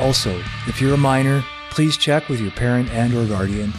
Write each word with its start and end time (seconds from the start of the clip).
Also, 0.00 0.42
if 0.66 0.80
you're 0.80 0.94
a 0.94 0.96
minor, 0.96 1.44
please 1.70 1.98
check 1.98 2.30
with 2.30 2.40
your 2.40 2.50
parent 2.52 2.90
and 2.90 3.12
or 3.14 3.26
guardian 3.26 3.70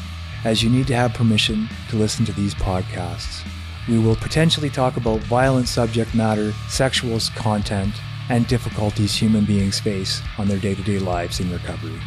as 0.45 0.61
you 0.61 0.69
need 0.69 0.85
to 0.85 0.95
have 0.95 1.15
permission 1.15 1.67
to 1.89 1.95
listen 1.95 2.23
to 2.25 2.31
these 2.33 2.53
podcasts. 2.53 3.43
We 3.89 3.97
will 3.97 4.15
potentially 4.15 4.69
talk 4.69 4.97
about 4.97 5.21
violent 5.21 5.67
subject 5.67 6.13
matter, 6.13 6.51
sexual 6.69 7.19
content, 7.35 7.95
and 8.29 8.47
difficulties 8.47 9.15
human 9.15 9.45
beings 9.45 9.79
face 9.79 10.21
on 10.37 10.47
their 10.47 10.59
day-to-day 10.59 10.99
lives 10.99 11.39
in 11.39 11.51
recovery. 11.51 11.99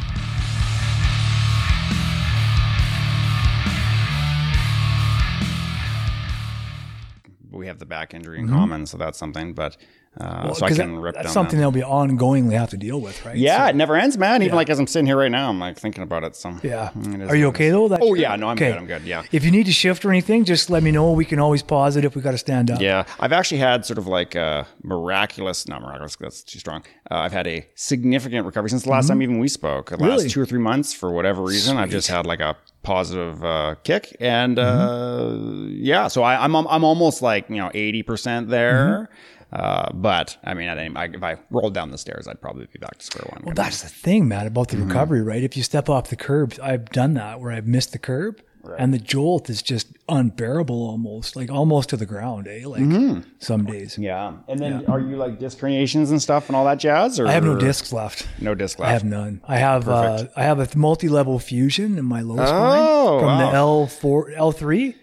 we 7.51 7.67
have 7.67 7.79
the 7.79 7.85
back 7.85 8.13
injury 8.13 8.37
in 8.37 8.45
mm-hmm. 8.45 8.55
common, 8.55 8.85
so 8.85 8.97
that's 8.97 9.17
something. 9.17 9.53
But 9.53 9.77
uh, 10.19 10.41
Well, 10.45 10.55
so 10.55 10.65
I 10.65 10.69
can 10.71 10.95
that- 10.95 10.99
rip 10.99 11.15
that's 11.15 11.25
down 11.27 11.33
something 11.33 11.57
that. 11.57 11.61
they'll 11.63 11.71
be 11.71 11.81
ongoingly 11.81 12.53
have 12.57 12.69
to 12.71 12.77
deal 12.77 12.99
with, 13.01 13.25
right? 13.25 13.35
Yeah, 13.35 13.65
So- 13.65 13.69
it 13.71 13.75
never 13.75 13.95
ends, 13.95 14.17
man. 14.17 14.41
Even 14.41 14.53
Yeah. 14.53 14.55
like 14.55 14.69
as 14.69 14.79
I'm 14.79 14.87
sitting 14.87 15.05
here 15.05 15.17
right 15.17 15.31
now, 15.31 15.49
I'm 15.49 15.59
like 15.59 15.77
thinking 15.77 16.03
about 16.03 16.23
it. 16.23 16.35
So 16.35 16.55
yeah. 16.63 16.89
it 16.95 17.29
Are 17.29 17.35
you 17.35 17.47
okay 17.47 17.69
though? 17.69 17.87
That 17.87 17.99
Oh 18.01 18.13
yeah, 18.13 18.35
no, 18.35 18.47
I'm 18.47 18.53
Okay. 18.57 18.69
good. 18.71 18.77
I'm 18.77 18.85
good. 18.87 19.03
Yeah. 19.03 19.23
If 19.31 19.43
you 19.43 19.51
need 19.51 19.65
to 19.65 19.71
shift 19.73 20.05
or 20.05 20.09
anything, 20.11 20.45
just 20.45 20.69
let 20.69 20.83
me 20.83 20.91
know. 20.91 21.11
We 21.11 21.25
can 21.25 21.39
always 21.39 21.61
pause 21.61 21.97
it 21.97 22.05
if 22.05 22.15
we 22.15 22.21
got 22.21 22.31
to 22.31 22.37
stand 22.37 22.71
up. 22.71 22.79
Yeah, 22.81 23.03
I've 23.19 23.33
actually 23.33 23.57
had 23.59 23.85
sort 23.85 23.97
of 23.97 24.07
like 24.07 24.35
a 24.35 24.67
miraculous, 24.83 25.67
not 25.67 25.81
miraculous, 25.81 26.15
that's 26.15 26.43
too 26.43 26.59
strong. 26.59 26.83
Uh, 27.11 27.15
I've 27.15 27.33
had 27.33 27.47
a 27.47 27.65
significant 27.75 28.45
recovery 28.45 28.69
since 28.69 28.83
the 28.83 28.89
last 28.89 29.07
time 29.09 29.21
even 29.21 29.39
we 29.39 29.47
spoke. 29.47 29.89
The 29.89 29.95
Mm-hmm. 29.97 30.05
Really? 30.05 30.23
last 30.23 30.31
two 30.33 30.41
or 30.41 30.45
three 30.45 30.59
months, 30.59 30.93
for 30.93 31.11
whatever 31.11 31.41
reason, 31.43 31.77
I've 31.77 31.89
just 31.89 32.07
had 32.09 32.25
like 32.25 32.39
a 32.39 32.55
positive 32.83 33.43
uh, 33.43 33.75
kick, 33.83 34.15
and 34.19 34.57
Mm-hmm. 34.57 35.65
uh, 35.65 35.67
yeah, 35.71 36.07
so 36.07 36.23
I, 36.23 36.43
I'm 36.43 36.55
I'm 36.55 36.83
almost 36.83 37.21
like 37.21 37.49
you 37.49 37.57
know 37.57 37.71
eighty 37.73 38.03
percent 38.03 38.49
there. 38.49 39.09
Mm-hmm. 39.09 39.34
Uh, 39.55 39.89
but 39.93 40.37
I 40.43 40.53
mean, 40.53 40.67
I, 40.67 40.89
I, 41.01 41.05
if 41.05 41.23
I 41.23 41.37
rolled 41.49 41.73
down 41.73 41.89
the 41.91 41.97
stairs, 41.97 42.27
I'd 42.27 42.41
probably 42.41 42.67
be 42.73 42.79
back 42.79 42.97
to 42.97 43.05
square 43.05 43.25
one. 43.31 43.41
Well, 43.45 43.55
that's 43.55 43.81
the 43.83 43.87
thing, 43.89 44.27
man, 44.27 44.47
about 44.47 44.67
the 44.67 44.77
recovery, 44.77 45.21
right? 45.21 45.43
If 45.43 45.55
you 45.55 45.63
step 45.63 45.87
off 45.89 46.09
the 46.09 46.17
curb, 46.17 46.53
I've 46.61 46.89
done 46.89 47.13
that 47.13 47.39
where 47.39 47.51
I've 47.53 47.65
missed 47.67 47.91
the 47.93 47.99
curb 47.99 48.41
and 48.79 48.91
the 48.93 48.97
jolt 48.97 49.47
is 49.49 49.61
just 49.61 49.95
unbearable 50.09 50.75
almost, 50.75 51.35
like 51.35 51.51
almost 51.51 51.89
to 51.89 51.97
the 51.97 52.05
ground, 52.07 52.47
eh? 52.47 52.65
Like 52.65 53.23
some 53.39 53.63
days. 53.65 53.95
yeah. 53.97 54.37
And 54.47 54.59
then 54.59 54.87
are 54.87 54.99
you 54.99 55.15
like 55.17 55.39
disc 55.39 55.59
herniations 55.59 56.09
and 56.09 56.19
stuff 56.21 56.49
and 56.49 56.55
all 56.55 56.65
that 56.65 56.79
jazz? 56.79 57.19
Or 57.19 57.27
I 57.27 57.31
have 57.31 57.43
no 57.45 57.57
discs 57.57 57.93
left. 57.93 58.27
No 58.41 58.55
disc 58.55 58.79
left. 58.79 58.89
I 58.89 58.93
have 58.93 59.03
none. 59.03 59.41
I 59.47 59.57
have 59.57 59.87
uh, 59.87 60.25
I 60.35 60.43
have 60.43 60.59
a 60.59 60.77
multi-level 60.77 61.37
fusion 61.39 61.97
in 61.99 62.05
my 62.05 62.21
low 62.21 62.37
Oh, 62.39 62.45
spine 62.45 63.19
from 63.19 63.27
wow. 63.27 63.51
the 63.51 63.55
L 63.55 63.87
four 63.87 64.31
L 64.31 64.51
three, 64.51 64.95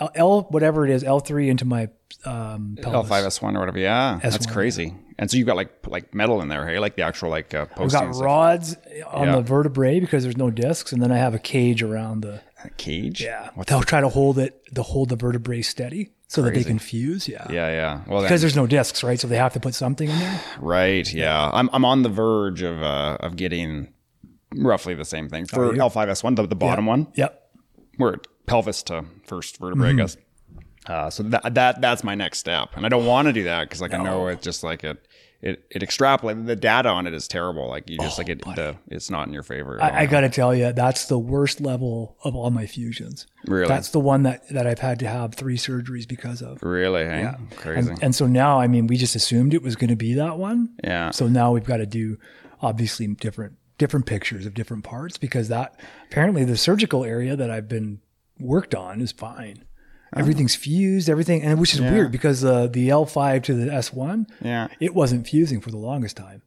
L, 0.00 0.10
L 0.16 0.42
whatever 0.50 0.84
it 0.84 0.90
is 0.90 1.04
L 1.04 1.20
three 1.20 1.48
into 1.48 1.64
my 1.64 1.88
um, 2.24 2.76
pelvis. 2.82 3.10
L5S1 3.40 3.56
or 3.56 3.60
whatever. 3.60 3.78
Yeah, 3.78 4.18
that's 4.22 4.46
S1, 4.46 4.52
crazy. 4.52 4.94
And 5.18 5.30
so 5.30 5.36
you've 5.36 5.46
got 5.46 5.56
like 5.56 5.70
like 5.86 6.14
metal 6.14 6.42
in 6.42 6.48
there, 6.48 6.66
hey? 6.68 6.78
Like 6.78 6.96
the 6.96 7.02
actual 7.02 7.30
like 7.30 7.54
uh, 7.54 7.66
I've 7.76 7.90
got 7.90 8.14
rods 8.16 8.76
on 9.06 9.28
Yeah. 9.28 9.36
the 9.36 9.42
vertebrae 9.42 10.00
because 10.00 10.22
there's 10.24 10.36
no 10.36 10.50
discs, 10.50 10.92
and 10.92 11.00
then 11.02 11.10
I 11.12 11.16
have 11.18 11.34
a 11.34 11.38
cage 11.38 11.82
around 11.82 12.20
the 12.22 12.42
cage. 12.76 13.22
yeah. 13.22 13.50
What's 13.54 13.70
They'll 13.70 13.82
try 13.82 14.00
to 14.00 14.08
hold 14.08 14.38
it 14.38 14.60
to 14.74 14.82
hold 14.82 15.08
the 15.08 15.16
vertebrae 15.16 15.62
steady 15.62 16.10
so 16.28 16.42
that 16.42 16.54
they 16.54 16.64
can 16.64 16.78
fuse. 16.78 17.28
Yeah. 17.28 17.46
yeah, 17.50 17.70
yeah. 17.70 18.00
Well, 18.08 18.22
Because 18.22 18.40
there's 18.40 18.56
no 18.56 18.66
discs, 18.66 19.02
right? 19.04 19.18
So 19.18 19.28
they 19.28 19.36
have 19.36 19.52
to 19.54 19.60
put 19.60 19.74
something 19.74 20.10
in 20.10 20.18
there. 20.18 20.40
right. 20.60 21.10
Yeah, 21.12 21.50
I'm 21.52 21.70
I'm 21.72 21.84
on 21.84 22.02
the 22.02 22.08
verge 22.10 22.62
of 22.62 22.82
uh, 22.82 23.16
of 23.20 23.36
getting 23.36 23.92
roughly 24.54 24.94
the 24.94 25.04
same 25.04 25.28
thing 25.28 25.46
for 25.46 25.74
you? 25.74 25.80
L5S1, 25.80 26.36
the, 26.36 26.46
the 26.46 26.54
bottom 26.56 26.86
one, 26.86 27.08
Yep. 27.14 27.42
where 27.96 28.16
pelvis 28.46 28.82
to 28.84 29.04
first 29.26 29.58
vertebrae, 29.58 29.90
Mm-hmm. 29.90 29.98
I 30.00 30.02
guess. 30.02 30.16
Uh, 30.86 31.10
so 31.10 31.22
that 31.24 31.54
that 31.54 31.80
that's 31.80 32.04
my 32.04 32.14
next 32.14 32.38
step, 32.38 32.76
and 32.76 32.86
I 32.86 32.88
don't 32.88 33.06
want 33.06 33.26
to 33.26 33.32
do 33.32 33.44
that 33.44 33.64
because 33.64 33.80
like 33.80 33.94
I 33.94 34.02
know 34.02 34.28
it's 34.28 34.44
just 34.44 34.62
like 34.62 34.84
it. 34.84 35.06
It, 35.42 35.64
it 35.70 35.82
extrapolates 35.82 36.46
the 36.46 36.56
data 36.56 36.88
on 36.88 37.06
it 37.06 37.12
is 37.12 37.28
terrible. 37.28 37.68
Like 37.68 37.90
you 37.90 37.98
just 37.98 38.16
like 38.16 38.30
it, 38.30 38.42
the, 38.56 38.74
it's 38.88 39.10
not 39.10 39.28
in 39.28 39.34
your 39.34 39.42
favor. 39.42 39.78
Oh, 39.78 39.84
I, 39.84 40.00
I 40.00 40.06
got 40.06 40.22
to 40.22 40.30
tell 40.30 40.54
you, 40.54 40.72
that's 40.72 41.04
the 41.04 41.18
worst 41.18 41.60
level 41.60 42.16
of 42.24 42.34
all 42.34 42.50
my 42.50 42.66
fusions. 42.66 43.26
Really? 43.46 43.68
That's 43.68 43.90
the 43.90 44.00
one 44.00 44.22
that, 44.22 44.48
that 44.48 44.66
I've 44.66 44.78
had 44.78 44.98
to 45.00 45.06
have 45.06 45.34
three 45.34 45.58
surgeries 45.58 46.08
because 46.08 46.40
of. 46.40 46.62
really, 46.62 47.04
hey? 47.04 47.30
crazy. 47.54 47.90
And, 47.90 48.02
and 48.02 48.14
so 48.14 48.26
now, 48.26 48.58
I 48.58 48.66
mean, 48.66 48.86
we 48.86 48.96
just 48.96 49.14
assumed 49.14 49.52
it 49.52 49.62
was 49.62 49.76
going 49.76 49.90
to 49.90 49.94
be 49.94 50.14
that 50.14 50.38
one. 50.38 50.74
yeah, 50.82 51.10
So 51.10 51.28
now 51.28 51.52
we've 51.52 51.64
got 51.64 51.76
to 51.76 51.86
do 51.86 52.18
obviously 52.62 53.06
different 53.06 53.56
different 53.78 54.06
pictures 54.06 54.46
of 54.46 54.54
different 54.54 54.84
parts 54.84 55.18
because 55.18 55.48
that 55.48 55.78
apparently 56.10 56.44
the 56.44 56.56
surgical 56.56 57.04
area 57.04 57.36
that 57.36 57.50
I've 57.50 57.68
been 57.68 58.00
worked 58.40 58.74
on 58.74 59.00
is 59.00 59.12
fine. 59.12 59.64
Everything's 60.14 60.54
fused, 60.54 61.08
everything, 61.10 61.42
and 61.42 61.58
which 61.60 61.74
is 61.74 61.80
weird 61.80 62.12
because 62.12 62.44
uh, 62.44 62.68
the 62.68 62.88
L5 62.88 63.42
to 63.44 63.54
the 63.54 63.66
S1, 63.70 64.26
yeah, 64.40 64.68
it 64.80 64.94
wasn't 64.94 65.26
fusing 65.26 65.60
for 65.60 65.70
the 65.70 65.76
longest 65.76 66.16
time, 66.16 66.42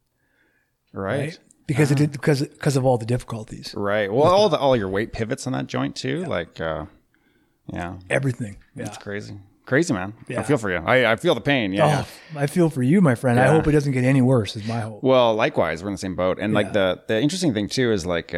right. 0.92 1.18
right? 1.18 1.38
Because 1.66 1.90
it 1.92 1.98
did 1.98 2.10
because 2.12 2.42
because 2.42 2.76
of 2.76 2.84
all 2.84 2.98
the 2.98 3.06
difficulties, 3.06 3.74
Right. 3.76 4.12
Well, 4.12 4.24
all 4.24 4.48
the 4.48 4.58
all 4.58 4.76
your 4.76 4.88
weight 4.88 5.12
pivots 5.12 5.46
on 5.46 5.52
that 5.52 5.66
joint 5.68 5.94
too. 5.94 6.24
Like, 6.24 6.60
uh, 6.60 6.86
yeah, 7.72 7.96
everything. 8.08 8.56
Yeah. 8.74 8.86
it's 8.86 8.98
crazy, 8.98 9.38
crazy 9.66 9.94
man. 9.94 10.14
Yeah. 10.26 10.40
I 10.40 10.42
feel 10.42 10.58
for 10.58 10.70
you. 10.70 10.78
I, 10.78 11.12
I 11.12 11.16
feel 11.16 11.36
the 11.36 11.40
pain. 11.40 11.72
Yeah. 11.72 11.86
yeah. 11.86 12.04
Oh, 12.34 12.38
I 12.40 12.46
feel 12.48 12.70
for 12.70 12.82
you, 12.82 13.00
my 13.00 13.14
friend. 13.14 13.38
I 13.38 13.46
hope 13.48 13.68
it 13.68 13.72
doesn't 13.72 13.92
get 13.92 14.02
any 14.02 14.22
worse. 14.22 14.56
Is 14.56 14.66
my 14.66 14.80
hope. 14.80 15.04
Well, 15.04 15.34
likewise, 15.34 15.82
we're 15.82 15.90
in 15.90 15.94
the 15.94 15.98
same 15.98 16.16
boat. 16.16 16.38
And 16.40 16.52
Yeah. 16.52 16.58
like 16.58 16.72
the 16.72 17.02
the 17.06 17.20
interesting 17.20 17.54
thing 17.54 17.68
too 17.68 17.92
is 17.92 18.04
like, 18.04 18.34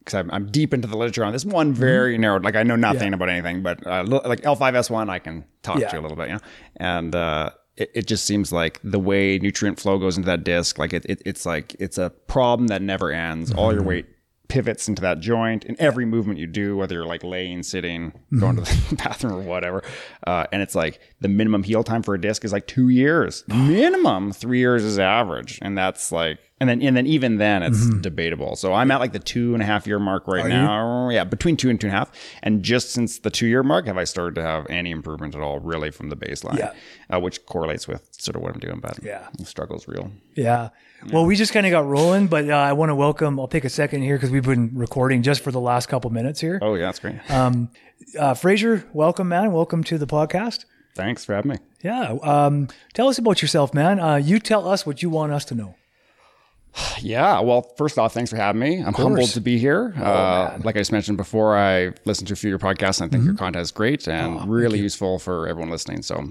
because 0.00 0.14
I'm 0.14 0.30
I'm 0.32 0.50
deep 0.50 0.74
into 0.74 0.88
the 0.88 0.96
literature 0.96 1.24
on 1.24 1.32
this 1.32 1.44
one 1.44 1.72
very 1.72 2.18
narrow. 2.18 2.40
Like 2.40 2.56
I 2.56 2.62
know 2.64 2.76
nothing 2.76 3.00
Mm-hmm. 3.00 3.08
Yeah. 3.12 3.14
about 3.14 3.28
anything, 3.28 3.62
but 3.62 3.86
uh, 3.86 4.04
like 4.06 4.40
L5S1, 4.42 5.08
I 5.08 5.18
can 5.18 5.44
talk 5.62 5.78
Yeah. 5.78 5.88
to 5.88 5.96
you 5.96 6.00
a 6.00 6.02
little 6.02 6.16
bit, 6.16 6.28
you 6.28 6.34
know. 6.34 6.40
And 6.76 7.14
uh, 7.14 7.50
it, 7.76 7.90
it 7.94 8.06
just 8.06 8.24
seems 8.24 8.52
like 8.52 8.80
the 8.82 8.98
way 8.98 9.38
nutrient 9.38 9.78
flow 9.78 9.98
goes 9.98 10.16
into 10.16 10.26
that 10.26 10.42
disc, 10.44 10.78
like 10.78 10.92
it, 10.92 11.04
it 11.06 11.22
it's 11.24 11.46
like 11.46 11.74
it's 11.78 11.98
a 11.98 12.10
problem 12.26 12.66
that 12.68 12.82
never 12.82 13.10
ends. 13.12 13.52
All 13.52 13.68
Mm-hmm. 13.68 13.74
your 13.78 13.84
weight 13.84 14.06
pivots 14.50 14.88
into 14.88 15.00
that 15.00 15.20
joint 15.20 15.64
in 15.64 15.74
every 15.80 16.04
movement 16.04 16.38
you 16.38 16.46
do, 16.46 16.76
whether 16.76 16.96
you're 16.96 17.06
like 17.06 17.24
laying, 17.24 17.62
sitting, 17.62 18.12
going 18.38 18.56
to 18.56 18.62
Mm-hmm. 18.62 18.96
the 18.96 18.96
bathroom 19.02 19.32
or 19.34 19.40
whatever. 19.42 19.82
Uh, 20.26 20.44
and 20.52 20.60
it's 20.60 20.74
like 20.74 21.00
the 21.20 21.28
minimum 21.28 21.62
heal 21.62 21.82
time 21.82 22.02
for 22.02 22.14
a 22.14 22.20
disc 22.20 22.44
is 22.44 22.52
like 22.52 22.66
two 22.66 22.88
years. 22.90 23.44
Minimum 23.48 24.32
three 24.32 24.58
years 24.58 24.84
is 24.84 24.98
average, 24.98 25.58
and 25.62 25.78
that's 25.78 26.12
like. 26.12 26.38
And 26.62 26.68
then, 26.68 26.82
and 26.82 26.94
then, 26.94 27.06
even 27.06 27.38
then, 27.38 27.62
it's 27.62 27.88
debatable. 28.00 28.54
So 28.54 28.74
I'm 28.74 28.90
at 28.90 29.00
like 29.00 29.14
the 29.14 29.18
two 29.18 29.54
and 29.54 29.62
a 29.62 29.64
half 29.66 29.86
year 29.86 29.98
mark 29.98 30.28
right 30.28 30.46
now. 30.46 31.08
Yeah, 31.08 31.24
between 31.24 31.56
two 31.56 31.70
and 31.70 31.80
two 31.80 31.86
and 31.86 31.94
a 31.96 31.98
half. 31.98 32.10
And 32.42 32.62
just 32.62 32.90
since 32.90 33.18
the 33.20 33.30
two 33.30 33.46
year 33.46 33.62
mark, 33.62 33.86
have 33.86 33.96
I 33.96 34.04
started 34.04 34.34
to 34.34 34.42
have 34.42 34.66
any 34.68 34.90
improvement 34.90 35.34
at 35.34 35.40
all, 35.40 35.58
really, 35.60 35.90
from 35.90 36.10
the 36.10 36.16
baseline? 36.16 36.58
Yeah. 36.58 36.74
uh, 37.08 37.18
which 37.18 37.46
correlates 37.46 37.88
with 37.88 38.06
sort 38.10 38.36
of 38.36 38.42
what 38.42 38.52
I'm 38.52 38.60
doing. 38.60 38.78
But 38.78 38.98
Yeah. 39.02 39.28
the 39.38 39.46
struggle's 39.46 39.88
real. 39.88 40.10
Yeah. 40.34 40.68
Well, 41.10 41.24
we 41.24 41.34
just 41.36 41.52
kind 41.52 41.66
of 41.66 41.70
got 41.70 41.86
rolling, 41.86 42.26
but 42.26 42.48
uh, 42.48 42.54
I 42.54 42.72
want 42.74 42.90
to 42.90 42.94
welcome. 42.94 43.40
I'll 43.40 43.48
take 43.48 43.64
a 43.64 43.70
second 43.70 44.02
here 44.02 44.16
because 44.16 44.30
we've 44.30 44.44
been 44.44 44.70
recording 44.74 45.22
just 45.22 45.42
for 45.42 45.50
the 45.50 45.60
last 45.60 45.86
couple 45.88 46.10
minutes 46.10 46.40
here. 46.40 46.58
Oh 46.60 46.74
yeah, 46.74 46.86
that's 46.86 46.98
great. 46.98 47.18
Um, 47.30 47.70
uh, 48.18 48.34
Fraser, 48.34 48.84
welcome, 48.92 49.28
man. 49.28 49.52
Welcome 49.52 49.82
to 49.84 49.98
the 49.98 50.06
podcast. 50.06 50.64
Thanks 50.94 51.24
for 51.24 51.34
having 51.34 51.52
me. 51.52 51.56
Yeah. 51.82 52.16
Um, 52.22 52.68
tell 52.92 53.08
us 53.08 53.18
about 53.18 53.40
yourself, 53.40 53.72
man. 53.72 53.98
Uh, 54.00 54.16
you 54.16 54.38
tell 54.40 54.68
us 54.68 54.84
what 54.84 55.02
you 55.02 55.08
want 55.10 55.32
us 55.32 55.44
to 55.46 55.54
know. 55.54 55.74
Yeah. 57.00 57.40
Well, 57.40 57.62
first 57.76 57.98
off, 57.98 58.12
thanks 58.14 58.30
for 58.30 58.36
having 58.36 58.60
me. 58.60 58.78
I'm 58.80 58.92
humbled 58.94 59.30
to 59.30 59.40
be 59.40 59.58
here. 59.58 59.92
uh, 59.96 60.58
like 60.62 60.76
I 60.76 60.80
just 60.80 60.92
mentioned 60.92 61.16
before, 61.16 61.56
I 61.56 61.92
listened 62.04 62.28
to 62.28 62.34
a 62.34 62.36
few 62.36 62.54
of 62.54 62.62
your 62.62 62.74
podcasts 62.74 63.00
and 63.00 63.10
I 63.10 63.12
think 63.12 63.24
your 63.24 63.34
content 63.34 63.62
is 63.62 63.70
great 63.72 64.06
and 64.06 64.48
really 64.48 64.78
useful 64.78 65.18
for 65.18 65.48
everyone 65.48 65.70
listening. 65.70 66.02
So 66.02 66.30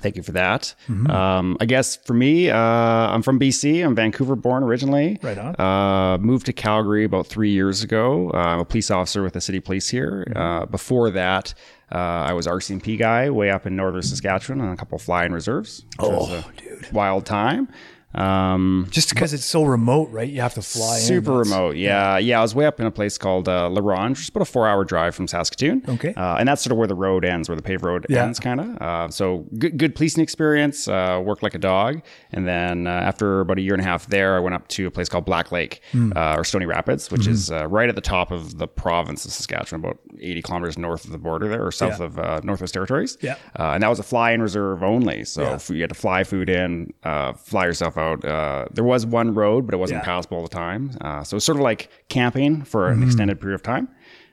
Thank 0.00 0.16
you 0.16 0.22
for 0.22 0.32
that. 0.32 0.74
Um, 0.88 1.56
I 1.60 1.66
guess 1.66 1.96
for 1.96 2.14
me, 2.14 2.50
uh, 2.50 2.56
I'm 2.56 3.22
from 3.22 3.38
BC. 3.38 3.84
I'm 3.84 3.94
Vancouver 3.94 4.34
born 4.34 4.62
originally. 4.62 5.18
Right 5.22 5.36
on. 5.38 5.54
Uh, 5.60 6.18
moved 6.18 6.46
to 6.46 6.52
Calgary 6.52 7.04
about 7.04 7.26
three 7.26 7.50
years 7.50 7.82
ago. 7.82 8.30
Uh, 8.32 8.38
I'm 8.38 8.58
a 8.60 8.64
police 8.64 8.90
officer 8.90 9.22
with 9.22 9.34
the 9.34 9.40
city 9.40 9.60
police 9.60 9.88
here. 9.90 10.26
Uh, 10.34 10.64
before 10.66 11.10
that, 11.10 11.52
uh, 11.92 11.98
I 11.98 12.32
was 12.32 12.46
RCMP 12.46 12.98
guy 12.98 13.28
way 13.30 13.50
up 13.50 13.66
in 13.66 13.76
northern 13.76 14.02
Saskatchewan 14.02 14.60
on 14.62 14.72
a 14.72 14.76
couple 14.76 14.96
of 14.96 15.02
flying 15.02 15.30
reserves. 15.32 15.84
Oh, 15.98 16.42
dude. 16.56 16.90
Wild 16.90 17.26
time. 17.26 17.68
Um, 18.14 18.86
Just 18.90 19.08
because 19.10 19.32
it's 19.32 19.44
so 19.44 19.64
remote, 19.64 20.10
right? 20.10 20.28
You 20.28 20.40
have 20.42 20.54
to 20.54 20.62
fly. 20.62 20.98
Super 20.98 21.30
That's- 21.38 21.48
remote, 21.50 21.76
yeah, 21.76 22.18
yeah. 22.18 22.38
I 22.38 22.42
was 22.42 22.54
way 22.54 22.66
up 22.66 22.78
in 22.78 22.86
a 22.86 22.90
place 22.90 23.16
called 23.18 23.48
uh, 23.48 23.68
La 23.70 23.80
Ronge, 23.82 24.16
just 24.18 24.30
about 24.30 24.42
a 24.42 24.50
four-hour 24.50 24.84
drive 24.84 25.14
from 25.14 25.26
Saskatoon. 25.26 25.82
Okay. 25.88 26.12
uh, 26.14 26.36
and 26.36 26.48
that's 26.48 26.62
sort 26.62 26.72
of 26.72 26.78
where 26.78 26.86
the 26.88 26.94
road 26.94 27.24
ends, 27.24 27.48
where 27.48 27.56
the 27.56 27.62
paved 27.62 27.82
road 27.84 28.06
Yeah. 28.08 28.24
ends, 28.24 28.38
kind 28.38 28.60
of. 28.60 28.82
Uh, 28.82 29.08
so 29.08 29.46
good, 29.58 29.78
good 29.78 29.94
policing 29.94 30.22
experience. 30.22 30.88
Uh, 30.88 31.22
worked 31.24 31.42
like 31.42 31.54
a 31.54 31.58
dog, 31.58 32.02
and 32.32 32.46
then 32.46 32.86
uh, 32.86 32.90
after 32.90 33.40
about 33.40 33.58
a 33.58 33.62
year 33.62 33.72
and 33.74 33.80
a 33.80 33.84
half 33.86 34.06
there, 34.08 34.36
I 34.36 34.40
went 34.40 34.54
up 34.54 34.68
to 34.68 34.86
a 34.86 34.90
place 34.90 35.08
called 35.08 35.24
Black 35.24 35.50
Lake 35.52 35.80
uh, 35.94 36.34
or 36.36 36.44
Stony 36.44 36.66
Rapids, 36.66 37.10
which 37.10 37.22
Mm-hmm. 37.22 37.30
is 37.32 37.50
uh, 37.52 37.66
right 37.68 37.88
at 37.88 37.94
the 37.94 38.00
top 38.00 38.30
of 38.32 38.58
the 38.58 38.66
province 38.66 39.24
of 39.24 39.30
Saskatchewan, 39.32 39.80
about 39.84 39.98
80 40.20 40.42
kilometers 40.42 40.76
north 40.76 41.04
of 41.04 41.12
the 41.12 41.18
border 41.18 41.48
there, 41.48 41.64
or 41.64 41.70
south 41.72 42.00
Yeah. 42.00 42.06
of 42.06 42.18
uh, 42.18 42.40
Northwest 42.42 42.74
Territories. 42.74 43.16
Yeah. 43.20 43.36
uh, 43.58 43.70
and 43.74 43.82
that 43.82 43.88
was 43.88 43.98
a 44.00 44.02
fly-in 44.02 44.42
reserve 44.42 44.82
only. 44.82 45.24
So 45.24 45.42
Yeah. 45.42 45.58
you 45.74 45.80
had 45.82 45.90
to 45.90 45.94
fly 45.94 46.24
food 46.24 46.50
in, 46.50 46.92
uh, 47.04 47.32
fly 47.34 47.64
yourself 47.66 47.96
out. 47.96 48.01
Uh, 48.24 48.66
there 48.72 48.84
was 48.84 49.04
one 49.06 49.34
road, 49.34 49.66
but 49.66 49.74
it 49.74 49.78
wasn't 49.78 50.00
Yeah. 50.00 50.04
passable 50.04 50.36
all 50.38 50.42
the 50.42 50.48
time. 50.48 50.90
Uh, 51.00 51.22
so 51.24 51.36
it's 51.36 51.44
sort 51.46 51.56
of 51.56 51.62
like 51.62 51.88
camping 52.08 52.62
for 52.64 52.82
Mm-hmm. 52.88 53.02
an 53.02 53.08
extended 53.08 53.40
period 53.40 53.54
of 53.56 53.62
time. 53.62 53.88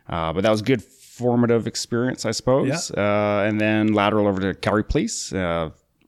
Uh, 0.07 0.33
but 0.33 0.42
that 0.44 0.50
was 0.51 0.62
good 0.62 0.81
formative 0.83 1.68
experience, 1.68 2.25
I 2.25 2.31
suppose. 2.31 2.92
Uh, 2.92 3.45
and 3.48 3.60
then 3.60 3.94
lateral 3.94 4.27
over 4.27 4.39
to 4.42 4.54
Calgary 4.60 4.83
Police. 4.86 5.31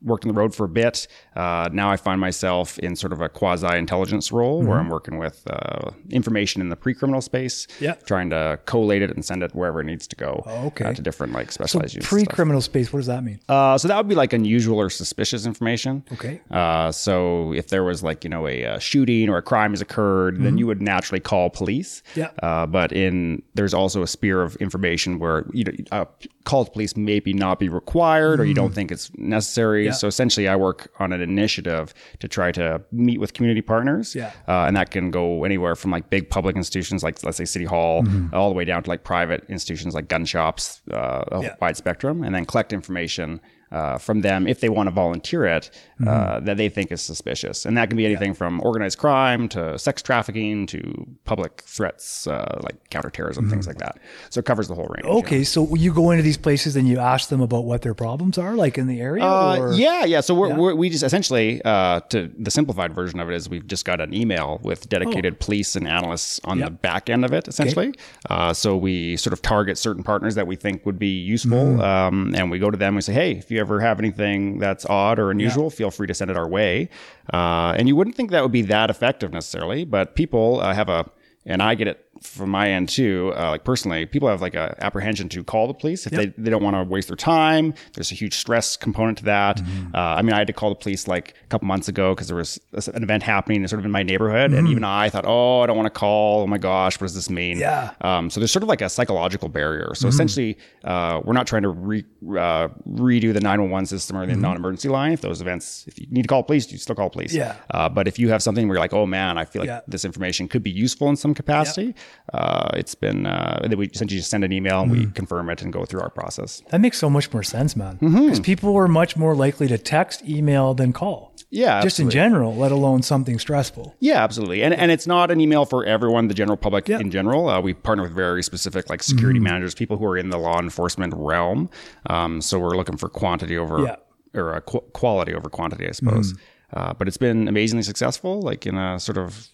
Worked 0.04 0.24
on 0.24 0.28
the 0.34 0.38
road 0.40 0.54
for 0.54 0.64
a 0.64 0.68
bit. 0.68 1.06
Uh, 1.36 1.68
now 1.72 1.90
I 1.90 1.96
find 1.96 2.20
myself 2.20 2.78
in 2.80 2.96
sort 2.96 3.12
of 3.12 3.20
a 3.20 3.28
quasi 3.28 3.66
intelligence 3.78 4.32
role 4.32 4.62
where 4.62 4.78
I'm 4.78 4.88
working 4.88 5.18
with 5.18 5.42
uh, 5.48 5.90
information 6.10 6.60
in 6.60 6.68
the 6.68 6.76
pre 6.76 6.94
criminal 6.94 7.20
space, 7.20 7.66
Mm-hmm. 7.66 7.84
Yeah. 7.84 7.94
trying 8.06 8.30
to 8.30 8.58
collate 8.66 9.02
it 9.02 9.10
and 9.10 9.24
send 9.24 9.42
it 9.42 9.54
wherever 9.54 9.80
it 9.80 9.84
needs 9.84 10.06
to 10.08 10.16
go. 10.16 10.42
Oh, 10.46 10.66
okay. 10.66 10.86
uh, 10.86 10.92
to 10.94 11.02
different 11.02 11.32
like 11.32 11.50
So 11.52 11.54
specialized 11.64 11.94
units. 11.94 12.08
pre-criminal 12.08 12.60
space. 12.60 12.92
What 12.92 12.98
does 13.00 13.06
that 13.06 13.22
mean? 13.24 13.40
Uh, 13.48 13.78
so 13.78 13.88
that 13.88 13.96
would 13.96 14.08
be 14.08 14.14
like 14.14 14.32
unusual 14.32 14.78
or 14.78 14.90
suspicious 14.90 15.46
information. 15.46 16.04
Okay. 16.12 16.40
Uh, 16.50 16.90
so 16.92 17.52
if 17.52 17.68
there 17.68 17.84
was 17.84 18.02
like 18.02 18.24
you 18.24 18.30
know 18.30 18.46
a, 18.48 18.64
uh 18.66 18.78
shooting 18.78 19.28
or 19.28 19.36
a 19.36 19.42
crime 19.42 19.72
has 19.72 19.80
occurred, 19.80 20.40
then 20.42 20.58
you 20.58 20.66
would 20.66 20.82
naturally 20.82 21.20
call 21.20 21.50
police. 21.50 22.02
Mm-hmm. 22.14 22.20
Yeah. 22.20 22.30
Uh, 22.42 22.66
but 22.66 22.92
in 22.92 23.42
there's 23.54 23.74
also 23.74 24.02
a 24.02 24.06
sphere 24.06 24.42
of 24.42 24.56
information 24.56 25.18
where 25.18 25.44
you 25.52 25.64
know 25.64 25.72
uh, 25.92 26.04
call 26.44 26.64
to 26.64 26.70
police 26.70 26.96
maybe 26.96 27.32
not 27.32 27.58
be 27.58 27.68
required 27.68 28.40
or 28.40 28.44
you 28.44 28.54
don't 28.54 28.74
think 28.74 28.90
it's 28.90 29.10
necessary. 29.16 29.86
Mm. 29.86 29.91
Yeah. 29.94 29.98
So 29.98 30.06
essentially, 30.08 30.48
I 30.48 30.56
work 30.56 30.90
on 30.98 31.12
an 31.12 31.20
initiative 31.20 31.92
to 32.20 32.28
try 32.28 32.52
to 32.52 32.82
meet 32.92 33.18
with 33.20 33.32
community 33.34 33.62
partners. 33.62 34.14
Yeah. 34.14 34.32
Uh, 34.48 34.64
and 34.66 34.76
that 34.76 34.90
can 34.90 35.10
go 35.10 35.44
anywhere 35.44 35.74
from 35.76 35.90
like 35.90 36.10
big 36.10 36.28
public 36.30 36.56
institutions 36.56 37.02
like 37.02 37.22
let's 37.24 37.36
say 37.36 37.44
City 37.44 37.64
Hall, 37.64 38.02
Mm-hmm. 38.02 38.34
all 38.34 38.48
the 38.48 38.54
way 38.54 38.64
down 38.64 38.82
to 38.82 38.90
like 38.90 39.04
private 39.04 39.44
institutions 39.48 39.94
like 39.94 40.08
gun 40.08 40.24
shops, 40.24 40.80
uh, 40.92 41.24
a 41.32 41.42
Yeah. 41.42 41.54
wide 41.60 41.76
spectrum, 41.76 42.22
and 42.24 42.34
then 42.34 42.44
collect 42.44 42.72
information 42.72 43.40
uh, 43.72 43.98
from 43.98 44.20
them 44.20 44.46
if 44.46 44.60
they 44.60 44.68
want 44.68 44.86
to 44.86 44.90
volunteer 44.92 45.44
it 45.46 45.70
uh, 45.72 46.04
Mm-hmm. 46.04 46.44
that 46.46 46.56
they 46.56 46.68
think 46.68 46.90
is 46.92 47.00
suspicious. 47.00 47.64
And 47.64 47.76
that 47.76 47.88
can 47.88 47.96
be 47.96 48.04
anything 48.06 48.34
from 48.34 48.60
organized 48.62 48.98
crime 48.98 49.48
to 49.50 49.78
sex 49.78 50.02
trafficking 50.02 50.66
to 50.66 51.06
public 51.24 51.62
threats 51.66 52.26
uh, 52.26 52.60
like 52.64 52.90
counterterrorism, 52.90 53.48
things 53.48 53.66
like 53.66 53.78
that. 53.78 53.98
So 54.30 54.40
it 54.40 54.44
covers 54.44 54.66
the 54.68 54.74
whole 54.74 54.86
range. 54.86 55.04
yeah. 55.04 55.10
Mm-hmm. 55.10 55.18
Okay, 55.26 55.44
so 55.44 55.74
you 55.76 55.92
go 55.94 56.10
into 56.10 56.22
these 56.22 56.36
places 56.36 56.76
and 56.76 56.88
you 56.88 56.98
ask 56.98 57.28
them 57.28 57.40
about 57.40 57.64
what 57.64 57.82
their 57.82 57.94
problems 57.94 58.36
are, 58.38 58.54
like 58.56 58.78
in 58.78 58.86
the 58.88 59.00
area. 59.00 59.24
Uh, 59.24 59.72
yeah, 59.74 60.04
yeah. 60.04 60.20
So 60.20 60.34
we're, 60.34 60.54
We're, 60.54 60.74
we 60.74 60.90
just 60.90 61.04
essentially, 61.04 61.62
uh, 61.64 62.00
to 62.10 62.30
the 62.38 62.50
simplified 62.50 62.92
version 62.94 63.20
of 63.20 63.30
it 63.30 63.34
is 63.34 63.48
we've 63.48 63.66
just 63.66 63.84
got 63.84 64.00
an 64.00 64.12
email 64.12 64.60
with 64.62 64.88
dedicated 64.88 65.38
police 65.40 65.76
and 65.76 65.86
analysts 65.86 66.40
on 66.44 66.58
Yep. 66.58 66.66
the 66.66 66.72
back 66.72 67.08
end 67.10 67.24
of 67.24 67.32
it, 67.32 67.46
essentially. 67.48 67.94
Uh, 68.28 68.52
so 68.52 68.76
we 68.76 69.16
sort 69.16 69.32
of 69.32 69.40
target 69.42 69.78
certain 69.78 70.02
partners 70.02 70.34
that 70.34 70.46
we 70.46 70.56
think 70.56 70.84
would 70.84 70.98
be 70.98 71.16
useful, 71.20 71.52
Mm-hmm. 71.52 71.80
um, 71.80 72.34
and 72.36 72.50
we 72.50 72.58
go 72.58 72.70
to 72.70 72.76
them 72.76 72.88
and 72.88 72.96
we 72.96 73.02
say, 73.02 73.12
hey, 73.12 73.32
if 73.32 73.50
you 73.50 73.61
ever 73.62 73.80
have 73.80 73.98
anything 73.98 74.58
that's 74.58 74.84
odd 74.84 75.18
or 75.18 75.30
unusual, 75.30 75.70
feel 75.70 75.90
free 75.90 76.06
to 76.06 76.14
send 76.14 76.30
it 76.30 76.36
our 76.36 76.48
way. 76.48 76.90
Uh, 77.32 77.74
and 77.78 77.88
you 77.88 77.96
wouldn't 77.96 78.14
think 78.14 78.30
that 78.30 78.42
would 78.42 78.52
be 78.52 78.62
that 78.62 78.90
effective 78.90 79.32
necessarily, 79.32 79.84
but 79.84 80.14
people 80.14 80.60
uh, 80.60 80.74
have 80.74 80.90
a 80.90 81.10
and 81.46 81.62
I 81.62 81.74
get 81.74 81.88
it 81.88 82.01
from 82.20 82.50
my 82.50 82.70
end 82.70 82.88
too. 82.88 83.32
Uh, 83.36 83.50
like 83.50 83.64
personally, 83.64 84.06
people 84.06 84.28
have 84.28 84.40
like 84.40 84.54
a 84.54 84.76
apprehension 84.80 85.28
to 85.30 85.42
call 85.42 85.66
the 85.66 85.74
police 85.74 86.06
if 86.06 86.12
they, 86.12 86.26
they 86.38 86.50
don't 86.50 86.62
want 86.62 86.76
to 86.76 86.84
waste 86.84 87.08
their 87.08 87.16
time. 87.16 87.74
There's 87.94 88.12
a 88.12 88.14
huge 88.14 88.34
stress 88.36 88.76
component 88.76 89.18
to 89.18 89.24
that. 89.24 89.60
Uh, 89.92 89.98
I 89.98 90.22
mean, 90.22 90.32
I 90.32 90.38
had 90.38 90.46
to 90.46 90.52
call 90.52 90.68
the 90.68 90.76
police 90.76 91.08
like 91.08 91.34
a 91.44 91.46
couple 91.48 91.66
months 91.66 91.88
ago 91.88 92.14
because 92.14 92.28
there 92.28 92.36
was 92.36 92.60
an 92.94 93.02
event 93.02 93.22
happening 93.22 93.66
sort 93.66 93.80
of 93.80 93.84
in 93.84 93.90
my 93.90 94.02
neighborhood, 94.02 94.52
and 94.52 94.68
even 94.68 94.84
I 94.84 95.08
thought, 95.10 95.24
oh, 95.26 95.60
I 95.62 95.66
don't 95.66 95.76
want 95.76 95.86
to 95.86 95.98
call. 95.98 96.42
Oh 96.42 96.46
my 96.46 96.58
gosh, 96.58 97.00
what 97.00 97.06
does 97.06 97.14
this 97.14 97.28
mean? 97.30 97.58
Yeah. 97.58 97.92
Um, 98.02 98.30
so 98.30 98.38
there's 98.40 98.52
sort 98.52 98.62
of 98.62 98.68
like 98.68 98.82
a 98.82 98.88
psychological 98.88 99.48
barrier. 99.48 99.92
So 99.94 100.06
essentially, 100.08 100.58
uh, 100.84 101.20
we're 101.24 101.32
not 101.32 101.46
trying 101.46 101.62
to 101.62 101.70
re, 101.70 102.04
uh, 102.22 102.68
redo 102.88 103.32
the 103.32 103.40
911 103.40 103.86
system 103.86 104.16
or 104.16 104.26
the 104.26 104.36
non-emergency 104.36 104.88
line. 104.88 105.12
If 105.12 105.22
those 105.22 105.40
events, 105.40 105.84
if 105.88 105.98
you 105.98 106.06
need 106.10 106.22
to 106.22 106.28
call 106.28 106.42
police, 106.42 106.70
you 106.70 106.78
still 106.78 106.94
call 106.94 107.10
police. 107.10 107.34
Yeah. 107.34 107.56
Uh, 107.70 107.88
but 107.88 108.06
if 108.06 108.18
you 108.18 108.28
have 108.28 108.42
something 108.42 108.68
where 108.68 108.76
you're 108.76 108.80
like, 108.84 108.92
oh 108.92 109.06
man, 109.06 109.38
I 109.38 109.44
feel 109.44 109.60
like 109.62 109.68
Yeah. 109.68 109.80
this 109.88 110.04
information 110.04 110.46
could 110.48 110.62
be 110.62 110.70
useful 110.70 111.08
in 111.08 111.16
some 111.16 111.34
capacity, 111.34 111.94
uh, 112.32 112.70
it's 112.74 112.94
been 112.94 113.26
uh, 113.26 113.66
we 113.76 113.86
essentially 113.86 114.18
just 114.18 114.30
send 114.30 114.44
an 114.44 114.52
email 114.52 114.80
and 114.82 114.90
we 114.90 115.06
Mm. 115.06 115.14
confirm 115.14 115.50
it 115.50 115.62
and 115.62 115.72
go 115.72 115.84
through 115.84 116.00
our 116.00 116.10
process. 116.10 116.62
That 116.70 116.80
makes 116.80 116.98
so 116.98 117.10
much 117.10 117.32
more 117.32 117.42
sense, 117.42 117.74
man. 117.76 117.96
Mm-hmm. 118.00 118.20
Because 118.24 118.40
people 118.40 118.76
are 118.76 118.88
much 118.88 119.16
more 119.16 119.34
likely 119.34 119.66
to 119.68 119.78
text, 119.78 120.22
email 120.28 120.74
than 120.74 120.92
call. 120.92 121.32
Yeah, 121.50 121.82
Just 121.82 122.00
in 122.00 122.08
general, 122.08 122.54
let 122.56 122.72
alone 122.72 123.02
something 123.02 123.38
stressful. 123.38 123.94
Yeah, 124.00 124.22
absolutely. 124.24 124.62
And 124.62 124.72
and 124.72 124.90
it's 124.90 125.06
not 125.06 125.30
an 125.30 125.38
email 125.40 125.64
for 125.66 125.84
everyone, 125.84 126.28
the 126.28 126.34
general 126.34 126.56
public 126.56 126.88
Yeah. 126.88 126.98
in 127.00 127.10
general. 127.10 127.48
Uh, 127.50 127.60
we 127.60 127.74
partner 127.74 128.04
with 128.04 128.12
very 128.14 128.42
specific 128.42 128.88
like 128.88 129.02
security 129.02 129.38
managers, 129.40 129.74
people 129.74 129.96
who 129.98 130.06
are 130.06 130.16
in 130.16 130.30
the 130.30 130.38
law 130.38 130.58
enforcement 130.60 131.12
realm. 131.14 131.68
Um, 132.08 132.40
so 132.40 132.58
we're 132.58 132.76
looking 132.76 132.96
for 132.96 133.08
quantity 133.10 133.58
over 133.58 133.80
Yeah. 133.84 133.96
or 134.40 134.54
uh, 134.54 134.60
qu- 134.60 134.84
quality 134.94 135.34
over 135.34 135.50
quantity, 135.50 135.86
I 135.88 135.92
suppose. 135.92 136.34
Uh, 136.72 136.94
but 136.94 137.06
it's 137.06 137.18
been 137.18 137.48
amazingly 137.48 137.82
successful. 137.82 138.40
Like 138.40 138.64
in 138.66 138.78
a 138.78 138.98
sort 138.98 139.18
of 139.18 139.48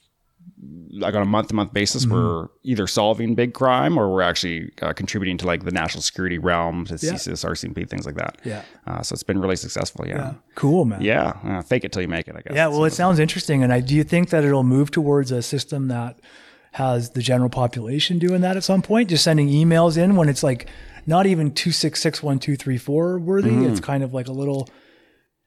like 0.90 1.14
on 1.14 1.22
a 1.22 1.26
month 1.26 1.48
to 1.48 1.54
month 1.54 1.72
basis, 1.72 2.06
we're 2.06 2.48
either 2.64 2.86
solving 2.86 3.34
big 3.36 3.54
crime 3.54 3.96
or 3.96 4.12
we're 4.12 4.22
actually 4.22 4.72
uh, 4.82 4.92
contributing 4.92 5.36
to 5.38 5.46
like 5.46 5.64
the 5.64 5.70
national 5.70 6.02
security 6.02 6.38
realm, 6.38 6.84
to 6.86 6.94
Yeah. 6.94 7.12
CSIS, 7.12 7.44
RCMP, 7.44 7.88
things 7.88 8.04
like 8.06 8.16
that. 8.16 8.38
Yeah. 8.44 8.62
Uh, 8.86 9.02
so 9.02 9.12
it's 9.12 9.22
been 9.22 9.40
really 9.40 9.54
successful. 9.56 10.06
Yeah. 10.08 10.34
Cool, 10.56 10.84
man. 10.86 11.00
Yeah. 11.00 11.34
Uh, 11.44 11.62
fake 11.62 11.84
it 11.84 11.92
till 11.92 12.02
you 12.02 12.08
make 12.08 12.26
it, 12.26 12.34
I 12.36 12.40
guess. 12.40 12.54
Yeah, 12.54 12.66
well, 12.68 12.84
it 12.84 12.92
sounds 12.92 13.18
interesting. 13.20 13.62
And 13.62 13.72
I 13.72 13.80
do 13.80 13.94
you 13.94 14.02
think 14.02 14.30
that 14.30 14.44
it'll 14.44 14.64
move 14.64 14.90
towards 14.90 15.30
a 15.30 15.42
system 15.42 15.88
that 15.88 16.18
has 16.72 17.10
the 17.10 17.22
general 17.22 17.50
population 17.50 18.18
doing 18.18 18.40
that 18.40 18.56
at 18.56 18.64
some 18.64 18.82
point? 18.82 19.08
Just 19.10 19.22
sending 19.24 19.48
emails 19.48 19.96
in 19.96 20.16
when 20.16 20.28
it's 20.28 20.42
like 20.42 20.68
not 21.06 21.26
even 21.26 21.52
two 21.52 21.70
six 21.70 22.00
six 22.00 22.22
one 22.22 22.38
two 22.40 22.56
three 22.56 22.78
four 22.78 23.18
worthy. 23.18 23.64
It's 23.66 23.80
kind 23.80 24.02
of 24.02 24.12
like 24.12 24.26
a 24.26 24.32
little. 24.32 24.68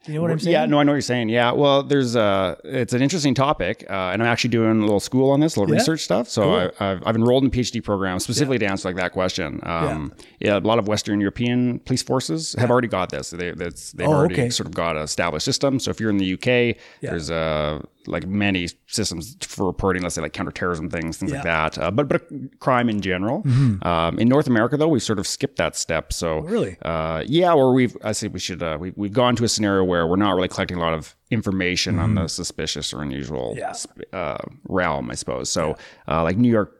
You 0.07 0.15
know 0.15 0.21
what 0.23 0.31
I'm 0.31 0.39
saying? 0.39 0.55
Mm-hmm. 0.55 0.61
Yeah, 0.63 0.65
no, 0.65 0.79
I 0.79 0.83
know 0.83 0.93
what 0.93 0.95
you're 0.95 1.01
saying. 1.01 1.29
Yeah, 1.29 1.51
well, 1.51 1.83
there's 1.83 2.15
uh 2.15 2.55
it's 2.63 2.93
an 2.93 3.03
interesting 3.03 3.35
topic, 3.35 3.85
uh, 3.87 3.93
and 4.11 4.21
I'm 4.23 4.27
actually 4.27 4.49
doing 4.49 4.79
a 4.79 4.81
little 4.81 4.99
school 4.99 5.29
on 5.29 5.39
this, 5.41 5.55
a 5.55 5.59
little 5.59 5.75
Yeah? 5.75 5.79
research 5.79 6.01
stuff. 6.01 6.27
So 6.27 6.53
I, 6.55 6.63
I've, 6.79 7.03
I've 7.05 7.15
enrolled 7.15 7.43
in 7.43 7.51
PhD 7.51 7.83
programs 7.83 8.23
specifically 8.23 8.57
to 8.59 8.65
answer 8.65 8.87
like 8.89 8.95
that 8.95 9.11
question. 9.11 9.59
Um, 9.63 10.11
yeah. 10.39 10.57
a 10.57 10.59
lot 10.59 10.79
of 10.79 10.87
Western 10.87 11.21
European 11.21 11.79
police 11.79 12.01
forces 12.01 12.55
have 12.57 12.71
already 12.71 12.87
got 12.87 13.11
this. 13.11 13.29
They, 13.29 13.51
that's, 13.51 13.91
they've 13.91 14.07
Oh, 14.07 14.13
already 14.13 14.33
okay. 14.35 14.49
sort 14.49 14.65
of 14.67 14.73
got 14.73 14.95
an 14.97 15.03
established 15.03 15.45
system. 15.45 15.79
So 15.79 15.91
if 15.91 15.99
you're 15.99 16.09
in 16.09 16.17
the 16.17 16.33
UK, 16.33 16.77
there's 17.01 17.29
uh 17.29 17.81
like 18.07 18.25
many 18.25 18.67
systems 18.87 19.37
for 19.41 19.67
reporting, 19.67 20.01
let's 20.01 20.15
say 20.15 20.21
like 20.23 20.33
counterterrorism 20.33 20.89
things, 20.89 21.17
things 21.17 21.31
like 21.31 21.43
that. 21.43 21.77
Uh, 21.77 21.91
but 21.91 22.07
but 22.09 22.23
crime 22.59 22.89
in 22.89 22.99
general. 23.01 23.43
Um, 23.83 24.17
in 24.17 24.27
North 24.27 24.47
America, 24.47 24.75
though, 24.75 24.87
we've 24.87 25.03
sort 25.03 25.19
of 25.19 25.27
skipped 25.27 25.57
that 25.57 25.75
step. 25.75 26.11
So 26.11 26.39
Really? 26.39 26.77
uh, 26.81 27.23
yeah, 27.27 27.53
or 27.53 27.73
we've 27.75 27.95
I 28.03 28.13
say 28.13 28.27
we 28.27 28.39
should 28.39 28.63
uh, 28.63 28.77
we 28.81 28.91
we've 28.95 29.13
gone 29.13 29.35
to 29.35 29.43
a 29.43 29.47
scenario 29.47 29.83
where 29.91 30.07
we're 30.07 30.15
not 30.27 30.33
really 30.35 30.47
collecting 30.55 30.77
a 30.77 30.81
lot 30.87 30.93
of 30.99 31.15
information 31.29 31.99
on 31.99 32.15
the 32.15 32.27
suspicious 32.27 32.93
or 32.93 33.01
unusual 33.01 33.47
Yeah. 33.57 33.73
sp- 33.75 34.07
uh, 34.13 34.37
realm, 34.79 35.05
I 35.11 35.15
suppose. 35.15 35.47
So 35.57 35.75
uh, 36.07 36.23
like 36.23 36.37
New 36.37 36.51
York 36.59 36.71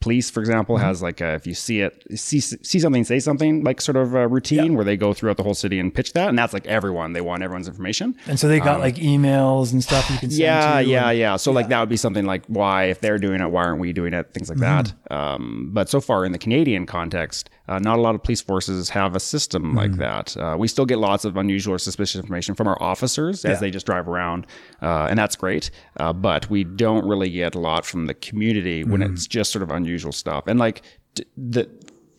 police, 0.00 0.28
for 0.30 0.40
example, 0.40 0.76
has 0.76 1.00
like 1.02 1.22
a, 1.22 1.32
if 1.34 1.46
you 1.46 1.54
see 1.54 1.80
it, 1.80 2.04
see 2.14 2.38
see 2.40 2.78
something, 2.78 3.02
say 3.02 3.18
something, 3.18 3.64
like 3.64 3.80
sort 3.80 3.96
of 3.96 4.14
a 4.14 4.28
routine 4.28 4.74
where 4.74 4.84
they 4.84 4.94
go 4.96 5.14
throughout 5.14 5.38
the 5.38 5.42
whole 5.42 5.54
city 5.54 5.78
and 5.78 5.94
pitch 5.94 6.12
that, 6.12 6.28
and 6.28 6.38
that's 6.38 6.52
like 6.52 6.66
everyone. 6.66 7.14
They 7.14 7.22
want 7.22 7.42
everyone's 7.42 7.66
information. 7.66 8.14
And 8.26 8.38
so 8.38 8.46
they 8.46 8.60
got 8.60 8.80
like 8.80 8.96
emails 8.96 9.72
and 9.72 9.82
stuff 9.82 10.10
you 10.10 10.18
can 10.18 10.30
send 10.30 10.42
Um, 10.42 10.46
Yeah, 10.46 10.80
yeah, 10.80 11.08
and- 11.10 11.18
yeah. 11.18 11.36
So 11.36 11.50
like 11.50 11.68
that 11.68 11.80
would 11.80 11.88
be 11.88 11.96
something 11.96 12.26
like 12.26 12.44
why 12.46 12.84
if 12.92 13.00
they're 13.00 13.18
doing 13.26 13.40
it, 13.40 13.50
why 13.50 13.64
aren't 13.64 13.80
we 13.80 13.92
doing 13.94 14.12
it? 14.12 14.34
Things 14.34 14.48
like 14.50 14.58
that. 14.58 14.92
Um, 15.10 15.70
but 15.72 15.88
so 15.88 15.98
far 16.00 16.26
in 16.26 16.32
the 16.32 16.38
Canadian 16.46 16.84
context, 16.86 17.48
uh, 17.70 17.78
not 17.78 17.98
a 17.98 18.02
lot 18.02 18.14
of 18.16 18.22
police 18.22 18.40
forces 18.40 18.88
have 18.90 19.14
a 19.14 19.20
system 19.20 19.74
like 19.74 19.92
that. 19.98 20.36
Uh, 20.36 20.56
we 20.58 20.66
still 20.66 20.84
get 20.84 20.98
lots 20.98 21.24
of 21.24 21.36
unusual 21.36 21.74
or 21.74 21.78
suspicious 21.78 22.16
information 22.16 22.54
from 22.54 22.66
our 22.66 22.76
officers 22.82 23.44
as 23.44 23.60
they 23.60 23.70
just 23.70 23.86
drive 23.86 24.08
around, 24.08 24.46
uh, 24.82 25.06
and 25.08 25.16
that's 25.18 25.36
great. 25.36 25.70
Uh, 25.98 26.12
but 26.12 26.50
we 26.50 26.64
don't 26.64 27.06
really 27.06 27.30
get 27.30 27.54
a 27.54 27.60
lot 27.60 27.86
from 27.86 28.06
the 28.06 28.14
community 28.14 28.82
when 28.82 29.00
it's 29.02 29.26
just 29.26 29.52
sort 29.52 29.62
of 29.62 29.70
unusual 29.70 30.12
stuff. 30.12 30.44
And 30.48 30.58
like 30.58 30.82
d- 31.14 31.24
the 31.36 31.70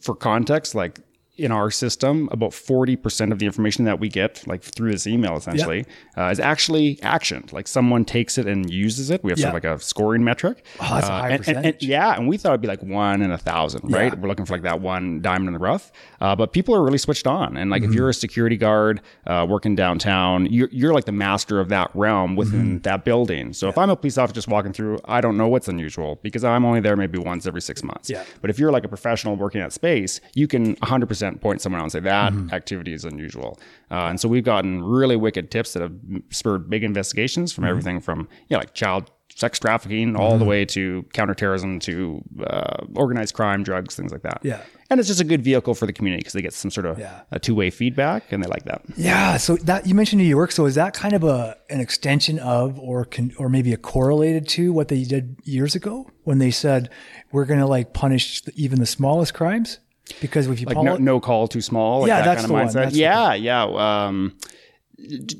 for 0.01 0.15
context, 0.15 0.73
like 0.73 0.99
in 1.37 1.51
our 1.51 1.71
system, 1.71 2.27
about 2.31 2.51
40% 2.51 3.31
of 3.31 3.39
the 3.39 3.45
information 3.45 3.85
that 3.85 3.99
we 3.99 4.09
get, 4.09 4.45
like 4.47 4.61
through 4.61 4.91
this 4.91 5.07
email 5.07 5.37
essentially, 5.37 5.85
uh, 6.17 6.25
is 6.25 6.39
actually 6.39 6.97
actioned. 6.97 7.51
Like 7.53 7.67
someone 7.67 8.03
takes 8.05 8.37
it 8.37 8.45
and 8.47 8.69
uses 8.69 9.09
it. 9.09 9.23
We 9.23 9.31
have 9.31 9.39
sort 9.39 9.47
of 9.49 9.53
like 9.55 9.63
a 9.63 9.79
scoring 9.79 10.23
metric. 10.23 10.63
Oh, 10.81 10.93
that's 10.95 11.07
a 11.07 11.11
Uh, 11.11 11.21
high 11.21 11.29
and- 11.29 11.33
and- 11.39 11.47
and- 11.47 11.57
percentage. 11.57 11.83
yeah. 11.83 12.15
And 12.15 12.27
we 12.27 12.37
thought 12.37 12.49
it'd 12.49 12.61
be 12.61 12.67
like 12.67 12.83
one 12.83 13.21
in 13.21 13.31
a 13.31 13.37
thousand, 13.37 13.91
right? 13.91 14.15
We're 14.19 14.27
looking 14.27 14.45
for 14.45 14.53
like 14.53 14.63
that 14.63 14.81
one 14.81 15.21
diamond 15.21 15.47
in 15.47 15.53
the 15.53 15.59
rough. 15.59 15.91
Uh, 16.19 16.35
but 16.35 16.51
people 16.51 16.75
are 16.75 16.83
really 16.83 16.97
switched 16.97 17.25
on. 17.25 17.55
And 17.57 17.71
like 17.71 17.81
Mm-hmm. 17.81 17.91
if 17.91 17.95
you're 17.95 18.09
a 18.09 18.13
security 18.13 18.57
guard 18.57 19.01
uh, 19.25 19.45
working 19.49 19.73
downtown, 19.73 20.47
you're, 20.47 20.69
you're 20.71 20.93
like 20.93 21.05
the 21.05 21.11
master 21.13 21.59
of 21.61 21.69
that 21.69 21.89
realm 21.95 22.35
within 22.35 22.61
Mm-hmm. 22.65 22.77
that 22.79 23.05
building. 23.05 23.53
So 23.53 23.69
if 23.69 23.77
I'm 23.77 23.89
a 23.89 23.95
police 23.95 24.17
officer 24.17 24.35
just 24.35 24.47
walking 24.49 24.73
through, 24.73 24.99
I 25.05 25.21
don't 25.21 25.37
know 25.37 25.47
what's 25.47 25.69
unusual 25.69 26.19
because 26.21 26.43
I'm 26.43 26.65
only 26.65 26.81
there 26.81 26.97
maybe 26.97 27.17
once 27.17 27.47
every 27.47 27.61
six 27.61 27.83
months. 27.83 28.09
Yeah. 28.09 28.23
But 28.41 28.49
if 28.49 28.59
you're 28.59 28.71
like 28.71 28.83
a 28.83 28.89
professional 28.89 29.37
working 29.37 29.61
at 29.61 29.71
space, 29.71 30.19
you 30.35 30.47
can 30.47 30.75
100% 30.75 31.20
point 31.41 31.61
someone 31.61 31.79
out 31.79 31.83
and 31.85 31.91
say 31.91 31.99
that 32.01 32.33
Mm-hmm. 32.33 32.53
activity 32.53 32.93
is 32.93 33.05
unusual. 33.05 33.59
Uh, 33.89 34.05
and 34.09 34.19
so 34.19 34.27
we've 34.27 34.43
gotten 34.43 34.83
really 34.83 35.15
wicked 35.15 35.51
tips 35.51 35.73
that 35.73 35.81
have 35.81 35.93
spurred 36.29 36.69
big 36.69 36.83
investigations 36.83 37.51
Mm-hmm. 37.51 37.61
from 37.61 37.69
everything 37.69 37.99
from, 38.01 38.19
you 38.47 38.55
know, 38.55 38.59
like 38.59 38.73
child 38.73 39.11
sex 39.33 39.57
trafficking 39.59 40.15
all 40.17 40.37
the 40.37 40.43
way 40.43 40.65
to 40.65 41.05
counterterrorism 41.13 41.79
to 41.79 42.21
uh, 42.45 42.83
organized 42.95 43.33
crime, 43.33 43.63
drugs, 43.63 43.95
things 43.95 44.11
like 44.11 44.21
that. 44.23 44.39
Yeah. 44.43 44.61
And 44.89 44.99
it's 44.99 45.07
just 45.07 45.21
a 45.21 45.23
good 45.23 45.41
vehicle 45.41 45.73
for 45.73 45.85
the 45.85 45.93
community 45.93 46.19
because 46.19 46.33
they 46.33 46.41
get 46.41 46.53
some 46.53 46.69
sort 46.69 46.85
of 46.85 46.99
Yeah. 46.99 47.21
a 47.31 47.39
two 47.39 47.55
way 47.55 47.69
feedback 47.69 48.31
and 48.33 48.43
they 48.43 48.49
like 48.49 48.65
that. 48.65 48.81
Yeah. 48.97 49.37
So 49.37 49.55
that 49.55 49.87
you 49.87 49.95
mentioned 49.95 50.21
New 50.21 50.27
York. 50.27 50.51
So 50.51 50.65
is 50.65 50.75
that 50.75 50.93
kind 50.93 51.13
of 51.13 51.23
a 51.23 51.55
an 51.69 51.79
extension 51.79 52.39
of, 52.39 52.77
or 52.77 53.05
can, 53.05 53.31
or 53.37 53.47
maybe 53.47 53.71
a 53.71 53.77
correlated 53.77 54.49
to 54.49 54.73
what 54.73 54.89
they 54.89 55.03
did 55.05 55.37
years 55.45 55.75
ago 55.75 56.11
when 56.25 56.39
they 56.39 56.51
said 56.51 56.89
we're 57.31 57.45
going 57.45 57.61
to 57.61 57.65
like 57.65 57.93
punish 57.93 58.41
the, 58.41 58.51
even 58.57 58.79
the 58.79 58.85
smallest 58.85 59.33
crimes 59.33 59.79
because 60.19 60.47
if 60.47 60.59
you 60.59 60.67
Like 60.67 60.77
no, 60.77 60.97
no 60.97 61.19
call 61.19 61.47
too 61.47 61.61
small. 61.61 62.01
Like 62.01 62.07
Yeah, 62.09 62.19
that 62.21 62.25
that's 62.25 62.41
kind 62.41 62.51
the 62.51 62.57
of 62.57 62.75
one. 62.75 62.83
mindset. 62.87 62.91
The 62.91 62.97
yeah, 62.97 63.33
yeah. 63.33 63.63
Um, 63.63 64.33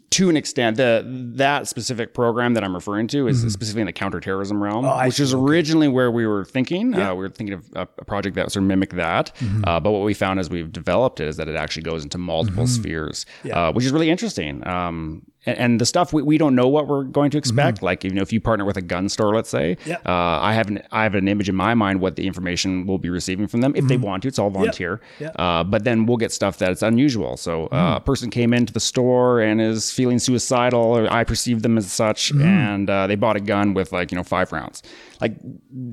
to 0.10 0.28
an 0.28 0.38
extent, 0.38 0.78
the 0.78 1.04
that 1.36 1.68
specific 1.68 2.16
program 2.16 2.56
that 2.56 2.64
I'm 2.64 2.74
referring 2.74 3.06
to 3.10 3.28
is 3.28 3.42
specifically 3.54 3.82
in 3.82 3.86
the 3.86 3.94
counterterrorism 3.94 4.62
realm, 4.62 4.86
Mm-hmm. 4.86 5.00
Oh, 5.02 5.06
which 5.06 5.16
see. 5.16 5.24
is 5.24 5.34
originally 5.36 5.88
where 5.88 6.10
we 6.10 6.26
were 6.26 6.44
thinking. 6.46 6.96
Uh, 6.96 7.14
we 7.14 7.20
were 7.22 7.30
thinking 7.30 7.54
of 7.54 7.66
a, 7.76 7.82
a 8.00 8.06
project 8.06 8.36
that 8.38 8.52
sort 8.52 8.64
of 8.64 8.68
mimic 8.68 8.92
that. 8.94 9.32
Mm-hmm. 9.40 9.64
Uh, 9.68 9.80
but 9.80 9.92
what 9.92 10.02
we 10.02 10.16
found 10.16 10.40
as 10.40 10.50
we've 10.50 10.72
developed 10.72 11.20
it 11.20 11.28
is 11.28 11.38
that 11.38 11.48
it 11.48 11.56
actually 11.56 11.84
goes 11.84 12.02
into 12.04 12.18
multiple 12.18 12.64
Mm-hmm. 12.64 12.82
spheres, 12.82 13.26
uh, 13.54 13.72
which 13.72 13.86
is 13.86 13.92
really 13.92 14.10
interesting. 14.10 14.66
Um, 14.68 15.28
and, 15.46 15.58
and 15.58 15.82
the 15.82 15.86
stuff 15.86 16.14
we, 16.14 16.22
we 16.22 16.38
don't 16.38 16.56
know 16.56 16.68
what 16.68 16.88
we're 16.88 17.04
going 17.04 17.32
to 17.32 17.38
expect. 17.38 17.82
Like 17.82 18.04
you 18.04 18.12
know, 18.12 18.22
if 18.22 18.32
you 18.34 18.40
partner 18.42 18.66
with 18.66 18.78
a 18.78 18.82
gun 18.82 19.10
store, 19.10 19.34
let's 19.36 19.50
say, 19.50 19.76
Mm-hmm. 19.82 19.90
Yeah. 19.90 19.98
uh, 20.06 20.40
I 20.42 20.54
have 20.54 20.68
an 20.68 20.82
I 20.92 21.04
have 21.04 21.16
an 21.16 21.28
image 21.28 21.50
in 21.50 21.56
my 21.56 21.74
mind 21.74 22.02
what 22.02 22.16
the 22.16 22.26
information 22.28 22.86
we'll 22.88 22.98
be 22.98 23.10
receiving 23.10 23.48
from 23.48 23.62
them 23.62 23.74
if 23.76 23.88
they 23.88 23.98
want 23.98 24.24
to. 24.24 24.28
It's 24.28 24.40
all 24.40 24.50
volunteer. 24.50 24.98
Mm-hmm. 25.20 25.24
Yeah. 25.24 25.30
Uh, 25.44 25.64
but 25.64 25.84
then 25.84 26.06
we'll 26.06 26.18
get 26.18 26.32
stuff 26.32 26.58
that's 26.58 26.82
unusual. 26.82 27.38
So 27.38 27.68
uh, 27.68 27.94
Mm. 27.94 27.98
a 27.98 28.00
person 28.00 28.30
came 28.30 28.54
into 28.54 28.72
the 28.74 28.80
store 28.80 29.40
and 29.42 29.60
is 29.62 29.92
feeling 29.92 30.20
suicidal, 30.20 30.82
or 30.82 31.12
I 31.12 31.24
perceive 31.24 31.62
them 31.62 31.78
as 31.78 31.92
such, 31.92 32.32
Mm. 32.34 32.44
and 32.44 32.90
uh, 32.90 33.08
they 33.08 33.16
bought 33.16 33.36
a 33.36 33.40
gun 33.40 33.74
with 33.74 33.92
like 33.92 34.12
you 34.12 34.18
know 34.18 34.24
five 34.24 34.52
rounds, 34.52 34.84
like 35.22 35.36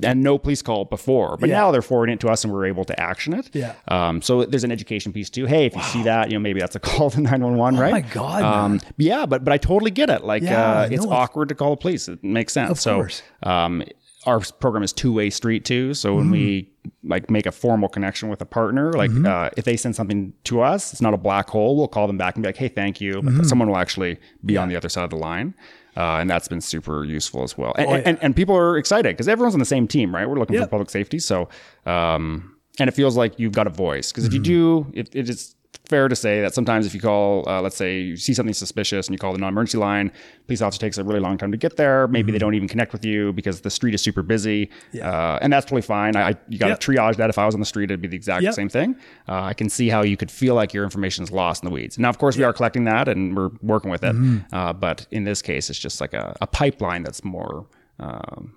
and 0.03 0.23
no 0.23 0.37
police 0.37 0.61
call 0.61 0.85
before. 0.85 1.37
But 1.37 1.49
Yeah. 1.49 1.57
now 1.59 1.71
they're 1.71 1.81
forwarding 1.81 2.13
it 2.15 2.19
to 2.21 2.29
us, 2.29 2.43
and 2.43 2.51
we're 2.51 2.65
able 2.65 2.83
to 2.85 2.99
action 2.99 3.33
it. 3.33 3.49
Yeah. 3.53 3.73
Um, 3.87 4.21
so 4.21 4.43
there's 4.45 4.63
an 4.63 4.71
education 4.71 5.13
piece 5.13 5.29
too. 5.29 5.45
Hey, 5.45 5.65
if 5.65 5.75
you 5.75 5.81
see 5.83 6.03
that, 6.03 6.29
you 6.29 6.33
know 6.37 6.41
maybe 6.41 6.59
that's 6.59 6.75
a 6.75 6.79
call 6.89 7.09
to 7.11 7.21
nine 7.21 7.41
one 7.43 7.55
one, 7.57 7.77
right? 7.77 7.89
Oh 7.89 7.91
my 7.91 8.01
God, 8.01 8.41
Um, 8.43 8.81
yeah, 8.97 9.25
but 9.25 9.43
but 9.43 9.53
I 9.53 9.57
totally 9.57 9.91
get 9.91 10.09
it. 10.09 10.23
Like 10.23 10.43
Yeah, 10.43 10.79
uh, 10.81 10.89
it's 10.91 11.05
awkward 11.05 11.49
to 11.49 11.55
call 11.55 11.71
the 11.71 11.77
police. 11.77 12.07
It 12.09 12.23
makes 12.23 12.53
sense. 12.53 12.71
Of 12.71 12.79
so 12.79 12.95
course. 12.95 13.21
um, 13.43 13.83
our 14.25 14.41
program 14.59 14.83
is 14.83 14.91
two 14.91 15.13
way 15.13 15.29
street 15.29 15.63
too. 15.63 15.93
So 15.93 16.15
when 16.15 16.29
we 16.29 16.69
like 17.03 17.29
make 17.29 17.45
a 17.45 17.51
formal 17.51 17.87
connection 17.87 18.27
with 18.29 18.41
a 18.41 18.45
partner, 18.45 18.91
like 18.93 19.11
uh, 19.25 19.49
if 19.55 19.63
they 19.63 19.77
send 19.77 19.95
something 19.95 20.33
to 20.43 20.59
us, 20.61 20.91
it's 20.91 21.01
not 21.01 21.13
a 21.13 21.17
black 21.17 21.49
hole. 21.49 21.77
We'll 21.77 21.87
call 21.87 22.05
them 22.07 22.17
back 22.17 22.35
and 22.35 22.43
be 22.43 22.49
like, 22.49 22.57
"Hey, 22.57 22.67
thank 22.67 22.99
you," 22.99 23.21
but 23.21 23.45
someone 23.45 23.69
will 23.69 23.77
actually 23.77 24.17
be 24.45 24.57
on 24.57 24.67
the 24.69 24.75
other 24.75 24.89
side 24.89 25.03
of 25.05 25.09
the 25.09 25.15
line. 25.15 25.53
Uh, 25.99 26.19
and 26.21 26.29
that's 26.29 26.47
been 26.47 26.61
super 26.61 27.03
useful 27.03 27.43
as 27.43 27.57
well. 27.57 27.73
And, 27.77 27.87
Oh, 27.87 27.95
yeah. 27.95 28.01
and, 28.05 28.17
and 28.23 28.35
people 28.35 28.55
are 28.55 28.77
excited 28.77 29.09
because 29.15 29.27
everyone's 29.27 29.53
on 29.53 29.59
the 29.59 29.65
same 29.75 29.85
team, 29.85 30.15
right? 30.15 30.27
We're 30.29 30.39
looking 30.39 30.55
Yeah. 30.55 30.63
for 30.63 30.69
public 30.69 30.89
safety. 30.89 31.19
So, 31.19 31.49
um, 31.85 32.55
and 32.79 32.87
it 32.87 32.93
feels 32.93 33.17
like 33.17 33.37
you've 33.37 33.51
got 33.51 33.67
a 33.67 33.69
voice 33.69 34.11
because 34.11 34.23
if 34.23 34.31
Mm-hmm. 34.31 34.37
you 34.37 34.83
do, 34.85 34.91
it, 34.93 35.09
it 35.13 35.29
is 35.29 35.55
fair 35.85 36.07
to 36.07 36.15
say 36.15 36.41
that 36.41 36.53
sometimes 36.53 36.85
if 36.85 36.93
you 36.93 37.01
call, 37.01 37.47
uh, 37.49 37.61
let's 37.61 37.75
say 37.75 37.99
you 37.99 38.15
see 38.15 38.31
something 38.33 38.53
suspicious 38.53 39.07
and 39.07 39.13
you 39.13 39.17
call 39.17 39.31
the 39.33 39.39
non-emergency 39.39 39.77
line, 39.77 40.11
police 40.45 40.61
officer 40.61 40.79
takes 40.79 40.97
a 40.99 41.03
really 41.03 41.19
long 41.19 41.35
time 41.37 41.51
to 41.51 41.57
get 41.57 41.77
there. 41.77 42.07
Maybe 42.07 42.27
Mm-hmm. 42.27 42.33
they 42.33 42.37
don't 42.39 42.53
even 42.53 42.67
connect 42.67 42.93
with 42.93 43.03
you 43.05 43.33
because 43.33 43.61
the 43.61 43.71
street 43.71 43.95
is 43.95 44.01
super 44.01 44.21
busy. 44.21 44.69
Uh, 45.01 45.39
and 45.41 45.51
that's 45.51 45.65
totally 45.65 45.81
fine. 45.81 46.15
I, 46.15 46.35
you 46.47 46.59
got 46.59 46.67
to 46.67 46.71
Yep. 46.71 46.79
triage 46.79 47.15
that. 47.17 47.29
If 47.31 47.39
I 47.39 47.45
was 47.47 47.55
on 47.55 47.59
the 47.59 47.65
street, 47.65 47.85
it'd 47.85 48.01
be 48.01 48.07
the 48.07 48.15
exact 48.15 48.43
Yep. 48.43 48.53
same 48.53 48.69
thing. 48.69 48.95
Uh, 49.27 49.41
I 49.41 49.53
can 49.55 49.67
see 49.69 49.89
how 49.89 50.03
you 50.03 50.15
could 50.15 50.29
feel 50.29 50.53
like 50.53 50.73
your 50.75 50.83
information 50.83 51.23
is 51.23 51.31
lost 51.31 51.63
in 51.63 51.69
the 51.69 51.73
weeds. 51.73 51.97
Now, 51.97 52.09
of 52.09 52.19
course, 52.19 52.37
we 52.37 52.43
are 52.43 52.53
collecting 52.53 52.83
that 52.83 53.07
and 53.07 53.35
we're 53.35 53.49
working 53.63 53.89
with 53.89 54.03
it. 54.03 54.13
Mm-hmm. 54.15 54.53
Uh, 54.55 54.73
but 54.73 55.07
in 55.09 55.23
this 55.23 55.41
case, 55.41 55.69
it's 55.71 55.79
just 55.79 55.99
like 56.01 56.13
a, 56.13 56.35
a 56.41 56.45
pipeline 56.47 57.01
that's 57.03 57.23
more 57.23 57.65
um, 57.99 58.53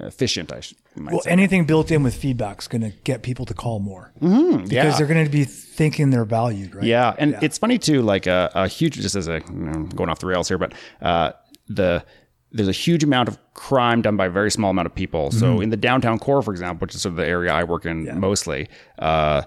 efficient, 0.00 0.52
I 0.52 0.60
should, 0.60 0.76
might 0.96 1.12
well, 1.12 1.22
say. 1.22 1.30
anything 1.30 1.64
built 1.66 1.90
in 1.90 2.02
with 2.02 2.14
feedback 2.14 2.60
is 2.60 2.68
going 2.68 2.82
to 2.82 2.90
get 3.04 3.22
people 3.22 3.44
to 3.46 3.54
call 3.54 3.78
more 3.80 4.12
because 4.14 4.30
Mm-hmm. 4.30 4.66
yeah. 4.72 4.96
they're 4.96 5.06
going 5.06 5.24
to 5.24 5.30
be 5.30 5.44
thinking 5.44 6.10
they're 6.10 6.24
valued, 6.24 6.74
right? 6.74 6.84
Yeah, 6.84 7.14
and 7.18 7.36
it's 7.42 7.58
funny 7.58 7.78
too. 7.78 8.02
Like 8.02 8.26
a, 8.26 8.50
a 8.54 8.68
huge, 8.68 8.94
just 8.94 9.14
as 9.16 9.28
a 9.28 9.40
you 9.48 9.54
know, 9.54 9.82
going 9.94 10.10
off 10.10 10.18
the 10.18 10.26
rails 10.26 10.48
here, 10.48 10.58
but 10.58 10.72
uh, 11.02 11.32
the 11.68 12.04
there's 12.52 12.68
a 12.68 12.72
huge 12.72 13.02
amount 13.02 13.28
of 13.28 13.36
crime 13.54 14.00
done 14.00 14.16
by 14.16 14.26
a 14.26 14.30
very 14.30 14.50
small 14.50 14.70
amount 14.70 14.86
of 14.86 14.94
people. 14.94 15.32
So 15.32 15.60
in 15.60 15.70
the 15.70 15.76
downtown 15.76 16.20
core, 16.20 16.40
for 16.40 16.52
example, 16.52 16.84
which 16.84 16.94
is 16.94 17.02
sort 17.02 17.10
of 17.12 17.16
the 17.16 17.26
area 17.26 17.52
I 17.52 17.64
work 17.64 17.84
in 17.84 18.20
mostly. 18.20 18.68
Uh, 18.98 19.42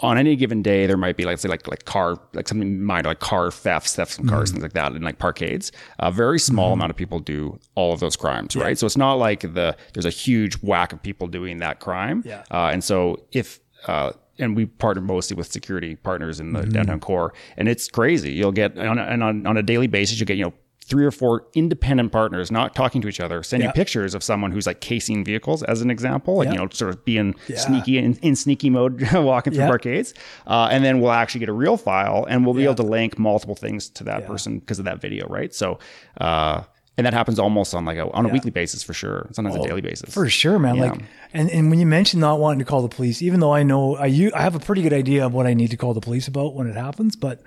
on 0.00 0.16
any 0.16 0.36
given 0.36 0.62
day, 0.62 0.86
there 0.86 0.96
might 0.96 1.16
be 1.16 1.24
like 1.24 1.38
say 1.38 1.48
like 1.48 1.66
like 1.66 1.84
car 1.84 2.16
like 2.32 2.46
something 2.46 2.68
in 2.68 2.84
mind 2.84 3.06
like 3.06 3.20
car 3.20 3.50
thefts, 3.50 3.96
thefts 3.96 4.16
from 4.16 4.28
cars, 4.28 4.50
things 4.50 4.62
like 4.62 4.72
that, 4.74 4.92
in 4.92 5.02
like 5.02 5.18
parkades. 5.18 5.72
A 5.98 6.12
very 6.12 6.38
small 6.38 6.72
amount 6.72 6.90
of 6.90 6.96
people 6.96 7.18
do 7.18 7.58
all 7.74 7.92
of 7.92 8.00
those 8.00 8.16
crimes, 8.16 8.54
right? 8.54 8.78
So 8.78 8.86
it's 8.86 8.96
not 8.96 9.14
like 9.14 9.40
the 9.40 9.76
there's 9.94 10.06
a 10.06 10.10
huge 10.10 10.54
whack 10.62 10.92
of 10.92 11.02
people 11.02 11.26
doing 11.26 11.58
that 11.58 11.80
crime. 11.80 12.22
Yeah. 12.24 12.44
Uh, 12.50 12.70
and 12.72 12.84
so 12.84 13.24
if 13.32 13.60
uh, 13.86 14.12
and 14.38 14.54
we 14.54 14.66
partner 14.66 15.02
mostly 15.02 15.36
with 15.36 15.50
security 15.50 15.96
partners 15.96 16.38
in 16.40 16.52
the 16.52 16.64
downtown 16.64 17.00
core, 17.00 17.32
and 17.56 17.68
it's 17.68 17.88
crazy. 17.88 18.32
You'll 18.32 18.52
get 18.52 18.78
on 18.78 18.98
a, 18.98 19.02
and 19.02 19.22
on, 19.22 19.46
on 19.46 19.56
a 19.56 19.62
daily 19.62 19.88
basis, 19.88 20.20
you 20.20 20.26
get 20.26 20.36
you 20.36 20.44
know 20.44 20.54
three 20.88 21.04
or 21.04 21.10
four 21.10 21.44
independent 21.54 22.10
partners 22.12 22.50
not 22.50 22.74
talking 22.74 23.02
to 23.02 23.08
each 23.08 23.20
other, 23.20 23.42
send 23.42 23.62
Yeah. 23.62 23.68
you 23.68 23.72
pictures 23.74 24.14
of 24.14 24.22
someone 24.22 24.52
who's 24.52 24.66
like 24.66 24.80
casing 24.80 25.22
vehicles 25.24 25.62
as 25.62 25.82
an 25.82 25.90
example, 25.90 26.36
like 26.36 26.46
Yeah. 26.46 26.52
you 26.52 26.58
know 26.60 26.68
sort 26.72 26.90
of 26.94 27.04
being 27.04 27.34
sneaky 27.54 27.98
in, 27.98 28.14
in 28.22 28.34
sneaky 28.34 28.70
mode, 28.70 29.02
walking 29.12 29.52
through 29.52 29.62
Yeah. 29.64 29.68
parkades, 29.68 30.14
uh, 30.46 30.68
and 30.70 30.82
then 30.84 31.00
we'll 31.00 31.12
actually 31.12 31.40
get 31.40 31.48
a 31.50 31.52
real 31.52 31.76
file, 31.76 32.24
and 32.28 32.44
we'll 32.44 32.54
be 32.54 32.64
able 32.64 32.74
to 32.76 32.82
link 32.82 33.18
multiple 33.18 33.54
things 33.54 33.88
to 33.90 34.04
that 34.04 34.26
person 34.26 34.58
because 34.58 34.78
of 34.78 34.84
that 34.86 35.00
video, 35.00 35.26
right? 35.28 35.54
So. 35.54 35.78
Uh, 36.20 36.62
and 36.96 37.06
that 37.06 37.14
happens 37.14 37.38
almost 37.38 37.76
on 37.76 37.84
like 37.84 37.96
a 37.96 38.10
on 38.10 38.26
a 38.26 38.28
weekly 38.28 38.50
basis 38.50 38.82
for 38.82 38.92
sure. 38.92 39.28
Sometimes 39.30 39.54
a 39.54 39.62
daily 39.62 39.80
basis. 39.80 40.12
For 40.12 40.28
sure, 40.28 40.58
man. 40.58 40.78
Like, 40.78 41.00
and, 41.32 41.48
and 41.48 41.70
when 41.70 41.78
you 41.78 41.86
mentioned 41.86 42.20
not 42.20 42.40
wanting 42.40 42.58
to 42.58 42.64
call 42.64 42.82
the 42.82 42.88
police, 42.88 43.22
even 43.22 43.38
though 43.38 43.54
I 43.54 43.62
know 43.62 43.94
i 43.94 44.06
you 44.06 44.32
i 44.34 44.42
have 44.42 44.56
a 44.56 44.58
pretty 44.58 44.82
good 44.82 44.92
idea 44.92 45.24
of 45.24 45.32
what 45.32 45.46
I 45.46 45.54
need 45.54 45.70
to 45.70 45.76
call 45.76 45.94
the 45.94 46.00
police 46.00 46.26
about 46.26 46.56
when 46.56 46.66
it 46.66 46.74
happens, 46.74 47.14
but 47.14 47.40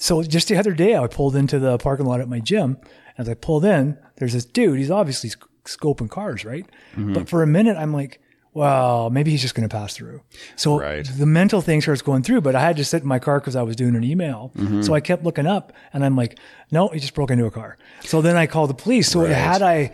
so 0.00 0.22
just 0.22 0.48
the 0.48 0.56
other 0.56 0.72
day 0.72 0.96
I 0.96 1.06
pulled 1.06 1.36
into 1.36 1.58
the 1.58 1.76
parking 1.78 2.06
lot 2.06 2.20
at 2.20 2.28
my 2.28 2.40
gym. 2.40 2.78
And 3.16 3.26
as 3.26 3.28
I 3.28 3.34
pulled 3.34 3.64
in, 3.64 3.98
there's 4.16 4.32
this 4.32 4.44
dude. 4.46 4.78
He's 4.78 4.90
obviously 4.90 5.30
sc- 5.30 5.46
scoping 5.64 6.08
cars, 6.10 6.44
right? 6.44 6.64
Mm-hmm. 6.92 7.12
But 7.12 7.28
for 7.28 7.42
a 7.42 7.46
minute, 7.46 7.76
I'm 7.76 7.92
like, 7.92 8.20
well, 8.54 9.10
maybe 9.10 9.30
he's 9.30 9.42
just 9.42 9.54
going 9.54 9.68
to 9.68 9.72
pass 9.72 9.94
through. 9.94 10.22
So 10.56 10.80
Right. 10.80 11.06
the 11.06 11.26
mental 11.26 11.60
thing 11.60 11.80
starts 11.82 12.02
going 12.02 12.22
through, 12.24 12.40
but 12.40 12.56
I 12.56 12.60
had 12.60 12.76
to 12.78 12.84
sit 12.84 13.02
in 13.02 13.08
my 13.08 13.18
car 13.20 13.38
because 13.40 13.54
I 13.56 13.62
was 13.62 13.76
doing 13.76 13.94
an 13.94 14.02
email. 14.02 14.50
Mm-hmm. 14.56 14.82
So 14.82 14.94
I 14.94 15.00
kept 15.00 15.22
looking 15.22 15.46
up 15.46 15.72
and 15.92 16.04
I'm 16.04 16.16
like, 16.16 16.38
no, 16.72 16.88
he 16.88 16.98
just 16.98 17.14
broke 17.14 17.30
into 17.30 17.44
a 17.44 17.50
car. 17.50 17.78
So 18.04 18.20
then 18.22 18.36
I 18.36 18.46
called 18.48 18.70
the 18.70 18.74
police. 18.74 19.08
So 19.08 19.20
had 19.24 19.62
I 19.62 19.92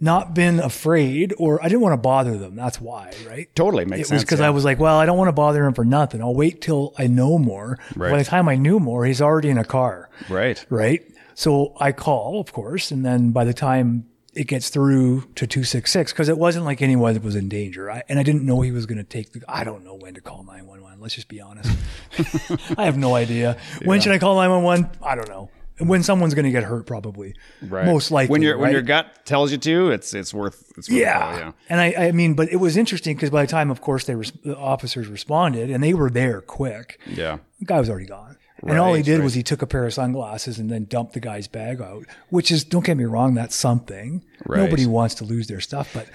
not 0.00 0.34
been 0.34 0.60
afraid 0.60 1.34
or 1.38 1.62
I 1.62 1.68
didn't 1.68 1.80
want 1.80 1.94
to 1.94 1.98
bother 1.98 2.36
them, 2.36 2.56
that's 2.56 2.80
why, 2.80 3.12
right? 3.26 3.48
Totally 3.54 3.84
makes 3.84 3.98
It 3.98 4.00
was 4.00 4.08
sense. 4.08 4.22
because 4.24 4.40
yeah. 4.40 4.48
I 4.48 4.50
was 4.50 4.64
like, 4.64 4.78
well, 4.78 4.98
I 4.98 5.06
don't 5.06 5.16
want 5.18 5.28
to 5.28 5.32
bother 5.32 5.64
him 5.64 5.74
for 5.74 5.84
nothing. 5.84 6.20
I'll 6.22 6.34
wait 6.34 6.60
till 6.60 6.94
I 6.98 7.06
know 7.06 7.38
more. 7.38 7.78
Right. 7.96 8.10
By 8.10 8.18
the 8.18 8.24
time 8.24 8.48
I 8.48 8.56
knew 8.56 8.80
more, 8.80 9.04
he's 9.04 9.22
already 9.22 9.50
in 9.50 9.58
a 9.58 9.64
car, 9.64 10.10
right. 10.28 10.64
right? 10.68 11.02
So 11.34 11.74
I 11.80 11.92
call, 11.92 12.40
of 12.40 12.52
course, 12.52 12.90
and 12.90 13.04
then 13.04 13.30
by 13.30 13.44
the 13.44 13.54
time 13.54 14.06
it 14.34 14.48
gets 14.48 14.68
through 14.68 15.22
to 15.36 15.46
266, 15.46 16.12
because 16.12 16.28
it 16.28 16.38
wasn't 16.38 16.64
like 16.64 16.82
anyone 16.82 17.20
was 17.22 17.36
in 17.36 17.48
danger. 17.48 17.90
I, 17.90 18.02
and 18.08 18.18
I 18.18 18.22
didn't 18.22 18.44
know 18.44 18.60
he 18.60 18.72
was 18.72 18.86
going 18.86 18.98
to 18.98 19.04
take 19.04 19.32
the, 19.32 19.42
I 19.48 19.64
don't 19.64 19.84
know 19.84 19.94
when 19.94 20.14
to 20.14 20.20
call 20.20 20.42
911. 20.44 21.00
Let's 21.00 21.14
just 21.14 21.28
be 21.28 21.40
honest. 21.40 21.70
I 22.78 22.84
have 22.84 22.96
no 22.98 23.14
idea. 23.14 23.56
When 23.84 24.00
should 24.00 24.12
I 24.12 24.18
call 24.18 24.36
911? 24.36 24.98
I 25.02 25.14
don't 25.14 25.28
know. 25.28 25.50
When 25.78 26.04
someone's 26.04 26.34
going 26.34 26.44
to 26.44 26.52
get 26.52 26.62
hurt, 26.62 26.86
probably. 26.86 27.34
Right. 27.60 27.84
Most 27.84 28.10
likely. 28.12 28.30
when 28.32 28.42
your 28.42 28.56
when 28.56 28.66
right? 28.66 28.72
your 28.72 28.82
gut 28.82 29.24
tells 29.24 29.50
you 29.50 29.58
to, 29.58 29.90
it's 29.90 30.14
it's 30.14 30.32
worth 30.32 30.72
it's 30.78 30.88
worth 30.88 30.98
Yeah. 30.98 31.18
call, 31.20 31.38
yeah. 31.38 31.52
And 31.68 31.80
I, 31.80 31.94
I 32.08 32.12
mean, 32.12 32.34
but 32.34 32.48
it 32.52 32.56
was 32.56 32.76
interesting 32.76 33.16
because 33.16 33.30
by 33.30 33.42
the 33.42 33.50
time, 33.50 33.70
of 33.72 33.80
course, 33.80 34.04
they 34.04 34.14
res- 34.14 34.30
the 34.44 34.56
officers 34.56 35.08
responded 35.08 35.70
and 35.70 35.82
they 35.82 35.92
were 35.92 36.10
there 36.10 36.40
quick. 36.40 37.00
Yeah. 37.06 37.38
The 37.58 37.64
guy 37.66 37.80
was 37.80 37.90
already 37.90 38.06
gone. 38.06 38.36
and 38.62 38.78
all 38.78 38.94
he 38.94 39.02
did 39.02 39.18
right. 39.18 39.24
was 39.24 39.34
he 39.34 39.42
took 39.42 39.62
a 39.62 39.66
pair 39.66 39.84
of 39.84 39.92
sunglasses 39.92 40.58
and 40.60 40.70
then 40.70 40.84
dumped 40.84 41.12
the 41.14 41.20
guy's 41.20 41.48
bag 41.48 41.80
out, 41.80 42.04
which 42.30 42.50
is, 42.52 42.62
don't 42.64 42.84
get 42.84 42.96
me 42.96 43.04
wrong, 43.04 43.34
that's 43.34 43.56
something. 43.56 44.24
Right. 44.46 44.58
Nobody 44.60 44.86
wants 44.86 45.16
to 45.16 45.24
lose 45.24 45.48
their 45.48 45.60
stuff, 45.60 45.90
but 45.92 46.08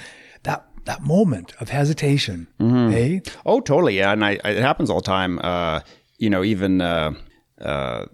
that, 0.43 0.65
that 0.85 1.01
moment 1.03 1.53
of 1.59 1.69
hesitation. 1.69 2.47
Hey, 2.57 3.21
Oh, 3.45 3.59
totally. 3.59 3.97
Yeah, 3.97 4.13
and 4.13 4.23
I, 4.23 4.39
I- 4.43 4.51
it 4.51 4.61
happens 4.63 4.89
all 4.89 5.01
the 5.01 5.05
time. 5.05 5.37
Uh, 5.43 5.81
you 6.17 6.29
know, 6.29 6.43
even 6.43 6.81
uh, 6.81 7.11
uh, 7.61 8.05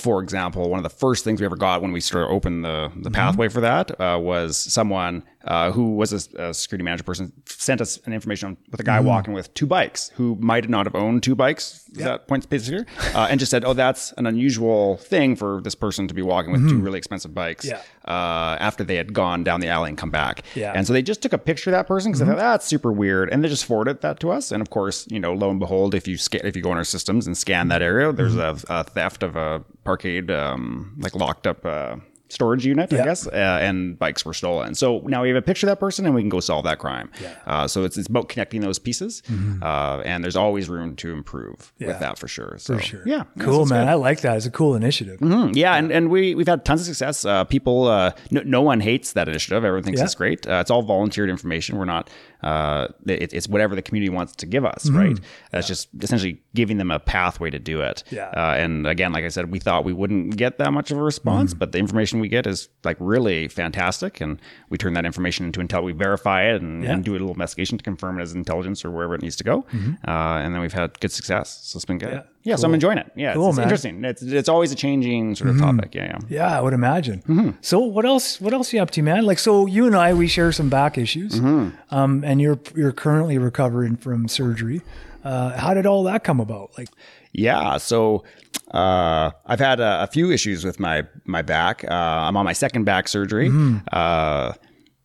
for 0.00 0.22
example, 0.22 0.68
one 0.70 0.78
of 0.78 0.82
the 0.82 0.88
first 0.96 1.24
things 1.24 1.40
we 1.40 1.46
ever 1.46 1.56
got 1.56 1.82
when 1.82 1.92
we 1.92 2.00
sort 2.00 2.24
of 2.24 2.30
opened 2.30 2.64
the 2.64 2.90
the 2.96 3.10
pathway 3.10 3.48
for 3.48 3.60
that 3.60 4.00
uh, 4.00 4.18
was 4.20 4.56
someone 4.56 5.22
uh, 5.44 5.72
who 5.72 5.94
was 5.96 6.12
a, 6.12 6.48
a 6.48 6.54
security 6.54 6.84
manager 6.84 7.02
person 7.02 7.32
sent 7.46 7.80
us 7.80 7.98
an 8.06 8.12
information 8.12 8.48
on, 8.48 8.56
with 8.70 8.80
a 8.80 8.82
guy 8.84 9.00
walking 9.00 9.32
with 9.34 9.52
two 9.54 9.66
bikes 9.66 10.10
who 10.14 10.36
might 10.40 10.68
not 10.68 10.84
have 10.86 10.94
owned 10.94 11.22
two 11.22 11.34
bikes 11.34 11.84
at 11.92 12.04
that 12.04 12.28
point 12.28 12.46
here, 12.50 12.86
uh, 13.14 13.26
and 13.30 13.40
just 13.40 13.50
said, 13.50 13.64
"Oh, 13.64 13.72
that's 13.72 14.12
an 14.18 14.26
unusual 14.26 14.96
thing 14.98 15.36
for 15.36 15.60
this 15.62 15.74
person 15.74 16.06
to 16.08 16.14
be 16.14 16.22
walking 16.22 16.52
with 16.52 16.68
two 16.68 16.78
really 16.78 16.98
expensive 16.98 17.34
bikes." 17.34 17.64
Yeah. 17.64 17.80
Uh, 18.06 18.56
after 18.60 18.82
they 18.84 18.96
had 18.96 19.12
gone 19.12 19.44
down 19.44 19.60
the 19.60 19.68
alley 19.68 19.88
and 19.88 19.96
come 19.98 20.10
back, 20.10 20.42
Yeah. 20.54 20.72
and 20.74 20.86
so 20.86 20.92
they 20.92 21.02
just 21.02 21.22
took 21.22 21.32
a 21.32 21.38
picture 21.38 21.70
of 21.70 21.72
that 21.72 21.86
person 21.86 22.10
because 22.10 22.20
they 22.20 22.26
thought 22.26 22.38
that's 22.38 22.66
super 22.66 22.92
weird, 22.92 23.30
and 23.30 23.42
they 23.44 23.48
just 23.48 23.64
forwarded 23.64 24.00
that 24.02 24.20
to 24.20 24.30
us. 24.30 24.50
And 24.52 24.60
of 24.60 24.70
course, 24.70 25.06
you 25.10 25.20
know, 25.20 25.32
lo 25.32 25.50
and 25.50 25.60
behold, 25.60 25.94
if 25.94 26.06
you 26.08 26.16
sca- 26.16 26.46
if 26.46 26.56
you 26.56 26.62
go 26.62 26.70
in 26.72 26.78
our 26.78 26.84
systems 26.84 27.26
and 27.26 27.36
scan 27.36 27.68
that 27.68 27.82
area, 27.82 28.12
there's 28.12 28.36
a, 28.36 28.56
a 28.68 28.84
theft 28.84 29.22
of 29.22 29.36
a 29.36 29.64
parkade, 29.84 30.30
um, 30.30 30.96
like 30.98 31.14
locked 31.14 31.46
up 31.46 31.64
uh, 31.64 31.96
storage 32.30 32.64
unit, 32.64 32.90
Yeah. 32.92 33.02
I 33.02 33.04
guess, 33.04 33.26
uh, 33.26 33.30
and 33.60 33.98
bikes 33.98 34.24
were 34.24 34.32
stolen. 34.34 34.74
So 34.74 35.02
now 35.06 35.22
we 35.22 35.28
have 35.28 35.36
a 35.36 35.42
picture 35.42 35.66
of 35.66 35.70
that 35.72 35.80
person, 35.80 36.06
and 36.06 36.14
we 36.14 36.22
can 36.22 36.28
go 36.30 36.40
solve 36.40 36.64
that 36.64 36.78
crime. 36.78 37.10
Uh, 37.46 37.66
so 37.68 37.84
it's 37.84 37.98
it's 37.98 38.08
about 38.08 38.28
connecting 38.28 38.60
those 38.62 38.78
pieces, 38.78 39.22
uh, 39.62 40.00
and 40.04 40.22
there's 40.24 40.36
always 40.36 40.68
room 40.68 40.96
to 40.96 41.12
improve 41.12 41.72
Yeah. 41.78 41.88
with 41.88 41.98
that 42.00 42.18
for 42.18 42.28
sure. 42.28 42.56
So, 42.58 42.76
for 42.76 42.82
sure. 42.82 43.02
yeah, 43.04 43.24
Cool, 43.38 43.66
man. 43.66 43.88
I 43.88 43.94
like 43.94 44.20
that. 44.22 44.36
It's 44.36 44.46
a 44.46 44.50
cool 44.50 44.74
initiative. 44.74 45.20
Mm, 45.20 45.54
yeah, 45.56 45.74
and, 45.74 45.90
and 45.90 46.08
we 46.10 46.34
we've 46.34 46.46
had 46.48 46.64
tons 46.64 46.80
of 46.82 46.86
success. 46.86 47.24
Uh, 47.24 47.44
people, 47.44 47.88
uh, 47.88 48.12
no, 48.30 48.42
no 48.44 48.62
one 48.62 48.80
hates 48.80 49.12
that 49.14 49.28
initiative. 49.28 49.64
Everyone 49.64 49.82
thinks 49.84 49.98
Yeah. 50.00 50.04
it's 50.06 50.14
great. 50.14 50.46
Uh, 50.46 50.58
it's 50.60 50.70
all 50.70 50.82
volunteered 50.82 51.28
information. 51.30 51.76
We're 51.78 51.84
not. 51.84 52.08
Uh, 52.42 52.88
it, 53.06 53.32
it's 53.32 53.48
whatever 53.48 53.74
the 53.74 53.82
community 53.82 54.08
wants 54.10 54.34
to 54.36 54.46
give 54.46 54.64
us, 54.64 54.88
right? 54.90 55.18
It's 55.52 55.68
just 55.68 55.88
essentially 56.00 56.40
giving 56.54 56.78
them 56.78 56.90
a 56.90 56.98
pathway 56.98 57.50
to 57.50 57.58
do 57.58 57.80
it. 57.82 58.02
Mm-hmm. 58.06 58.16
Yeah. 58.16 58.28
Uh, 58.28 58.54
and 58.56 58.86
again, 58.86 59.12
like 59.12 59.24
I 59.24 59.28
said, 59.28 59.50
we 59.50 59.58
thought 59.58 59.84
we 59.84 59.92
wouldn't 59.92 60.36
get 60.36 60.58
that 60.58 60.72
much 60.72 60.90
of 60.90 60.98
a 60.98 61.02
response, 61.02 61.50
Mm-hmm. 61.52 61.58
but 61.58 61.72
the 61.72 61.78
information 61.78 62.20
we 62.20 62.28
get 62.28 62.46
is 62.46 62.68
like 62.84 62.96
really 63.00 63.48
fantastic, 63.48 64.20
and 64.20 64.40
we 64.68 64.78
turn 64.78 64.94
that 64.94 65.04
information 65.04 65.44
into 65.46 65.60
intel. 65.60 65.82
We 65.84 65.92
verify 65.92 66.44
it 66.44 66.62
and, 66.62 66.82
Yeah. 66.82 66.92
and 66.92 67.04
do 67.04 67.12
a 67.12 67.14
little 67.14 67.30
investigation 67.30 67.78
to 67.78 67.84
confirm 67.84 68.18
it 68.18 68.22
as 68.22 68.32
intelligence 68.34 68.84
or 68.84 68.90
wherever 68.90 69.14
it 69.14 69.22
needs 69.22 69.36
to 69.36 69.44
go. 69.44 69.66
Uh, 70.06 70.10
and 70.42 70.54
then 70.54 70.60
we've 70.62 70.72
had 70.72 70.98
good 71.00 71.12
success. 71.12 71.60
So 71.64 71.76
it's 71.76 71.84
been 71.84 71.98
good. 71.98 72.08
Mm-hmm. 72.14 72.39
Yeah. 72.42 72.52
Yeah, 72.52 72.56
so 72.56 72.66
I'm 72.68 72.74
enjoying 72.74 72.96
it. 72.98 73.10
Yeah, 73.16 73.34
Cool, 73.34 73.50
it's, 73.50 73.58
it's 73.58 73.62
interesting. 73.62 74.02
It's 74.04 74.22
it's 74.22 74.48
always 74.48 74.72
a 74.72 74.74
changing 74.74 75.34
sort 75.34 75.50
of 75.50 75.58
topic. 75.58 75.94
Yeah, 75.94 76.04
yeah. 76.06 76.18
Yeah, 76.30 76.58
I 76.58 76.62
would 76.62 76.72
imagine. 76.72 77.20
Mm-hmm. 77.28 77.50
So 77.60 77.80
what 77.80 78.06
else? 78.06 78.40
What 78.40 78.54
else 78.54 78.72
are 78.72 78.76
you 78.76 78.82
up 78.82 78.90
to, 78.92 79.02
man? 79.02 79.26
Like, 79.26 79.38
so 79.38 79.66
you 79.66 79.86
and 79.86 79.94
I, 79.94 80.14
we 80.14 80.26
share 80.26 80.50
some 80.52 80.70
back 80.70 80.96
issues, 80.96 81.34
Mm-hmm. 81.34 81.94
um, 81.94 82.24
and 82.24 82.40
you're 82.40 82.58
you're 82.74 82.92
currently 82.92 83.36
recovering 83.36 83.96
from 83.96 84.26
surgery. 84.28 84.80
Uh, 85.22 85.50
how 85.58 85.74
did 85.74 85.84
all 85.84 86.02
that 86.04 86.24
come 86.24 86.40
about? 86.40 86.70
Like, 86.78 86.88
Yeah, 87.32 87.76
so 87.76 88.24
uh, 88.72 89.32
I've 89.44 89.60
had 89.60 89.78
a, 89.80 90.04
a 90.04 90.06
few 90.06 90.30
issues 90.30 90.64
with 90.64 90.80
my 90.80 91.04
my 91.26 91.42
back. 91.42 91.84
Uh, 91.84 91.92
I'm 91.92 92.38
on 92.38 92.46
my 92.46 92.54
second 92.54 92.84
back 92.84 93.06
surgery, 93.08 93.50
uh, 93.92 94.52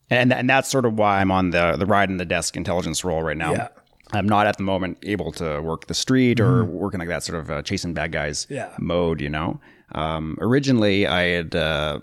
and 0.09 0.31
and 0.31 0.49
that's 0.49 0.69
sort 0.69 0.85
of 0.85 0.93
why 0.97 1.19
I'm 1.19 1.31
on 1.31 1.49
the 1.49 1.75
the 1.77 1.85
ride 1.85 2.09
in 2.09 2.15
the 2.17 2.25
desk 2.25 2.55
intelligence 2.55 3.03
role 3.03 3.23
right 3.23 3.35
now. 3.37 3.51
Yeah. 3.51 3.67
I'm 4.15 4.27
not 4.27 4.47
at 4.47 4.57
the 4.57 4.63
moment 4.63 4.97
able 5.03 5.31
to 5.33 5.61
work 5.61 5.87
the 5.87 5.93
street 5.93 6.39
or 6.39 6.63
working 6.65 6.99
like 6.99 7.09
that 7.09 7.23
sort 7.23 7.39
of 7.39 7.51
uh, 7.51 7.61
chasing 7.61 7.93
bad 7.93 8.11
guys 8.11 8.47
Yeah. 8.49 8.69
mode. 8.79 9.21
You 9.21 9.29
know, 9.29 9.59
um, 9.93 10.37
originally 10.41 11.05
I 11.07 11.21
had 11.23 11.55
uh, 11.55 11.99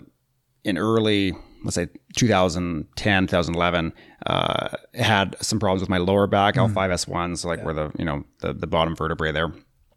in 0.63 0.77
early 0.77 1.33
let's 1.65 1.75
say 1.75 1.87
2010 2.17 3.27
2011 3.27 3.93
uh, 4.25 4.67
had 4.95 5.35
some 5.41 5.59
problems 5.59 5.81
with 5.81 5.89
my 5.89 5.97
lower 5.97 6.27
back 6.27 6.55
l5s1 6.55 7.37
so 7.37 7.47
like 7.47 7.63
where 7.63 7.73
the 7.73 7.89
you 7.97 8.03
know 8.05 8.23
the, 8.39 8.53
the 8.53 8.67
bottom 8.67 8.95
vertebrae 8.95 9.31
there 9.31 9.51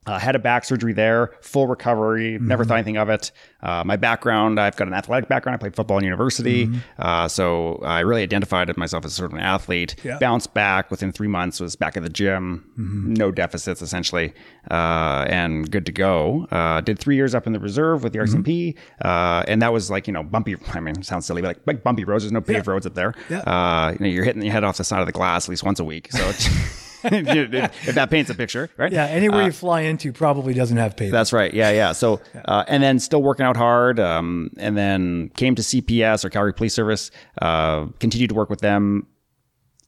uh, 0.07 0.19
had 0.19 0.37
a 0.37 0.39
back 0.39 0.65
surgery 0.65 0.93
there, 0.93 1.33
full 1.41 1.67
recovery, 1.67 2.39
never 2.41 2.65
thought 2.65 2.75
anything 2.75 2.97
of 2.97 3.09
it. 3.09 3.33
Uh, 3.63 3.83
my 3.85 3.97
background, 3.97 4.61
I've 4.61 4.77
got 4.77 4.87
an 4.87 4.95
athletic 4.95 5.29
background. 5.29 5.55
I 5.55 5.59
played 5.59 5.75
football 5.75 5.99
in 5.99 6.05
university. 6.05 6.69
Uh, 6.99 7.27
so 7.29 7.81
I 7.83 8.01
really 8.01 8.23
identified 8.23 8.75
myself 8.77 9.05
as 9.05 9.15
sort 9.15 9.33
of 9.33 9.39
an 9.39 9.43
athlete. 9.43 9.97
Yeah. 10.05 10.19
Bounced 10.19 10.55
back 10.55 10.91
within 10.91 11.11
three 11.13 11.29
months, 11.29 11.61
was 11.61 11.75
back 11.75 11.97
at 11.97 12.03
the 12.03 12.09
gym, 12.09 12.71
no 12.77 13.33
deficits 13.33 13.83
essentially, 13.83 14.33
uh, 14.71 15.27
and 15.29 15.71
good 15.71 15.87
to 15.87 15.93
go. 15.93 16.47
Uh, 16.51 16.81
did 16.81 16.99
three 16.99 17.17
years 17.17 17.35
up 17.35 17.47
in 17.47 17.53
the 17.53 17.61
reserve 17.61 18.05
with 18.05 18.13
the 18.13 18.19
RCMP. 18.21 18.77
Uh, 19.03 19.45
and 19.49 19.61
that 19.63 19.73
was 19.73 19.91
like, 19.91 20.07
you 20.07 20.13
know, 20.13 20.23
bumpy, 20.23 20.57
I 20.75 20.81
mean, 20.81 21.03
sounds 21.03 21.27
silly, 21.27 21.43
but 21.43 21.49
like, 21.49 21.67
like 21.67 21.83
bumpy 21.83 22.05
roads. 22.05 22.25
There's 22.25 22.33
no 22.33 22.41
paved 22.41 22.67
roads 22.67 22.87
up 22.87 22.95
there. 22.95 23.15
Yeah. 23.29 23.41
Uh, 23.41 23.93
you 23.93 23.99
know, 24.01 24.07
you're 24.07 24.25
hitting 24.25 24.43
your 24.43 24.53
head 24.53 24.65
off 24.65 24.77
the 24.77 24.85
side 24.85 25.01
of 25.01 25.07
the 25.07 25.13
glass 25.13 25.47
at 25.47 25.51
least 25.51 25.65
once 25.65 25.81
a 25.81 25.85
week. 25.85 26.13
So 26.13 26.31
if 27.05 27.95
that 27.95 28.11
paints 28.11 28.31
a 28.31 28.35
picture, 28.35 28.71
right? 28.77 28.93
yeah, 28.93 29.07
anywhere 29.07 29.45
you 29.45 29.53
fly 29.53 29.83
into 29.83 30.13
probably 30.13 30.55
doesn't 30.55 30.77
have 30.77 30.97
pavement. 30.97 31.13
That's 31.13 31.33
right. 31.33 31.53
Yeah, 31.53 31.71
yeah. 31.71 31.93
So, 31.93 32.21
uh, 32.45 32.65
and 32.69 32.83
then 32.83 32.99
still 32.99 33.23
working 33.23 33.47
out 33.47 33.57
hard, 33.57 34.01
um, 34.01 34.51
and 34.57 34.77
then 34.77 35.31
came 35.37 35.55
to 35.55 35.63
CPS 35.63 36.25
or 36.25 36.31
Calgary 36.31 36.55
Police 36.55 36.75
Service. 36.75 37.11
Uh, 37.41 37.87
continued 37.99 38.29
to 38.29 38.35
work 38.35 38.51
with 38.51 38.61
them 38.61 39.07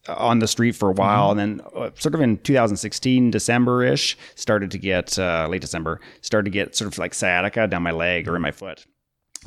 on 0.08 0.38
the 0.38 0.48
street 0.48 0.72
for 0.72 0.88
a 0.88 0.92
while, 0.92 1.30
and 1.30 1.38
then 1.38 1.60
uh, 1.74 1.90
sort 1.94 2.14
of 2.14 2.20
in 2.20 2.38
2016 2.38 3.30
December 3.30 3.84
ish, 3.84 4.16
started 4.34 4.70
to 4.70 4.78
get 4.78 5.18
uh, 5.18 5.46
late 5.48 5.60
December, 5.60 6.00
started 6.22 6.46
to 6.46 6.50
get 6.50 6.74
sort 6.74 6.90
of 6.92 6.98
like 6.98 7.14
sciatica 7.14 7.66
down 7.66 7.82
my 7.82 7.90
leg 7.90 8.28
or 8.28 8.36
in 8.36 8.42
my 8.42 8.50
foot. 8.50 8.86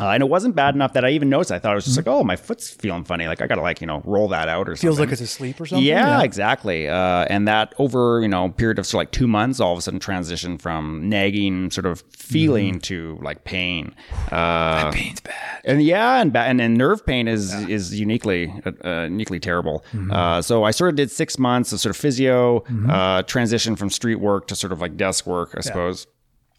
Uh, 0.02 0.10
and 0.10 0.24
it 0.24 0.30
wasn't 0.30 0.56
bad 0.56 0.74
enough 0.74 0.94
that 0.94 1.06
I 1.06 1.12
even 1.12 1.30
noticed. 1.30 1.52
I 1.52 1.60
thought 1.60 1.74
it 1.74 1.76
was 1.76 1.86
just 1.86 1.98
like, 1.98 2.08
oh, 2.08 2.24
my 2.24 2.36
foot's 2.36 2.70
feeling 2.72 3.04
funny. 3.04 3.28
Like 3.28 3.42
I 3.42 3.48
gotta 3.48 3.62
like 3.62 3.80
you 3.82 3.88
know 3.88 4.02
roll 4.04 4.28
that 4.30 4.50
out 4.50 4.68
or 4.68 4.76
something. 4.76 4.88
Feels 4.88 5.00
like 5.00 5.12
it's 5.12 5.22
asleep 5.22 5.62
or 5.62 5.66
something. 5.68 5.86
Yeah, 5.86 6.24
exactly. 6.24 6.88
Uh, 6.90 7.26
and 7.30 7.48
that 7.48 7.74
over 7.78 8.20
you 8.22 8.28
know 8.28 8.50
period 8.50 8.80
of 8.80 8.86
sort 8.88 9.02
of 9.04 9.08
like 9.08 9.12
two 9.12 9.28
months, 9.28 9.60
all 9.60 9.74
of 9.74 9.78
a 9.80 9.82
sudden 9.82 10.00
transitioned 10.00 10.62
from 10.62 11.08
nagging 11.08 11.70
sort 11.72 11.86
of 11.86 12.04
feeling 12.12 12.80
to 12.82 13.20
like 13.22 13.44
pain. 13.44 13.94
Uh, 14.32 14.92
pain's 14.92 15.22
bad. 15.22 15.36
and 15.66 15.84
yeah, 15.84 16.22
and 16.22 16.34
ba- 16.34 16.40
and, 16.44 16.60
and 16.60 16.78
nerve 16.78 17.06
pain 17.06 17.28
is 17.28 17.54
is 17.70 18.00
uniquely 18.00 18.52
uh, 18.84 19.04
uniquely 19.04 19.40
terrible. 19.40 19.84
Uh, 20.12 20.42
so 20.42 20.64
I 20.64 20.72
sort 20.72 20.90
of 20.90 20.96
did 20.96 21.12
six 21.12 21.38
months 21.38 21.72
of 21.74 21.80
sort 21.80 21.92
of 21.96 21.98
physio, 21.98 22.64
uh, 22.90 23.22
transition 23.24 23.76
from 23.76 23.90
street 23.90 24.16
work 24.16 24.48
to 24.48 24.56
sort 24.56 24.72
of 24.74 24.82
like 24.82 24.98
desk 24.98 25.28
work, 25.28 25.54
I 25.56 25.62
suppose. 25.62 26.08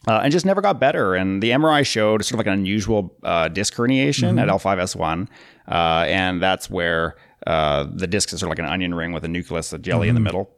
Uh, 0.09 0.21
and 0.25 0.33
just 0.33 0.45
never 0.45 0.61
got 0.61 0.81
better. 0.81 1.15
And 1.15 1.43
the 1.43 1.51
MRI 1.51 1.87
showed 1.87 2.25
sort 2.25 2.33
of 2.35 2.39
like 2.39 2.47
an 2.49 2.55
unusual 2.55 3.15
uh, 3.23 3.49
disc 3.49 3.75
herniation 3.75 4.41
at 4.41 4.49
L5S1. 4.49 5.29
Uh, 5.69 6.05
and 6.09 6.43
that's 6.43 6.69
where 6.69 7.15
uh, 7.47 7.87
the 7.93 8.07
disc 8.09 8.33
is 8.33 8.41
sort 8.41 8.49
of 8.49 8.51
like 8.51 8.59
an 8.59 8.73
onion 8.73 8.95
ring 8.95 9.13
with 9.13 9.25
a 9.25 9.29
nucleus, 9.29 9.73
a 9.73 9.79
jelly 9.79 10.09
in 10.09 10.15
the 10.15 10.21
middle. 10.21 10.51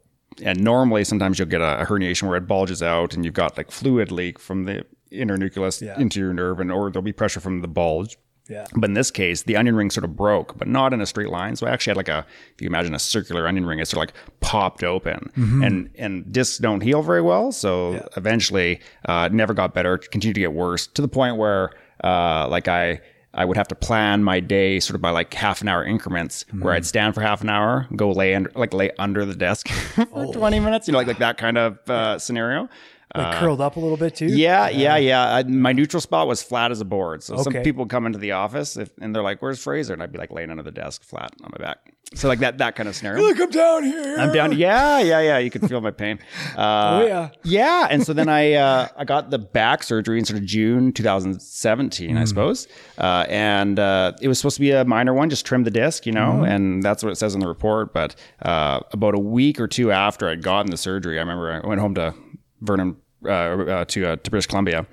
And 0.43 0.65
normally, 0.65 1.05
sometimes 1.05 1.39
you'll 1.39 1.49
get 1.49 1.61
a, 1.61 1.83
a 1.83 1.85
herniation 1.87 2.27
where 2.27 2.37
it 2.37 2.47
bulges 2.49 2.83
out 2.83 3.15
and 3.15 3.25
you've 3.25 3.35
got 3.35 3.57
like 3.57 3.71
fluid 3.71 4.11
leak 4.11 4.39
from 4.39 4.65
the 4.65 4.85
inner 5.11 5.37
nucleus 5.37 5.81
Yeah. 5.81 5.99
into 6.01 6.19
your 6.21 6.33
nerve, 6.33 6.59
and 6.59 6.73
or 6.73 6.91
there'll 6.91 7.05
be 7.05 7.13
pressure 7.13 7.39
from 7.41 7.61
the 7.61 7.69
bulge. 7.69 8.17
Yeah. 8.49 8.67
But 8.75 8.91
in 8.91 8.95
this 8.95 9.11
case, 9.11 9.43
the 9.45 9.57
onion 9.57 9.75
ring 9.75 9.91
sort 9.91 10.05
of 10.05 10.17
broke, 10.17 10.59
but 10.59 10.69
not 10.69 10.93
in 10.93 11.01
a 11.01 11.07
straight 11.07 11.31
line. 11.31 11.57
So 11.57 11.67
I 11.67 11.71
actually 11.71 11.93
had 11.93 11.97
like 11.97 12.09
a, 12.09 12.27
if 12.55 12.61
you 12.61 12.67
imagine 12.67 12.95
a 12.95 12.99
circular 12.99 13.49
onion 13.49 13.65
ring, 13.65 13.79
it 13.79 13.89
sort 13.89 14.09
of 14.09 14.15
like 14.15 14.41
popped 14.41 14.85
open. 14.85 15.31
And 15.63 15.91
and 15.97 16.31
discs 16.31 16.59
don't 16.59 16.83
heal 16.83 17.03
very 17.03 17.23
well. 17.23 17.53
So 17.53 18.07
eventually, 18.17 18.81
uh, 19.07 19.31
never 19.33 19.55
got 19.55 19.73
better. 19.73 19.97
Continued 19.97 20.35
to 20.35 20.41
get 20.41 20.53
worse 20.53 20.87
to 20.89 21.01
the 21.03 21.09
point 21.09 21.37
where, 21.37 21.71
uh, 22.03 22.49
like 22.49 22.69
I. 22.69 23.01
I 23.37 23.45
would 23.45 23.57
have 23.57 23.67
to 23.67 23.75
plan 23.75 24.23
my 24.23 24.39
day 24.39 24.79
sort 24.79 24.95
of 24.95 25.01
by 25.03 25.11
like 25.11 25.35
half 25.35 25.61
an 25.61 25.67
hour 25.67 25.85
increments 25.85 26.45
where 26.61 26.73
I'd 26.73 26.87
stand 26.87 27.17
for 27.17 27.21
half 27.21 27.41
an 27.41 27.51
hour, 27.51 27.89
go 27.97 28.13
lay 28.13 28.33
under, 28.33 28.49
like 28.55 28.73
lay 28.73 28.93
under 28.97 29.25
the 29.25 29.35
desk 29.35 29.67
for 29.71 30.33
20 30.33 30.61
minutes, 30.61 30.87
you 30.87 30.93
know, 30.93 30.99
like, 30.99 31.09
like 31.09 31.19
that 31.19 31.37
kind 31.37 31.59
of 31.59 31.91
uh, 31.91 32.17
scenario. 32.21 32.69
Like 33.15 33.37
curled 33.39 33.61
up 33.61 33.77
a 33.77 33.81
little 33.81 33.97
bit 33.97 34.17
too. 34.17 34.27
Yeah, 34.27 34.69
yeah, 34.69 34.97
yeah. 34.97 35.35
I, 35.37 35.43
my 35.45 35.73
neutral 35.73 36.01
spot 36.01 36.27
was 36.27 36.43
flat 36.43 36.71
as 36.73 36.81
a 36.81 36.85
board. 36.85 37.23
So 37.23 37.37
some 37.37 37.53
Okay. 37.55 37.63
people 37.63 37.87
come 37.87 38.07
into 38.07 38.19
the 38.19 38.33
office 38.33 38.77
if, 38.77 38.91
and 39.01 39.15
they're 39.15 39.23
like, 39.23 39.41
"Where's 39.41 39.63
Fraser?" 39.63 39.93
And 39.93 40.03
I'd 40.03 40.11
be 40.13 40.19
like 40.19 40.33
laying 40.33 40.51
under 40.51 40.63
the 40.65 40.73
desk, 40.73 41.03
flat 41.05 41.31
on 41.45 41.51
my 41.57 41.65
back. 41.65 41.93
So 42.15 42.29
like 42.29 42.41
that 42.41 42.59
that 42.59 42.77
kind 42.77 42.89
of 42.89 42.95
scenario. 42.97 43.23
Look, 43.23 43.41
I'm 43.41 43.51
down 43.51 43.85
here. 43.85 44.17
I'm 44.19 44.33
down. 44.33 44.53
Yeah, 44.57 44.99
yeah, 45.01 45.21
yeah. 45.21 45.39
You 45.39 45.51
can 45.51 45.67
feel 45.69 45.81
my 45.81 45.91
pain. 45.91 46.19
Uh, 46.57 47.01
Oh, 47.03 47.07
yeah. 47.07 47.29
yeah. 47.45 47.89
And 47.91 48.05
so 48.05 48.13
then 48.13 48.29
I 48.29 48.53
uh, 48.55 48.89
I 48.97 49.05
got 49.05 49.31
the 49.31 49.39
back 49.39 49.83
surgery 49.83 50.19
in 50.19 50.25
sort 50.25 50.39
of 50.39 50.45
June 50.45 50.93
2017, 50.93 52.11
Hmm. 52.11 52.19
I 52.19 52.25
suppose. 52.25 52.69
Uh, 52.99 53.27
and 53.29 53.79
uh, 53.79 54.13
it 54.21 54.29
was 54.29 54.39
supposed 54.39 54.57
to 54.57 54.61
be 54.61 54.71
a 54.73 54.85
minor 54.85 55.15
one, 55.15 55.31
just 55.31 55.47
trim 55.47 55.65
the 55.65 55.71
disc, 55.71 56.07
you 56.07 56.13
know. 56.13 56.33
Hmm. 56.39 56.45
And 56.45 56.83
that's 56.83 57.03
what 57.03 57.11
it 57.13 57.17
says 57.17 57.35
in 57.35 57.41
the 57.41 57.49
report. 57.49 57.93
But 57.93 58.15
uh, 58.43 58.81
about 58.93 59.15
a 59.15 59.19
week 59.21 59.61
or 59.61 59.67
two 59.69 59.91
after 59.93 60.29
I'd 60.29 60.43
gotten 60.43 60.71
the 60.71 60.77
surgery, 60.77 61.19
I 61.19 61.23
remember 61.23 61.63
I 61.65 61.67
went 61.67 61.81
home 61.81 61.95
to 61.95 62.15
Vernon 62.61 62.97
uh, 63.27 63.31
uh, 63.31 63.85
to 63.87 64.07
uh, 64.07 64.17
to 64.17 64.31
British 64.31 64.47
Columbia 64.47 64.87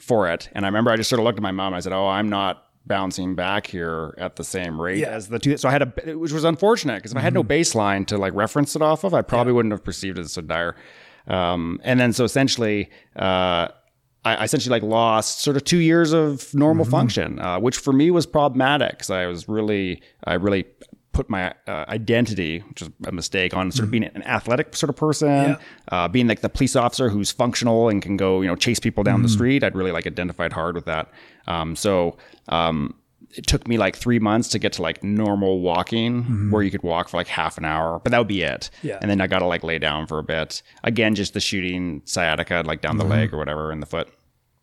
for 0.00 0.28
it. 0.28 0.48
And 0.52 0.64
I 0.64 0.68
remember 0.68 0.90
I 0.90 0.96
just 0.96 1.10
sort 1.10 1.18
of 1.20 1.24
looked 1.24 1.38
at 1.38 1.42
my 1.42 1.50
mom. 1.52 1.68
And 1.68 1.76
I 1.76 1.80
said, 1.80 1.92
"Oh, 1.92 2.06
I'm 2.08 2.28
not." 2.28 2.64
bouncing 2.86 3.34
back 3.34 3.66
here 3.66 4.14
at 4.16 4.36
the 4.36 4.44
same 4.44 4.80
rate 4.80 5.00
Yeah. 5.00 5.08
as 5.08 5.28
the 5.28 5.38
two 5.38 5.58
so 5.58 5.68
i 5.68 5.72
had 5.72 5.82
a 5.82 6.16
which 6.16 6.32
was 6.32 6.42
unfortunate 6.44 6.94
because 6.96 7.12
if 7.12 7.18
i 7.18 7.20
had 7.20 7.34
no 7.34 7.44
baseline 7.44 8.06
to 8.06 8.16
like 8.16 8.32
reference 8.32 8.74
it 8.74 8.80
off 8.80 9.04
of 9.04 9.12
i 9.12 9.20
probably 9.20 9.52
wouldn't 9.52 9.72
have 9.72 9.84
perceived 9.84 10.16
it 10.18 10.22
as 10.22 10.32
so 10.32 10.40
dire 10.40 10.74
um, 11.26 11.78
and 11.84 12.00
then 12.00 12.14
so 12.14 12.24
essentially 12.24 12.88
uh, 13.16 13.68
I 14.24 14.36
I 14.36 14.44
essentially 14.44 14.70
like 14.70 14.82
lost 14.82 15.40
sort 15.40 15.58
of 15.58 15.64
two 15.64 15.78
years 15.80 16.12
of 16.14 16.52
normal 16.54 16.86
function, 16.86 17.38
uh, 17.38 17.58
which 17.60 17.76
for 17.76 17.92
me 17.92 18.10
was 18.10 18.24
problematic 18.26 18.92
because 18.92 19.10
I 19.10 19.26
was 19.26 19.48
really, 19.48 20.00
I 20.24 20.34
really 20.34 20.64
put 21.18 21.28
my 21.28 21.52
uh, 21.66 21.84
identity, 21.88 22.60
which 22.68 22.80
is 22.80 22.90
a 23.04 23.10
mistake, 23.10 23.52
on 23.52 23.72
sort 23.72 23.86
of 23.86 23.90
being 23.90 24.04
an 24.04 24.22
athletic 24.22 24.76
sort 24.76 24.88
of 24.88 24.94
person, 24.94 25.56
uh, 25.90 26.06
being 26.06 26.28
like 26.28 26.42
the 26.42 26.48
police 26.48 26.76
officer 26.76 27.08
who's 27.08 27.32
functional 27.32 27.88
and 27.88 28.00
can 28.00 28.16
go, 28.16 28.40
you 28.40 28.46
know, 28.46 28.54
chase 28.54 28.78
people 28.78 29.02
down 29.02 29.22
the 29.22 29.28
street. 29.28 29.64
I'd 29.64 29.74
really 29.74 29.90
like 29.90 30.06
identified 30.06 30.52
hard 30.52 30.76
with 30.76 30.84
that. 30.84 31.10
Um, 31.48 31.74
so 31.74 32.16
um, 32.50 32.94
it 33.32 33.48
took 33.48 33.66
me 33.66 33.78
like 33.78 33.96
three 33.96 34.20
months 34.20 34.48
to 34.50 34.60
get 34.60 34.74
to 34.74 34.82
like 34.82 35.02
normal 35.02 35.58
walking, 35.60 36.22
where 36.52 36.62
you 36.62 36.70
could 36.70 36.84
walk 36.84 37.08
for 37.08 37.16
like 37.16 37.26
half 37.26 37.58
an 37.58 37.64
hour, 37.64 37.98
but 37.98 38.12
that 38.12 38.18
would 38.18 38.28
be 38.28 38.42
it. 38.42 38.70
Yeah. 38.84 38.98
And 39.02 39.10
then 39.10 39.20
I 39.20 39.26
got 39.26 39.40
to 39.40 39.46
like 39.46 39.64
lay 39.64 39.80
down 39.80 40.06
for 40.06 40.20
a 40.20 40.22
bit. 40.22 40.62
Again, 40.84 41.16
just 41.16 41.34
the 41.34 41.40
shooting 41.40 42.02
sciatica, 42.04 42.62
like 42.64 42.80
down 42.80 42.96
the 42.96 43.04
leg 43.04 43.34
or 43.34 43.38
whatever 43.38 43.72
in 43.72 43.80
the 43.80 43.86
foot. 43.86 44.08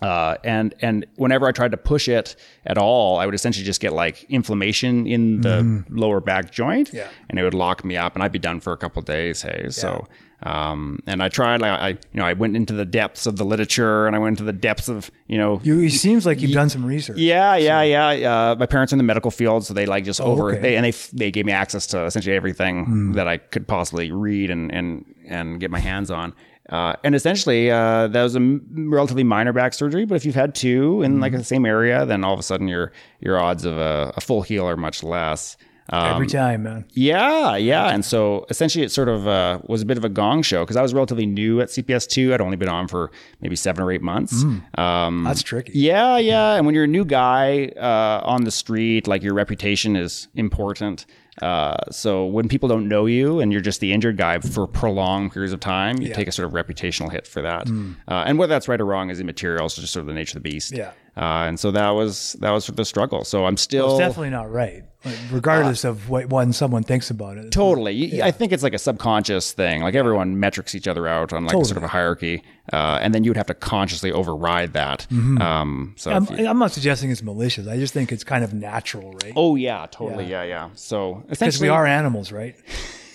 Uh, 0.05 0.35
and 0.43 0.67
and 0.81 1.05
whenever 1.15 1.45
I 1.47 1.51
tried 1.59 1.71
to 1.71 1.77
push 1.77 2.05
it 2.19 2.35
at 2.71 2.77
all, 2.77 3.17
I 3.21 3.25
would 3.25 3.33
essentially 3.39 3.65
just 3.71 3.81
get 3.81 3.91
like 3.93 4.15
inflammation 4.29 5.07
in 5.07 5.41
the 5.41 5.83
lower 5.89 6.21
back 6.21 6.51
joint, 6.51 6.87
Yeah. 6.93 7.07
and 7.29 7.39
it 7.39 7.43
would 7.43 7.53
lock 7.65 7.83
me 7.89 7.95
up, 8.03 8.13
and 8.15 8.21
I'd 8.23 8.31
be 8.39 8.43
done 8.49 8.59
for 8.59 8.71
a 8.73 8.77
couple 8.77 8.99
of 8.99 9.05
days. 9.05 9.41
Hey, 9.41 9.67
so 9.69 10.05
um, 10.43 10.99
and 11.07 11.23
I 11.23 11.29
tried, 11.29 11.61
like 11.61 11.71
I 11.87 11.89
you 11.89 11.97
know 12.19 12.25
I 12.25 12.33
went 12.33 12.55
into 12.55 12.73
the 12.73 12.85
depths 12.85 13.25
of 13.25 13.37
the 13.37 13.45
literature, 13.45 14.05
and 14.05 14.15
I 14.15 14.19
went 14.19 14.33
into 14.39 14.43
the 14.43 14.53
depths 14.67 14.89
of 14.89 15.09
you 15.27 15.37
know 15.37 15.59
You, 15.63 15.79
it 15.81 15.91
seems 15.91 16.25
like 16.25 16.41
you've 16.41 16.51
done 16.61 16.69
some 16.69 16.85
research. 16.85 17.17
yeah, 17.17 17.55
yeah, 17.55 17.81
yeah. 17.81 18.51
Uh, 18.51 18.55
my 18.59 18.65
parents 18.67 18.91
are 18.93 18.95
in 18.95 18.99
the 19.03 19.03
medical 19.13 19.31
field, 19.31 19.65
so 19.65 19.73
they 19.73 19.85
like 19.85 20.03
just 20.03 20.21
over 20.21 20.43
Oh, 20.43 20.47
okay. 20.49 20.57
Hmm. 20.57 20.63
they 20.63 20.75
and 20.77 20.85
they 20.85 20.93
they 21.13 21.31
gave 21.31 21.45
me 21.45 21.51
access 21.53 21.87
to 21.87 22.05
essentially 22.05 22.35
everything 22.35 23.13
that 23.13 23.27
I 23.27 23.37
could 23.37 23.67
possibly 23.67 24.11
read 24.11 24.51
and 24.51 24.71
and 24.71 25.05
and 25.27 25.59
get 25.59 25.71
my 25.71 25.79
hands 25.79 26.11
on. 26.11 26.33
Uh, 26.69 26.95
and 27.03 27.13
essentially, 27.13 27.69
uh, 27.69 28.07
that 28.07 28.23
was 28.23 28.35
a 28.35 28.39
m- 28.39 28.89
relatively 28.91 29.23
minor 29.23 29.53
back 29.53 29.73
surgery. 29.73 30.05
But 30.05 30.15
if 30.15 30.25
you've 30.25 30.35
had 30.35 30.55
two 30.55 31.01
in 31.03 31.15
Hmm. 31.15 31.19
like 31.21 31.31
the 31.33 31.43
same 31.43 31.65
area, 31.65 32.05
then 32.05 32.23
all 32.23 32.33
of 32.33 32.39
a 32.39 32.43
sudden 32.43 32.67
your 32.67 32.91
your 33.19 33.39
odds 33.39 33.65
of 33.65 33.77
a, 33.77 34.13
a 34.17 34.21
full 34.21 34.41
heal 34.41 34.67
are 34.67 34.77
much 34.77 35.03
less. 35.03 35.57
Um, 35.89 36.13
Every 36.15 36.25
time, 36.25 36.63
man. 36.63 36.85
yeah, 36.93 37.55
yeah. 37.57 37.89
And 37.89 38.03
so 38.03 38.47
essentially 38.49 38.83
it 38.83 38.89
sort 38.91 39.07
of 39.07 39.27
uh, 39.27 39.59
was 39.67 39.83
a 39.83 39.85
bit 39.85 39.97
of 39.99 40.03
a 40.03 40.09
gong 40.09 40.41
show 40.41 40.63
because 40.63 40.77
I 40.77 40.81
was 40.81 40.95
relatively 40.95 41.27
new 41.27 41.61
at 41.61 41.67
CPS2. 41.69 42.33
I'd 42.33 42.41
only 42.41 42.57
been 42.57 42.69
on 42.69 42.87
for 42.87 43.11
maybe 43.39 43.55
seven 43.55 43.83
or 43.83 43.91
eight 43.91 44.01
months. 44.01 44.43
Um, 44.79 45.23
That's 45.23 45.43
tricky. 45.43 45.73
yeah, 45.75 46.17
yeah. 46.17 46.55
And 46.55 46.65
when 46.65 46.73
you're 46.73 46.85
a 46.85 46.87
new 46.87 47.05
guy 47.05 47.67
uh, 47.77 48.19
on 48.25 48.45
the 48.45 48.49
street, 48.51 49.07
like 49.07 49.21
your 49.21 49.35
reputation 49.35 49.95
is 49.95 50.27
important. 50.33 51.05
Uh, 51.41 51.75
so 51.91 52.25
when 52.25 52.47
people 52.47 52.69
don't 52.69 52.87
know 52.87 53.05
you 53.05 53.39
and 53.41 53.51
you're 53.51 53.61
just 53.61 53.79
the 53.81 53.91
injured 53.91 54.15
guy 54.17 54.39
for 54.39 54.67
prolonged 54.67 55.33
periods 55.33 55.51
of 55.53 55.59
time, 55.59 55.97
you 56.01 56.13
take 56.13 56.27
a 56.27 56.31
sort 56.31 56.47
of 56.47 56.53
reputational 56.53 57.11
hit 57.11 57.27
for 57.27 57.41
that. 57.41 57.67
Uh, 58.07 58.23
and 58.25 58.37
whether 58.39 58.53
that's 58.53 58.67
right 58.67 58.79
or 58.79 58.85
wrong 58.85 59.09
is 59.09 59.19
immaterial. 59.19 59.65
It's 59.65 59.75
just 59.75 59.91
sort 59.93 60.01
of 60.01 60.07
the 60.07 60.13
nature 60.13 60.37
of 60.37 60.43
the 60.43 60.49
beast. 60.49 60.71
Yeah. 60.71 60.91
Uh, 61.17 61.45
and 61.47 61.57
so 61.59 61.71
that 61.71 61.91
was 61.91 62.33
that 62.41 62.51
was 62.51 62.67
the 62.67 62.83
struggle. 62.85 63.23
So 63.23 63.45
I'm 63.45 63.55
still 63.57 63.91
It's 63.91 63.99
definitely 63.99 64.31
not 64.31 64.51
right, 64.51 64.83
like, 65.05 65.15
regardless 65.31 65.85
of 65.85 66.09
what 66.09 66.25
one 66.27 66.51
someone 66.51 66.83
thinks 66.83 67.09
about 67.09 67.37
it. 67.37 67.51
Totally. 67.51 67.93
You- 67.93 68.21
I 68.23 68.31
think 68.31 68.51
it's 68.51 68.63
like 68.63 68.73
a 68.73 68.77
subconscious 68.77 69.53
thing. 69.53 69.81
Like 69.81 69.95
everyone 69.95 70.39
metrics 70.41 70.75
each 70.75 70.89
other 70.89 71.07
out 71.07 71.31
on 71.31 71.45
like 71.45 71.53
sort 71.65 71.77
of 71.77 71.83
a 71.83 71.87
hierarchy, 71.87 72.43
uh, 72.73 72.99
and 73.01 73.15
then 73.15 73.23
you 73.23 73.29
would 73.29 73.37
have 73.37 73.47
to 73.47 73.53
consciously 73.53 74.11
override 74.11 74.73
that. 74.73 75.07
Um, 75.11 75.93
so, 75.97 76.11
I'm, 76.11 76.25
you- 76.37 76.47
I'm 76.47 76.59
not 76.59 76.71
suggesting 76.71 77.11
it's 77.11 77.23
malicious. 77.23 77.65
I 77.67 77.77
just 77.77 77.93
think 77.93 78.11
it's 78.11 78.25
kind 78.25 78.43
of 78.43 78.53
natural, 78.53 79.13
right? 79.23 79.31
oh 79.37 79.55
yeah, 79.55 79.85
totally, 79.89 80.25
yeah, 80.25 80.43
yeah. 80.43 80.69
So 80.75 81.15
because 81.29 81.37
essentially, 81.37 81.69
we 81.69 81.73
are 81.73 81.85
animals, 81.85 82.31
right? 82.33 82.55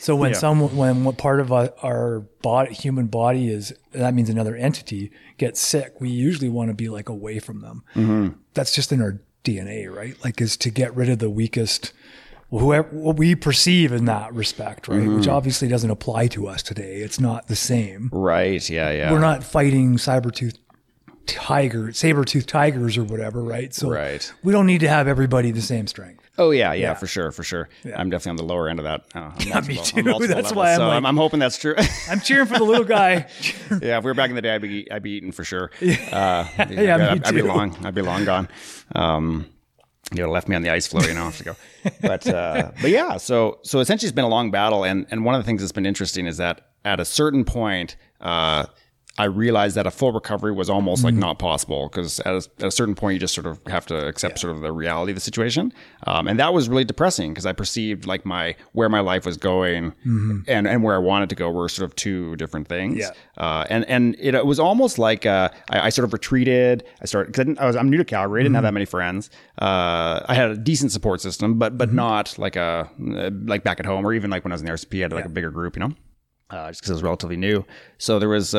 So 0.00 0.16
when 0.16 0.30
Yeah. 0.32 0.38
some 0.38 0.76
when 0.76 1.04
what 1.04 1.18
part 1.18 1.40
of 1.40 1.52
our, 1.52 2.20
body, 2.42 2.72
human 2.74 3.06
body 3.06 3.50
is 3.50 3.72
that 3.92 4.14
means 4.14 4.30
another 4.30 4.56
entity 4.56 5.10
gets 5.36 5.60
sick, 5.60 6.00
we 6.00 6.08
usually 6.08 6.48
want 6.48 6.68
to 6.70 6.74
be 6.74 6.88
like 6.88 7.08
away 7.08 7.38
from 7.38 7.60
them. 7.60 7.82
Mm-hmm. 7.94 8.28
That's 8.54 8.74
just 8.74 8.92
in 8.92 9.02
our 9.02 9.20
DNA, 9.44 9.94
right? 9.94 10.16
Like 10.24 10.40
is 10.40 10.56
to 10.58 10.70
get 10.70 10.94
rid 10.96 11.08
of 11.10 11.18
the 11.18 11.28
weakest, 11.28 11.92
whoever 12.50 12.88
what 12.90 13.16
we 13.16 13.34
perceive 13.34 13.92
in 13.92 14.06
that 14.06 14.32
respect, 14.34 14.88
right? 14.88 15.00
Which 15.06 15.24
Mm-hmm. 15.26 15.30
obviously 15.30 15.68
doesn't 15.68 15.90
apply 15.90 16.28
to 16.28 16.48
us 16.48 16.62
today. 16.62 16.96
It's 17.02 17.20
not 17.20 17.48
the 17.48 17.56
same. 17.56 18.08
right? 18.12 18.68
Yeah, 18.70 18.90
yeah. 18.90 19.12
We're 19.12 19.20
not 19.20 19.44
fighting 19.44 19.98
saber 19.98 20.30
tooth 20.30 20.56
tiger, 21.26 21.92
saber 21.92 22.24
tooth 22.24 22.46
tigers 22.46 22.96
or 22.96 23.04
whatever, 23.04 23.42
right? 23.42 23.72
So 23.74 23.90
Right. 23.90 24.32
we 24.42 24.52
don't 24.52 24.66
need 24.66 24.80
to 24.80 24.88
have 24.88 25.06
everybody 25.06 25.50
the 25.50 25.62
same 25.62 25.86
strength. 25.86 26.28
Oh 26.40 26.50
yeah, 26.52 26.72
yeah, 26.72 26.94
for 26.94 27.06
sure, 27.06 27.30
for 27.32 27.42
sure. 27.42 27.68
I'm 27.96 28.08
definitely 28.08 28.30
on 28.30 28.36
the 28.36 28.44
lower 28.54 28.68
end 28.68 28.78
of 28.80 28.84
that. 28.84 29.04
Uh, 29.14 29.60
me 29.68 29.76
too. 29.76 30.02
That's 30.02 30.20
levels. 30.20 30.54
why 30.54 30.72
I'm 30.72 30.78
so 30.78 30.86
like- 30.88 30.96
I'm, 30.96 31.06
I'm 31.06 31.16
hoping 31.16 31.38
that's 31.38 31.58
true. 31.58 31.74
I'm 32.08 32.20
cheering 32.20 32.46
for 32.46 32.58
the 32.58 32.64
little 32.64 32.84
guy. 32.84 33.26
yeah, 33.82 33.98
if 33.98 34.04
we 34.04 34.10
were 34.10 34.14
back 34.14 34.30
in 34.30 34.36
the 34.36 34.42
day, 34.42 34.54
I'd 34.54 34.62
be 34.62 34.90
I'd 34.90 35.02
be 35.02 35.10
eating 35.12 35.32
for 35.32 35.44
sure. 35.44 35.70
Uh, 35.80 36.44
Yeah, 36.70 36.96
me 36.96 37.04
I'd, 37.04 37.24
I'd 37.26 37.34
be 37.34 37.42
long. 37.42 37.76
I'd 37.84 37.94
be 37.94 38.02
long 38.02 38.24
gone. 38.24 38.48
Um, 38.94 39.46
you 40.12 40.22
know, 40.22 40.30
left 40.30 40.48
me 40.48 40.56
on 40.56 40.62
the 40.62 40.70
ice 40.70 40.86
floor. 40.86 41.04
You 41.04 41.14
know, 41.14 41.22
I 41.22 41.24
have 41.26 41.36
to 41.38 41.44
go. 41.44 41.56
But 42.00 42.26
uh, 42.26 42.72
but 42.80 42.90
yeah, 42.90 43.16
so 43.18 43.60
so 43.62 43.78
essentially, 43.80 44.08
it's 44.08 44.14
been 44.16 44.24
a 44.24 44.28
long 44.28 44.50
battle, 44.50 44.84
and 44.84 45.06
and 45.10 45.24
one 45.24 45.34
of 45.34 45.42
the 45.42 45.46
things 45.46 45.60
that's 45.60 45.72
been 45.72 45.86
interesting 45.86 46.26
is 46.26 46.38
that 46.38 46.68
at 46.84 46.98
a 47.00 47.04
certain 47.04 47.44
point. 47.44 47.96
Uh, 48.20 48.66
I 49.18 49.24
realized 49.24 49.76
that 49.76 49.86
a 49.86 49.90
full 49.90 50.12
recovery 50.12 50.52
was 50.52 50.70
almost 50.70 51.04
like 51.04 51.14
not 51.14 51.38
possible 51.38 51.88
because 51.88 52.20
at 52.20 52.32
a, 52.32 52.48
at 52.60 52.66
a 52.68 52.70
certain 52.70 52.94
point 52.94 53.14
you 53.14 53.20
just 53.20 53.34
sort 53.34 53.46
of 53.46 53.60
have 53.66 53.84
to 53.86 54.06
accept 54.06 54.38
sort 54.38 54.54
of 54.54 54.62
the 54.62 54.72
reality 54.72 55.12
of 55.12 55.16
the 55.16 55.20
situation, 55.20 55.72
um, 56.06 56.28
and 56.28 56.38
that 56.38 56.54
was 56.54 56.68
really 56.68 56.84
depressing 56.84 57.32
because 57.32 57.44
I 57.44 57.52
perceived 57.52 58.06
like 58.06 58.24
my 58.24 58.54
where 58.72 58.88
my 58.88 59.00
life 59.00 59.26
was 59.26 59.36
going 59.36 59.92
and 60.48 60.66
and 60.66 60.82
where 60.82 60.94
I 60.94 60.98
wanted 60.98 61.28
to 61.30 61.34
go 61.34 61.50
were 61.50 61.68
sort 61.68 61.90
of 61.90 61.96
two 61.96 62.36
different 62.36 62.68
things. 62.68 62.98
Yeah. 62.98 63.10
Uh, 63.36 63.66
and 63.68 63.84
and 63.86 64.16
it, 64.18 64.34
it 64.34 64.46
was 64.46 64.60
almost 64.60 64.98
like 64.98 65.26
uh, 65.26 65.50
I, 65.68 65.80
I 65.80 65.88
sort 65.90 66.04
of 66.04 66.12
retreated. 66.12 66.84
I 67.02 67.04
started 67.04 67.32
because 67.32 67.58
I, 67.58 67.62
I 67.62 67.66
was 67.66 67.76
I'm 67.76 67.90
new 67.90 67.98
to 67.98 68.04
Calgary. 68.04 68.40
I 68.40 68.42
didn't 68.44 68.54
have 68.54 68.64
that 68.64 68.74
many 68.74 68.86
friends. 68.86 69.28
Uh, 69.60 70.20
I 70.26 70.34
had 70.34 70.50
a 70.50 70.56
decent 70.56 70.92
support 70.92 71.20
system, 71.20 71.58
but 71.58 71.76
but 71.76 71.92
not 71.92 72.38
like 72.38 72.56
a 72.56 72.88
like 72.98 73.64
back 73.64 73.80
at 73.80 73.86
home 73.86 74.06
or 74.06 74.14
even 74.14 74.30
like 74.30 74.44
when 74.44 74.52
I 74.52 74.54
was 74.54 74.62
in 74.62 74.66
the 74.66 74.72
RCMP, 74.72 75.00
I 75.00 75.02
had 75.02 75.12
like 75.12 75.26
a 75.26 75.30
bigger 75.30 75.50
group. 75.50 75.76
You 75.76 75.80
know, 75.80 75.94
uh, 76.50 76.68
just 76.68 76.80
because 76.80 76.90
I 76.90 76.94
was 76.94 77.02
relatively 77.02 77.36
new. 77.36 77.64
So 77.98 78.18
there 78.18 78.28
was 78.28 78.54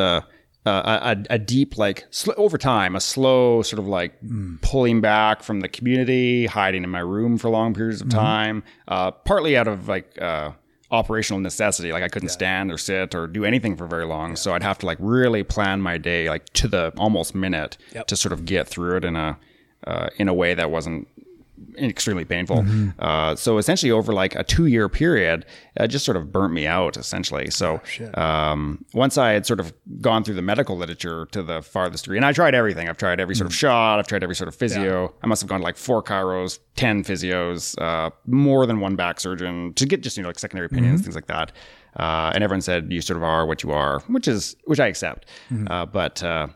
uh, 0.65 1.15
a, 1.15 1.33
a 1.35 1.39
deep 1.39 1.77
like 1.77 2.05
sl- 2.11 2.31
over 2.37 2.57
time, 2.57 2.95
a 2.95 3.01
slow 3.01 3.61
sort 3.61 3.79
of 3.79 3.87
like 3.87 4.13
pulling 4.61 5.01
back 5.01 5.41
from 5.43 5.61
the 5.61 5.67
community, 5.67 6.45
hiding 6.45 6.83
in 6.83 6.89
my 6.89 6.99
room 6.99 7.37
for 7.37 7.49
long 7.49 7.73
periods 7.73 8.01
of 8.01 8.09
time, 8.09 8.63
uh, 8.87 9.11
partly 9.11 9.57
out 9.57 9.67
of 9.67 9.87
like. 9.87 10.21
Uh, 10.21 10.51
operational 10.93 11.39
necessity 11.39 11.93
like 11.93 12.03
i 12.03 12.09
couldn't 12.09 12.27
stand 12.33 12.69
or 12.69 12.77
sit 12.77 13.15
or 13.15 13.25
do 13.25 13.45
anything 13.45 13.77
for 13.77 13.87
very 13.87 14.05
long. 14.05 14.35
So 14.35 14.53
i'd 14.53 14.61
have 14.61 14.77
to 14.79 14.85
like 14.85 14.97
really 14.99 15.41
plan 15.41 15.79
my 15.79 15.97
day 15.97 16.27
like 16.27 16.49
to 16.51 16.67
the 16.67 16.91
almost 16.97 17.33
minute 17.33 17.77
to 18.07 18.17
sort 18.17 18.33
of 18.33 18.43
get 18.43 18.67
through 18.67 18.97
it 18.97 19.05
in 19.05 19.15
a 19.15 19.37
uh, 19.87 20.09
in 20.17 20.27
a 20.27 20.33
way 20.33 20.53
that 20.53 20.69
wasn't 20.69 21.07
extremely 21.77 22.25
painful. 22.25 22.65
Uh, 22.99 23.35
so 23.35 23.57
essentially, 23.57 23.91
over 23.91 24.13
like 24.13 24.35
a 24.35 24.43
two 24.43 24.65
year 24.65 24.89
period, 24.89 25.45
it 25.75 25.87
just 25.87 26.05
sort 26.05 26.17
of 26.17 26.31
burnt 26.31 26.53
me 26.53 26.67
out. 26.67 26.97
Essentially, 26.97 27.49
so 27.51 27.79
um, 28.15 28.83
once 28.93 29.17
I 29.17 29.31
had 29.31 29.45
sort 29.45 29.59
of 29.59 29.73
gone 30.01 30.23
through 30.23 30.35
the 30.35 30.41
medical 30.41 30.77
literature 30.77 31.27
to 31.31 31.43
the 31.43 31.61
farthest 31.61 32.05
degree, 32.05 32.17
and 32.17 32.25
I 32.25 32.33
tried 32.33 32.55
everything. 32.55 32.89
I've 32.89 32.97
tried 32.97 33.19
every 33.19 33.35
sort 33.35 33.47
of 33.47 33.55
shot. 33.55 33.99
I've 33.99 34.07
tried 34.07 34.23
every 34.23 34.35
sort 34.35 34.47
of 34.47 34.55
physio. 34.55 35.13
I 35.23 35.27
must 35.27 35.41
have 35.41 35.49
gone 35.49 35.59
to 35.59 35.63
like 35.63 35.77
four 35.77 36.03
chiros, 36.03 36.59
ten 36.75 37.03
physios, 37.03 37.79
uh, 37.81 38.09
more 38.25 38.65
than 38.65 38.79
one 38.79 38.95
back 38.95 39.19
surgeon 39.19 39.73
to 39.75 39.85
get 39.85 40.01
just 40.01 40.17
you 40.17 40.23
know 40.23 40.29
like 40.29 40.39
secondary 40.39 40.65
opinions, 40.67 41.01
things 41.01 41.15
like 41.15 41.27
that. 41.27 41.51
Uh, 41.97 42.31
and 42.33 42.41
everyone 42.41 42.61
said 42.61 42.89
you 42.89 43.01
sort 43.01 43.17
of 43.17 43.23
are 43.23 43.45
what 43.45 43.63
you 43.63 43.71
are, 43.71 43.99
which 44.07 44.25
is 44.27 44.55
which 44.65 44.79
I 44.79 44.87
accept. 44.87 45.25
Uh, 45.69 45.85
but 45.85 46.23
uh, 46.23 46.47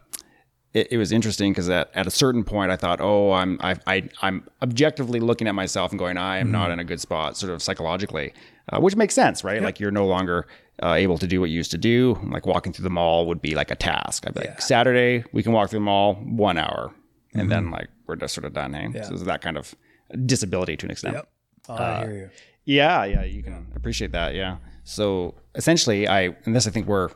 it, 0.75 0.89
it 0.91 0.97
was 0.97 1.11
interesting 1.11 1.51
because 1.53 1.69
at, 1.69 1.89
at 1.95 2.05
a 2.05 2.11
certain 2.11 2.43
point 2.43 2.69
I 2.69 2.75
thought, 2.75 2.99
oh, 2.99 3.31
I'm 3.31 3.57
I, 3.61 3.77
I 3.87 4.09
I'm 4.21 4.43
objectively 4.61 5.19
looking 5.21 5.47
at 5.47 5.55
myself 5.55 5.91
and 5.91 5.97
going, 5.97 6.17
I 6.17 6.37
am 6.37 6.51
not 6.51 6.69
in 6.69 6.79
a 6.79 6.83
good 6.83 6.99
spot, 6.99 7.37
sort 7.37 7.51
of 7.53 7.63
psychologically, 7.63 8.33
uh, 8.71 8.79
which 8.79 8.95
makes 8.95 9.15
sense, 9.15 9.43
right? 9.43 9.61
Like 9.63 9.79
you're 9.79 9.89
no 9.89 10.05
longer 10.05 10.47
uh, 10.83 10.93
able 10.93 11.17
to 11.17 11.27
do 11.27 11.39
what 11.39 11.49
you 11.49 11.55
used 11.55 11.71
to 11.71 11.77
do. 11.77 12.19
Like 12.25 12.45
walking 12.45 12.73
through 12.73 12.83
the 12.83 12.89
mall 12.89 13.25
would 13.27 13.41
be 13.41 13.55
like 13.55 13.71
a 13.71 13.75
task. 13.75 14.27
I'd 14.27 14.33
be 14.33 14.41
like, 14.41 14.61
Saturday 14.61 15.23
we 15.31 15.41
can 15.41 15.53
walk 15.53 15.69
through 15.69 15.79
the 15.79 15.85
mall 15.85 16.15
one 16.15 16.57
hour, 16.57 16.93
and 17.33 17.49
then 17.49 17.71
like 17.71 17.87
we're 18.05 18.17
just 18.17 18.35
sort 18.35 18.45
of 18.45 18.53
done. 18.53 18.73
Hey, 18.73 18.91
so 19.01 19.13
it's 19.13 19.23
that 19.23 19.41
kind 19.41 19.57
of 19.57 19.73
disability 20.25 20.75
to 20.77 20.85
an 20.85 20.91
extent. 20.91 21.15
Yep. 21.15 21.29
Oh, 21.69 21.73
I 21.75 21.99
hear 22.05 22.13
you. 22.13 22.29
Yeah, 22.65 23.05
yeah, 23.05 23.23
you 23.23 23.43
can 23.43 23.67
appreciate 23.75 24.11
that. 24.11 24.35
Yeah. 24.35 24.57
So 24.83 25.35
essentially, 25.55 26.07
I 26.07 26.35
and 26.43 26.53
this 26.53 26.67
I 26.67 26.71
think 26.71 26.87
where 26.87 27.11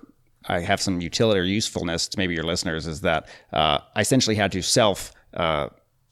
I 0.49 0.59
have 0.59 0.81
some 0.81 0.99
utility 1.01 1.39
or 1.39 1.43
usefulness 1.43 2.07
to 2.09 2.17
maybe 2.17 2.33
your 2.33 2.43
listeners 2.43 2.87
is 2.87 3.01
that 3.01 3.27
uh, 3.53 3.79
I 3.95 4.01
essentially 4.01 4.35
had 4.35 4.51
to 4.53 4.61
self. 4.61 5.13
Uh, 5.33 5.69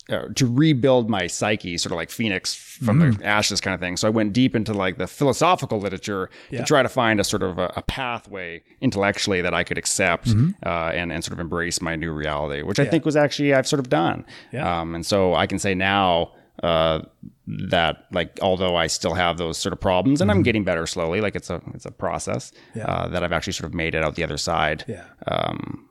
uh, 0.09 0.29
to 0.35 0.45
rebuild 0.45 1.09
my 1.09 1.27
psyche, 1.27 1.77
sort 1.77 1.91
of 1.91 1.97
like 1.97 2.09
Phoenix 2.09 2.55
from 2.55 2.99
the 2.99 3.25
ashes 3.25 3.59
kind 3.59 3.73
of 3.73 3.81
thing. 3.81 3.97
So 3.97 4.07
I 4.07 4.09
went 4.09 4.31
deep 4.31 4.55
into 4.55 4.71
like 4.71 4.97
the 4.97 5.05
philosophical 5.05 5.79
literature 5.79 6.29
to 6.59 6.63
try 6.63 6.81
to 6.81 6.87
find 6.87 7.19
a 7.19 7.25
sort 7.25 7.43
of 7.43 7.57
a, 7.57 7.73
a 7.75 7.81
pathway 7.81 8.63
intellectually 8.79 9.41
that 9.41 9.53
I 9.53 9.65
could 9.65 9.77
accept 9.77 10.29
uh, 10.65 10.69
and, 10.69 11.11
and 11.11 11.25
sort 11.25 11.33
of 11.33 11.41
embrace 11.41 11.81
my 11.81 11.97
new 11.97 12.13
reality, 12.13 12.61
which 12.61 12.79
I 12.79 12.85
think 12.85 13.03
was 13.03 13.17
actually 13.17 13.53
I've 13.53 13.67
sort 13.67 13.81
of 13.81 13.89
done. 13.89 14.25
Yeah. 14.53 14.79
Um, 14.79 14.95
and 14.95 15.05
so 15.05 15.35
I 15.35 15.45
can 15.45 15.59
say 15.59 15.75
now 15.75 16.31
uh, 16.63 17.01
that 17.47 18.05
like 18.11 18.39
although 18.41 18.75
I 18.75 18.87
still 18.87 19.13
have 19.13 19.37
those 19.37 19.57
sort 19.57 19.73
of 19.73 19.79
problems 19.79 20.21
and 20.21 20.31
I'm 20.31 20.43
getting 20.43 20.63
better 20.63 20.85
slowly, 20.87 21.21
like 21.21 21.35
it's 21.35 21.49
a 21.49 21.61
it's 21.73 21.85
a 21.85 21.91
process 21.91 22.51
uh, 22.81 23.07
that 23.09 23.23
I've 23.23 23.31
actually 23.33 23.53
sort 23.53 23.67
of 23.69 23.73
made 23.73 23.95
it 23.95 24.03
out 24.03 24.15
the 24.15 24.23
other 24.23 24.37
side. 24.37 24.83
Yeah. 24.87 25.05
Um, 25.27 25.83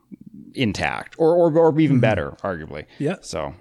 intact 0.55 1.15
or 1.19 1.35
or, 1.37 1.57
or 1.59 1.79
even 1.79 2.01
better, 2.01 2.31
arguably. 2.43 2.85
Mm-hmm. 2.85 3.05
Yeah. 3.05 3.17
So 3.21 3.55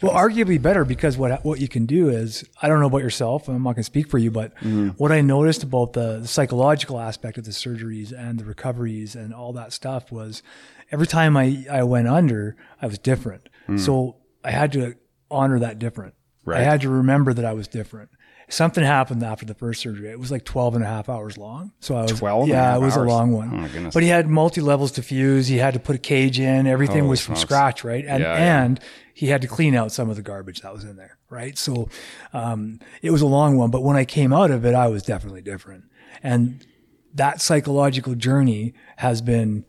Well, 0.00 0.12
arguably 0.12 0.60
better 0.60 0.84
because 0.84 1.16
what 1.18 1.44
what 1.44 1.60
you 1.60 1.68
can 1.68 1.86
do 1.86 2.08
is 2.08 2.44
I 2.62 2.68
don't 2.68 2.80
know 2.80 2.86
about 2.86 3.02
yourself. 3.02 3.48
I'm 3.48 3.62
not 3.62 3.74
going 3.74 3.76
to 3.76 3.82
speak 3.84 4.08
for 4.08 4.18
you, 4.18 4.30
but 4.30 4.52
what 4.96 5.12
I 5.12 5.20
noticed 5.20 5.62
about 5.62 5.92
the, 5.92 6.20
the 6.20 6.28
psychological 6.28 6.98
aspect 6.98 7.38
of 7.38 7.44
the 7.44 7.50
surgeries 7.50 8.12
and 8.12 8.38
the 8.40 8.44
recoveries 8.44 9.14
and 9.14 9.34
all 9.34 9.52
that 9.52 9.72
stuff 9.72 10.10
was 10.10 10.42
every 10.90 11.06
time 11.06 11.36
I 11.36 11.66
I 11.70 11.82
went 11.82 12.08
under, 12.08 12.56
I 12.82 12.86
was 12.86 12.98
different. 12.98 13.48
So 13.76 14.16
I 14.42 14.50
had 14.50 14.72
to 14.72 14.94
honor 15.30 15.58
that 15.58 15.78
different. 15.78 16.14
I 16.56 16.60
had 16.62 16.80
to 16.82 16.88
remember 16.90 17.32
that 17.34 17.44
I 17.44 17.52
was 17.52 17.68
different. 17.68 18.10
Something 18.50 18.82
happened 18.82 19.22
after 19.22 19.44
the 19.44 19.52
first 19.54 19.82
surgery. 19.82 20.08
It 20.08 20.18
was 20.18 20.30
like 20.30 20.42
12 20.44 20.76
and 20.76 20.82
a 20.84 20.86
half 20.86 21.10
hours 21.10 21.36
long. 21.36 21.72
So 21.80 21.94
I 21.96 22.02
was 22.02 22.12
12 22.12 22.44
and 22.44 22.50
a 22.50 22.54
Yeah, 22.54 22.76
it 22.76 22.80
was 22.80 22.96
hours? 22.96 23.06
a 23.06 23.08
long 23.14 23.32
one. 23.32 23.50
Oh 23.52 23.56
my 23.58 23.68
goodness. 23.68 23.92
But 23.92 24.02
he 24.02 24.08
had 24.08 24.26
multi 24.26 24.62
levels 24.62 24.90
to 24.92 25.02
fuse. 25.02 25.48
He 25.48 25.58
had 25.58 25.74
to 25.74 25.80
put 25.80 25.96
a 25.96 25.98
cage 25.98 26.40
in. 26.40 26.66
Everything 26.66 27.00
Holy 27.00 27.10
was 27.10 27.20
from 27.20 27.34
smokes. 27.34 27.42
scratch, 27.42 27.84
right? 27.84 28.06
And 28.06 28.22
Yeah, 28.22 28.38
yeah. 28.38 28.62
and 28.64 28.80
he 29.12 29.26
had 29.26 29.42
to 29.42 29.48
clean 29.48 29.74
out 29.74 29.92
some 29.92 30.08
of 30.08 30.16
the 30.16 30.22
garbage 30.22 30.62
that 30.62 30.72
was 30.72 30.84
in 30.84 30.96
there, 30.96 31.18
right? 31.28 31.58
So 31.58 31.90
um, 32.32 32.80
it 33.02 33.10
was 33.10 33.20
a 33.20 33.26
long 33.26 33.58
one, 33.58 33.70
but 33.70 33.82
when 33.82 33.96
I 33.96 34.06
came 34.06 34.32
out 34.32 34.50
of 34.50 34.64
it, 34.64 34.74
I 34.74 34.86
was 34.88 35.02
definitely 35.02 35.42
different. 35.42 35.84
And 36.22 36.64
that 37.12 37.42
psychological 37.42 38.14
journey 38.14 38.72
has 38.96 39.20
been 39.20 39.66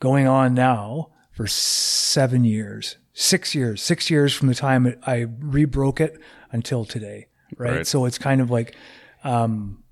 going 0.00 0.26
on 0.26 0.54
now 0.54 1.10
for 1.32 1.46
seven 1.46 2.44
years, 2.44 2.96
six 3.18 3.54
years, 3.54 3.82
six 3.82 4.10
years 4.10 4.34
from 4.34 4.48
the 4.48 4.54
time 4.54 4.86
it, 4.86 4.98
I 5.06 5.26
rebroke 5.40 6.00
it 6.00 6.20
until 6.52 6.84
today, 6.84 7.28
right? 7.56 7.76
Right. 7.76 7.86
So 7.86 8.04
it's 8.04 8.18
kind 8.18 8.42
of 8.42 8.50
like, 8.50 8.76
um, 9.24 9.82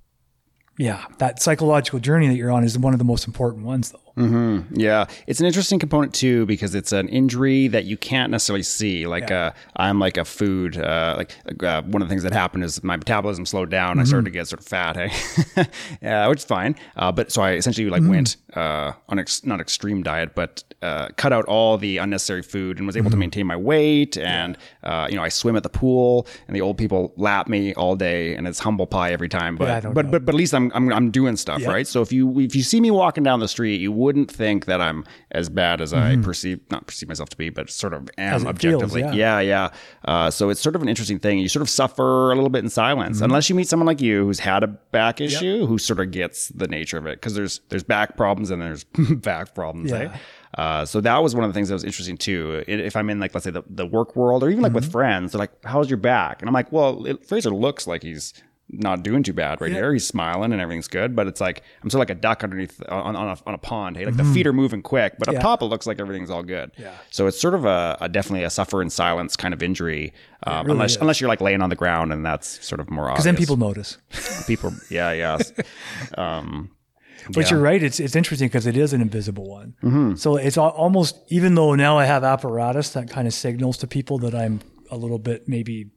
yeah, 0.79 1.07
that 1.19 1.41
psychological 1.41 2.01
journey 2.01 2.29
that 2.29 2.35
you're 2.35 2.51
on 2.51 2.65
is 2.65 2.79
one 2.79 2.93
of 2.93 2.99
the 2.99 3.05
most 3.05 3.27
important 3.27 3.65
ones, 3.65 3.93
though. 3.93 4.04
Yeah, 4.17 5.07
it's 5.27 5.41
an 5.41 5.47
interesting 5.47 5.79
component 5.79 6.15
too 6.15 6.47
because 6.47 6.75
it's 6.75 6.93
an 6.93 7.09
injury 7.09 7.69
that 7.69 7.85
you 7.85 7.97
can't 7.97 8.31
necessarily 8.31 8.63
see. 8.63 9.07
Like 9.07 9.31
uh, 9.31 9.53
I'm 9.77 9.99
like 9.99 10.17
a 10.17 10.25
food. 10.25 10.77
Uh, 10.79 11.15
like 11.19 11.63
uh, 11.63 11.83
one 11.83 12.01
of 12.03 12.09
the 12.09 12.13
things 12.13 12.23
that 12.23 12.33
happened 12.33 12.65
is 12.65 12.83
my 12.85 12.97
metabolism 12.97 13.45
slowed 13.47 13.71
down. 13.71 13.99
I 13.99 14.05
started 14.05 14.27
to 14.27 14.31
get 14.31 14.47
sort 14.49 14.61
of 14.61 14.67
fat, 14.67 14.97
hey, 14.97 15.67
yeah, 16.03 16.27
which 16.29 16.39
is 16.41 16.45
fine. 16.45 16.77
Uh, 16.97 17.11
but 17.13 17.33
so 17.33 17.43
I 17.43 17.53
essentially 17.55 17.91
like 17.91 18.03
went 18.03 18.37
uh, 18.55 18.93
on 19.09 19.19
ex- 19.19 19.45
not 19.45 19.61
extreme 19.61 20.03
diet, 20.03 20.35
but 20.35 20.63
uh, 20.83 21.09
cut 21.17 21.33
out 21.33 21.45
all 21.47 21.77
the 21.79 21.99
unnecessary 21.99 22.43
food 22.43 22.79
and 22.79 22.87
was 22.87 22.97
able 22.97 23.11
to 23.11 23.17
maintain 23.17 23.47
my 23.47 23.57
weight. 23.57 24.17
And 24.17 24.57
uh, 24.85 25.09
you 25.11 25.17
know, 25.17 25.23
I 25.23 25.29
swim 25.29 25.57
at 25.57 25.63
the 25.63 25.69
pool, 25.69 26.27
and 26.47 26.55
the 26.55 26.61
old 26.61 26.79
people 26.79 27.13
lap 27.17 27.49
me 27.49 27.75
all 27.75 27.97
day, 27.97 28.35
and 28.37 28.47
it's 28.47 28.59
humble 28.61 28.87
pie 28.87 29.13
every 29.13 29.29
time. 29.29 29.57
But 29.57 29.69
Yeah, 29.69 29.91
I 29.91 29.93
but, 29.93 30.11
but 30.11 30.25
but 30.25 30.35
at 30.35 30.39
least 30.39 30.55
I'm 30.55 30.71
I'm, 30.75 30.93
I'm 30.93 31.11
doing 31.11 31.37
stuff, 31.37 31.61
Yeah. 31.61 31.71
right? 31.71 31.87
So 31.87 32.01
if 32.03 32.13
you 32.13 32.39
if 32.41 32.55
you 32.55 32.63
see 32.63 32.81
me 32.81 32.91
walking 32.91 33.25
down 33.25 33.41
the 33.41 33.49
street, 33.49 33.81
you 33.81 33.91
wouldn't 34.05 34.31
think 34.31 34.67
that 34.67 34.81
I'm 34.81 35.05
as 35.31 35.49
bad 35.49 35.81
as 35.81 35.93
I 35.93 36.17
perceive 36.17 36.61
not 36.71 36.87
perceive 36.87 37.09
myself 37.09 37.29
to 37.31 37.37
be, 37.37 37.49
but 37.51 37.71
sort 37.71 37.95
of 37.95 38.09
am 38.19 38.41
Mm-hmm. 38.41 38.49
It 38.49 38.59
feels, 38.61 38.83
objectively. 38.83 39.01
yeah. 39.19 39.41
yeah, 39.41 39.41
yeah. 39.41 39.69
Uh, 40.05 40.31
so 40.31 40.51
it's 40.51 40.61
sort 40.61 40.77
of 40.77 40.83
an 40.83 40.89
interesting 40.89 41.19
thing. 41.19 41.39
You 41.39 41.49
sort 41.49 41.63
of 41.63 41.71
suffer 41.71 42.31
a 42.31 42.35
little 42.35 42.51
bit 42.51 42.63
in 42.65 42.71
silence, 42.71 43.17
Mm-hmm. 43.17 43.25
unless 43.25 43.49
you 43.49 43.55
meet 43.55 43.69
someone 43.69 43.87
like 43.87 44.01
you 44.01 44.25
who's 44.25 44.41
had 44.41 44.63
a 44.63 44.67
back 44.69 45.21
issue, 45.21 45.67
who 45.67 45.79
sort 45.79 46.01
of 46.01 46.11
gets 46.11 46.49
the 46.49 46.69
nature 46.69 46.99
of 46.99 47.07
it. 47.07 47.17
Because 47.21 47.35
there's 47.35 47.61
there's 47.71 47.85
back 47.85 48.17
problems 48.17 48.51
and 48.51 48.61
there's 48.63 48.85
back 49.17 49.55
problems. 49.55 49.91
Yeah. 49.91 49.99
Eh? 50.15 50.17
Uh, 50.57 50.85
so 50.85 51.01
that 51.01 51.21
was 51.21 51.35
one 51.35 51.43
of 51.45 51.51
the 51.51 51.55
things 51.55 51.69
that 51.69 51.75
was 51.75 51.83
interesting 51.85 52.17
too. 52.17 52.63
If 52.69 52.95
I'm 52.95 53.11
in 53.11 53.19
like 53.19 53.35
let's 53.35 53.45
say 53.45 53.51
the, 53.51 53.65
the 53.69 53.87
work 53.87 54.15
world 54.15 54.43
or 54.45 54.51
even 54.51 54.63
like 54.63 54.71
Mm-hmm. 54.71 54.77
with 54.77 54.93
friends, 54.93 55.33
they're 55.33 55.39
like, 55.41 55.53
"How's 55.65 55.91
your 55.91 55.97
back?" 55.97 56.41
And 56.43 56.49
I'm 56.49 56.55
like, 56.55 56.71
"Well, 56.71 57.07
it, 57.07 57.27
Fraser 57.27 57.51
looks 57.51 57.87
like 57.87 58.03
he's." 58.05 58.33
Not 58.71 59.03
doing 59.03 59.23
too 59.23 59.35
bad 59.35 59.61
right 59.61 59.71
here. 59.71 59.93
He's 59.93 60.07
smiling 60.07 60.51
and 60.53 60.61
everything's 60.61 60.89
good, 60.89 61.15
but 61.15 61.27
it's 61.27 61.41
like 61.41 61.63
I'm 61.83 61.91
sort 61.91 61.99
of 62.03 62.09
like 62.09 62.17
a 62.17 62.21
duck 62.21 62.43
underneath 62.43 62.83
on, 62.89 63.15
on, 63.15 63.29
a, 63.29 63.37
on 63.47 63.55
a 63.55 63.59
pond. 63.59 63.97
Hey, 63.97 64.07
like 64.07 64.17
the 64.17 64.25
feet 64.25 64.47
are 64.47 64.55
moving 64.55 64.83
quick, 64.83 65.17
but 65.19 65.29
up 65.29 65.35
Mm-hmm. 65.35 65.39
Yeah. 65.39 65.43
top 65.43 65.63
it 65.63 65.67
looks 65.67 65.87
like 65.87 66.01
everything's 66.01 66.31
all 66.31 66.43
good. 66.43 66.73
Yeah. 66.79 66.95
So 67.11 67.27
it's 67.27 67.39
sort 67.41 67.55
of 67.55 67.67
a, 67.67 67.97
a 68.01 68.09
definitely 68.09 68.45
a 68.45 68.51
suffer 68.51 68.81
in 68.81 68.89
silence 68.89 69.37
kind 69.37 69.53
of 69.53 69.63
injury, 69.63 70.13
um, 70.47 70.65
really 70.67 70.77
unless 70.77 70.93
is. 70.93 70.97
unless 71.03 71.21
you're 71.21 71.29
like 71.29 71.43
laying 71.43 71.61
on 71.61 71.69
the 71.69 71.77
ground 71.77 72.13
and 72.13 72.25
that's 72.25 72.65
sort 72.67 72.81
of 72.81 72.91
more 72.91 73.05
obvious. 73.11 73.17
Because 73.17 73.25
then 73.27 73.37
people 73.37 73.57
notice. 73.59 73.99
people, 74.47 74.73
yeah, 74.91 75.13
yeah. 75.13 75.39
um, 76.19 76.71
But 77.27 77.37
Yeah. 77.37 77.43
Mm-hmm. 77.43 77.55
you're 77.55 77.63
right. 77.63 77.83
It's 77.83 78.01
it's 78.01 78.17
interesting 78.17 78.49
because 78.49 78.67
it 78.67 78.77
is 78.77 78.93
an 78.93 79.01
invisible 79.03 79.49
one. 79.49 80.17
So 80.17 80.37
it's 80.37 80.57
almost 80.59 81.17
even 81.29 81.55
though 81.55 81.75
now 81.75 81.99
I 81.99 82.07
have 82.07 82.25
apparatus 82.25 82.91
that 82.91 83.11
kind 83.11 83.27
of 83.29 83.35
signals 83.35 83.77
to 83.79 83.87
people 83.87 84.19
that 84.21 84.35
I'm 84.35 84.61
a 84.91 84.97
little 84.97 85.19
bit 85.19 85.49
maybe 85.49 85.91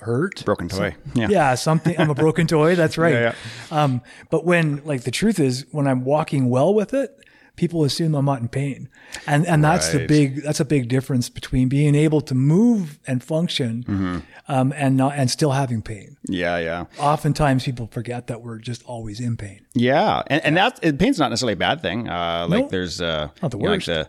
hurt. 0.00 0.44
broken 0.44 0.68
toy. 0.68 0.94
Yeah. 1.14 1.28
Yeah, 1.30 1.54
something. 1.54 1.98
I'm 1.98 2.10
a 2.10 2.14
broken 2.14 2.46
toy. 2.46 2.74
That's 2.74 2.98
right. 2.98 3.14
Yeah, 3.14 3.34
Um, 3.70 4.00
but 4.30 4.44
when 4.44 4.82
like 4.84 5.02
the 5.02 5.10
truth 5.10 5.38
is, 5.40 5.66
when 5.72 5.86
I'm 5.86 6.04
walking 6.04 6.48
well 6.50 6.74
with 6.74 6.92
it, 6.94 7.18
people 7.56 7.84
assume 7.84 8.14
I'm 8.16 8.24
not 8.24 8.40
in 8.40 8.48
pain, 8.48 8.88
and 9.28 9.46
and 9.46 9.62
that's 9.62 9.92
the 9.92 10.06
big 10.06 10.42
that's 10.42 10.58
a 10.60 10.64
big 10.64 10.88
difference 10.88 11.28
between 11.30 11.68
being 11.68 11.94
able 11.94 12.20
to 12.22 12.34
move 12.34 12.98
and 13.06 13.22
function, 13.22 13.84
Mm-hmm. 13.84 14.18
um, 14.48 14.72
and 14.76 14.96
not 14.96 15.14
and 15.14 15.30
still 15.30 15.52
having 15.52 15.80
pain. 15.80 16.16
Yeah, 16.28 16.58
yeah. 16.58 16.84
Oftentimes, 16.98 17.64
people 17.64 17.86
forget 17.92 18.26
that 18.26 18.42
we're 18.42 18.58
just 18.58 18.82
always 18.84 19.20
in 19.20 19.36
pain. 19.36 19.60
Yeah, 19.74 20.22
and 20.26 20.44
and 20.44 20.56
that's 20.56 20.80
it, 20.82 20.98
pain's 20.98 21.18
not 21.20 21.28
necessarily 21.30 21.52
a 21.52 21.56
bad 21.68 21.80
thing. 21.80 22.08
Uh, 22.08 22.46
like 22.50 22.64
No. 22.64 22.68
there's 22.68 23.00
uh, 23.00 23.28
Not 23.40 23.52
the 23.52 23.58
you 23.58 23.62
know, 23.64 23.70
like 23.70 23.76
worst. 23.78 23.86
the- 23.86 24.00
uh, 24.00 24.04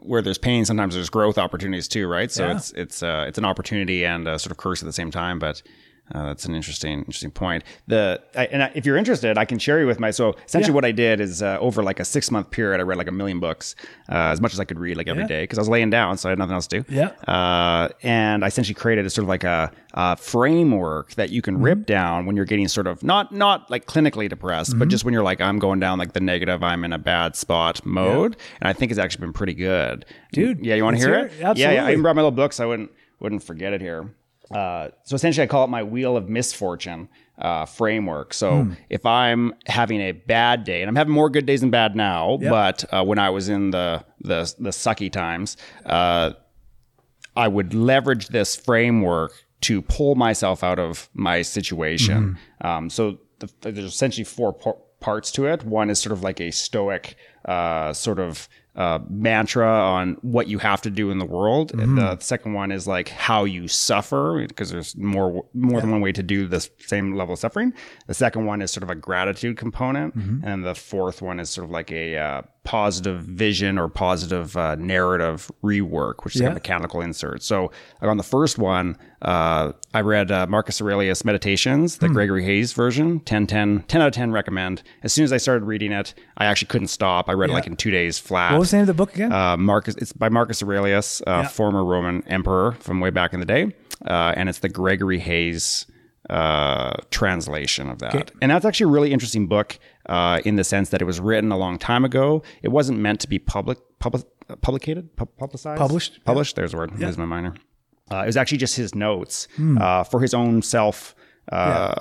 where 0.00 0.22
there's 0.22 0.38
pain, 0.38 0.64
sometimes 0.64 0.94
there's 0.94 1.10
growth 1.10 1.38
opportunities 1.38 1.88
too, 1.88 2.06
right? 2.06 2.30
So 2.30 2.46
Yeah. 2.46 2.56
it's 2.56 2.70
it's 2.72 3.02
uh, 3.02 3.24
it's 3.28 3.38
an 3.38 3.44
opportunity 3.44 4.04
and 4.04 4.26
a 4.26 4.38
sort 4.38 4.50
of 4.50 4.56
curse 4.56 4.82
at 4.82 4.86
the 4.86 4.92
same 4.92 5.10
time. 5.10 5.38
But 5.38 5.62
uh, 6.12 6.26
that's 6.26 6.44
an 6.44 6.54
interesting 6.54 6.98
interesting 7.00 7.30
point. 7.30 7.64
The 7.86 8.20
I, 8.36 8.46
and 8.46 8.62
I, 8.64 8.72
if 8.74 8.84
you're 8.84 8.96
interested, 8.96 9.38
I 9.38 9.44
can 9.46 9.58
share 9.58 9.80
you 9.80 9.86
with 9.86 9.98
my. 10.00 10.10
So 10.10 10.34
essentially, 10.46 10.72
Yeah. 10.72 10.74
what 10.74 10.84
I 10.84 10.92
did 10.92 11.20
is 11.20 11.42
uh, 11.42 11.56
over 11.60 11.82
like 11.82 11.98
a 12.00 12.04
six 12.04 12.30
month 12.30 12.50
period, 12.50 12.78
I 12.80 12.82
read 12.82 12.98
like 12.98 13.08
a 13.08 13.12
million 13.12 13.40
books, 13.40 13.74
uh, 14.10 14.14
as 14.32 14.40
much 14.40 14.52
as 14.52 14.60
I 14.60 14.64
could 14.64 14.78
read 14.78 14.96
like 14.96 15.08
every 15.08 15.22
Yeah. 15.22 15.28
day 15.28 15.42
because 15.44 15.58
I 15.58 15.62
was 15.62 15.68
laying 15.68 15.90
down, 15.90 16.18
so 16.18 16.28
I 16.28 16.30
had 16.30 16.38
nothing 16.38 16.54
else 16.54 16.66
to 16.68 16.80
do. 16.82 16.94
Yeah. 16.94 17.08
Uh, 17.26 17.88
and 18.02 18.44
I 18.44 18.48
essentially 18.48 18.74
created 18.74 19.06
a 19.06 19.10
sort 19.10 19.22
of 19.24 19.28
like 19.28 19.44
a, 19.44 19.70
a 19.94 20.16
framework 20.16 21.14
that 21.14 21.30
you 21.30 21.40
can 21.40 21.54
Mm-hmm. 21.54 21.64
rip 21.64 21.86
down 21.86 22.26
when 22.26 22.36
you're 22.36 22.44
getting 22.44 22.68
sort 22.68 22.86
of 22.86 23.02
not 23.02 23.32
not 23.32 23.70
like 23.70 23.86
clinically 23.86 24.28
depressed, 24.28 24.70
Mm-hmm. 24.70 24.78
but 24.80 24.88
just 24.88 25.04
when 25.04 25.14
you're 25.14 25.22
like 25.22 25.40
I'm 25.40 25.58
going 25.58 25.80
down 25.80 25.98
like 25.98 26.12
the 26.12 26.20
negative, 26.20 26.62
I'm 26.62 26.84
in 26.84 26.92
a 26.92 26.98
bad 26.98 27.34
spot 27.36 27.84
mode. 27.86 28.36
And 28.60 28.68
I 28.68 28.72
think 28.72 28.90
it's 28.92 28.98
actually 28.98 29.22
been 29.22 29.32
pretty 29.32 29.54
good, 29.54 30.04
Dude, 30.32 30.64
Yeah, 30.64 30.74
you 30.74 30.84
want 30.84 30.96
to 30.98 31.02
hear 31.02 31.14
hear 31.14 31.26
it? 31.26 31.32
it. 31.52 31.56
Yeah, 31.58 31.70
yeah. 31.72 31.86
I 31.86 31.90
even 31.92 32.02
brought 32.02 32.16
my 32.16 32.22
little 32.22 32.30
books. 32.30 32.56
so 32.56 32.64
I 32.64 32.66
wouldn't 32.66 32.90
wouldn't 33.20 33.42
forget 33.42 33.72
it 33.72 33.80
here. 33.80 34.10
Uh, 34.50 34.88
so 35.04 35.14
essentially, 35.14 35.42
I 35.44 35.46
call 35.46 35.64
it 35.64 35.70
my 35.70 35.82
wheel 35.82 36.16
of 36.16 36.28
misfortune 36.28 37.08
uh, 37.38 37.64
framework. 37.64 38.34
So 38.34 38.64
Hmm. 38.64 38.72
if 38.90 39.04
I'm 39.06 39.54
having 39.66 40.00
a 40.00 40.12
bad 40.12 40.64
day, 40.64 40.82
and 40.82 40.88
I'm 40.88 40.96
having 40.96 41.14
more 41.14 41.30
good 41.30 41.46
days 41.46 41.60
than 41.62 41.70
bad 41.70 41.96
now, 41.96 42.38
but 42.40 42.84
uh, 42.92 43.02
when 43.04 43.18
I 43.18 43.30
was 43.30 43.48
in 43.48 43.70
the 43.70 44.04
the 44.20 44.52
the 44.58 44.70
sucky 44.70 45.10
times, 45.10 45.56
uh, 45.86 46.32
I 47.36 47.48
would 47.48 47.74
leverage 47.74 48.28
this 48.28 48.54
framework 48.54 49.32
to 49.62 49.80
pull 49.82 50.14
myself 50.14 50.62
out 50.62 50.78
of 50.78 51.08
my 51.14 51.42
situation. 51.42 52.38
Um, 52.60 52.90
so 52.90 53.18
the, 53.40 53.48
there's 53.62 53.78
essentially 53.86 54.24
four 54.24 54.52
par- 54.52 54.76
parts 55.00 55.32
to 55.32 55.46
it. 55.46 55.64
One 55.64 55.90
is 55.90 55.98
sort 55.98 56.12
of 56.12 56.22
like 56.22 56.40
a 56.40 56.50
stoic 56.50 57.16
uh, 57.46 57.92
sort 57.94 58.20
of 58.20 58.48
uh, 58.76 58.98
mantra 59.08 59.68
on 59.68 60.16
what 60.22 60.48
you 60.48 60.58
have 60.58 60.82
to 60.82 60.90
do 60.90 61.10
in 61.10 61.18
the 61.18 61.24
world. 61.24 61.72
And 61.72 61.96
the 61.96 62.18
second 62.18 62.54
one 62.54 62.72
is 62.72 62.86
like 62.88 63.08
how 63.08 63.44
you 63.44 63.68
suffer 63.68 64.44
because 64.48 64.70
there's 64.70 64.96
more 64.96 65.44
more 65.54 65.80
than 65.80 65.90
one 65.92 66.00
way 66.00 66.10
to 66.12 66.22
do 66.22 66.46
the 66.48 66.68
same 66.78 67.14
level 67.14 67.34
of 67.34 67.38
suffering. 67.38 67.72
The 68.08 68.14
second 68.14 68.46
one 68.46 68.62
is 68.62 68.72
sort 68.72 68.82
of 68.82 68.90
a 68.90 68.94
gratitude 68.96 69.56
component, 69.56 70.14
and 70.44 70.64
the 70.64 70.74
fourth 70.74 71.22
one 71.22 71.38
is 71.38 71.50
sort 71.50 71.66
of 71.66 71.70
like 71.70 71.92
a 71.92 72.16
uh, 72.18 72.42
positive 72.64 73.20
vision 73.20 73.78
or 73.78 73.88
positive 73.88 74.56
uh, 74.56 74.74
narrative 74.76 75.50
rework, 75.62 76.24
which 76.24 76.34
is 76.34 76.40
Yeah. 76.40 76.48
a 76.48 76.54
mechanical 76.54 77.00
insert. 77.02 77.42
So 77.42 77.70
on 78.00 78.16
the 78.16 78.22
first 78.22 78.58
one, 78.58 78.96
uh, 79.22 79.72
I 79.92 80.00
read 80.00 80.32
uh, 80.32 80.46
Marcus 80.48 80.80
Aurelius 80.80 81.24
Meditations, 81.24 81.96
Hmm. 81.96 82.06
the 82.06 82.12
Gregory 82.12 82.42
Hays 82.44 82.72
version, 82.72 83.20
10, 83.20 83.46
10, 83.46 83.84
10 83.86 84.00
out 84.00 84.08
of 84.08 84.12
10 84.14 84.32
recommend. 84.32 84.82
As 85.02 85.12
soon 85.12 85.24
as 85.24 85.32
I 85.32 85.36
started 85.36 85.64
reading 85.64 85.92
it, 85.92 86.14
I 86.38 86.46
actually 86.46 86.68
couldn't 86.68 86.88
stop. 86.88 87.28
I 87.28 87.32
read 87.32 87.50
it 87.50 87.52
like 87.52 87.66
in 87.66 87.76
two 87.76 87.90
days 87.90 88.18
flat. 88.18 88.52
What 88.52 88.60
was 88.60 88.70
the 88.70 88.78
name 88.78 88.82
of 88.84 88.86
the 88.88 88.94
book 88.94 89.14
again? 89.14 89.32
Uh, 89.32 89.56
Marcus, 89.58 89.94
it's 89.96 90.12
by 90.14 90.30
Marcus 90.30 90.62
Aurelius, 90.62 91.20
uh, 91.26 91.40
Yeah. 91.42 91.48
former 91.48 91.84
Roman 91.84 92.22
emperor 92.26 92.72
from 92.80 92.98
way 93.00 93.10
back 93.10 93.34
in 93.34 93.40
the 93.40 93.46
day, 93.46 93.74
uh, 94.06 94.32
and 94.36 94.48
it's 94.48 94.60
the 94.60 94.68
Gregory 94.70 95.18
Hays 95.18 95.86
uh, 96.30 96.94
translation 97.10 97.90
of 97.90 97.98
that. 97.98 98.30
And 98.40 98.50
that's 98.50 98.64
actually 98.64 98.84
a 98.84 98.94
really 98.94 99.12
interesting 99.12 99.46
book 99.46 99.78
uh, 100.06 100.40
in 100.44 100.56
the 100.56 100.64
sense 100.64 100.90
that 100.90 101.00
it 101.00 101.04
was 101.04 101.20
written 101.20 101.50
a 101.52 101.56
long 101.58 101.78
time 101.78 102.04
ago. 102.04 102.42
It 102.62 102.68
wasn't 102.68 102.98
meant 102.98 103.20
to 103.20 103.28
be 103.28 103.38
public, 103.38 103.78
public, 103.98 104.24
publicated, 104.60 105.14
pu- 105.16 105.26
publicized, 105.26 105.78
Published, 105.78 106.12
yeah. 106.14 106.20
published. 106.24 106.56
There's 106.56 106.74
a 106.74 106.76
word. 106.76 106.98
Lose 106.98 107.16
my 107.18 107.24
minor. 107.24 107.54
Uh, 108.10 108.18
it 108.18 108.26
was 108.26 108.36
actually 108.36 108.58
just 108.58 108.76
his 108.76 108.94
notes 108.94 109.48
Hmm. 109.56 109.78
uh, 109.80 110.04
for 110.04 110.20
his 110.20 110.34
own 110.34 110.62
self. 110.62 111.14
Uh, 111.52 111.94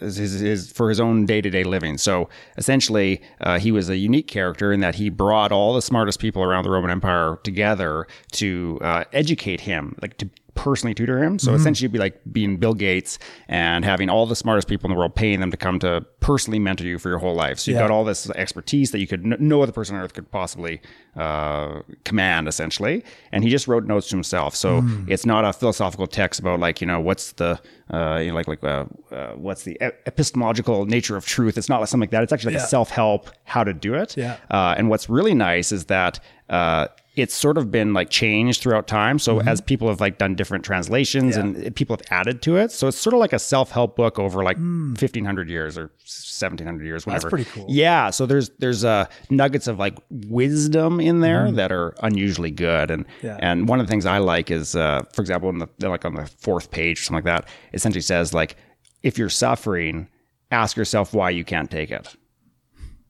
his, 0.00 0.16
his, 0.16 0.40
his- 0.40 0.72
for 0.72 0.88
his 0.88 0.98
own 0.98 1.26
day-to-day 1.26 1.62
living. 1.62 1.96
So 1.96 2.28
essentially, 2.58 3.22
uh, 3.40 3.58
he 3.60 3.70
was 3.70 3.88
a 3.88 3.96
unique 3.96 4.26
character 4.26 4.72
in 4.72 4.80
that 4.80 4.96
he 4.96 5.10
brought 5.10 5.52
all 5.52 5.74
the 5.74 5.82
smartest 5.82 6.18
people 6.18 6.42
around 6.42 6.64
the 6.64 6.70
Roman 6.70 6.90
Empire 6.90 7.38
together 7.44 8.06
to 8.32 8.78
uh, 8.82 9.04
educate 9.12 9.60
him, 9.60 9.94
like 10.02 10.16
to 10.18 10.28
personally 10.54 10.94
tutor 10.94 11.22
him. 11.22 11.38
So 11.38 11.54
essentially, 11.54 11.86
it'd 11.86 11.92
be 11.92 11.98
like 11.98 12.20
being 12.30 12.58
Bill 12.58 12.74
Gates 12.74 13.18
and 13.48 13.84
having 13.84 14.10
all 14.10 14.26
the 14.26 14.36
smartest 14.36 14.68
people 14.68 14.88
in 14.90 14.94
the 14.94 14.98
world, 14.98 15.14
paying 15.14 15.40
them 15.40 15.50
to 15.50 15.56
come 15.56 15.78
to 15.80 16.04
personally 16.20 16.58
mentor 16.58 16.84
you 16.84 16.98
for 16.98 17.08
your 17.08 17.18
whole 17.18 17.34
life. 17.34 17.58
So 17.58 17.70
you've 17.70 17.76
Yeah. 17.80 17.88
got 17.88 17.90
all 17.90 18.04
this 18.04 18.28
expertise 18.30 18.90
that 18.92 18.98
you 19.00 19.06
could 19.06 19.24
no 19.40 19.62
other 19.62 19.72
person 19.72 19.96
on 19.96 20.02
earth 20.02 20.12
could 20.14 20.30
possibly 20.30 20.80
uh, 21.16 21.80
command, 22.04 22.48
essentially. 22.48 23.04
And 23.32 23.44
he 23.44 23.50
just 23.50 23.66
wrote 23.68 23.84
notes 23.84 24.08
to 24.08 24.16
himself. 24.16 24.54
So 24.54 24.82
it's 25.08 25.26
not 25.26 25.44
a 25.44 25.52
philosophical 25.52 26.06
text 26.06 26.40
about 26.40 26.60
like 26.60 26.80
you 26.80 26.86
know 26.86 27.00
what's 27.00 27.32
the 27.32 27.60
uh, 27.92 28.18
you 28.22 28.28
know, 28.28 28.34
like 28.34 28.48
like 28.48 28.62
uh, 28.64 28.84
uh, 29.10 29.32
what's 29.34 29.64
the 29.64 29.76
epistemological 30.06 30.86
nature 30.86 31.16
of 31.16 31.26
truth. 31.26 31.58
It's 31.58 31.68
not 31.68 31.80
like 31.80 31.88
something 31.88 32.06
like 32.06 32.10
that. 32.10 32.22
It's 32.22 32.32
actually 32.32 32.54
like 32.54 32.60
Yeah. 32.60 32.66
a 32.66 32.68
self 32.68 32.90
help 32.90 33.30
how 33.44 33.64
to 33.64 33.72
do 33.72 33.94
it. 33.94 34.16
Yeah. 34.16 34.36
Uh, 34.50 34.74
and 34.76 34.88
what's 34.88 35.08
really 35.08 35.34
nice 35.34 35.72
is 35.72 35.86
that 35.86 36.20
uh, 36.48 36.88
it's 37.14 37.34
sort 37.34 37.58
of 37.58 37.70
been 37.70 37.92
like 37.92 38.08
changed 38.08 38.62
throughout 38.62 38.86
time. 38.86 39.18
So 39.18 39.40
as 39.42 39.60
people 39.60 39.88
have 39.88 40.00
like 40.00 40.16
done 40.16 40.34
different 40.34 40.64
translations 40.64 41.36
Mm-hmm. 41.36 41.58
Yeah. 41.60 41.66
and 41.66 41.76
people 41.76 41.94
have 41.96 42.06
added 42.10 42.40
to 42.42 42.56
it, 42.56 42.72
so 42.72 42.88
it's 42.88 42.96
sort 42.96 43.12
of 43.12 43.20
like 43.20 43.34
a 43.34 43.38
self 43.38 43.70
help 43.70 43.96
book 43.96 44.18
over 44.18 44.42
like 44.42 44.56
fifteen 44.96 45.24
hundred 45.26 45.50
years 45.50 45.76
or 45.76 45.90
seventeen 46.04 46.66
hundred 46.66 46.86
years, 46.86 47.04
whatever. 47.06 47.26
Mm. 47.28 47.30
pretty 47.30 47.50
cool. 47.50 47.66
Yeah. 47.68 48.08
So 48.10 48.24
there's 48.24 48.48
there's 48.60 48.82
uh, 48.84 49.04
nuggets 49.28 49.66
of 49.66 49.78
like 49.78 49.98
wisdom 50.10 51.00
in 51.00 51.20
there 51.20 51.46
Mm-hmm. 51.46 51.56
that 51.56 51.70
are 51.70 51.94
unusually 52.02 52.50
good. 52.50 52.90
And 52.90 53.04
Yeah. 53.22 53.36
and 53.40 53.68
one 53.68 53.78
of 53.78 53.86
the 53.86 53.90
things 53.90 54.06
I 54.06 54.16
like 54.18 54.50
is, 54.50 54.74
uh, 54.74 55.02
for 55.12 55.20
example, 55.20 55.50
in 55.50 55.58
the 55.58 55.68
like 55.88 56.04
on 56.06 56.14
the 56.14 56.26
fourth 56.38 56.70
page 56.70 57.00
or 57.00 57.02
something 57.02 57.24
like 57.24 57.42
that, 57.42 57.44
it 57.72 57.76
essentially 57.76 58.00
says 58.02 58.32
like, 58.32 58.56
if 59.02 59.18
you're 59.18 59.28
suffering, 59.28 60.08
ask 60.50 60.76
yourself 60.78 61.12
why 61.12 61.28
you 61.30 61.44
can't 61.44 61.70
take 61.70 61.90
it 61.90 62.16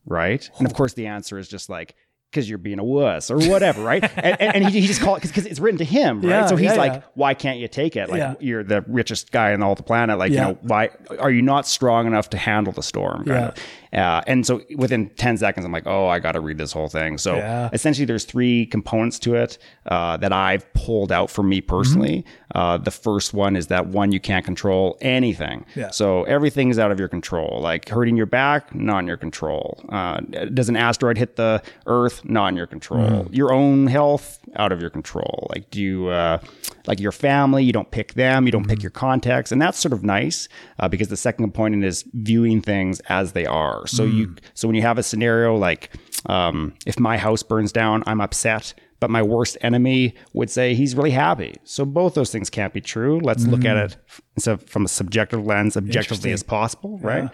right? 0.06 0.50
And 0.58 0.66
of 0.66 0.74
course, 0.74 0.94
the 0.94 1.06
answer 1.06 1.38
is 1.38 1.48
just 1.48 1.68
like 1.70 1.94
because 2.32 2.48
you're 2.48 2.58
being 2.58 2.78
a 2.78 2.84
wuss 2.84 3.30
or 3.30 3.36
whatever, 3.36 3.82
right? 3.82 4.02
and, 4.16 4.40
and, 4.40 4.68
he, 4.68 4.80
he 4.80 4.86
just 4.86 5.02
called 5.02 5.18
it 5.18 5.28
because 5.28 5.44
it's 5.44 5.60
written 5.60 5.78
to 5.78 5.84
him, 5.84 6.22
right? 6.22 6.30
Yeah, 6.30 6.46
so 6.46 6.56
he's 6.56 6.70
yeah, 6.70 6.76
like, 6.76 6.92
yeah. 6.94 7.02
why 7.14 7.34
can't 7.34 7.58
you 7.58 7.68
take 7.68 7.94
it? 7.94 8.08
Like 8.08 8.38
you're 8.40 8.64
the 8.64 8.80
richest 8.88 9.30
guy 9.30 9.52
on 9.52 9.62
all 9.62 9.74
the 9.74 9.82
planet. 9.82 10.18
Like 10.18 10.32
you 10.32 10.38
know, 10.38 10.58
why 10.62 10.90
are 11.18 11.30
you 11.30 11.42
not 11.42 11.66
strong 11.66 12.06
enough 12.06 12.30
to 12.30 12.38
handle 12.38 12.72
the 12.72 12.82
storm? 12.82 13.24
Yeah. 13.26 13.48
of. 13.48 13.58
Uh, 13.92 14.22
and 14.26 14.46
so 14.46 14.62
within 14.76 15.08
10 15.10 15.36
seconds, 15.36 15.66
I'm 15.66 15.72
like, 15.72 15.86
oh, 15.86 16.06
I 16.08 16.18
got 16.18 16.32
to 16.32 16.40
read 16.40 16.56
this 16.58 16.72
whole 16.72 16.88
thing. 16.88 17.18
So 17.18 17.36
Yeah. 17.36 17.68
essentially, 17.72 18.04
there's 18.06 18.24
three 18.24 18.66
components 18.66 19.18
to 19.20 19.34
it 19.34 19.58
uh, 19.86 20.16
that 20.18 20.32
I've 20.32 20.72
pulled 20.72 21.12
out 21.12 21.30
for 21.30 21.42
me 21.42 21.60
personally. 21.60 22.22
Mm-hmm. 22.22 22.58
Uh, 22.58 22.78
the 22.78 22.90
first 22.90 23.32
one 23.34 23.56
is 23.56 23.66
that 23.68 23.86
one, 23.88 24.12
you 24.12 24.20
can't 24.20 24.44
control 24.44 24.96
anything. 25.00 25.64
Yeah. 25.74 25.90
So 25.90 26.24
everything 26.24 26.70
is 26.70 26.78
out 26.78 26.90
of 26.90 26.98
your 26.98 27.08
control. 27.08 27.60
Like 27.62 27.88
hurting 27.88 28.16
your 28.16 28.26
back, 28.26 28.74
not 28.74 28.98
in 29.00 29.06
your 29.06 29.16
control. 29.16 29.82
Uh, 29.88 30.20
does 30.20 30.68
an 30.68 30.76
asteroid 30.76 31.18
hit 31.18 31.36
the 31.36 31.62
Earth? 31.86 32.24
Not 32.24 32.48
in 32.48 32.56
your 32.56 32.66
control. 32.66 33.24
Mm. 33.24 33.34
Your 33.34 33.52
own 33.52 33.86
health, 33.88 34.38
out 34.56 34.72
of 34.72 34.80
your 34.80 34.90
control. 34.90 35.46
Like 35.54 35.70
do 35.70 35.80
you, 35.80 36.08
uh, 36.08 36.38
like 36.86 36.98
your 37.00 37.12
family, 37.12 37.62
you 37.64 37.72
don't 37.72 37.90
pick 37.90 38.14
them, 38.14 38.46
you 38.46 38.52
don't 38.52 38.62
Mm-hmm. 38.62 38.70
pick 38.70 38.82
your 38.82 38.90
contacts. 38.90 39.50
and 39.50 39.60
that's 39.60 39.78
sort 39.78 39.92
of 39.92 40.04
nice 40.04 40.48
uh, 40.78 40.86
because 40.88 41.08
the 41.08 41.16
second 41.16 41.42
component 41.44 41.84
is 41.84 42.04
viewing 42.12 42.60
things 42.62 43.00
as 43.08 43.32
they 43.32 43.44
are. 43.46 43.81
So 43.86 44.06
Mm. 44.06 44.14
you, 44.14 44.34
so 44.54 44.68
when 44.68 44.74
you 44.74 44.82
have 44.82 44.98
a 44.98 45.02
scenario 45.02 45.56
like, 45.56 45.90
um, 46.26 46.74
if 46.86 46.98
my 47.00 47.16
house 47.18 47.42
burns 47.42 47.72
down, 47.72 48.02
I'm 48.06 48.20
upset. 48.20 48.74
But 49.00 49.10
my 49.10 49.20
worst 49.22 49.58
enemy 49.62 50.14
would 50.32 50.48
say 50.48 50.74
he's 50.74 50.94
really 50.94 51.10
happy. 51.10 51.56
So 51.64 51.84
both 51.84 52.14
those 52.14 52.30
things 52.30 52.48
can't 52.48 52.72
be 52.72 52.80
true. 52.80 53.18
Let's 53.20 53.44
look 53.46 53.64
at 53.64 53.76
it 53.76 53.96
f- 54.08 54.20
so 54.38 54.56
from 54.58 54.84
a 54.84 54.88
subjective 54.88 55.44
lens, 55.44 55.76
objectively 55.76 56.30
as 56.30 56.44
possible, 56.44 57.00
right? 57.02 57.28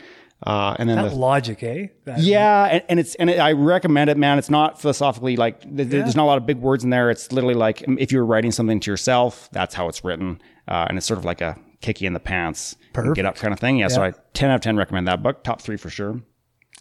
Uh, 0.47 0.75
and 0.79 0.89
then 0.89 0.97
That 0.97 1.11
the, 1.11 1.17
logic, 1.17 1.63
eh? 1.65 1.89
That- 2.07 2.21
yeah, 2.21 2.65
and, 2.73 2.83
and 2.89 2.99
it's 3.01 3.17
and 3.17 3.29
it, 3.29 3.39
I 3.39 3.53
recommend 3.53 4.09
it, 4.09 4.17
man. 4.17 4.39
It's 4.39 4.49
not 4.49 4.81
philosophically 4.81 5.37
like 5.37 5.61
th- 5.61 5.77
th- 5.77 5.89
there's 5.91 6.17
not 6.17 6.23
a 6.23 6.31
lot 6.33 6.39
of 6.39 6.47
big 6.47 6.57
words 6.57 6.85
in 6.85 6.89
there. 6.91 7.11
It's 7.11 7.33
literally 7.33 7.55
like 7.57 7.87
um, 7.87 7.99
if 8.01 8.13
you're 8.13 8.25
writing 8.25 8.51
something 8.51 8.81
to 8.81 8.91
yourself, 8.91 9.51
that's 9.53 9.75
how 9.75 9.89
it's 9.89 10.03
written, 10.03 10.41
uh, 10.69 10.87
and 10.89 10.97
it's 10.97 11.07
sort 11.07 11.19
of 11.19 11.27
like 11.27 11.43
a 11.43 11.59
kick 11.83 12.01
you 12.01 12.07
in 12.07 12.15
the 12.15 12.21
pants, 12.21 12.77
get 13.15 13.27
up 13.27 13.35
kind 13.37 13.53
of 13.53 13.61
thing. 13.61 13.77
Yeah, 13.79 13.89
so 13.89 14.03
I 14.03 14.13
ten 14.33 14.49
out 14.51 14.55
of 14.55 14.61
ten 14.63 14.77
recommend 14.79 15.07
that 15.09 15.23
book, 15.23 15.45
top 15.45 15.61
three 15.61 15.77
for 15.77 15.91
sure. 15.91 16.23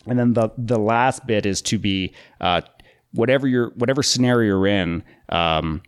And 0.08 0.18
then 0.18 0.34
the 0.34 0.50
the 0.58 0.80
last 0.80 1.26
bit 1.28 1.46
is 1.46 1.62
to 1.64 1.78
be 1.78 2.14
uh, 2.42 2.62
whatever 3.14 3.48
your 3.48 3.72
whatever 3.76 4.04
scenario 4.04 4.48
you're 4.58 4.68
in. 4.68 5.04
Um, 5.30 5.82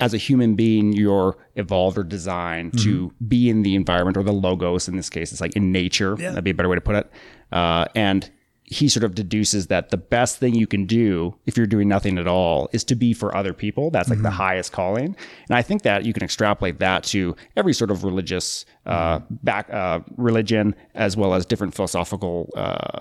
as 0.00 0.12
a 0.12 0.16
human 0.16 0.56
being, 0.56 0.92
you're 0.92 1.36
evolved 1.54 1.96
or 1.96 2.02
designed 2.02 2.76
to 2.80 3.12
be 3.28 3.48
in 3.48 3.62
the 3.62 3.76
environment 3.76 4.16
or 4.16 4.24
the 4.24 4.32
logos. 4.32 4.88
In 4.88 4.96
this 4.96 5.08
case, 5.08 5.30
it's 5.30 5.40
like 5.40 5.54
in 5.54 5.70
nature. 5.70 6.16
That'd 6.30 6.42
be 6.44 6.50
a 6.50 6.54
better 6.54 6.68
way 6.68 6.74
to 6.74 6.80
put 6.80 6.96
it. 6.96 7.10
Uh, 7.52 7.84
and 7.94 8.28
he 8.66 8.88
sort 8.88 9.04
of 9.04 9.14
deduces 9.14 9.66
that 9.66 9.90
the 9.90 9.96
best 9.98 10.38
thing 10.38 10.54
you 10.54 10.66
can 10.66 10.86
do 10.86 11.34
if 11.44 11.54
you're 11.56 11.66
doing 11.66 11.86
nothing 11.86 12.16
at 12.18 12.26
all 12.26 12.68
is 12.72 12.82
to 12.84 12.94
be 12.94 13.12
for 13.12 13.36
other 13.36 13.52
people. 13.52 13.90
That's 13.90 14.08
like 14.08 14.22
the 14.22 14.30
highest 14.30 14.72
calling. 14.72 15.14
And 15.48 15.56
I 15.56 15.60
think 15.60 15.82
that 15.82 16.04
you 16.06 16.14
can 16.14 16.22
extrapolate 16.22 16.78
that 16.78 17.04
to 17.04 17.36
every 17.58 17.74
sort 17.74 17.90
of 17.90 18.04
religious 18.04 18.64
uh, 18.86 19.20
back 19.30 19.68
uh, 19.70 20.00
religion, 20.16 20.74
as 20.94 21.14
well 21.14 21.34
as 21.34 21.44
different 21.44 21.74
philosophical, 21.74 22.48
uh, 22.56 23.00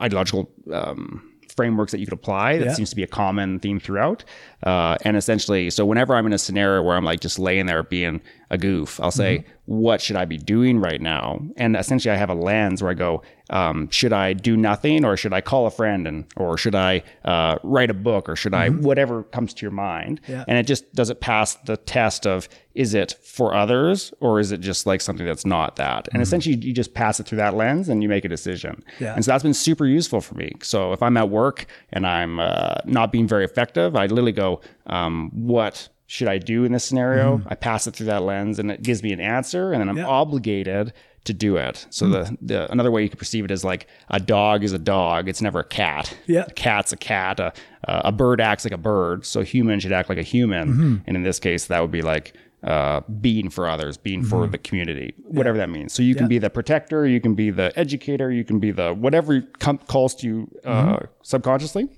ideological. 0.00 0.50
Um, 0.72 1.28
frameworks 1.54 1.92
that 1.92 1.98
you 1.98 2.06
could 2.06 2.14
apply 2.14 2.56
that 2.56 2.64
Yeah. 2.64 2.72
seems 2.72 2.88
to 2.90 2.96
be 2.96 3.02
a 3.02 3.06
common 3.06 3.58
theme 3.58 3.78
throughout 3.78 4.24
uh, 4.62 4.96
and 5.04 5.18
essentially 5.18 5.68
so 5.68 5.84
whenever 5.84 6.14
i'm 6.14 6.24
in 6.24 6.32
a 6.32 6.38
scenario 6.38 6.82
where 6.82 6.96
i'm 6.96 7.04
like 7.04 7.20
just 7.20 7.38
laying 7.38 7.66
there 7.66 7.82
being 7.82 8.22
a 8.52 8.58
goof 8.58 9.00
i'll 9.00 9.10
say 9.10 9.38
Mm-hmm. 9.38 9.48
what 9.82 10.00
should 10.00 10.16
i 10.16 10.24
be 10.24 10.36
doing 10.38 10.78
right 10.78 11.00
now 11.00 11.40
and 11.56 11.74
essentially 11.76 12.12
i 12.12 12.16
have 12.16 12.30
a 12.30 12.34
lens 12.34 12.82
where 12.82 12.90
i 12.90 12.94
go 12.94 13.22
um, 13.50 13.88
should 13.90 14.12
i 14.12 14.32
do 14.32 14.56
nothing 14.56 15.04
or 15.04 15.16
should 15.16 15.32
i 15.32 15.40
call 15.40 15.66
a 15.66 15.70
friend 15.70 16.06
and 16.06 16.24
or 16.36 16.56
should 16.58 16.74
i 16.74 17.02
uh, 17.24 17.56
write 17.62 17.90
a 17.90 17.94
book 17.94 18.28
or 18.28 18.36
should 18.36 18.54
i 18.54 18.68
whatever 18.68 19.22
comes 19.24 19.54
to 19.54 19.62
your 19.62 19.70
mind 19.72 20.20
Mm-hmm. 20.22 20.32
Yeah. 20.32 20.44
and 20.48 20.58
it 20.58 20.66
just 20.66 20.92
does 20.94 21.10
it 21.10 21.20
pass 21.20 21.54
the 21.66 21.76
test 21.76 22.26
of 22.26 22.48
is 22.74 22.94
it 22.94 23.14
for 23.22 23.54
others 23.54 24.12
or 24.20 24.40
is 24.40 24.50
it 24.52 24.60
just 24.60 24.86
like 24.86 25.00
something 25.00 25.26
that's 25.26 25.44
not 25.46 25.76
that 25.76 26.08
and 26.12 26.22
essentially 26.22 26.56
you 26.56 26.72
just 26.72 26.92
pass 26.94 27.20
it 27.20 27.26
through 27.26 27.38
that 27.38 27.54
lens 27.54 27.88
and 27.88 28.02
you 28.02 28.08
make 28.08 28.24
a 28.24 28.28
decision 28.28 28.72
Mm-hmm. 28.72 29.04
Yeah. 29.04 29.14
and 29.14 29.24
so 29.24 29.30
that's 29.30 29.42
been 29.42 29.54
super 29.54 29.86
useful 29.86 30.20
for 30.20 30.34
me. 30.34 30.52
So 30.62 30.92
if 30.92 31.02
I'm 31.02 31.16
at 31.16 31.28
work 31.30 31.66
and 31.92 32.06
I'm 32.06 32.38
uh, 32.40 32.76
not 32.84 33.12
being 33.12 33.26
very 33.28 33.44
effective, 33.44 33.94
I 33.96 34.06
literally 34.06 34.32
go, 34.32 34.60
um, 34.86 35.30
"What 35.34 35.88
should 36.12 36.28
I 36.28 36.38
do 36.38 36.64
in 36.64 36.72
this 36.72 36.84
scenario?" 36.84 37.38
Mm-hmm. 37.38 37.48
I 37.50 37.54
pass 37.54 37.86
it 37.86 37.94
through 37.94 38.06
that 38.06 38.22
lens, 38.22 38.58
and 38.58 38.70
it 38.70 38.82
gives 38.82 39.02
me 39.02 39.12
an 39.12 39.20
answer, 39.20 39.72
and 39.72 39.80
then 39.80 39.88
I'm 39.88 39.96
Yeah. 39.96 40.06
obligated 40.06 40.92
to 41.24 41.32
do 41.32 41.56
it. 41.56 41.86
So 41.90 42.06
hmm. 42.06 42.12
the, 42.12 42.38
the 42.42 42.72
another 42.72 42.90
way 42.90 43.02
you 43.04 43.08
could 43.08 43.18
perceive 43.18 43.44
it 43.44 43.50
is 43.52 43.64
like 43.64 43.86
a 44.10 44.18
dog 44.18 44.64
is 44.64 44.72
a 44.72 44.78
dog; 44.78 45.28
it's 45.28 45.40
never 45.40 45.60
a 45.60 45.64
cat. 45.64 46.14
Yeah. 46.26 46.44
a 46.48 46.52
cat's 46.52 46.92
a 46.92 46.96
cat. 46.96 47.40
A, 47.40 47.52
a 47.84 48.12
bird 48.12 48.40
acts 48.40 48.64
like 48.64 48.72
a 48.72 48.78
bird, 48.78 49.24
so 49.24 49.42
human 49.42 49.80
should 49.80 49.92
act 49.92 50.08
like 50.08 50.18
a 50.18 50.22
human. 50.22 50.68
Mm-hmm. 50.68 50.96
And 51.06 51.16
in 51.16 51.22
this 51.22 51.38
case, 51.38 51.66
that 51.66 51.80
would 51.80 51.92
be 51.92 52.02
like. 52.02 52.34
Uh, 52.64 53.00
being 53.20 53.50
for 53.50 53.68
others, 53.68 53.96
being 53.96 54.22
for 54.22 54.42
mm-hmm. 54.42 54.52
the 54.52 54.58
community, 54.58 55.12
whatever 55.24 55.58
that 55.58 55.68
means. 55.68 55.92
So 55.92 56.00
you 56.00 56.14
can 56.14 56.28
be 56.28 56.38
the 56.38 56.48
protector, 56.48 57.04
you 57.04 57.20
can 57.20 57.34
be 57.34 57.50
the 57.50 57.72
educator, 57.76 58.30
you 58.30 58.44
can 58.44 58.60
be 58.60 58.70
the 58.70 58.94
whatever 58.94 59.42
com- 59.58 59.78
calls 59.78 60.14
to 60.20 60.26
you 60.28 60.48
uh, 60.64 61.00
subconsciously, 61.22 61.88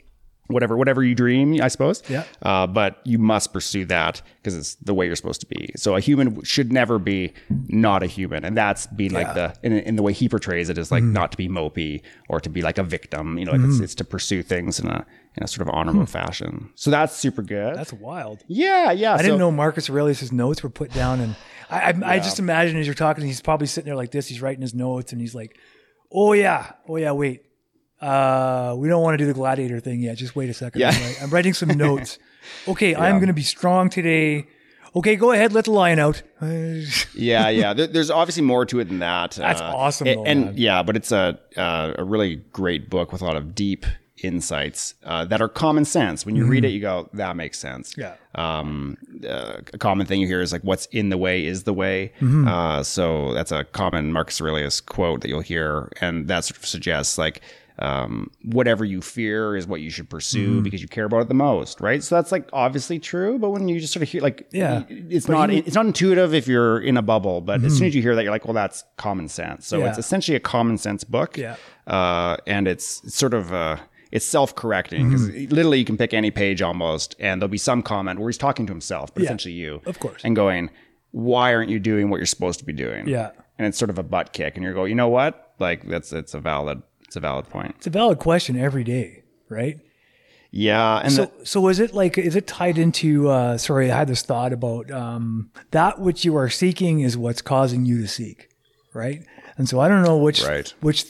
whatever 0.48 0.76
whatever 0.76 1.02
you 1.02 1.14
dream, 1.14 1.60
I 1.62 1.68
suppose. 1.68 2.02
Yeah. 2.08 2.24
Uh, 2.42 2.66
but 2.66 3.00
you 3.04 3.18
must 3.18 3.52
pursue 3.52 3.84
that 3.86 4.22
because 4.36 4.56
it's 4.56 4.74
the 4.76 4.94
way 4.94 5.06
you're 5.06 5.16
supposed 5.16 5.40
to 5.40 5.46
be. 5.46 5.70
So 5.76 5.96
a 5.96 6.00
human 6.00 6.42
should 6.42 6.72
never 6.72 6.98
be 6.98 7.32
not 7.68 8.02
a 8.02 8.06
human, 8.06 8.44
and 8.44 8.56
that's 8.56 8.86
being 8.88 9.12
like 9.12 9.34
the 9.34 9.54
in, 9.62 9.72
in 9.72 9.96
the 9.96 10.02
way 10.02 10.12
he 10.12 10.28
portrays 10.28 10.68
it 10.68 10.78
is 10.78 10.90
like 10.90 11.02
mm. 11.02 11.12
not 11.12 11.30
to 11.32 11.36
be 11.36 11.48
mopey 11.48 12.02
or 12.28 12.40
to 12.40 12.48
be 12.48 12.62
like 12.62 12.78
a 12.78 12.82
victim. 12.82 13.38
You 13.38 13.46
know, 13.46 13.52
like 13.52 13.62
it's, 13.62 13.78
mm. 13.78 13.82
it's 13.82 13.94
to 13.96 14.04
pursue 14.04 14.42
things 14.42 14.78
in 14.78 14.88
a 14.88 15.06
in 15.36 15.42
a 15.42 15.48
sort 15.48 15.66
of 15.66 15.74
honorable 15.74 16.02
hmm. 16.02 16.06
fashion. 16.06 16.70
So 16.76 16.92
that's 16.92 17.16
super 17.16 17.42
good. 17.42 17.74
That's 17.74 17.92
wild. 17.92 18.44
yeah, 18.46 18.92
yeah. 18.92 19.14
I 19.14 19.22
didn't 19.22 19.38
know 19.38 19.50
Marcus 19.50 19.90
Aurelius' 19.90 20.30
notes 20.30 20.62
were 20.62 20.70
put 20.70 20.92
down, 20.92 21.20
and 21.20 21.34
I, 21.68 21.90
I, 21.90 22.14
I 22.14 22.18
just 22.18 22.38
imagine 22.38 22.76
as 22.76 22.86
you're 22.86 22.94
talking, 22.94 23.24
he's 23.24 23.40
probably 23.40 23.66
sitting 23.66 23.86
there 23.86 23.96
like 23.96 24.12
this. 24.12 24.28
He's 24.28 24.40
writing 24.40 24.62
his 24.62 24.74
notes, 24.74 25.10
and 25.10 25.20
he's 25.20 25.34
like, 25.34 25.58
"Oh 26.12 26.34
yeah, 26.34 26.72
oh 26.88 26.96
yeah, 26.96 27.10
wait, 27.12 27.46
uh, 28.04 28.74
we 28.76 28.88
don't 28.88 29.02
want 29.02 29.14
to 29.14 29.18
do 29.18 29.26
the 29.26 29.34
gladiator 29.34 29.80
thing 29.80 30.00
yet. 30.00 30.16
Just 30.16 30.36
wait 30.36 30.50
a 30.50 30.54
second. 30.54 30.80
Yeah. 30.80 30.90
I'm, 30.90 31.00
writing, 31.00 31.16
I'm 31.22 31.30
writing 31.30 31.54
some 31.54 31.68
notes. 31.70 32.18
Okay, 32.68 32.94
I'm 32.94 33.16
going 33.16 33.28
to 33.28 33.32
be 33.32 33.42
strong 33.42 33.88
today. 33.88 34.46
Okay, 34.94 35.16
go 35.16 35.32
ahead, 35.32 35.54
let 35.54 35.64
the 35.64 35.70
lion 35.70 35.98
out. 35.98 36.22
yeah, 36.42 37.48
yeah. 37.48 37.72
There, 37.72 37.86
there's 37.86 38.10
obviously 38.10 38.42
more 38.42 38.66
to 38.66 38.80
it 38.80 38.84
than 38.84 38.98
that. 38.98 39.30
That's 39.30 39.62
awesome, 39.62 40.06
And, 40.08 40.18
though, 40.18 40.24
and 40.24 40.58
yeah, 40.58 40.82
but 40.82 40.94
it's 40.94 41.10
a 41.10 41.38
uh, 41.56 41.94
a 41.96 42.04
really 42.04 42.36
great 42.52 42.90
book 42.90 43.12
with 43.12 43.22
a 43.22 43.24
lot 43.24 43.38
of 43.38 43.54
deep 43.54 43.86
insights 44.22 44.94
uh, 45.04 45.24
that 45.26 45.40
are 45.40 45.48
common 45.48 45.84
sense. 45.84 46.26
When 46.26 46.36
you 46.36 46.46
read 46.46 46.64
it, 46.64 46.68
you 46.68 46.80
go, 46.80 47.08
"That 47.14 47.34
makes 47.34 47.58
sense." 47.58 47.94
Mm-hmm. 47.94 48.00
Yeah. 48.02 48.58
Um, 48.58 48.98
uh, 49.26 49.60
a 49.72 49.78
common 49.78 50.06
thing 50.06 50.20
you 50.20 50.26
hear 50.26 50.42
is 50.42 50.52
like, 50.52 50.62
"What's 50.62 50.86
in 50.86 51.08
the 51.08 51.18
way 51.18 51.44
is 51.44 51.64
the 51.64 51.74
way." 51.74 52.12
Mm-hmm. 52.20 52.46
Uh, 52.46 52.82
so 52.82 53.32
that's 53.34 53.52
a 53.52 53.64
common 53.64 54.12
Marcus 54.12 54.40
Aurelius 54.40 54.80
quote 54.80 55.22
that 55.22 55.28
you'll 55.28 55.40
hear, 55.40 55.90
and 56.00 56.28
that 56.28 56.44
sort 56.44 56.58
of 56.58 56.66
suggests 56.66 57.18
like. 57.18 57.40
Um, 57.80 58.30
whatever 58.44 58.84
you 58.84 59.00
fear 59.00 59.56
is 59.56 59.66
what 59.66 59.80
you 59.80 59.90
should 59.90 60.08
pursue 60.08 60.48
Mm-hmm. 60.48 60.62
because 60.62 60.80
you 60.80 60.86
care 60.86 61.06
about 61.06 61.22
it 61.22 61.28
the 61.28 61.34
most, 61.34 61.80
right? 61.80 62.04
So 62.04 62.14
that's 62.14 62.30
like 62.30 62.48
obviously 62.52 63.00
true, 63.00 63.36
but 63.38 63.50
when 63.50 63.66
you 63.66 63.80
just 63.80 63.92
sort 63.92 64.02
of 64.04 64.08
hear 64.08 64.22
like, 64.22 64.46
Yeah. 64.52 64.84
it's 64.88 65.28
not 65.28 65.50
it's 65.50 65.74
not 65.74 65.84
intuitive 65.86 66.34
if 66.34 66.46
you're 66.46 66.78
in 66.80 66.96
a 66.96 67.02
bubble, 67.02 67.40
but 67.40 67.64
as 67.64 67.76
soon 67.76 67.88
as 67.88 67.94
you 67.96 68.00
hear 68.02 68.14
that, 68.14 68.22
you're 68.22 68.30
like, 68.30 68.44
well, 68.44 68.54
that's 68.54 68.84
common 68.96 69.28
sense. 69.28 69.66
So 69.66 69.76
Mm-hmm. 69.78 69.84
Yeah. 69.84 69.90
it's 69.90 69.98
essentially 69.98 70.36
a 70.36 70.40
common 70.40 70.78
sense 70.78 71.02
book. 71.02 71.36
Yeah. 71.36 71.56
Uh, 71.86 72.36
and 72.46 72.68
it's, 72.68 73.02
it's 73.04 73.16
sort 73.16 73.34
of 73.34 73.52
uh, 73.52 73.78
it's 74.12 74.24
self 74.24 74.54
correcting 74.54 75.08
because 75.08 75.28
Mm-hmm. 75.28 75.52
literally 75.52 75.80
you 75.80 75.84
can 75.84 75.96
pick 75.96 76.14
any 76.14 76.30
page 76.30 76.62
almost, 76.62 77.16
and 77.18 77.42
there'll 77.42 77.48
be 77.50 77.58
some 77.58 77.82
comment 77.82 78.20
where 78.20 78.28
he's 78.28 78.38
talking 78.38 78.66
to 78.66 78.72
himself, 78.72 79.12
but 79.12 79.22
Yeah. 79.24 79.26
essentially 79.30 79.54
you, 79.54 79.80
Of 79.84 79.98
course. 79.98 80.20
and 80.24 80.36
going. 80.36 80.70
why 81.10 81.54
aren't 81.54 81.70
you 81.70 81.78
doing 81.78 82.10
what 82.10 82.16
you're 82.18 82.26
supposed 82.26 82.58
to 82.60 82.64
be 82.64 82.72
doing? 82.72 83.08
Yeah. 83.08 83.30
and 83.56 83.66
it's 83.68 83.78
sort 83.78 83.88
of 83.90 83.98
a 83.98 84.02
butt 84.02 84.32
kick, 84.32 84.56
and 84.56 84.64
you 84.64 84.72
go, 84.74 84.84
you 84.84 84.94
know 84.96 85.08
what? 85.08 85.54
Like 85.60 85.86
that's 85.88 86.12
it's 86.12 86.34
a 86.34 86.40
valid 86.40 86.82
it's 87.14 87.16
a 87.16 87.20
valid 87.20 87.48
point. 87.48 87.74
It's 87.76 87.86
a 87.86 87.90
valid 87.90 88.18
question 88.18 88.56
every 88.58 88.82
day, 88.82 89.22
right? 89.48 89.78
Yeah, 90.50 90.96
and 90.98 91.12
So, 91.12 91.26
the- 91.26 91.46
so 91.46 91.68
is 91.68 91.78
it 91.78 91.94
like 91.94 92.18
is 92.18 92.34
it 92.34 92.48
tied 92.48 92.76
into? 92.76 93.28
Uh, 93.28 93.56
sorry, 93.56 93.90
I 93.90 93.96
had 93.98 94.08
this 94.08 94.22
thought 94.22 94.52
about 94.52 94.90
um, 94.90 95.50
that 95.70 96.00
which 96.00 96.24
you 96.24 96.36
are 96.36 96.48
seeking 96.50 97.00
is 97.00 97.16
what's 97.16 97.40
causing 97.42 97.84
you 97.84 98.00
to 98.02 98.08
seek, 98.08 98.48
right? 98.92 99.22
And 99.56 99.68
so 99.68 99.78
I 99.78 99.86
don't 99.88 100.02
know 100.02 100.16
which 100.16 100.42
Right. 100.42 100.72
which 100.80 101.04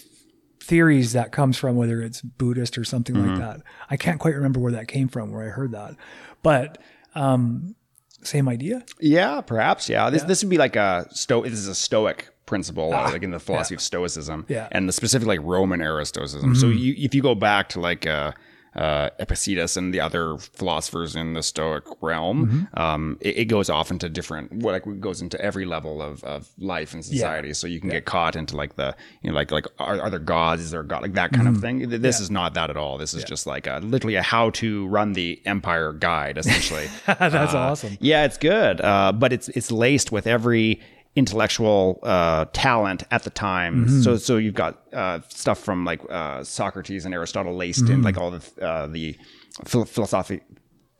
theories 0.60 1.12
that 1.14 1.32
comes 1.32 1.56
from, 1.56 1.76
whether 1.76 2.02
it's 2.02 2.20
Buddhist 2.20 2.76
or 2.76 2.84
something 2.84 3.14
Mm-hmm. 3.16 3.30
like 3.30 3.38
that. 3.38 3.60
I 3.90 3.96
can't 3.96 4.18
quite 4.20 4.34
remember 4.34 4.60
where 4.60 4.72
that 4.72 4.88
came 4.88 5.08
from, 5.08 5.30
where 5.30 5.42
I 5.46 5.48
heard 5.50 5.72
that, 5.72 5.94
but 6.42 6.78
um, 7.14 7.74
same 8.22 8.46
idea. 8.48 8.82
Yeah, 9.00 9.40
perhaps. 9.42 9.88
Yeah, 9.88 10.10
this 10.10 10.22
this 10.24 10.42
would 10.42 10.50
be 10.50 10.58
like 10.58 10.76
a 10.76 11.06
sto. 11.12 11.42
This 11.42 11.52
is 11.54 11.68
a 11.68 11.74
Stoic 11.74 12.28
principle, 12.46 12.92
uh, 12.92 13.10
like 13.12 13.22
in 13.22 13.30
the 13.30 13.40
philosophy 13.40 13.74
of 13.74 13.80
Stoicism, 13.80 14.44
Ah, 14.48 14.52
Yeah. 14.52 14.58
Mm-hmm. 14.64 14.76
and 14.76 14.88
the 14.88 14.92
specific 14.92 15.26
like 15.28 15.40
Roman 15.42 15.80
era 15.80 16.04
Stoicism. 16.04 16.54
So 16.54 16.68
you, 16.68 16.94
if 16.96 17.14
you 17.14 17.22
go 17.22 17.34
back 17.34 17.68
to 17.70 17.80
like 17.80 18.06
uh, 18.06 18.32
uh, 18.76 19.08
Epictetus 19.20 19.76
and 19.76 19.94
the 19.94 20.00
other 20.00 20.36
philosophers 20.36 21.14
in 21.14 21.34
the 21.34 21.42
Stoic 21.44 21.84
realm, 22.00 22.46
Mm-hmm. 22.74 22.80
um, 22.80 23.18
it, 23.20 23.36
it 23.38 23.44
goes 23.44 23.70
off 23.70 23.92
into 23.92 24.08
different. 24.08 24.52
Well, 24.52 24.72
like 24.74 24.84
it 24.84 25.00
goes 25.00 25.22
into 25.22 25.40
every 25.40 25.64
level 25.64 26.02
of, 26.02 26.24
of 26.24 26.48
life 26.58 26.92
and 26.92 27.04
society. 27.04 27.54
So 27.54 27.68
you 27.68 27.80
can 27.80 27.88
get 27.90 28.04
caught 28.04 28.34
into 28.34 28.56
like 28.56 28.74
the 28.74 28.96
you 29.22 29.30
know 29.30 29.36
like 29.36 29.52
like 29.52 29.66
are, 29.78 30.00
are 30.00 30.10
there 30.10 30.18
gods? 30.18 30.60
Is 30.60 30.72
there 30.72 30.80
a 30.80 30.86
god? 30.86 31.02
Like 31.02 31.12
that 31.14 31.32
kind 31.32 31.46
of 31.46 31.58
thing. 31.58 31.88
This 31.88 32.18
is 32.18 32.32
not 32.32 32.54
that 32.54 32.68
at 32.68 32.76
all. 32.76 32.98
This 32.98 33.14
is 33.14 33.22
just 33.22 33.46
like 33.46 33.68
a, 33.68 33.78
literally 33.82 34.16
a 34.16 34.22
how 34.22 34.50
to 34.50 34.86
run 34.88 35.12
the 35.12 35.40
empire 35.46 35.92
guide, 35.92 36.36
essentially. 36.36 36.88
That's 37.06 37.54
Uh, 37.54 37.58
awesome. 37.58 37.96
Yeah, 38.00 38.24
it's 38.24 38.38
good, 38.38 38.80
uh, 38.80 39.12
but 39.12 39.32
it's 39.32 39.48
it's 39.50 39.70
laced 39.70 40.10
with 40.10 40.26
every 40.26 40.80
intellectual 41.16 41.98
uh, 42.02 42.46
talent 42.52 43.04
at 43.10 43.22
the 43.22 43.30
time. 43.30 43.86
Mm-hmm. 43.86 44.00
So 44.02 44.16
so 44.16 44.36
you've 44.36 44.54
got 44.54 44.82
uh, 44.92 45.20
stuff 45.28 45.58
from 45.60 45.84
like 45.84 46.00
uh, 46.10 46.42
Socrates 46.44 47.04
and 47.04 47.14
Aristotle 47.14 47.54
laced 47.54 47.82
in 47.82 47.86
Mm-hmm. 47.86 48.02
like 48.02 48.18
all 48.18 48.30
the 48.30 48.42
uh, 48.64 48.86
the 48.88 49.16
phil- 49.64 49.84
philosophy 49.84 50.40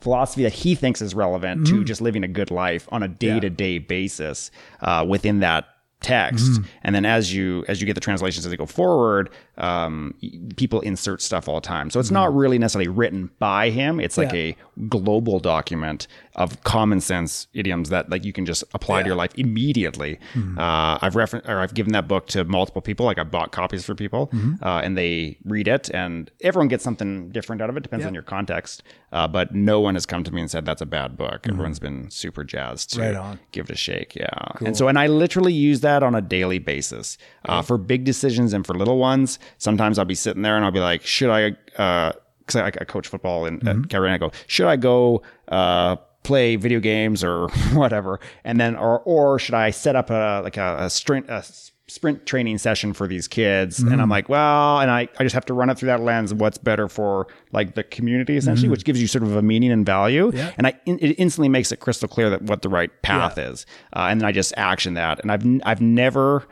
philosophy 0.00 0.42
that 0.42 0.52
he 0.52 0.74
thinks 0.74 1.00
is 1.02 1.14
relevant 1.14 1.62
Mm-hmm. 1.64 1.78
to 1.78 1.84
just 1.84 2.00
living 2.00 2.24
a 2.24 2.28
good 2.28 2.50
life 2.50 2.86
on 2.92 3.02
a 3.02 3.08
day-to-day 3.08 3.78
basis 3.78 4.50
uh, 4.82 5.04
within 5.08 5.40
that 5.40 5.66
text 6.00 6.44
Mm-hmm. 6.52 6.64
and 6.82 6.94
then 6.94 7.06
as 7.06 7.32
you 7.34 7.64
as 7.66 7.80
you 7.80 7.86
get 7.86 7.94
the 7.94 8.00
translations 8.00 8.44
as 8.44 8.50
they 8.50 8.56
go 8.58 8.66
forward 8.66 9.30
um, 9.56 10.14
people 10.56 10.80
insert 10.82 11.22
stuff 11.22 11.48
all 11.48 11.54
the 11.54 11.60
time 11.66 11.88
so 11.88 11.98
it's 11.98 12.10
not 12.10 12.34
really 12.34 12.58
necessarily 12.58 12.88
written 12.88 13.30
by 13.38 13.70
him 13.70 13.98
it's 14.00 14.18
like 14.18 14.28
Mm-hmm. 14.28 14.60
Yeah. 14.80 14.84
a 14.84 14.88
global 14.88 15.40
document 15.40 16.06
of 16.36 16.62
common 16.64 17.00
sense 17.00 17.46
idioms 17.54 17.90
that 17.90 18.10
like 18.10 18.24
you 18.24 18.32
can 18.32 18.44
just 18.44 18.64
apply 18.74 19.02
to 19.02 19.06
your 19.06 19.16
life 19.16 19.32
immediately. 19.36 20.18
Mm-hmm. 20.34 20.58
uh, 20.58 20.98
i've 21.00 21.14
referenced 21.16 21.48
or 21.48 21.60
i've 21.60 21.74
given 21.74 21.92
that 21.92 22.08
book 22.08 22.26
to 22.28 22.44
multiple 22.44 22.82
people. 22.82 23.06
Like 23.06 23.18
i 23.18 23.24
bought 23.24 23.52
copies 23.52 23.84
for 23.84 23.94
people 23.94 24.28
Mm-hmm. 24.28 24.64
uh, 24.64 24.80
and 24.80 24.96
they 24.98 25.38
read 25.44 25.68
it 25.68 25.90
and 25.90 26.30
everyone 26.40 26.68
gets 26.68 26.82
something 26.84 27.30
different 27.30 27.62
out 27.62 27.70
of 27.70 27.76
it. 27.76 27.82
Depends 27.82 28.04
on 28.06 28.14
your 28.14 28.22
context 28.24 28.82
uh, 29.12 29.28
but 29.28 29.54
no 29.54 29.78
one 29.80 29.94
has 29.94 30.06
come 30.06 30.24
to 30.24 30.32
me 30.34 30.40
and 30.40 30.50
said 30.50 30.64
that's 30.64 30.82
a 30.82 30.86
bad 30.86 31.16
book. 31.16 31.46
Everyone's 31.48 31.78
been 31.78 32.10
super 32.10 32.42
jazzed 32.44 32.90
to 32.94 33.00
Mm-hmm. 33.00 33.16
Right 33.16 33.38
give 33.52 33.66
it 33.70 33.72
a 33.72 33.76
shake 33.76 34.14
yeah. 34.16 34.28
And 34.66 34.76
so 34.76 34.88
and 34.88 34.98
i 34.98 35.06
literally 35.06 35.52
use 35.52 35.80
that 35.80 36.02
on 36.02 36.14
a 36.14 36.20
daily 36.20 36.58
basis 36.58 37.16
uh, 37.44 37.62
for 37.62 37.78
big 37.78 38.04
decisions 38.04 38.52
and 38.52 38.66
for 38.66 38.74
little 38.74 38.98
ones. 38.98 39.38
Sometimes 39.58 39.98
i'll 39.98 40.04
be 40.04 40.14
sitting 40.14 40.42
there 40.42 40.56
and 40.56 40.64
i'll 40.64 40.72
be 40.72 40.80
like 40.80 41.02
should 41.06 41.30
i 41.30 41.42
uh 41.80 42.12
because 42.40 42.56
I, 42.56 42.66
I 42.66 42.84
coach 42.84 43.08
football 43.08 43.46
in, 43.46 43.60
Mm-hmm. 43.60 43.84
at 43.84 43.94
and 43.94 44.06
I 44.12 44.18
go, 44.18 44.30
should 44.46 44.66
I 44.66 44.76
go 44.76 45.22
uh, 45.48 45.96
play 46.24 46.56
video 46.56 46.80
games 46.80 47.22
or 47.22 47.48
whatever, 47.72 48.18
and 48.42 48.58
then 48.60 48.74
or 48.74 48.98
or 49.00 49.38
should 49.38 49.54
I 49.54 49.70
set 49.70 49.94
up 49.94 50.10
a 50.10 50.40
like 50.42 50.56
a, 50.56 50.76
a 50.80 50.90
sprint 50.90 51.28
a 51.30 51.44
sprint 51.86 52.24
training 52.24 52.56
session 52.58 52.92
for 52.94 53.06
these 53.06 53.28
kids? 53.28 53.78
And 53.78 53.90
Mm-hmm. 53.90 54.00
I'm 54.00 54.08
like, 54.08 54.28
well, 54.30 54.80
and 54.80 54.90
I, 54.90 55.06
I 55.18 55.22
just 55.22 55.34
have 55.34 55.44
to 55.46 55.54
run 55.54 55.68
it 55.70 55.76
through 55.78 55.88
that 55.88 56.00
lens 56.00 56.32
of 56.32 56.40
what's 56.40 56.56
better 56.58 56.88
for 56.88 57.26
like 57.52 57.74
the 57.74 57.84
community 57.84 58.36
essentially, 58.38 58.68
which 58.70 58.84
gives 58.84 59.00
you 59.00 59.06
sort 59.06 59.22
of 59.22 59.36
a 59.36 59.42
meaning 59.42 59.70
and 59.70 59.84
value, 59.86 60.28
Mm-hmm. 60.28 60.36
Yeah. 60.38 60.52
and 60.56 60.66
I 60.66 60.80
it 60.86 61.14
instantly 61.18 61.48
makes 61.50 61.70
it 61.72 61.80
crystal 61.80 62.08
clear 62.08 62.30
that 62.30 62.42
what 62.42 62.62
the 62.62 62.68
right 62.70 62.90
path 63.02 63.38
is, 63.38 63.66
uh, 63.94 64.08
and 64.10 64.20
then 64.20 64.26
I 64.26 64.32
just 64.32 64.52
action 64.56 64.94
that, 64.94 65.20
and 65.20 65.30
I've 65.30 65.44
I've 65.64 65.80
never 65.82 66.44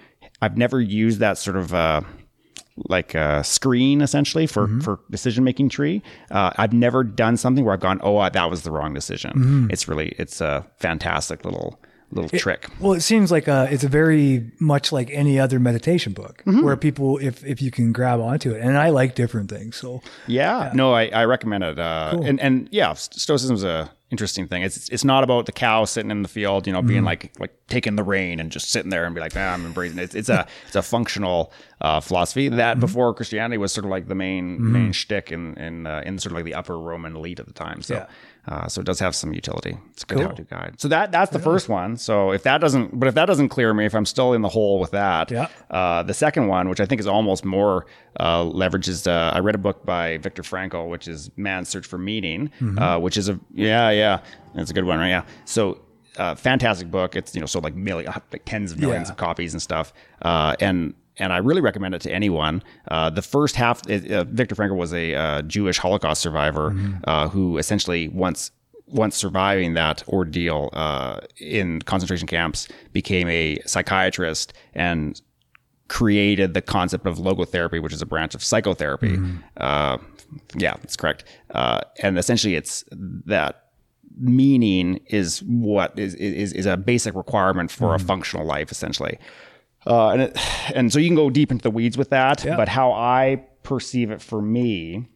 I've 0.42 0.56
never 0.56 0.80
used 0.80 1.18
that 1.20 1.38
sort 1.38 1.56
of. 1.56 1.72
Uh, 1.74 2.02
like 2.88 3.14
a 3.14 3.42
screen 3.44 4.00
essentially 4.00 4.46
for 4.46 4.66
Mm-hmm. 4.66 4.80
for 4.80 5.00
decision 5.10 5.44
making 5.44 5.68
tree. 5.68 6.02
Uh, 6.30 6.50
I've 6.56 6.72
never 6.72 7.04
done 7.04 7.36
something 7.36 7.64
where 7.64 7.74
I've 7.74 7.80
gone, 7.80 8.00
oh, 8.02 8.16
uh, 8.18 8.28
that 8.30 8.48
was 8.50 8.62
the 8.62 8.70
wrong 8.70 8.94
decision. 8.94 9.30
Mm-hmm. 9.32 9.70
It's 9.70 9.88
really 9.88 10.14
it's 10.18 10.40
a 10.40 10.66
fantastic 10.78 11.44
little 11.44 11.78
little 12.14 12.28
trick. 12.38 12.68
Well, 12.78 12.92
it 12.92 13.00
seems 13.00 13.30
like 13.32 13.48
uh, 13.48 13.68
it's 13.70 13.84
a 13.84 13.88
very 13.88 14.50
much 14.60 14.92
like 14.92 15.08
any 15.12 15.40
other 15.40 15.58
meditation 15.58 16.12
book, 16.12 16.42
Mm-hmm. 16.46 16.62
where 16.62 16.76
people, 16.76 17.16
if 17.18 17.42
if 17.44 17.62
you 17.62 17.70
can 17.70 17.92
grab 17.92 18.20
onto 18.20 18.50
it, 18.52 18.60
and 18.60 18.76
I 18.76 18.90
like 18.90 19.14
different 19.14 19.48
things, 19.50 19.76
so 19.76 20.02
Yeah, 20.26 20.70
no, 20.74 20.92
I, 20.92 21.06
I 21.06 21.24
recommend 21.24 21.64
it. 21.64 21.78
Uh, 21.78 22.20
and 22.22 22.38
and 22.40 22.68
yeah, 22.70 22.92
stoicism 22.94 23.56
is 23.56 23.64
a 23.64 23.90
interesting 24.12 24.46
thing. 24.46 24.62
It's 24.62 24.88
it's 24.90 25.02
not 25.04 25.24
about 25.24 25.46
the 25.46 25.52
cow 25.52 25.84
sitting 25.84 26.10
in 26.12 26.22
the 26.22 26.28
field, 26.28 26.66
you 26.68 26.72
know, 26.72 26.78
Mm-hmm. 26.78 26.88
being 26.88 27.04
like 27.04 27.32
like 27.40 27.52
taking 27.66 27.96
the 27.96 28.04
rein 28.04 28.38
and 28.38 28.52
just 28.52 28.70
sitting 28.70 28.90
there 28.90 29.04
and 29.06 29.14
be 29.14 29.20
like, 29.20 29.34
man, 29.34 29.52
I'm 29.54 29.66
embracing 29.66 29.98
it. 29.98 30.02
It's, 30.04 30.14
it's 30.14 30.28
a 30.28 30.46
it's 30.66 30.76
a 30.76 30.82
functional 30.82 31.52
uh, 31.80 31.98
philosophy 32.00 32.46
Mm-hmm. 32.46 32.56
that 32.58 32.78
before 32.78 33.12
Christianity 33.14 33.58
was 33.58 33.72
sort 33.72 33.84
of 33.86 33.90
like 33.90 34.06
the 34.06 34.14
main 34.14 34.72
main 34.72 34.92
shtick 34.92 35.32
in 35.32 35.56
in 35.56 35.86
uh, 35.88 36.02
in 36.06 36.18
sort 36.20 36.30
of 36.32 36.36
like 36.36 36.44
the 36.44 36.54
upper 36.54 36.78
Roman 36.78 37.16
elite 37.16 37.40
at 37.40 37.46
the 37.46 37.52
time. 37.54 37.82
So. 37.82 37.94
Yeah. 37.94 38.06
Uh, 38.48 38.66
so 38.66 38.80
it 38.80 38.84
does 38.84 38.98
have 38.98 39.14
some 39.14 39.32
utility. 39.32 39.76
It's 39.92 40.02
a 40.02 40.06
good 40.06 40.18
how-to 40.20 40.42
guide. 40.42 40.74
So 40.80 40.88
that 40.88 41.12
that's 41.12 41.30
the 41.30 41.38
first 41.38 41.68
one. 41.68 41.96
So 41.96 42.32
if 42.32 42.42
that 42.42 42.60
doesn't, 42.60 42.98
but 42.98 43.06
if 43.06 43.14
that 43.14 43.26
doesn't 43.26 43.50
clear 43.50 43.72
me, 43.72 43.84
if 43.86 43.94
I'm 43.94 44.04
still 44.04 44.32
in 44.32 44.42
the 44.42 44.48
hole 44.48 44.80
with 44.80 44.90
that, 44.90 45.30
Yeah. 45.30 45.46
uh, 45.70 46.02
the 46.02 46.12
second 46.14 46.48
one, 46.48 46.68
which 46.68 46.80
I 46.80 46.86
think 46.86 47.00
is 47.00 47.06
almost 47.06 47.44
more 47.44 47.86
uh, 48.18 48.42
leverages, 48.42 49.06
uh, 49.06 49.30
I 49.32 49.38
read 49.38 49.54
a 49.54 49.58
book 49.58 49.86
by 49.86 50.18
Viktor 50.18 50.42
Frankl, 50.42 50.88
which 50.88 51.06
is 51.06 51.30
Man's 51.36 51.68
Search 51.68 51.86
for 51.86 51.98
Meaning, 51.98 52.50
uh, 52.78 52.98
which 52.98 53.16
is 53.16 53.28
a 53.28 53.38
yeah, 53.54 53.90
yeah, 53.90 54.18
it's 54.56 54.72
a 54.72 54.74
good 54.74 54.84
one, 54.86 54.98
right? 54.98 55.08
Yeah. 55.10 55.22
So 55.44 55.80
uh, 56.18 56.34
fantastic 56.34 56.90
book. 56.90 57.14
It's 57.14 57.34
you 57.36 57.40
know 57.40 57.46
sold 57.46 57.62
like 57.62 57.76
million, 57.76 58.12
like 58.32 58.42
tens 58.44 58.72
of 58.72 58.80
millions 58.80 59.06
Yeah. 59.08 59.12
of 59.12 59.18
copies 59.18 59.52
and 59.54 59.62
stuff, 59.62 59.92
uh, 60.22 60.56
and 60.58 60.94
and 61.18 61.32
I 61.32 61.38
really 61.38 61.60
recommend 61.60 61.94
it 61.94 62.00
to 62.02 62.12
anyone. 62.12 62.62
Uh, 62.88 63.10
the 63.10 63.22
first 63.22 63.56
half, 63.56 63.78
uh, 63.90 64.24
Viktor 64.24 64.54
Frankl 64.54 64.76
was 64.76 64.92
a 64.94 65.14
uh, 65.14 65.42
Jewish 65.42 65.78
Holocaust 65.78 66.22
survivor 66.22 66.74
uh, 67.04 67.28
who 67.28 67.58
essentially 67.58 68.08
once 68.08 68.50
once 68.86 69.16
surviving 69.16 69.74
that 69.74 70.06
ordeal 70.08 70.68
uh, 70.74 71.20
in 71.38 71.80
concentration 71.82 72.28
camps 72.28 72.68
became 72.92 73.28
a 73.28 73.58
psychiatrist 73.64 74.52
and 74.74 75.20
created 75.88 76.54
the 76.54 76.62
concept 76.62 77.06
of 77.06 77.18
logotherapy, 77.18 77.82
which 77.82 77.92
is 77.92 78.02
a 78.02 78.06
branch 78.06 78.34
of 78.34 78.42
psychotherapy. 78.42 79.18
Uh, 79.56 79.98
yeah, 80.56 80.74
that's 80.78 80.96
correct. 80.96 81.24
Uh, 81.50 81.80
and 82.02 82.18
essentially, 82.18 82.54
it's 82.54 82.84
that 82.90 83.58
meaning 84.18 85.00
is 85.06 85.42
what 85.44 85.98
is 85.98 86.14
is, 86.14 86.52
is 86.52 86.66
a 86.66 86.76
basic 86.76 87.14
requirement 87.14 87.70
for 87.70 87.94
a 87.94 87.98
functional 87.98 88.46
life, 88.46 88.70
essentially. 88.70 89.18
Uh, 89.86 90.10
and 90.10 90.22
it, 90.22 90.38
and 90.74 90.92
so 90.92 90.98
you 90.98 91.08
can 91.08 91.16
go 91.16 91.30
deep 91.30 91.50
into 91.50 91.62
the 91.62 91.70
weeds 91.70 91.98
with 91.98 92.10
that, 92.10 92.44
but 92.56 92.68
how 92.68 92.92
I 92.92 93.44
perceive 93.62 94.10
it 94.10 94.22
for 94.22 94.40
me 94.40 95.08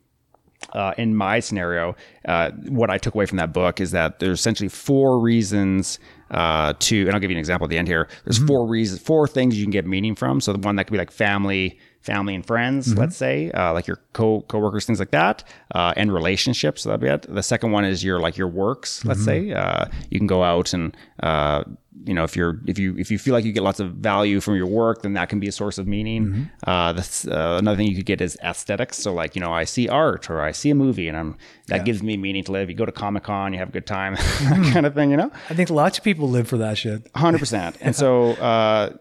uh, 0.73 0.93
in 0.99 1.15
my 1.15 1.41
scenario, 1.41 1.95
uh, 2.27 2.51
what 2.69 2.91
I 2.91 2.99
took 2.99 3.15
away 3.15 3.27
from 3.27 3.39
that 3.39 3.53
book 3.53 3.81
is 3.81 3.93
that 3.93 4.19
there's 4.19 4.41
essentially 4.41 4.69
four 4.69 5.23
reasons 5.23 5.99
uh, 6.31 6.75
to, 6.81 7.03
and 7.03 7.13
I'll 7.15 7.21
give 7.21 7.31
you 7.31 7.37
an 7.37 7.41
example 7.41 7.67
at 7.67 7.71
the 7.71 7.79
end 7.79 7.89
here. 7.89 8.09
There's 8.25 8.39
four 8.39 8.69
reasons, 8.69 9.01
four 9.01 9.29
things 9.29 9.57
you 9.57 9.65
can 9.65 9.71
get 9.71 9.87
meaning 9.87 10.15
from. 10.15 10.41
So 10.41 10.53
the 10.53 10.59
one 10.59 10.77
that 10.77 10.85
could 10.85 10.93
be 10.93 10.99
like 10.99 11.11
family, 11.11 11.79
family 12.07 12.35
and 12.35 12.47
friends, 12.47 12.97
let's 12.97 13.17
say, 13.17 13.51
uh, 13.51 13.73
like 13.73 13.87
your 13.87 13.99
co 14.13 14.43
coworkers, 14.43 14.87
things 14.87 15.01
like 15.01 15.11
that, 15.11 15.45
uh, 15.75 15.93
and 15.97 16.13
relationships. 16.13 16.83
So 16.83 16.89
that'd 16.89 17.01
be 17.01 17.09
it. 17.09 17.27
The 17.29 17.43
second 17.43 17.73
one 17.73 17.85
is 17.85 18.03
your 18.03 18.21
like 18.21 18.37
your 18.39 18.49
works. 18.49 19.05
Let's 19.05 19.25
say. 19.25 19.53
Uh, 19.53 19.87
you 20.11 20.19
can 20.19 20.27
go 20.27 20.43
out 20.43 20.73
and 20.73 20.97
uh, 21.23 21.65
you 22.05 22.15
know 22.15 22.25
if 22.25 22.37
you're 22.37 22.61
if 22.67 22.79
you 22.79 22.97
if 22.99 23.11
you 23.11 23.19
feel 23.19 23.35
like 23.35 23.45
you 23.45 23.53
get 23.53 23.63
lots 23.63 23.81
of 23.81 23.93
value 23.95 24.41
from 24.41 24.55
your 24.55 24.67
work 24.67 25.03
then 25.03 25.15
that 25.15 25.29
can 25.29 25.41
be 25.41 25.49
a 25.49 25.53
source 25.53 25.79
of 25.79 25.87
meaning. 25.87 26.51
Uh, 26.67 26.93
that's, 26.93 27.27
uh, 27.27 27.57
another 27.59 27.77
thing 27.77 27.89
you 27.89 27.97
could 27.97 28.07
get 28.07 28.21
is 28.21 28.39
aesthetics. 28.43 28.99
So 28.99 29.13
like 29.13 29.35
you 29.35 29.41
know 29.41 29.53
i 29.53 29.65
see 29.65 29.89
art 29.89 30.31
or 30.31 30.41
i 30.41 30.53
see 30.53 30.71
a 30.71 30.75
movie 30.75 31.09
and 31.09 31.17
i'm 31.17 31.37
that 31.67 31.85
gives 31.85 32.03
me 32.03 32.17
meaning 32.17 32.45
to 32.45 32.53
live. 32.53 32.71
You 32.71 32.77
go 32.77 32.87
to 32.87 32.93
comic-con 32.93 33.53
you 33.53 33.59
have 33.59 33.71
a 33.71 33.73
good 33.73 33.87
time 33.87 34.15
that 34.43 34.73
kind 34.73 34.87
of 34.87 34.95
thing 34.95 35.11
you 35.11 35.17
know? 35.17 35.33
I 35.51 35.55
think 35.55 35.71
lots 35.71 35.99
of 35.99 36.05
people 36.05 36.29
live 36.29 36.47
for 36.47 36.59
that 36.59 36.79
shit. 36.79 37.13
100% 37.15 37.77
and 37.81 37.97
so 37.97 38.31
uh, 38.51 38.93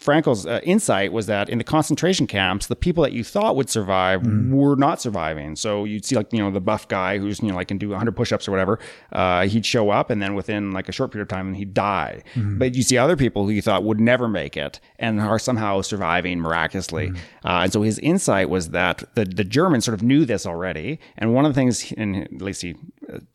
Frankl's 0.00 0.46
uh, 0.46 0.60
insight 0.64 1.12
was 1.12 1.26
that 1.26 1.50
in 1.50 1.58
the 1.58 1.64
concentration 1.64 2.26
camps 2.26 2.66
the 2.68 2.74
people 2.74 3.02
that 3.04 3.12
you 3.12 3.22
thought 3.22 3.54
would 3.54 3.68
survive 3.68 4.26
were 4.50 4.74
not 4.74 4.98
surviving. 4.98 5.54
So 5.56 5.84
you'd 5.84 6.06
see 6.06 6.16
like 6.16 6.32
you 6.32 6.38
know 6.38 6.50
the 6.50 6.60
buff 6.60 6.88
guy 6.88 7.18
who's 7.18 7.42
you 7.42 7.48
know 7.48 7.54
like 7.54 7.68
can 7.68 7.76
do 7.76 7.90
100 7.90 8.16
push-ups 8.16 8.48
or 8.48 8.50
whatever 8.50 8.78
uh, 9.12 9.46
he'd 9.46 9.66
show 9.66 9.90
up 9.90 10.08
and 10.08 10.22
then 10.22 10.34
within 10.34 10.72
like 10.72 10.88
a 10.88 10.92
short 10.92 11.12
period 11.12 11.24
of 11.24 11.28
time 11.28 11.52
he'd 11.52 11.74
die. 11.74 12.22
But 12.58 12.74
you 12.74 12.82
see 12.82 12.96
other 12.96 13.14
people 13.16 13.44
who 13.44 13.50
you 13.50 13.60
thought 13.60 13.84
would 13.84 14.00
never 14.00 14.26
make 14.26 14.56
it 14.56 14.80
and 14.98 15.20
are 15.20 15.38
somehow 15.38 15.82
surviving 15.82 16.40
miraculously. 16.40 17.08
Uh, 17.44 17.60
and 17.64 17.72
so 17.72 17.82
his 17.82 17.98
insight 17.98 18.48
was 18.48 18.70
that 18.70 19.04
the, 19.14 19.26
the 19.26 19.44
germans 19.44 19.84
sort 19.84 19.94
of 19.94 20.02
knew 20.02 20.24
this 20.24 20.46
already. 20.46 20.98
And 21.18 21.34
one 21.34 21.44
of 21.44 21.52
the 21.52 21.60
things 21.60 21.92
and 21.98 22.16
at 22.16 22.40
least 22.40 22.62
he 22.62 22.74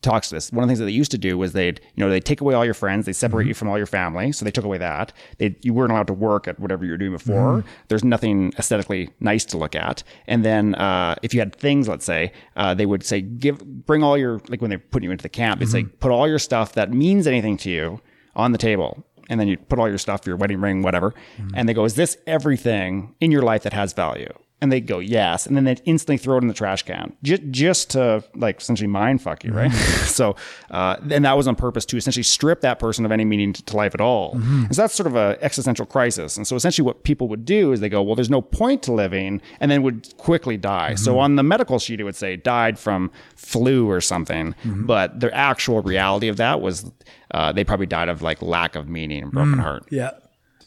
talks 0.02 0.28
to 0.28 0.36
this. 0.36 0.52
One 0.52 0.64
of 0.64 0.68
the 0.68 0.70
things 0.70 0.78
that 0.78 0.86
they 0.86 0.92
used 0.92 1.10
to 1.12 1.18
do 1.18 1.36
was 1.36 1.52
they'd, 1.52 1.80
you 1.94 2.04
know, 2.04 2.10
they'd 2.10 2.24
take 2.24 2.40
away 2.40 2.54
all 2.54 2.64
your 2.64 2.74
friends, 2.74 3.06
they 3.06 3.12
separate 3.12 3.46
you 3.46 3.54
from 3.54 3.68
all 3.68 3.76
your 3.76 3.86
family. 3.86 4.32
So 4.32 4.44
they 4.44 4.50
took 4.50 4.64
away 4.64 4.78
that. 4.78 5.12
They, 5.38 5.56
you 5.62 5.74
weren't 5.74 5.92
allowed 5.92 6.06
to 6.08 6.12
work 6.12 6.48
at 6.48 6.58
whatever 6.60 6.84
you 6.84 6.90
were 6.92 6.96
doing 6.96 7.12
before. 7.12 7.64
There's 7.88 8.04
nothing 8.04 8.52
aesthetically 8.58 9.10
nice 9.20 9.44
to 9.46 9.58
look 9.58 9.74
at. 9.74 10.02
And 10.26 10.44
then, 10.44 10.74
uh, 10.76 11.16
if 11.22 11.34
you 11.34 11.40
had 11.40 11.54
things, 11.54 11.88
let's 11.88 12.04
say, 12.04 12.32
uh, 12.56 12.74
they 12.74 12.86
would 12.86 13.04
say, 13.04 13.20
give, 13.20 13.58
bring 13.86 14.02
all 14.02 14.16
your, 14.16 14.40
like 14.48 14.60
when 14.60 14.70
they 14.70 14.76
put 14.78 15.02
you 15.02 15.10
into 15.10 15.22
the 15.22 15.28
camp, 15.28 15.60
they'd 15.60 15.68
say, 15.68 15.84
put 15.84 16.10
all 16.10 16.28
your 16.28 16.38
stuff 16.38 16.72
that 16.74 16.92
means 16.92 17.26
anything 17.26 17.56
to 17.58 17.70
you 17.70 18.00
on 18.34 18.52
the 18.52 18.58
table. 18.58 19.04
And 19.28 19.40
then 19.40 19.48
you 19.48 19.56
put 19.56 19.78
all 19.80 19.88
your 19.88 19.98
stuff, 19.98 20.26
your 20.26 20.36
wedding 20.36 20.60
ring, 20.60 20.82
whatever. 20.82 21.12
And 21.54 21.68
they 21.68 21.74
go, 21.74 21.84
is 21.84 21.94
this 21.96 22.16
everything 22.28 23.14
in 23.20 23.32
your 23.32 23.42
life 23.42 23.64
that 23.64 23.72
has 23.72 23.92
value? 23.92 24.32
And 24.62 24.72
they 24.72 24.80
go, 24.80 25.00
yes. 25.00 25.46
And 25.46 25.54
then 25.54 25.64
they 25.64 25.76
instantly 25.84 26.16
throw 26.16 26.38
it 26.38 26.40
in 26.40 26.48
the 26.48 26.54
trash 26.54 26.82
can 26.82 27.14
just, 27.22 27.42
just 27.50 27.90
to 27.90 28.24
like 28.34 28.58
essentially 28.60 28.86
mind 28.86 29.20
fuck 29.20 29.44
you, 29.44 29.52
right? 29.52 29.70
Mm-hmm. 29.70 30.06
so, 30.06 30.34
uh, 30.70 30.96
and 31.10 31.26
that 31.26 31.36
was 31.36 31.46
on 31.46 31.56
purpose 31.56 31.84
to 31.86 31.96
essentially 31.98 32.22
strip 32.22 32.62
that 32.62 32.78
person 32.78 33.04
of 33.04 33.12
any 33.12 33.26
meaning 33.26 33.52
to, 33.52 33.76
life 33.76 33.94
at 33.94 34.00
all. 34.00 34.34
Mm-hmm. 34.34 34.64
And 34.64 34.74
so 34.74 34.82
that's 34.82 34.94
sort 34.94 35.06
of 35.06 35.14
a 35.14 35.36
existential 35.42 35.84
crisis. 35.84 36.38
And 36.38 36.46
so 36.46 36.56
essentially 36.56 36.86
what 36.86 37.02
people 37.02 37.28
would 37.28 37.44
do 37.44 37.72
is 37.72 37.80
they 37.80 37.90
go, 37.90 38.02
well, 38.02 38.14
there's 38.14 38.30
no 38.30 38.40
point 38.40 38.82
to 38.84 38.92
living 38.92 39.42
and 39.60 39.70
then 39.70 39.82
would 39.82 40.16
quickly 40.16 40.56
die. 40.56 40.94
So 40.94 41.12
mm-hmm. 41.12 41.20
on 41.20 41.36
the 41.36 41.42
medical 41.42 41.78
sheet, 41.78 42.00
it 42.00 42.04
would 42.04 42.16
say 42.16 42.36
died 42.36 42.78
from 42.78 43.10
flu 43.34 43.90
or 43.90 44.00
something. 44.00 44.54
But 44.86 45.20
the 45.20 45.34
actual 45.34 45.82
reality 45.82 46.28
of 46.28 46.38
that 46.38 46.62
was, 46.62 46.90
uh, 47.32 47.52
they 47.52 47.64
probably 47.64 47.86
died 47.86 48.08
of 48.08 48.22
like 48.22 48.40
lack 48.40 48.74
of 48.74 48.88
meaning 48.88 49.24
and 49.24 49.32
broken 49.32 49.56
mm. 49.56 49.60
heart. 49.60 49.84
Yeah. 49.90 50.12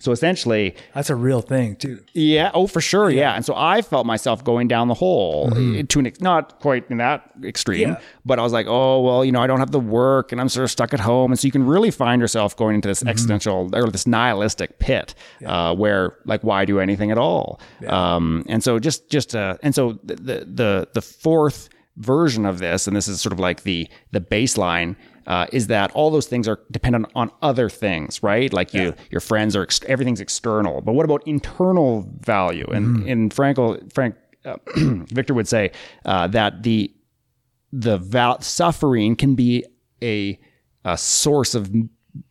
So 0.02 0.14
essentially, 0.14 0.76
That's 0.94 1.10
a 1.10 1.16
real 1.16 1.42
thing 1.42 1.76
too. 1.76 2.00
yeah. 2.14 2.52
Oh, 2.54 2.68
for 2.68 2.80
sure. 2.80 3.10
Yeah. 3.10 3.34
And 3.36 3.44
so 3.46 3.54
I 3.56 3.82
felt 3.82 4.06
myself 4.06 4.44
going 4.46 4.70
down 4.70 4.88
the 4.88 4.94
hole 4.94 5.52
eh, 5.56 5.84
to 5.90 6.00
an 6.00 6.08
ex- 6.08 6.22
not 6.22 6.60
quite 6.62 6.90
in 6.90 6.98
that 7.00 7.30
extreme, 7.44 7.90
Yeah. 7.90 8.00
but 8.26 8.40
I 8.40 8.42
was 8.44 8.54
like, 8.54 8.66
oh, 8.70 9.02
well, 9.02 9.26
you 9.26 9.34
know, 9.34 9.42
I 9.42 9.48
don't 9.48 9.60
have 9.60 9.72
the 9.72 9.80
work 9.80 10.32
and 10.32 10.40
I'm 10.40 10.48
sort 10.48 10.64
of 10.64 10.72
stuck 10.72 10.94
at 10.94 11.02
home. 11.02 11.32
And 11.32 11.40
so 11.40 11.46
you 11.46 11.52
can 11.52 11.66
really 11.68 11.92
find 11.92 12.22
yourself 12.22 12.56
going 12.56 12.76
into 12.76 12.88
this 12.88 13.04
existential 13.06 13.70
or 13.74 13.90
this 13.92 14.08
nihilistic 14.08 14.80
pit 14.80 15.16
uh, 15.46 15.76
where 15.76 16.16
like, 16.26 16.44
why 16.46 16.64
do 16.64 16.80
anything 16.80 17.12
at 17.12 17.18
all? 17.18 17.60
Um, 17.86 18.46
and 18.48 18.64
so 18.64 18.80
just, 18.80 19.10
just, 19.10 19.36
uh, 19.36 19.58
and 19.62 19.76
so 19.76 20.00
the, 20.04 20.16
the, 20.46 20.88
the 20.94 21.02
fourth 21.02 21.68
version 21.98 22.46
of 22.46 22.60
this, 22.60 22.88
and 22.88 22.96
this 22.96 23.10
is 23.10 23.20
sort 23.20 23.34
of 23.34 23.40
like 23.40 23.64
the, 23.64 23.86
the 24.12 24.22
baseline, 24.22 24.96
uh, 25.30 25.46
is 25.54 25.68
that 25.68 25.92
all 25.92 26.10
those 26.10 26.26
things 26.28 26.48
are 26.48 26.60
dependent 26.72 27.06
on 27.16 27.32
other 27.42 27.70
things, 27.70 28.22
right? 28.24 28.52
Like 28.52 28.74
you, 28.74 28.96
your 29.12 29.22
friends 29.22 29.56
are 29.56 29.62
ex- 29.62 29.80
everything's 29.88 30.20
external. 30.20 30.82
But 30.82 30.94
what 30.94 31.06
about 31.06 31.26
internal 31.28 32.10
value? 32.20 32.66
And 32.74 33.08
in 33.08 33.30
Frankl, 33.30 33.94
Frank 33.94 34.16
uh, 34.44 34.58
Viktor 34.76 35.34
would 35.36 35.48
say 35.48 35.72
uh, 36.06 36.28
that 36.30 36.64
the 36.64 36.92
the 37.72 38.00
val- 38.00 38.42
suffering 38.42 39.16
can 39.16 39.36
be 39.36 39.64
a, 40.02 40.40
a 40.84 40.98
source 40.98 41.54
of 41.54 41.70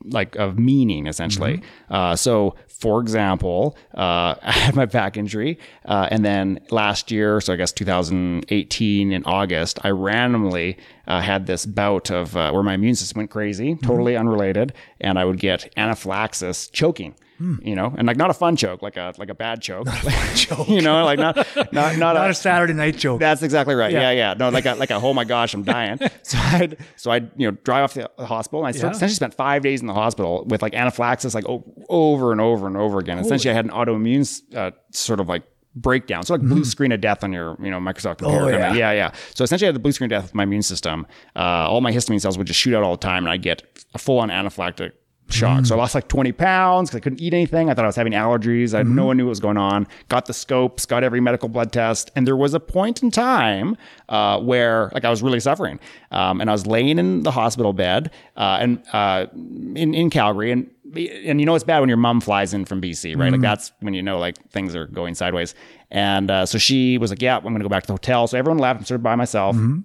like 0.05 0.37
of 0.37 0.59
meaning 0.59 1.07
essentially. 1.07 1.63
Uh, 1.91 2.17
so, 2.17 2.55
for 2.67 3.01
example, 3.01 3.77
uh, 3.95 4.35
I 4.43 4.53
had 4.53 4.77
my 4.77 4.87
back 4.87 5.17
injury, 5.17 5.59
uh, 5.85 6.09
and 6.11 6.25
then 6.25 6.61
last 6.71 7.11
year, 7.11 7.41
so 7.41 7.53
I 7.53 7.57
guess 7.57 7.73
2018 7.73 9.13
in 9.13 9.25
August, 9.25 9.79
I 9.85 9.91
randomly 9.91 10.79
uh, 11.07 11.21
had 11.21 11.47
this 11.47 11.67
bout 11.67 12.11
of 12.11 12.37
uh, 12.37 12.51
where 12.51 12.63
my 12.63 12.75
immune 12.75 12.95
system 12.95 13.19
went 13.19 13.31
crazy, 13.31 13.77
totally 13.77 14.17
unrelated, 14.17 14.73
and 15.01 15.19
I 15.19 15.25
would 15.25 15.39
get 15.39 15.73
anaphylaxis, 15.77 16.69
choking. 16.69 17.15
You 17.41 17.77
know, 17.77 17.95
and 17.97 18.05
like 18.07 18.17
not 18.17 18.31
a 18.31 18.35
fun 18.35 18.57
choke, 18.57 18.83
like 18.83 18.97
a 18.97 19.15
like 19.17 19.29
a 19.29 19.35
bad 19.35 19.63
choke, 19.63 19.87
you 20.69 20.81
know, 20.81 21.05
like 21.05 21.21
not 21.21 21.37
not 21.73 21.73
not, 21.73 21.97
Not 21.97 22.17
a, 22.17 22.31
a 22.31 22.35
Saturday 22.35 22.73
night 22.73 22.97
joke. 22.97 23.21
that's 23.21 23.43
exactly 23.43 23.77
right. 23.77 23.93
Yeah. 23.93 24.11
Yeah, 24.11 24.11
yeah. 24.11 24.35
No, 24.35 24.49
like 24.49 24.67
a, 24.67 24.75
like 24.75 24.91
a 24.91 24.97
oh 24.97 25.15
my 25.15 25.23
gosh, 25.25 25.55
I'm 25.55 25.63
dying. 25.63 25.99
so 26.23 26.37
I'd 26.39 26.77
so 26.97 27.11
I'd 27.13 27.31
you 27.37 27.49
know 27.49 27.57
drive 27.63 27.85
off 27.85 27.93
to 27.95 28.11
the 28.19 28.27
hospital. 28.27 28.65
And 28.67 28.75
I 28.75 28.79
Yeah. 28.79 28.91
essentially 28.91 29.15
spent 29.15 29.35
five 29.35 29.63
days 29.63 29.81
in 29.81 29.87
the 29.87 29.95
hospital 29.95 30.45
with 30.49 30.63
like 30.63 30.75
anaphylaxis, 30.75 31.33
like 31.35 31.49
o- 31.49 31.65
over 31.89 32.33
and 32.33 32.41
over 32.41 32.67
and 32.67 32.77
over 32.77 32.99
again. 32.99 33.19
Essentially, 33.19 33.53
I 33.53 33.55
had 33.55 33.67
an 33.67 33.71
autoimmune 33.71 34.27
uh, 34.57 34.73
sort 34.91 35.21
of 35.21 35.29
like 35.29 35.45
breakdown. 35.77 36.25
So 36.25 36.35
like 36.35 36.43
blue 36.43 36.65
screen 36.65 36.91
of 36.91 37.01
death 37.01 37.23
on 37.23 37.33
your 37.33 37.57
you 37.63 37.71
know 37.71 37.79
Microsoft 37.79 38.19
computer. 38.19 38.47
Oh, 38.47 38.49
yeah. 38.49 38.73
yeah, 38.75 38.91
yeah. 38.91 39.13
So 39.35 39.45
essentially, 39.45 39.67
I 39.67 39.71
had 39.71 39.77
the 39.77 39.81
blue 39.81 39.93
screen 39.93 40.11
of 40.13 40.17
death 40.19 40.25
with 40.25 40.35
my 40.35 40.43
immune 40.43 40.63
system. 40.63 41.07
Uh, 41.37 41.41
all 41.71 41.81
my 41.83 41.93
histamine 41.93 42.21
cells 42.21 42.37
would 42.37 42.49
just 42.49 42.59
shoot 42.59 42.75
out 42.75 42.83
all 42.83 42.93
the 42.97 42.97
time, 43.07 43.25
and 43.25 43.33
I'd 43.33 43.43
get 43.43 43.63
a 43.95 43.99
full 43.99 44.19
on 44.19 44.29
anaphylactic 44.29 44.93
shock. 45.31 45.61
Mm. 45.61 45.67
So 45.67 45.75
I 45.75 45.79
lost 45.79 45.95
like 45.95 46.09
20 46.09 46.33
pounds 46.33 46.91
because 46.91 46.99
I 46.99 47.01
couldn't 47.01 47.21
eat 47.21 47.35
anything. 47.35 47.71
I 47.71 47.75
thought 47.75 47.85
I 47.85 47.89
was 47.89 47.97
having 47.97 48.13
allergies. 48.13 48.75
I, 48.75 48.83
Mm-hmm. 48.89 48.95
No 48.95 49.05
one 49.07 49.17
knew 49.17 49.27
what 49.27 49.31
was 49.31 49.41
going 49.41 49.57
on. 49.57 49.87
Got 50.09 50.27
the 50.27 50.33
scopes, 50.33 50.87
got 50.87 51.05
every 51.05 51.21
medical 51.21 51.49
blood 51.49 51.73
test. 51.73 52.11
And 52.17 52.27
there 52.27 52.37
was 52.37 52.55
a 52.55 52.61
point 52.61 53.03
in 53.03 53.11
time 53.11 53.77
uh, 54.09 54.41
where 54.41 54.91
like 54.95 55.05
I 55.05 55.11
was 55.11 55.23
really 55.23 55.41
suffering. 55.41 55.79
Um, 56.11 56.41
and 56.41 56.49
I 56.49 56.53
was 56.53 56.67
laying 56.67 56.99
in 56.99 57.23
the 57.23 57.31
hospital 57.31 57.73
bed 57.73 58.11
uh, 58.37 58.59
and 58.61 58.83
uh, 58.93 59.27
in, 59.35 59.95
in 59.95 60.11
Calgary. 60.11 60.53
And 60.53 60.71
and 60.97 61.39
you 61.39 61.45
know 61.45 61.55
it's 61.55 61.65
bad 61.65 61.81
when 61.81 61.89
your 61.89 61.99
mom 61.99 62.21
flies 62.21 62.55
in 62.55 62.65
from 62.65 62.81
BC, 62.81 63.17
right? 63.17 63.27
Mm-hmm. 63.27 63.33
Like 63.35 63.41
that's 63.43 63.73
when 63.81 63.93
you 63.95 64.03
know 64.03 64.19
like 64.19 64.37
things 64.51 64.75
are 64.75 64.87
going 64.87 65.15
sideways. 65.15 65.55
And 65.91 66.31
uh, 66.31 66.47
so 66.47 66.59
she 66.59 66.99
was 66.99 67.11
like, 67.11 67.21
"Yeah, 67.21 67.37
I'm 67.37 67.43
going 67.43 67.59
to 67.59 67.63
go 67.63 67.69
back 67.69 67.83
to 67.83 67.89
the 67.89 67.93
hotel." 67.93 68.27
So 68.27 68.39
everyone 68.39 68.59
left. 68.59 68.81
I'm 68.81 68.87
sort 68.87 68.97
of 68.97 69.03
by 69.03 69.15
myself. 69.15 69.57
Mm-hmm. 69.57 69.81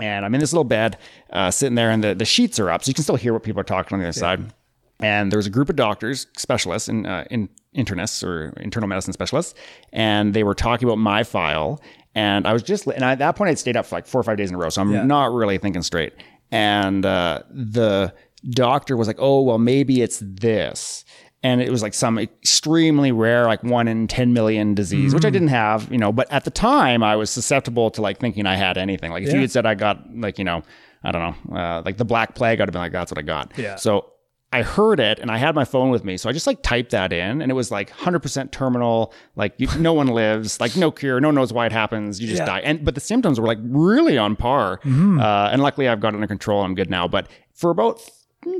And 0.00 0.24
I'm 0.24 0.32
in 0.32 0.40
this 0.40 0.52
little 0.52 0.64
bed, 0.64 0.96
uh, 1.32 1.50
sitting 1.50 1.74
there, 1.74 1.90
and 1.90 2.04
the, 2.04 2.14
the 2.14 2.24
sheets 2.24 2.60
are 2.60 2.70
up, 2.70 2.84
so 2.84 2.88
you 2.88 2.94
can 2.94 3.02
still 3.02 3.16
hear 3.16 3.32
what 3.32 3.42
people 3.42 3.60
are 3.60 3.64
talking 3.64 3.96
on 3.96 4.00
the 4.00 4.06
other 4.06 4.12
side. 4.12 4.52
And 5.00 5.30
there 5.30 5.38
was 5.38 5.46
a 5.46 5.50
group 5.50 5.68
of 5.70 5.76
doctors, 5.76 6.26
specialists, 6.36 6.88
in, 6.88 7.06
uh, 7.06 7.24
in 7.30 7.48
internists 7.76 8.24
or 8.24 8.48
internal 8.60 8.88
medicine 8.88 9.12
specialists, 9.12 9.54
and 9.92 10.34
they 10.34 10.42
were 10.42 10.54
talking 10.54 10.88
about 10.88 10.98
my 10.98 11.22
file. 11.22 11.80
And 12.14 12.46
I 12.48 12.52
was 12.52 12.62
just, 12.64 12.86
and 12.88 13.04
at 13.04 13.18
that 13.20 13.36
point, 13.36 13.50
I'd 13.50 13.58
stayed 13.60 13.76
up 13.76 13.86
for 13.86 13.94
like 13.94 14.06
four 14.06 14.20
or 14.20 14.24
five 14.24 14.36
days 14.36 14.48
in 14.50 14.56
a 14.56 14.58
row, 14.58 14.70
so 14.70 14.80
I'm 14.82 14.92
Yeah. 14.92 15.04
not 15.04 15.32
really 15.32 15.58
thinking 15.58 15.82
straight. 15.82 16.14
And 16.50 17.06
uh, 17.06 17.42
the 17.50 18.12
doctor 18.50 18.96
was 18.96 19.06
like, 19.06 19.18
"Oh, 19.20 19.42
well, 19.42 19.58
maybe 19.58 20.00
it's 20.02 20.20
this." 20.24 21.04
And 21.44 21.60
it 21.60 21.70
was 21.70 21.82
like 21.82 21.94
some 21.94 22.18
extremely 22.18 23.12
rare, 23.12 23.44
like 23.46 23.62
one 23.62 23.86
in 23.86 24.08
10 24.08 24.32
million 24.32 24.74
disease, 24.74 25.14
which 25.14 25.24
I 25.24 25.30
didn't 25.30 25.48
have, 25.48 25.88
you 25.92 25.98
know, 25.98 26.10
but 26.10 26.26
at 26.32 26.44
the 26.44 26.50
time 26.50 27.04
I 27.04 27.14
was 27.14 27.30
susceptible 27.30 27.90
to 27.92 28.02
like 28.02 28.18
thinking 28.18 28.44
I 28.46 28.56
had 28.56 28.76
anything. 28.76 29.12
Like 29.12 29.22
if 29.22 29.32
you 29.32 29.40
had 29.42 29.50
said 29.52 29.64
I 29.64 29.76
got 29.76 30.02
like, 30.16 30.38
you 30.38 30.44
know, 30.44 30.62
I 31.04 31.12
don't 31.12 31.22
know, 31.50 31.56
uh, 31.56 31.82
like 31.84 31.96
the 31.96 32.04
black 32.04 32.34
plague, 32.34 32.60
I'd 32.60 32.66
have 32.66 32.72
been 32.72 32.82
like, 32.82 32.90
that's 32.90 33.12
what 33.12 33.18
I 33.18 33.22
got. 33.22 33.52
Yeah. 33.56 33.76
So 33.76 34.10
I 34.52 34.62
heard 34.62 34.98
it 34.98 35.18
and 35.18 35.30
I 35.30 35.36
had 35.36 35.54
my 35.54 35.64
phone 35.66 35.90
with 35.90 36.04
me. 36.04 36.16
So 36.16 36.28
I 36.30 36.32
just 36.32 36.46
like 36.46 36.62
typed 36.62 36.92
that 36.92 37.12
in 37.12 37.42
and 37.42 37.50
it 37.50 37.54
was 37.54 37.70
like 37.70 37.90
100% 37.90 38.50
terminal. 38.50 39.12
Like 39.36 39.52
you, 39.58 39.68
no 39.78 39.92
one 39.92 40.06
lives, 40.06 40.58
like 40.58 40.74
no 40.74 40.90
cure. 40.90 41.20
No 41.20 41.28
one 41.28 41.34
knows 41.34 41.52
why 41.52 41.66
it 41.66 41.72
happens. 41.72 42.18
You 42.20 42.28
just 42.28 42.40
Yeah. 42.40 42.46
die. 42.46 42.60
And, 42.60 42.82
but 42.84 42.94
the 42.94 43.00
symptoms 43.02 43.38
were 43.38 43.46
like 43.46 43.58
really 43.62 44.16
on 44.16 44.36
par. 44.36 44.80
Uh, 44.86 45.50
and 45.52 45.62
luckily 45.62 45.86
I've 45.86 46.00
got 46.00 46.14
it 46.14 46.16
under 46.16 46.26
control. 46.26 46.62
I'm 46.62 46.74
good 46.74 46.88
now. 46.88 47.06
But 47.06 47.28
for 47.52 47.70
about 47.70 48.00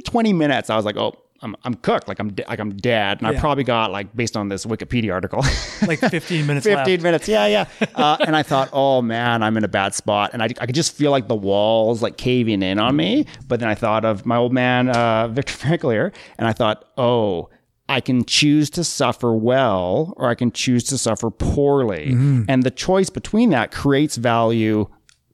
20 0.05 0.32
minutes, 0.34 0.68
I 0.68 0.76
was 0.76 0.84
like, 0.84 0.97
oh, 0.99 1.14
I'm, 1.41 1.55
I'm 1.64 1.74
cooked. 1.74 2.09
Like 2.09 2.18
I'm, 2.18 2.34
like 2.49 2.59
I'm 2.59 2.74
dead. 2.76 3.18
And 3.18 3.26
I 3.26 3.39
probably 3.39 3.64
got 3.64 3.93
like, 3.93 4.14
based 4.16 4.36
on 4.36 4.49
this 4.49 4.66
Wikipedia 4.66 5.12
article, 5.12 5.45
like 5.86 6.01
15 6.01 6.47
minutes 6.47 6.66
15 6.66 6.86
left. 6.86 7.03
minutes. 7.03 7.28
Yeah, 7.28 7.47
yeah. 7.47 7.66
Uh, 7.95 8.16
and 8.26 8.34
I 8.34 8.43
thought, 8.43 8.70
oh 8.72 9.03
man, 9.03 9.43
I'm 9.43 9.57
in 9.57 9.64
a 9.64 9.68
bad 9.68 9.95
spot. 9.95 10.30
And 10.32 10.43
I, 10.43 10.47
I 10.47 10.66
could 10.66 10.74
just 10.74 10.95
feel 10.95 11.11
like 11.11 11.28
the 11.28 11.36
walls 11.36 12.03
like 12.03 12.16
caving 12.16 12.62
in 12.62 12.78
on 12.78 12.97
me. 12.97 13.26
But 13.47 13.61
then 13.61 13.68
I 13.68 13.74
thought 13.74 14.05
of 14.05 14.26
my 14.26 14.36
old 14.36 14.53
man, 14.53 14.89
uh, 14.89 15.28
Viktor 15.32 15.55
Frankl 15.55 15.93
here. 15.93 16.12
And 16.39 16.49
I 16.49 16.53
thought, 16.53 16.84
oh, 16.97 17.51
I 17.89 18.01
can 18.01 18.24
choose 18.24 18.68
to 18.70 18.84
suffer 18.84 19.32
well 19.32 20.12
or 20.16 20.28
I 20.28 20.34
can 20.34 20.53
choose 20.53 20.84
to 20.84 20.99
suffer 20.99 21.30
poorly. 21.30 22.11
And 22.49 22.62
the 22.62 22.70
choice 22.70 23.09
between 23.11 23.51
that 23.51 23.70
creates 23.70 24.16
value. 24.16 24.89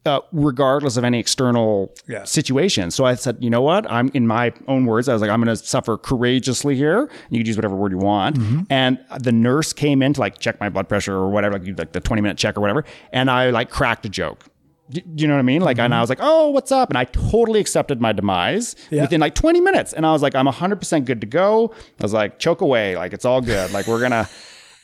Uh, 0.06 0.20
regardless 0.32 0.98
of 0.98 1.04
any 1.04 1.18
external 1.18 1.90
Yeah. 2.06 2.24
situation. 2.24 2.90
So 2.90 3.06
I 3.06 3.14
said, 3.14 3.38
you 3.40 3.48
know 3.48 3.62
what? 3.62 3.90
I'm 3.90 4.10
in 4.12 4.26
my 4.26 4.52
own 4.68 4.84
words. 4.84 5.08
I 5.08 5.14
was 5.14 5.22
like, 5.22 5.30
I'm 5.30 5.42
going 5.42 5.56
to 5.56 5.64
suffer 5.64 5.96
courageously 5.96 6.76
here. 6.76 7.08
You 7.30 7.38
can 7.38 7.46
use 7.46 7.56
whatever 7.56 7.74
word 7.74 7.92
you 7.92 7.98
want. 7.98 8.38
And 8.68 8.98
the 9.18 9.32
nurse 9.32 9.72
came 9.72 10.02
in 10.02 10.12
to 10.12 10.20
like 10.20 10.38
check 10.38 10.60
my 10.60 10.68
blood 10.68 10.90
pressure 10.90 11.14
or 11.14 11.30
whatever, 11.30 11.58
like, 11.58 11.78
like 11.78 11.92
the 11.92 12.00
20 12.00 12.20
minute 12.20 12.36
check 12.36 12.58
or 12.58 12.60
whatever. 12.60 12.84
And 13.14 13.30
I 13.30 13.48
like 13.48 13.70
cracked 13.70 14.04
a 14.04 14.10
joke. 14.10 14.44
Do 14.90 15.00
you 15.16 15.26
know 15.26 15.32
what 15.32 15.38
I 15.38 15.42
mean? 15.44 15.62
Like, 15.62 15.78
and 15.78 15.94
I 15.94 16.02
was 16.02 16.10
like, 16.10 16.18
oh, 16.20 16.50
what's 16.50 16.70
up? 16.70 16.90
And 16.90 16.98
I 16.98 17.04
totally 17.04 17.58
accepted 17.58 18.02
my 18.02 18.12
demise 18.12 18.76
Yeah. 18.90 19.00
within 19.02 19.22
like 19.22 19.34
20 19.34 19.58
minutes. 19.62 19.94
And 19.94 20.04
I 20.04 20.12
was 20.12 20.20
like, 20.20 20.34
I'm 20.34 20.46
100% 20.46 21.06
good 21.06 21.22
to 21.22 21.26
go. 21.26 21.72
I 21.98 22.02
was 22.02 22.12
like, 22.12 22.38
choke 22.38 22.60
away. 22.60 22.94
Like, 22.94 23.14
it's 23.14 23.24
all 23.24 23.40
good. 23.40 23.72
Like, 23.72 23.86
we're 23.86 24.00
going 24.00 24.10
to. 24.10 24.28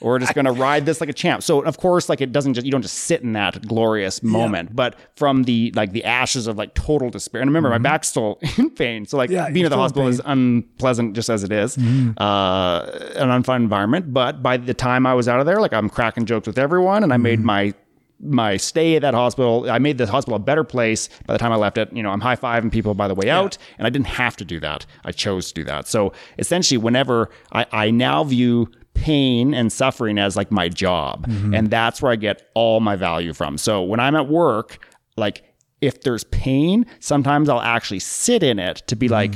We're 0.01 0.19
just 0.19 0.35
gonna 0.35 0.53
ride 0.53 0.87
this 0.87 1.01
like 1.01 1.11
a 1.11 1.13
champ. 1.13 1.43
So 1.43 1.61
of 1.63 1.77
course, 1.79 2.09
like 2.09 2.21
it 2.21 2.33
doesn't 2.33 2.55
just 2.55 2.65
you 2.65 2.73
don't 2.73 2.83
just 2.83 2.97
sit 2.97 3.23
in 3.23 3.33
that 3.35 3.67
glorious 3.67 4.23
moment, 4.23 4.75
but 4.75 4.97
from 5.17 5.45
the 5.45 5.73
like 5.77 5.93
the 5.93 6.05
ashes 6.05 6.47
of 6.47 6.57
like 6.57 6.75
total 6.75 7.11
despair. 7.11 7.43
And 7.43 7.49
remember, 7.51 7.69
my 7.71 7.79
back's 7.79 8.09
still 8.09 8.39
in 8.59 8.71
pain, 8.71 9.05
so 9.07 9.17
like 9.17 9.31
Mm-hmm. 9.31 9.37
Yeah, 9.37 9.51
being 9.51 9.67
at 9.67 9.71
the 9.71 9.77
hospital 9.77 10.09
is 10.09 10.21
unpleasant 10.25 11.15
just 11.15 11.29
as 11.31 11.45
it 11.45 11.53
is. 11.53 11.77
Mm-hmm. 11.77 12.13
uh, 12.17 12.81
an 13.17 13.43
unfun 13.43 13.57
environment. 13.57 14.13
But 14.13 14.43
by 14.43 14.57
the 14.57 14.75
time 14.75 15.07
I 15.07 15.15
was 15.15 15.29
out 15.29 15.41
of 15.41 15.47
there, 15.47 15.61
like 15.61 15.73
I'm 15.73 15.89
cracking 15.91 16.27
jokes 16.27 16.47
with 16.47 16.59
everyone, 16.59 17.03
and 17.05 17.13
I 17.13 17.17
made 17.17 17.39
Mm-hmm. 17.41 17.47
my 17.47 17.75
my 18.23 18.59
stay 18.59 18.97
at 18.97 19.03
that 19.03 19.15
hospital. 19.15 19.71
I 19.71 19.79
made 19.79 19.97
the 19.97 20.07
hospital 20.07 20.37
a 20.37 20.41
better 20.41 20.63
place 20.63 21.09
by 21.27 21.33
the 21.33 21.39
time 21.39 21.53
I 21.53 21.57
left 21.57 21.79
it. 21.79 21.91
You 21.91 22.03
know, 22.03 22.11
I'm 22.11 22.21
high 22.21 22.37
fiving 22.37 22.71
people 22.71 22.93
by 22.95 23.09
the 23.09 23.15
way 23.15 23.31
out, 23.31 23.57
and 23.79 23.87
I 23.87 23.91
didn't 23.91 24.09
have 24.09 24.37
to 24.39 24.45
do 24.45 24.61
that. 24.61 24.85
I 25.05 25.13
chose 25.13 25.49
to 25.49 25.55
do 25.55 25.65
that. 25.65 25.89
So 25.89 26.13
essentially, 26.39 26.77
whenever 26.77 27.31
I, 27.53 27.65
I 27.73 27.91
now 27.91 28.25
view 28.25 28.71
pain 28.95 29.55
and 29.55 29.73
suffering 29.73 30.19
as 30.19 30.37
like 30.37 30.51
my 30.51 30.69
job, 30.69 31.27
mm-hmm. 31.27 31.55
and 31.55 31.71
that's 31.71 32.03
where 32.03 32.13
I 32.13 32.17
get 32.17 32.51
all 32.55 32.81
my 32.81 32.97
value 32.97 33.33
from. 33.33 33.59
So 33.59 33.83
when 33.83 34.01
I'm 34.01 34.15
at 34.17 34.29
work, 34.29 34.87
like 35.17 35.43
if 35.81 36.03
there's 36.03 36.25
pain, 36.25 36.87
sometimes 36.99 37.49
I'll 37.49 37.61
actually 37.61 38.01
sit 38.01 38.43
in 38.43 38.59
it 38.59 38.83
to 38.89 38.97
be 38.97 39.07
mm-hmm. 39.07 39.15
like, 39.15 39.35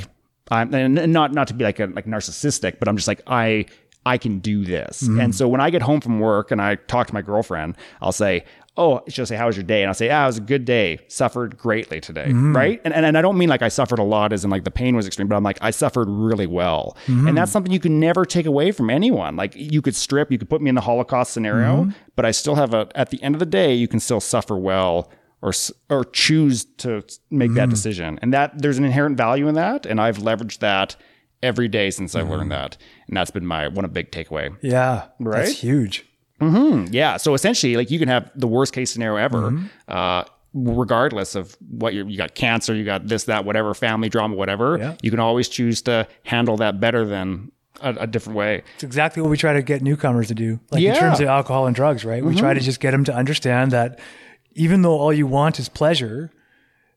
I'm 0.51 0.73
and 0.73 1.11
not 1.11 1.33
not 1.33 1.47
to 1.47 1.53
be 1.53 1.63
like 1.63 1.79
a 1.79 1.87
like 1.87 2.05
narcissistic, 2.05 2.79
but 2.79 2.87
I'm 2.87 2.95
just 2.95 3.07
like 3.07 3.21
I 3.27 3.65
I 4.05 4.17
can 4.17 4.39
do 4.39 4.63
this. 4.63 5.03
Mm-hmm. 5.03 5.19
And 5.19 5.35
so 5.35 5.47
when 5.47 5.59
I 5.59 5.69
get 5.71 5.81
home 5.81 5.99
from 5.99 6.19
work 6.19 6.51
and 6.51 6.61
I 6.61 6.75
talk 6.75 7.07
to 7.07 7.13
my 7.13 7.23
girlfriend, 7.23 7.75
I'll 8.01 8.11
say, 8.11 8.45
Oh, 8.77 9.01
she'll 9.07 9.25
say, 9.25 9.35
How 9.35 9.47
was 9.47 9.55
your 9.55 9.63
day? 9.63 9.81
And 9.81 9.89
I'll 9.89 9.93
say, 9.93 10.09
Ah, 10.09 10.23
it 10.23 10.27
was 10.27 10.37
a 10.37 10.41
good 10.41 10.65
day. 10.65 10.99
Suffered 11.07 11.57
greatly 11.57 12.01
today. 12.01 12.25
Mm-hmm. 12.25 12.55
Right. 12.55 12.81
And, 12.83 12.93
and 12.93 13.05
and 13.05 13.17
I 13.17 13.21
don't 13.21 13.37
mean 13.37 13.49
like 13.49 13.61
I 13.61 13.69
suffered 13.69 13.99
a 13.99 14.03
lot 14.03 14.33
as 14.33 14.43
in 14.43 14.49
like 14.49 14.63
the 14.63 14.71
pain 14.71 14.95
was 14.95 15.07
extreme, 15.07 15.27
but 15.27 15.35
I'm 15.35 15.43
like, 15.43 15.57
I 15.61 15.71
suffered 15.71 16.09
really 16.09 16.47
well. 16.47 16.97
Mm-hmm. 17.05 17.27
And 17.27 17.37
that's 17.37 17.51
something 17.51 17.71
you 17.71 17.79
can 17.79 17.99
never 17.99 18.25
take 18.25 18.45
away 18.45 18.71
from 18.71 18.89
anyone. 18.89 19.35
Like 19.35 19.53
you 19.55 19.81
could 19.81 19.95
strip, 19.95 20.31
you 20.31 20.37
could 20.37 20.49
put 20.49 20.61
me 20.61 20.69
in 20.69 20.75
the 20.75 20.81
Holocaust 20.81 21.33
scenario, 21.33 21.83
mm-hmm. 21.83 21.91
but 22.15 22.25
I 22.25 22.31
still 22.31 22.55
have 22.55 22.73
a 22.73 22.89
at 22.95 23.09
the 23.09 23.21
end 23.23 23.35
of 23.35 23.39
the 23.39 23.45
day, 23.45 23.73
you 23.73 23.87
can 23.87 23.99
still 23.99 24.19
suffer 24.19 24.57
well 24.57 25.11
or 25.41 25.53
or 25.89 26.03
choose 26.05 26.65
to 26.77 27.03
make 27.29 27.53
that 27.53 27.69
decision. 27.69 28.19
And 28.21 28.33
that 28.33 28.61
there's 28.61 28.77
an 28.77 28.83
inherent 28.83 29.15
value 29.15 29.47
in 29.47 29.55
that, 29.55 29.85
and 29.85 30.01
I've 30.01 30.17
leveraged 30.17 30.59
that 30.59 30.95
every 31.43 31.67
day 31.67 31.91
since 31.91 32.15
I've 32.15 32.29
learned 32.29 32.51
that, 32.51 32.77
and 33.07 33.15
that's 33.15 33.31
been 33.31 33.45
my 33.45 33.67
one 33.67 33.87
big 33.91 34.11
takeaway. 34.11 34.55
Yeah. 34.61 35.07
Right? 35.19 35.45
That's 35.45 35.59
huge. 35.59 36.05
Mm-hmm. 36.41 36.93
Yeah, 36.93 37.17
so 37.17 37.33
essentially, 37.33 37.77
like 37.77 37.91
you 37.91 37.99
can 37.99 38.07
have 38.07 38.31
the 38.35 38.47
worst 38.47 38.73
case 38.73 38.91
scenario 38.91 39.17
ever. 39.17 39.51
Mm-hmm. 39.51 39.65
Uh, 39.87 40.23
regardless 40.53 41.35
of 41.35 41.55
what 41.69 41.93
you 41.93 42.07
you 42.07 42.17
got 42.17 42.33
cancer, 42.33 42.73
you 42.73 42.85
got 42.85 43.07
this, 43.07 43.25
that, 43.25 43.45
whatever, 43.45 43.73
family 43.73 44.09
drama, 44.09 44.35
whatever, 44.35 44.77
Yeah. 44.77 44.95
you 45.01 45.11
can 45.11 45.19
always 45.19 45.49
choose 45.49 45.81
to 45.83 46.07
handle 46.23 46.57
that 46.57 46.79
better 46.79 47.05
than 47.05 47.51
a, 47.81 47.89
a 48.01 48.07
different 48.07 48.37
way. 48.37 48.63
It's 48.75 48.83
exactly 48.83 49.21
what 49.21 49.29
we 49.29 49.37
try 49.37 49.53
to 49.53 49.61
get 49.61 49.81
newcomers 49.81 50.29
to 50.29 50.33
do. 50.33 50.59
Like 50.71 50.81
Yeah. 50.81 50.93
in 50.93 50.99
terms 50.99 51.19
of 51.19 51.27
alcohol 51.27 51.67
and 51.67 51.75
drugs, 51.75 52.05
right? 52.05 52.23
We 52.23 52.35
try 52.35 52.51
mm-hmm. 52.51 52.59
to 52.59 52.65
just 52.65 52.79
get 52.79 52.91
them 52.91 53.03
to 53.05 53.13
understand 53.13 53.71
that 53.71 53.99
even 54.53 54.81
though 54.81 54.97
all 54.97 55.11
you 55.11 55.27
want 55.27 55.59
is 55.59 55.67
pleasure, 55.67 56.31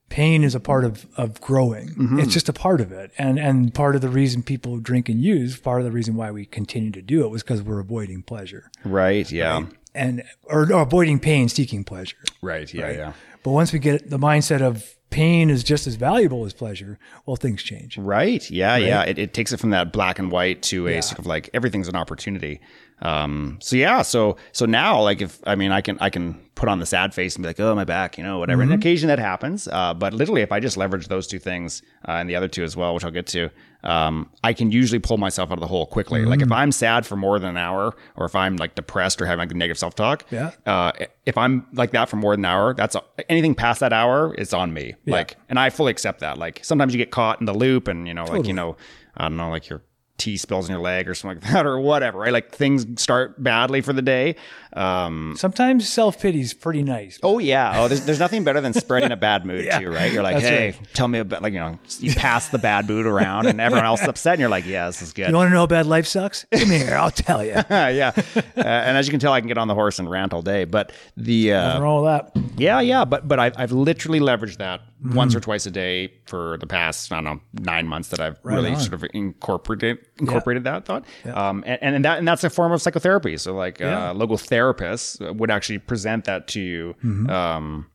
pain 0.09 0.43
is 0.43 0.55
a 0.55 0.59
part 0.59 0.83
of, 0.83 1.05
of 1.17 1.39
growing. 1.39 1.89
Mm-hmm. 1.89 2.19
It's 2.19 2.33
just 2.33 2.49
a 2.49 2.53
part 2.53 2.81
of 2.81 2.91
it. 2.91 3.11
And 3.17 3.39
and 3.39 3.73
part 3.73 3.95
of 3.95 4.01
the 4.01 4.09
reason 4.09 4.43
people 4.43 4.77
drink 4.77 5.07
and 5.09 5.21
use, 5.21 5.57
part 5.59 5.79
of 5.79 5.85
the 5.85 5.91
reason 5.91 6.15
why 6.15 6.31
we 6.31 6.45
continue 6.45 6.91
to 6.91 7.01
do 7.01 7.23
it 7.23 7.29
was 7.29 7.43
because 7.43 7.61
we're 7.61 7.79
avoiding 7.79 8.23
pleasure. 8.23 8.71
Right. 8.83 9.31
Yeah. 9.31 9.65
And 9.95 10.23
or, 10.43 10.71
or 10.73 10.81
avoiding 10.81 11.19
pain, 11.19 11.49
seeking 11.49 11.83
pleasure. 11.83 12.17
Right. 12.41 12.71
Yeah. 12.73 12.91
Yeah. 12.91 13.13
But 13.43 13.51
once 13.51 13.71
we 13.71 13.79
get 13.79 14.09
the 14.09 14.19
mindset 14.19 14.61
of 14.61 14.95
pain 15.09 15.49
is 15.49 15.63
just 15.63 15.87
as 15.87 15.95
valuable 15.95 16.45
as 16.45 16.53
pleasure, 16.53 16.99
well 17.25 17.35
things 17.35 17.63
change. 17.63 17.97
Right. 17.97 18.49
Yeah. 18.49 18.77
Yeah. 18.77 19.03
It, 19.03 19.17
it 19.17 19.33
takes 19.33 19.51
it 19.51 19.57
from 19.57 19.69
that 19.71 19.93
black 19.93 20.19
and 20.19 20.31
white 20.31 20.61
to 20.63 20.87
a 20.87 21.01
sort 21.01 21.19
of 21.19 21.25
like 21.25 21.49
everything's 21.53 21.87
an 21.87 21.95
opportunity. 21.95 22.61
Um, 23.01 23.57
so 23.61 23.75
yeah. 23.75 24.01
So 24.01 24.37
so 24.51 24.65
now, 24.65 25.01
like 25.01 25.21
if 25.21 25.39
I 25.47 25.55
mean, 25.55 25.71
I 25.71 25.81
can 25.81 25.97
I 25.99 26.09
can 26.09 26.33
put 26.55 26.67
on 26.67 26.79
the 26.79 26.85
sad 26.85 27.13
face 27.13 27.35
and 27.35 27.43
be 27.43 27.47
like, 27.47 27.59
oh 27.61 27.73
my 27.73 27.85
back, 27.85 28.17
you 28.17 28.23
know, 28.23 28.37
whatever. 28.39 28.61
And 28.61 28.73
occasion 28.73 29.07
that 29.07 29.19
happens. 29.19 29.67
Uh, 29.69 29.93
but 29.93 30.13
literally, 30.13 30.41
if 30.41 30.51
I 30.51 30.59
just 30.59 30.75
leverage 30.75 31.07
those 31.07 31.25
two 31.25 31.39
things 31.39 31.81
uh, 32.05 32.11
and 32.13 32.29
the 32.29 32.35
other 32.35 32.49
two 32.49 32.63
as 32.65 32.75
well, 32.75 32.93
which 32.93 33.05
I'll 33.05 33.11
get 33.11 33.27
to, 33.27 33.49
um, 33.85 34.29
I 34.43 34.51
can 34.51 34.69
usually 34.69 34.99
pull 34.99 35.17
myself 35.17 35.51
out 35.51 35.53
of 35.53 35.61
the 35.61 35.67
hole 35.67 35.85
quickly. 35.85 36.25
Like 36.25 36.41
if 36.41 36.51
I'm 36.51 36.73
sad 36.73 37.05
for 37.05 37.15
more 37.15 37.39
than 37.39 37.51
an 37.51 37.57
hour, 37.57 37.95
or 38.17 38.25
if 38.25 38.35
I'm 38.35 38.57
like 38.57 38.75
depressed 38.75 39.21
or 39.21 39.25
having 39.25 39.47
like 39.47 39.55
negative 39.55 39.77
self 39.79 39.95
talk, 39.95 40.25
Yeah. 40.31 40.51
uh, 40.65 40.91
if 41.25 41.37
I'm 41.37 41.65
like 41.71 41.91
that 41.91 42.09
for 42.09 42.17
more 42.17 42.33
than 42.35 42.43
an 42.43 42.51
hour, 42.51 42.73
that's 42.73 42.97
anything 43.29 43.55
past 43.55 43.79
that 43.79 43.93
hour 43.93 44.33
is 44.33 44.53
on 44.53 44.73
me. 44.73 44.95
yeah. 45.05 45.15
Like, 45.15 45.37
and 45.47 45.57
I 45.57 45.69
fully 45.69 45.91
accept 45.91 46.19
that. 46.19 46.37
Like 46.37 46.59
sometimes 46.63 46.93
you 46.93 46.97
get 46.97 47.11
caught 47.11 47.39
in 47.39 47.45
the 47.45 47.53
loop 47.53 47.87
and, 47.87 48.05
you 48.05 48.13
know, 48.13 48.25
like, 48.25 48.45
you 48.47 48.53
know, 48.53 48.75
I 49.15 49.29
don't 49.29 49.37
know, 49.37 49.49
like 49.49 49.69
your 49.69 49.81
tea 50.19 50.37
spills 50.37 50.67
in 50.69 50.73
your 50.73 50.81
leg 50.81 51.09
or 51.09 51.15
something 51.15 51.41
like 51.41 51.51
that 51.53 51.65
or 51.65 51.79
whatever, 51.79 52.19
right? 52.19 52.31
Like 52.33 52.51
things 52.53 52.85
start 53.01 53.41
badly 53.41 53.81
for 53.81 53.93
the 53.93 54.01
day. 54.03 54.35
Um, 54.73 55.33
Sometimes 55.35 55.89
self 55.89 56.21
pity 56.21 56.41
is 56.41 56.53
pretty 56.53 56.83
nice. 56.83 57.19
oh 57.23 57.39
yeah. 57.39 57.73
Oh, 57.81 57.87
there's, 57.87 58.05
there's 58.05 58.19
nothing 58.19 58.43
better 58.43 58.61
than 58.61 58.73
spreading 58.73 59.11
a 59.11 59.17
bad 59.17 59.45
mood 59.45 59.67
too, 59.79 59.89
right? 59.89 60.11
You're 60.13 60.21
like, 60.21 60.35
That's 60.35 60.45
Hey, 60.47 60.65
right. 60.71 60.87
tell 60.93 61.07
me 61.07 61.19
about 61.19 61.41
like, 61.41 61.53
you 61.53 61.59
know, 61.59 61.79
you 61.99 62.13
pass 62.13 62.49
the 62.49 62.59
bad 62.59 62.87
mood 62.87 63.07
around 63.07 63.47
and 63.47 63.59
everyone 63.59 63.85
else 63.85 64.01
is 64.01 64.07
upset 64.09 64.33
and 64.33 64.39
you're 64.41 64.49
like, 64.49 64.67
yeah, 64.67 64.85
this 64.85 65.01
is 65.01 65.11
good. 65.13 65.29
You 65.29 65.35
want 65.35 65.47
to 65.47 65.53
know 65.53 65.61
how 65.61 65.67
bad 65.67 65.87
life 65.87 66.05
sucks? 66.05 66.45
Come 66.53 66.69
here, 66.69 66.93
I'll 66.95 67.09
tell 67.09 67.43
you. 67.43 67.53
yeah. 67.69 68.11
Uh, 68.15 68.41
and 68.55 68.97
as 68.97 69.07
you 69.07 69.11
can 69.11 69.19
tell, 69.19 69.33
I 69.33 69.39
can 69.41 69.47
get 69.47 69.57
on 69.57 69.67
the 69.67 69.73
horse 69.73 69.97
and 69.97 70.07
rant 70.09 70.33
all 70.33 70.43
day, 70.43 70.65
but 70.65 70.91
the, 71.17 71.53
uh, 71.53 71.61
Nothing 71.67 71.81
wrong 71.81 72.03
with 72.03 72.33
that. 72.33 72.59
Yeah, 72.59 72.79
yeah, 72.81 73.05
but 73.05 73.27
but 73.27 73.39
I've 73.39 73.53
I've 73.57 73.71
literally 73.71 74.19
leveraged 74.19 74.57
that 74.57 74.81
once 75.03 75.33
or 75.33 75.39
twice 75.39 75.65
a 75.65 75.71
day 75.71 76.13
for 76.25 76.57
the 76.59 76.67
past 76.67 77.11
I 77.11 77.15
don't 77.15 77.23
know 77.23 77.39
nine 77.53 77.87
months 77.87 78.09
that 78.09 78.19
I've 78.19 78.37
really 78.43 78.71
on. 78.71 78.79
sort 78.79 78.93
of 78.93 79.05
incorporated 79.13 79.97
incorporated 80.17 80.65
that 80.65 80.85
thought. 80.85 81.05
Um, 81.25 81.63
and, 81.65 81.95
and 81.95 82.05
that 82.05 82.19
and 82.19 82.27
that's 82.27 82.43
a 82.43 82.49
form 82.49 82.71
of 82.71 82.81
psychotherapy. 82.81 83.37
So 83.37 83.53
like 83.55 83.79
Yeah. 83.79 84.09
uh, 84.09 84.13
logotherapists 84.13 85.35
would 85.37 85.51
actually 85.51 85.79
present 85.79 86.25
that 86.25 86.47
to 86.49 86.59
you. 86.61 86.95
Um, 87.29 87.87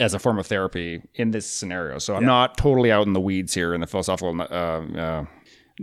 as 0.00 0.12
a 0.12 0.18
form 0.18 0.40
of 0.40 0.46
therapy 0.48 1.00
in 1.14 1.30
this 1.30 1.46
scenario. 1.48 1.98
So 1.98 2.16
I'm 2.16 2.24
not 2.24 2.56
totally 2.58 2.90
out 2.90 3.06
in 3.06 3.12
the 3.12 3.20
weeds 3.20 3.54
here 3.54 3.72
in 3.74 3.80
the 3.80 3.86
philosophical 3.86 4.40
uh, 4.40 4.44
uh, 4.44 5.24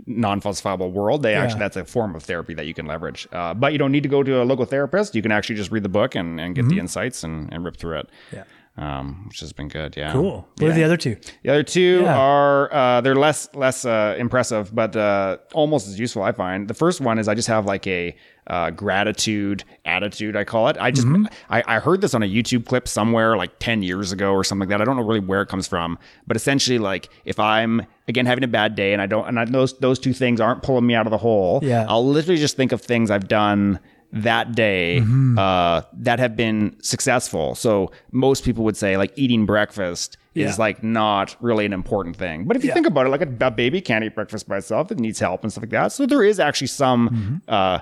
non-falsifiable 0.06 0.92
world. 0.92 1.22
They 1.22 1.34
actually 1.34 1.60
that's 1.60 1.76
a 1.76 1.84
form 1.86 2.14
of 2.14 2.22
therapy 2.22 2.52
that 2.54 2.66
you 2.66 2.74
can 2.74 2.84
leverage. 2.86 3.26
Uh, 3.32 3.54
but 3.54 3.72
you 3.72 3.78
don't 3.78 3.92
need 3.92 4.02
to 4.02 4.08
go 4.10 4.22
to 4.22 4.42
a 4.42 4.44
local 4.44 4.64
therapist. 4.66 5.14
You 5.14 5.22
can 5.22 5.32
actually 5.32 5.56
just 5.56 5.70
read 5.70 5.82
the 5.82 5.88
book 5.88 6.14
and, 6.14 6.38
and 6.40 6.54
get 6.54 6.68
the 6.68 6.78
insights 6.78 7.24
and, 7.24 7.50
and 7.52 7.64
rip 7.64 7.76
through 7.76 8.00
it. 8.00 8.10
Yeah. 8.32 8.44
Um, 8.74 9.26
which 9.28 9.40
has 9.40 9.52
been 9.52 9.68
good. 9.68 9.98
Yeah. 9.98 10.12
Cool. 10.12 10.48
What 10.58 10.70
are 10.70 10.72
the 10.72 10.82
other 10.84 10.96
two? 10.96 11.16
The 11.42 11.50
other 11.50 11.62
two 11.62 12.00
Yeah. 12.04 12.16
are 12.16 12.72
uh, 12.72 13.00
they're 13.02 13.14
less 13.14 13.48
less 13.54 13.84
uh, 13.84 14.16
impressive, 14.18 14.74
but 14.74 14.96
uh, 14.96 15.36
almost 15.52 15.88
as 15.88 16.00
useful. 16.00 16.22
I 16.22 16.32
find 16.32 16.68
the 16.68 16.74
first 16.74 16.98
one 17.02 17.18
is 17.18 17.28
I 17.28 17.34
just 17.34 17.48
have 17.48 17.66
like 17.66 17.86
a 17.86 18.16
uh, 18.46 18.70
gratitude 18.70 19.64
attitude. 19.84 20.36
I 20.36 20.44
call 20.44 20.68
it. 20.68 20.78
I 20.80 20.90
just 20.90 21.06
I, 21.50 21.62
I 21.66 21.78
heard 21.80 22.00
this 22.00 22.14
on 22.14 22.22
a 22.22 22.26
YouTube 22.26 22.64
clip 22.64 22.88
somewhere 22.88 23.36
like 23.36 23.58
ten 23.58 23.82
years 23.82 24.10
ago 24.10 24.32
or 24.32 24.42
something 24.42 24.66
like 24.68 24.78
that. 24.78 24.80
I 24.80 24.84
don't 24.86 24.96
know 24.96 25.02
really 25.04 25.20
where 25.20 25.42
it 25.42 25.48
comes 25.48 25.68
from, 25.68 25.98
but 26.26 26.36
essentially 26.36 26.78
like 26.78 27.10
if 27.26 27.38
I'm 27.38 27.82
again 28.08 28.24
having 28.24 28.42
a 28.42 28.48
bad 28.48 28.74
day 28.74 28.94
and 28.94 29.02
I 29.02 29.06
don't 29.06 29.28
and 29.28 29.38
I, 29.38 29.44
those 29.44 29.78
those 29.80 29.98
two 29.98 30.14
things 30.14 30.40
aren't 30.40 30.62
pulling 30.62 30.86
me 30.86 30.94
out 30.94 31.06
of 31.06 31.10
the 31.10 31.18
hole. 31.18 31.60
Yeah. 31.62 31.84
I'll 31.90 32.06
literally 32.06 32.40
just 32.40 32.56
think 32.56 32.72
of 32.72 32.80
things 32.80 33.10
I've 33.10 33.28
done 33.28 33.80
that 34.12 34.54
day 34.54 34.98
Mm-hmm. 35.00 35.38
uh, 35.38 35.82
that 35.94 36.18
have 36.18 36.36
been 36.36 36.76
successful. 36.82 37.54
So 37.54 37.90
most 38.10 38.44
people 38.44 38.62
would 38.64 38.76
say 38.76 38.96
like 38.96 39.12
eating 39.16 39.46
breakfast 39.46 40.18
Yeah. 40.34 40.48
is 40.48 40.58
like 40.58 40.82
not 40.82 41.34
really 41.40 41.64
an 41.64 41.72
important 41.72 42.16
thing. 42.16 42.44
But 42.44 42.56
if 42.56 42.62
you 42.62 42.68
Yeah. 42.68 42.74
think 42.74 42.86
about 42.86 43.06
it, 43.06 43.08
like 43.10 43.22
a, 43.22 43.46
a 43.46 43.50
baby 43.50 43.80
can't 43.80 44.04
eat 44.04 44.14
breakfast 44.14 44.46
by 44.48 44.58
itself; 44.58 44.90
it 44.92 44.98
needs 44.98 45.18
help 45.18 45.42
and 45.42 45.50
stuff 45.50 45.62
like 45.62 45.70
that. 45.70 45.92
So 45.92 46.04
there 46.06 46.22
is 46.22 46.38
actually 46.40 46.66
some 46.68 47.08
Mm-hmm. 47.08 47.36
uh, 47.48 47.78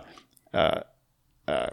uh, 0.56 0.80
uh, 1.48 1.66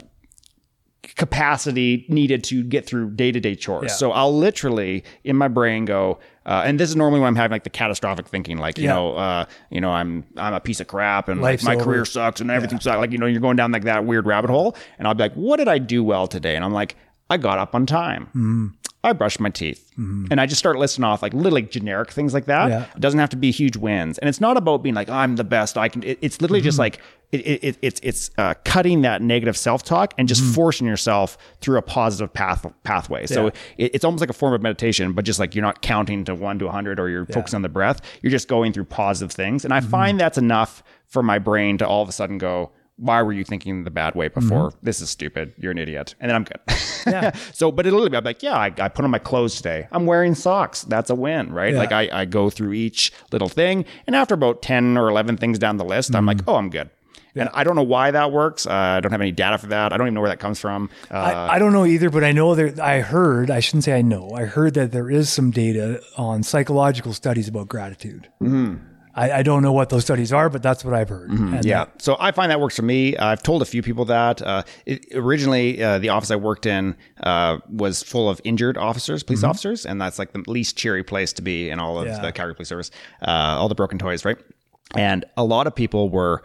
capacity 1.17 2.05
needed 2.07 2.43
to 2.45 2.63
get 2.63 2.85
through 2.85 3.11
day 3.11 3.31
to 3.31 3.39
day 3.39 3.55
chores. 3.55 3.89
Yeah. 3.91 3.95
So 3.95 4.11
I'll 4.11 4.35
literally 4.35 5.03
in 5.23 5.35
my 5.35 5.47
brain 5.47 5.85
go, 5.85 6.19
uh, 6.45 6.63
and 6.65 6.79
this 6.79 6.89
is 6.89 6.95
normally 6.95 7.19
when 7.19 7.27
I'm 7.27 7.35
having 7.35 7.53
like 7.53 7.63
the 7.63 7.69
catastrophic 7.69 8.27
thinking, 8.27 8.57
like 8.57 8.77
you 8.77 8.85
Yeah. 8.85 8.93
know, 8.95 9.15
uh, 9.15 9.45
you 9.69 9.81
know, 9.81 9.91
I'm 9.91 10.23
I'm 10.37 10.53
a 10.53 10.59
piece 10.59 10.79
of 10.79 10.87
crap 10.87 11.27
and 11.27 11.41
Life's 11.41 11.63
my 11.63 11.75
over. 11.75 11.83
career 11.83 12.05
sucks 12.05 12.39
and 12.41 12.49
everything 12.49 12.79
sucks. 12.79 12.97
Like 12.97 13.11
you 13.11 13.17
know, 13.17 13.25
you're 13.25 13.41
going 13.41 13.57
down 13.57 13.71
like 13.71 13.83
that 13.83 14.05
weird 14.05 14.25
rabbit 14.25 14.49
hole, 14.49 14.75
and 14.97 15.07
I'll 15.07 15.13
be 15.13 15.23
like, 15.23 15.33
what 15.33 15.57
did 15.57 15.67
I 15.67 15.77
do 15.79 16.03
well 16.03 16.27
today? 16.27 16.55
And 16.55 16.63
I'm 16.63 16.73
like, 16.73 16.95
I 17.29 17.37
got 17.37 17.57
up 17.59 17.75
on 17.75 17.85
time. 17.85 18.25
Mm-hmm. 18.27 18.67
I 19.03 19.13
brushed 19.13 19.39
my 19.39 19.49
teeth. 19.49 19.83
And 19.95 20.41
I 20.41 20.45
just 20.45 20.59
start 20.59 20.77
listing 20.77 21.03
off 21.03 21.21
like 21.21 21.33
little 21.33 21.53
like 21.53 21.71
generic 21.71 22.11
things 22.11 22.33
like 22.33 22.45
that. 22.45 22.69
Yeah. 22.69 22.85
It 22.93 22.99
doesn't 22.99 23.19
have 23.19 23.29
to 23.29 23.37
be 23.37 23.51
huge 23.51 23.77
wins. 23.77 24.17
And 24.17 24.27
it's 24.27 24.41
not 24.41 24.57
about 24.57 24.83
being 24.83 24.95
like, 24.95 25.07
I'm 25.09 25.37
the 25.37 25.43
best. 25.45 25.77
I 25.77 25.87
can, 25.87 26.03
it- 26.03 26.19
it's 26.21 26.41
literally 26.41 26.59
Mm-hmm. 26.59 26.65
just 26.65 26.77
like, 26.79 26.99
it, 27.31 27.37
it, 27.45 27.63
it, 27.63 27.77
it's, 27.81 27.99
it's 28.03 28.31
uh, 28.37 28.53
cutting 28.63 29.01
that 29.01 29.21
negative 29.21 29.57
self-talk 29.57 30.13
and 30.17 30.27
just 30.27 30.41
forcing 30.55 30.87
yourself 30.87 31.37
through 31.59 31.77
a 31.77 31.81
positive 31.81 32.33
path 32.33 32.65
pathway. 32.83 33.25
So 33.25 33.47
Mm-hmm. 33.49 33.57
Yeah. 33.77 33.85
it, 33.87 33.95
it's 33.95 34.05
almost 34.05 34.21
like 34.21 34.29
a 34.29 34.33
form 34.33 34.53
of 34.53 34.61
meditation, 34.61 35.11
but 35.13 35.25
just 35.25 35.39
like 35.39 35.53
you're 35.53 35.61
not 35.65 35.81
counting 35.81 36.23
to 36.25 36.35
one 36.35 36.57
to 36.59 36.67
a 36.67 36.71
hundred 36.71 36.99
or 36.99 37.09
you're 37.09 37.25
focusing 37.25 37.57
on 37.57 37.61
the 37.63 37.69
breath. 37.69 38.01
You're 38.21 38.31
just 38.31 38.47
going 38.47 38.71
through 38.73 38.85
positive 38.85 39.31
things. 39.31 39.65
And 39.65 39.73
I 39.73 39.79
Mm-hmm. 39.81 39.89
find 39.89 40.19
that's 40.19 40.37
enough 40.37 40.83
for 41.07 41.21
my 41.21 41.37
brain 41.39 41.77
to 41.79 41.87
all 41.87 42.01
of 42.01 42.09
a 42.09 42.11
sudden 42.13 42.37
go, 42.37 42.71
why 42.99 43.21
were 43.21 43.31
you 43.33 43.43
thinking 43.43 43.83
the 43.83 43.91
bad 43.91 44.15
way 44.15 44.27
before? 44.27 44.71
This 44.81 45.01
is 45.01 45.09
stupid. 45.11 45.53
You're 45.57 45.71
an 45.71 45.77
idiot. 45.77 46.15
And 46.19 46.29
then 46.29 46.35
I'm 46.35 46.43
good. 46.45 46.59
Mm-hmm. 46.67 47.09
Yeah. 47.11 47.31
so, 47.53 47.71
but 47.71 47.85
it'll 47.85 48.09
be 48.09 48.17
I'm 48.17 48.23
like, 48.23 48.41
yeah, 48.41 48.55
I, 48.57 48.73
I 48.79 48.89
put 48.89 49.05
on 49.05 49.11
my 49.11 49.19
clothes 49.19 49.55
today. 49.55 49.87
I'm 49.91 50.05
wearing 50.07 50.33
socks. 50.33 50.81
That's 50.83 51.09
a 51.11 51.15
win, 51.15 51.53
right? 51.53 51.73
Yeah. 51.73 51.79
Like 51.79 51.91
I, 51.91 52.09
I 52.21 52.25
go 52.25 52.49
through 52.49 52.73
each 52.73 53.11
little 53.31 53.49
thing. 53.49 53.85
And 54.07 54.15
after 54.15 54.33
about 54.33 54.61
10 54.63 54.97
or 54.97 55.09
11 55.09 55.37
things 55.37 55.59
down 55.59 55.77
the 55.77 55.85
list, 55.85 56.15
I'm 56.15 56.25
Mm-hmm. 56.25 56.27
like, 56.39 56.47
oh, 56.47 56.55
I'm 56.55 56.69
good. 56.71 56.89
And 57.37 57.49
I 57.53 57.63
don't 57.63 57.75
know 57.75 57.83
why 57.83 58.11
that 58.11 58.31
works. 58.31 58.65
Uh, 58.65 58.71
I 58.73 58.99
don't 58.99 59.11
have 59.11 59.21
any 59.21 59.31
data 59.31 59.57
for 59.57 59.67
that. 59.67 59.93
I 59.93 59.97
don't 59.97 60.07
even 60.07 60.13
know 60.15 60.21
where 60.21 60.29
that 60.29 60.39
comes 60.39 60.59
from. 60.59 60.89
Uh, 61.11 61.15
I, 61.15 61.55
I 61.55 61.59
don't 61.59 61.73
know 61.73 61.85
either, 61.85 62.09
but 62.09 62.23
I 62.23 62.31
know 62.31 62.55
there. 62.55 62.73
I 62.81 62.99
heard. 63.01 63.49
I 63.51 63.59
shouldn't 63.59 63.83
say 63.83 63.97
I 63.97 64.01
know. 64.01 64.31
I 64.31 64.45
heard 64.45 64.73
that 64.75 64.91
there 64.91 65.09
is 65.09 65.29
some 65.29 65.51
data 65.51 66.01
on 66.17 66.43
psychological 66.43 67.13
studies 67.13 67.47
about 67.47 67.67
gratitude. 67.67 68.29
I, 69.19 69.31
I 69.39 69.41
don't 69.41 69.63
know 69.63 69.71
what 69.71 69.89
those 69.89 70.03
studies 70.03 70.31
are, 70.31 70.47
but 70.47 70.61
that's 70.61 70.85
what 70.85 70.93
I've 70.93 71.09
heard. 71.09 71.31
And 71.31 71.65
Yeah. 71.65 71.85
So 71.97 72.17
I 72.19 72.31
find 72.31 72.51
that 72.51 72.59
works 72.61 72.75
for 72.75 72.83
me. 72.83 73.17
I've 73.17 73.41
told 73.41 73.63
a 73.63 73.65
few 73.65 73.81
people 73.81 74.05
that. 74.05 74.43
Uh, 74.43 74.61
it, 74.85 75.07
originally, 75.15 75.81
uh, 75.81 75.97
the 75.97 76.09
office 76.09 76.29
I 76.29 76.35
worked 76.35 76.67
in 76.67 76.95
uh, 77.23 77.57
was 77.67 78.03
full 78.03 78.29
of 78.29 78.39
injured 78.43 78.77
officers, 78.77 79.23
police 79.23 79.43
officers, 79.43 79.87
and 79.87 79.99
that's 79.99 80.19
like 80.19 80.33
the 80.33 80.43
least 80.45 80.77
cheery 80.77 81.03
place 81.03 81.33
to 81.33 81.41
be 81.41 81.71
in 81.71 81.79
all 81.79 81.97
of 81.99 82.05
Yeah. 82.05 82.19
the 82.21 82.31
Calgary 82.31 82.53
Police 82.53 82.69
Service. 82.69 82.91
Uh, 83.27 83.31
all 83.57 83.67
the 83.69 83.75
broken 83.75 83.97
toys, 83.97 84.23
right? 84.23 84.37
And 84.95 85.25
a 85.35 85.43
lot 85.43 85.65
of 85.67 85.73
people 85.75 86.09
were. 86.09 86.43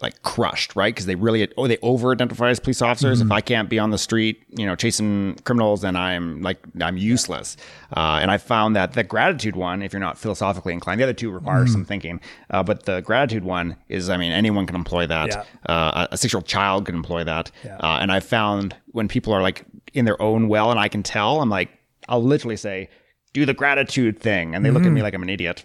Like 0.00 0.22
crushed, 0.22 0.74
right? 0.74 0.92
Because 0.92 1.06
they 1.06 1.14
really 1.14 1.48
oh 1.56 1.68
they 1.68 1.78
over 1.82 2.12
identify 2.12 2.48
as 2.48 2.58
police 2.58 2.80
officers. 2.82 3.20
If 3.20 3.30
I 3.30 3.40
can't 3.40 3.68
be 3.68 3.78
on 3.78 3.90
the 3.90 3.98
street, 3.98 4.42
you 4.48 4.66
know, 4.66 4.74
chasing 4.74 5.38
criminals, 5.44 5.82
then 5.82 5.94
I'm 5.96 6.40
like 6.40 6.58
I'm 6.80 6.96
useless. 6.96 7.56
Uh, 7.94 8.18
and 8.20 8.30
I 8.30 8.38
found 8.38 8.74
that 8.74 8.94
the 8.94 9.04
gratitude 9.04 9.54
one, 9.54 9.82
if 9.82 9.92
you're 9.92 10.00
not 10.00 10.18
philosophically 10.18 10.72
inclined, 10.72 10.98
the 10.98 11.04
other 11.04 11.12
two 11.12 11.30
require 11.30 11.66
some 11.66 11.84
thinking, 11.84 12.20
uh, 12.50 12.62
but 12.62 12.84
the 12.84 13.00
gratitude 13.02 13.44
one 13.44 13.76
is, 13.88 14.08
I 14.08 14.16
mean, 14.16 14.32
anyone 14.32 14.66
can 14.66 14.76
employ 14.76 15.06
that. 15.06 15.28
Yeah. 15.28 15.44
Uh, 15.72 16.06
a 16.10 16.16
six 16.16 16.32
year 16.32 16.38
old 16.38 16.46
child 16.46 16.86
can 16.86 16.94
employ 16.96 17.22
that. 17.24 17.52
Yeah. 17.62 17.76
Uh, 17.76 17.98
and 18.00 18.10
I 18.10 18.20
found 18.20 18.74
when 18.92 19.08
people 19.08 19.32
are 19.34 19.42
like 19.42 19.66
in 19.92 20.04
their 20.04 20.20
own 20.20 20.48
well, 20.48 20.70
and 20.70 20.80
I 20.80 20.88
can 20.88 21.02
tell, 21.02 21.40
I'm 21.40 21.50
like, 21.50 21.68
I'll 22.08 22.24
literally 22.24 22.56
say, 22.56 22.88
"Do 23.34 23.44
the 23.46 23.54
gratitude 23.54 24.18
thing," 24.18 24.54
and 24.54 24.64
they 24.64 24.70
look 24.70 24.84
at 24.84 24.90
me 24.90 25.02
like 25.02 25.14
I'm 25.14 25.22
an 25.22 25.28
idiot 25.30 25.64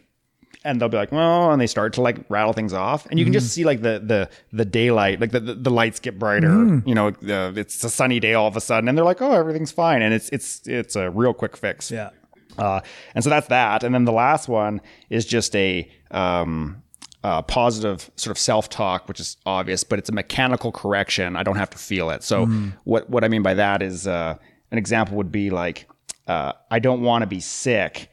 and 0.68 0.82
they'll 0.82 0.90
be 0.90 0.98
like, 0.98 1.14
well, 1.14 1.52
and 1.52 1.62
they 1.62 1.66
start 1.66 1.94
to 1.94 2.02
like 2.02 2.30
rattle 2.30 2.52
things 2.52 2.74
off, 2.74 3.06
and 3.06 3.18
you 3.18 3.26
can 3.26 3.34
just 3.34 3.54
see 3.54 3.64
like 3.64 3.82
the 3.82 4.02
the 4.04 4.30
the 4.52 4.66
daylight, 4.66 5.22
like 5.22 5.32
the 5.32 5.40
the, 5.40 5.56
the 5.56 5.70
lights 5.72 6.00
get 6.02 6.20
brighter. 6.20 6.82
You 6.86 6.94
know, 6.94 7.12
the, 7.12 7.54
it's 7.56 7.84
a 7.84 7.90
sunny 7.90 8.20
day 8.20 8.34
all 8.34 8.48
of 8.48 8.58
a 8.58 8.62
sudden, 8.62 8.90
and 8.90 8.98
they're 8.98 9.06
like, 9.06 9.22
oh, 9.22 9.32
everything's 9.32 9.72
fine, 9.72 10.02
and 10.02 10.14
it's 10.14 10.30
it's 10.30 10.68
it's 10.68 10.96
a 10.96 11.10
real 11.10 11.34
quick 11.34 11.56
fix. 11.56 11.90
Yeah. 11.90 12.10
Uh, 12.58 12.82
and 13.16 13.24
so 13.24 13.30
that's 13.30 13.48
that. 13.48 13.84
And 13.84 13.94
then 13.96 14.06
the 14.06 14.12
last 14.12 14.50
one 14.50 14.82
is 15.10 15.26
just 15.26 15.56
a 15.56 15.90
um, 16.12 16.82
uh, 17.24 17.44
positive 17.44 18.10
sort 18.16 18.32
of 18.32 18.38
self 18.38 18.68
talk, 18.68 19.08
which 19.08 19.20
is 19.20 19.38
obvious, 19.46 19.84
but 19.84 20.00
it's 20.00 20.10
a 20.10 20.14
mechanical 20.14 20.72
correction. 20.72 21.36
I 21.36 21.44
don't 21.44 21.58
have 21.58 21.70
to 21.70 21.78
feel 21.78 22.10
it. 22.10 22.24
So 22.24 22.46
what 22.84 23.10
what 23.10 23.24
I 23.24 23.30
mean 23.30 23.44
by 23.44 23.54
that 23.54 23.82
is 23.82 24.06
uh, 24.06 24.36
an 24.72 24.78
example 24.78 25.16
would 25.18 25.32
be 25.32 25.50
like 25.50 25.88
uh, 26.28 26.54
I 26.70 26.80
don't 26.80 27.02
want 27.02 27.22
to 27.22 27.28
be 27.28 27.40
sick 27.40 28.10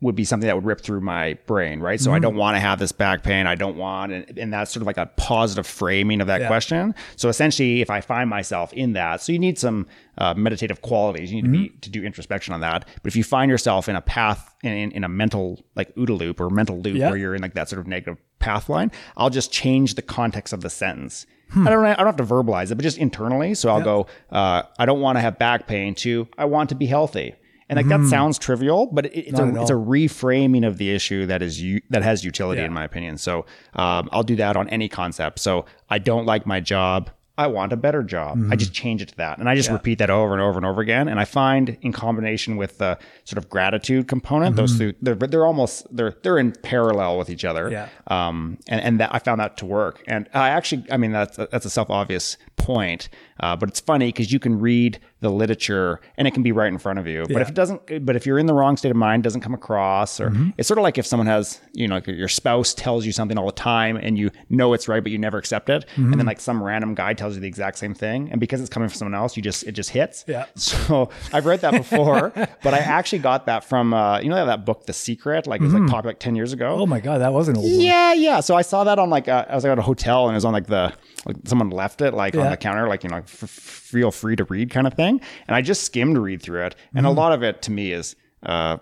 would 0.00 0.14
be 0.14 0.24
something 0.24 0.46
that 0.46 0.54
would 0.54 0.64
rip 0.64 0.80
through 0.80 1.00
my 1.00 1.34
brain, 1.46 1.80
right? 1.80 2.00
So 2.00 2.12
I 2.12 2.18
don't 2.18 2.36
want 2.36 2.54
to 2.54 2.60
have 2.60 2.78
this 2.78 2.92
back 2.92 3.22
pain. 3.22 3.46
I 3.46 3.56
don't 3.56 3.76
want, 3.76 4.12
and, 4.12 4.38
and 4.38 4.52
that's 4.52 4.70
sort 4.72 4.82
of 4.82 4.86
like 4.86 4.96
a 4.96 5.06
positive 5.16 5.66
framing 5.66 6.20
of 6.20 6.28
that 6.28 6.46
question. 6.46 6.94
So 7.16 7.28
essentially, 7.28 7.80
if 7.80 7.90
I 7.90 8.00
find 8.00 8.30
myself 8.30 8.72
in 8.72 8.92
that, 8.92 9.22
so 9.22 9.32
you 9.32 9.38
need 9.38 9.58
some 9.58 9.86
uh, 10.16 10.34
meditative 10.34 10.82
qualities. 10.82 11.32
You 11.32 11.42
need 11.42 11.52
to 11.52 11.58
be 11.58 11.68
to 11.80 11.90
do 11.90 12.04
introspection 12.04 12.54
on 12.54 12.60
that. 12.60 12.86
But 13.02 13.08
if 13.08 13.16
you 13.16 13.24
find 13.24 13.50
yourself 13.50 13.88
in 13.88 13.96
a 13.96 14.00
path 14.00 14.54
in, 14.62 14.92
in, 14.92 15.04
a 15.04 15.08
mental 15.08 15.64
like 15.74 15.94
OODA 15.96 16.18
loop 16.18 16.40
or 16.40 16.50
mental 16.50 16.78
loop 16.80 16.96
Yeah. 16.96 17.08
where 17.08 17.18
you're 17.18 17.34
in 17.34 17.42
like 17.42 17.54
that 17.54 17.68
sort 17.68 17.80
of 17.80 17.86
negative 17.86 18.18
path 18.38 18.68
line, 18.68 18.90
I'll 19.16 19.30
just 19.30 19.52
change 19.52 19.94
the 19.94 20.02
context 20.02 20.52
of 20.52 20.60
the 20.60 20.70
sentence. 20.70 21.26
I 21.56 21.70
don't. 21.70 21.84
I 21.84 21.94
don't 21.94 22.06
have 22.06 22.16
to 22.16 22.24
verbalize 22.24 22.70
it, 22.70 22.74
but 22.74 22.82
just 22.82 22.98
internally. 22.98 23.54
So 23.54 23.70
I'll 23.70 23.82
go. 23.82 24.06
Uh, 24.30 24.64
I 24.78 24.84
don't 24.84 25.00
want 25.00 25.16
to 25.16 25.20
have 25.20 25.38
back 25.38 25.66
pain. 25.66 25.94
To 25.96 26.28
I 26.36 26.44
want 26.44 26.68
to 26.68 26.74
be 26.74 26.86
healthy. 26.86 27.34
And 27.68 27.76
like 27.76 27.88
that 27.88 28.06
sounds 28.08 28.38
trivial, 28.38 28.86
but 28.86 29.06
it, 29.06 29.14
it's 29.28 29.38
Not 29.38 29.56
a 29.56 29.60
it's 29.60 29.70
a 29.70 29.74
reframing 29.74 30.66
of 30.66 30.78
the 30.78 30.90
issue 30.90 31.26
that 31.26 31.42
is 31.42 31.60
u- 31.60 31.82
that 31.90 32.02
has 32.02 32.24
utility 32.24 32.62
in 32.62 32.72
my 32.72 32.84
opinion. 32.84 33.18
So 33.18 33.44
um, 33.74 34.08
I'll 34.10 34.22
do 34.22 34.36
that 34.36 34.56
on 34.56 34.68
any 34.70 34.88
concept. 34.88 35.38
So 35.38 35.66
I 35.90 35.98
don't 35.98 36.24
like 36.24 36.46
my 36.46 36.60
job. 36.60 37.10
I 37.36 37.46
want 37.46 37.72
a 37.72 37.76
better 37.76 38.02
job. 38.02 38.36
I 38.50 38.56
just 38.56 38.72
change 38.72 39.00
it 39.00 39.10
to 39.10 39.16
that, 39.18 39.38
and 39.38 39.48
I 39.48 39.54
just 39.54 39.70
repeat 39.70 39.98
that 40.00 40.10
over 40.10 40.32
and 40.32 40.42
over 40.42 40.58
and 40.58 40.66
over 40.66 40.80
again. 40.80 41.06
And 41.06 41.20
I 41.20 41.24
find 41.24 41.78
in 41.82 41.92
combination 41.92 42.56
with 42.56 42.78
the 42.78 42.98
sort 43.22 43.38
of 43.38 43.48
gratitude 43.48 44.08
component, 44.08 44.56
those 44.56 44.76
two 44.76 44.92
they're 45.00 45.14
they're 45.14 45.46
almost 45.46 45.86
they're 45.94 46.16
they're 46.22 46.38
in 46.38 46.50
parallel 46.50 47.16
with 47.16 47.30
each 47.30 47.44
other. 47.44 47.70
Yeah. 47.70 47.88
Um, 48.08 48.58
and 48.66 48.80
and 48.80 49.00
that 49.00 49.14
I 49.14 49.20
found 49.20 49.40
that 49.40 49.56
to 49.58 49.66
work. 49.66 50.02
And 50.08 50.28
I 50.34 50.48
actually, 50.48 50.84
I 50.90 50.96
mean, 50.96 51.12
that's 51.12 51.36
that's 51.36 51.64
a 51.64 51.70
self 51.70 51.90
obvious 51.90 52.38
point, 52.56 53.08
uh, 53.40 53.56
but 53.56 53.68
it's 53.68 53.80
funny 53.80 54.08
because 54.08 54.32
you 54.32 54.38
can 54.38 54.58
read 54.58 54.98
the 55.20 55.30
literature 55.30 56.00
and 56.16 56.28
it 56.28 56.32
can 56.34 56.42
be 56.42 56.52
right 56.52 56.68
in 56.68 56.78
front 56.78 56.98
of 56.98 57.06
you. 57.06 57.26
But 57.28 57.42
if 57.42 57.48
it 57.48 57.54
doesn't, 57.54 58.04
but 58.06 58.14
if 58.16 58.24
you're 58.24 58.38
in 58.38 58.46
the 58.46 58.54
wrong 58.54 58.76
state 58.76 58.90
of 58.90 58.96
mind, 58.96 59.24
doesn't 59.24 59.40
come 59.40 59.54
across, 59.54 60.20
or 60.20 60.32
it's 60.56 60.68
sort 60.68 60.78
of 60.78 60.82
like 60.84 60.96
if 60.98 61.06
someone 61.06 61.26
has, 61.26 61.60
you 61.72 61.88
know, 61.88 61.96
like 61.96 62.06
your 62.06 62.28
spouse 62.28 62.72
tells 62.74 63.04
you 63.04 63.12
something 63.12 63.36
all 63.38 63.46
the 63.46 63.52
time 63.52 63.96
and 63.96 64.16
you 64.18 64.30
know 64.48 64.72
it's 64.74 64.86
right, 64.88 65.02
but 65.02 65.10
you 65.12 65.18
never 65.18 65.38
accept 65.38 65.68
it, 65.70 65.84
and 65.96 66.14
then 66.14 66.26
like 66.26 66.40
some 66.40 66.62
random 66.62 66.94
guy 66.94 67.14
tells 67.14 67.34
you 67.34 67.40
the 67.40 67.48
exact 67.48 67.78
same 67.78 67.94
thing, 67.94 68.30
and 68.30 68.40
because 68.40 68.60
it's 68.60 68.70
coming 68.70 68.88
from 68.88 68.96
someone 68.96 69.14
else, 69.14 69.36
you 69.36 69.42
just 69.42 69.64
it 69.64 69.72
just 69.72 69.90
hits. 69.90 70.24
Yeah. 70.26 70.46
So 70.78 71.10
I've 71.32 71.46
read 71.46 71.60
that 71.62 71.72
before, 71.72 72.30
but 72.62 72.74
I 72.74 72.78
actually 72.78 73.18
got 73.20 73.46
that 73.46 73.64
from 73.64 73.92
uh, 73.94 74.20
you 74.20 74.28
know 74.28 74.46
that 74.46 74.64
book, 74.64 74.86
The 74.86 74.92
Secret, 74.92 75.46
like 75.46 75.60
it 75.60 75.64
was 75.64 75.72
like 75.74 75.86
popular 75.88 76.10
like 76.10 76.20
ten 76.20 76.36
years 76.36 76.52
ago. 76.52 76.76
Oh 76.78 76.86
my 76.86 77.00
God, 77.00 77.18
that 77.20 77.32
was 77.32 77.48
an 77.48 77.56
old 77.56 77.64
one. 77.66 77.80
Yeah, 77.80 78.12
yeah. 78.12 78.40
So 78.40 78.54
I 78.54 78.62
saw 78.62 78.84
that 78.84 78.98
on 78.98 79.10
like 79.10 79.28
uh, 79.28 79.46
I 79.48 79.54
was 79.54 79.64
like 79.64 79.72
at 79.72 79.78
a 79.78 79.82
hotel 79.82 80.26
and 80.26 80.34
it 80.34 80.36
was 80.36 80.44
on 80.44 80.52
like 80.52 80.66
the 80.66 80.92
like 81.26 81.36
someone 81.46 81.70
left 81.70 82.00
it 82.00 82.14
like 82.14 82.36
on 82.36 82.50
the 82.50 82.56
counter, 82.56 82.86
like 82.88 83.02
you 83.02 83.10
know, 83.10 83.22
f- 83.28 83.44
f- 83.44 83.50
feel 83.50 84.10
free 84.10 84.36
to 84.36 84.44
read 84.44 84.70
kind 84.70 84.86
of 84.86 84.94
thing. 84.94 85.20
And 85.46 85.54
I 85.54 85.62
just 85.62 85.82
skimmed 85.84 86.18
read 86.18 86.42
through 86.42 86.66
it, 86.66 86.76
and 86.94 87.06
a 87.06 87.10
lot 87.10 87.32
of 87.32 87.42
it 87.42 87.62
to 87.62 87.70
me 87.70 87.92
is 87.92 88.16
uh, 88.42 88.78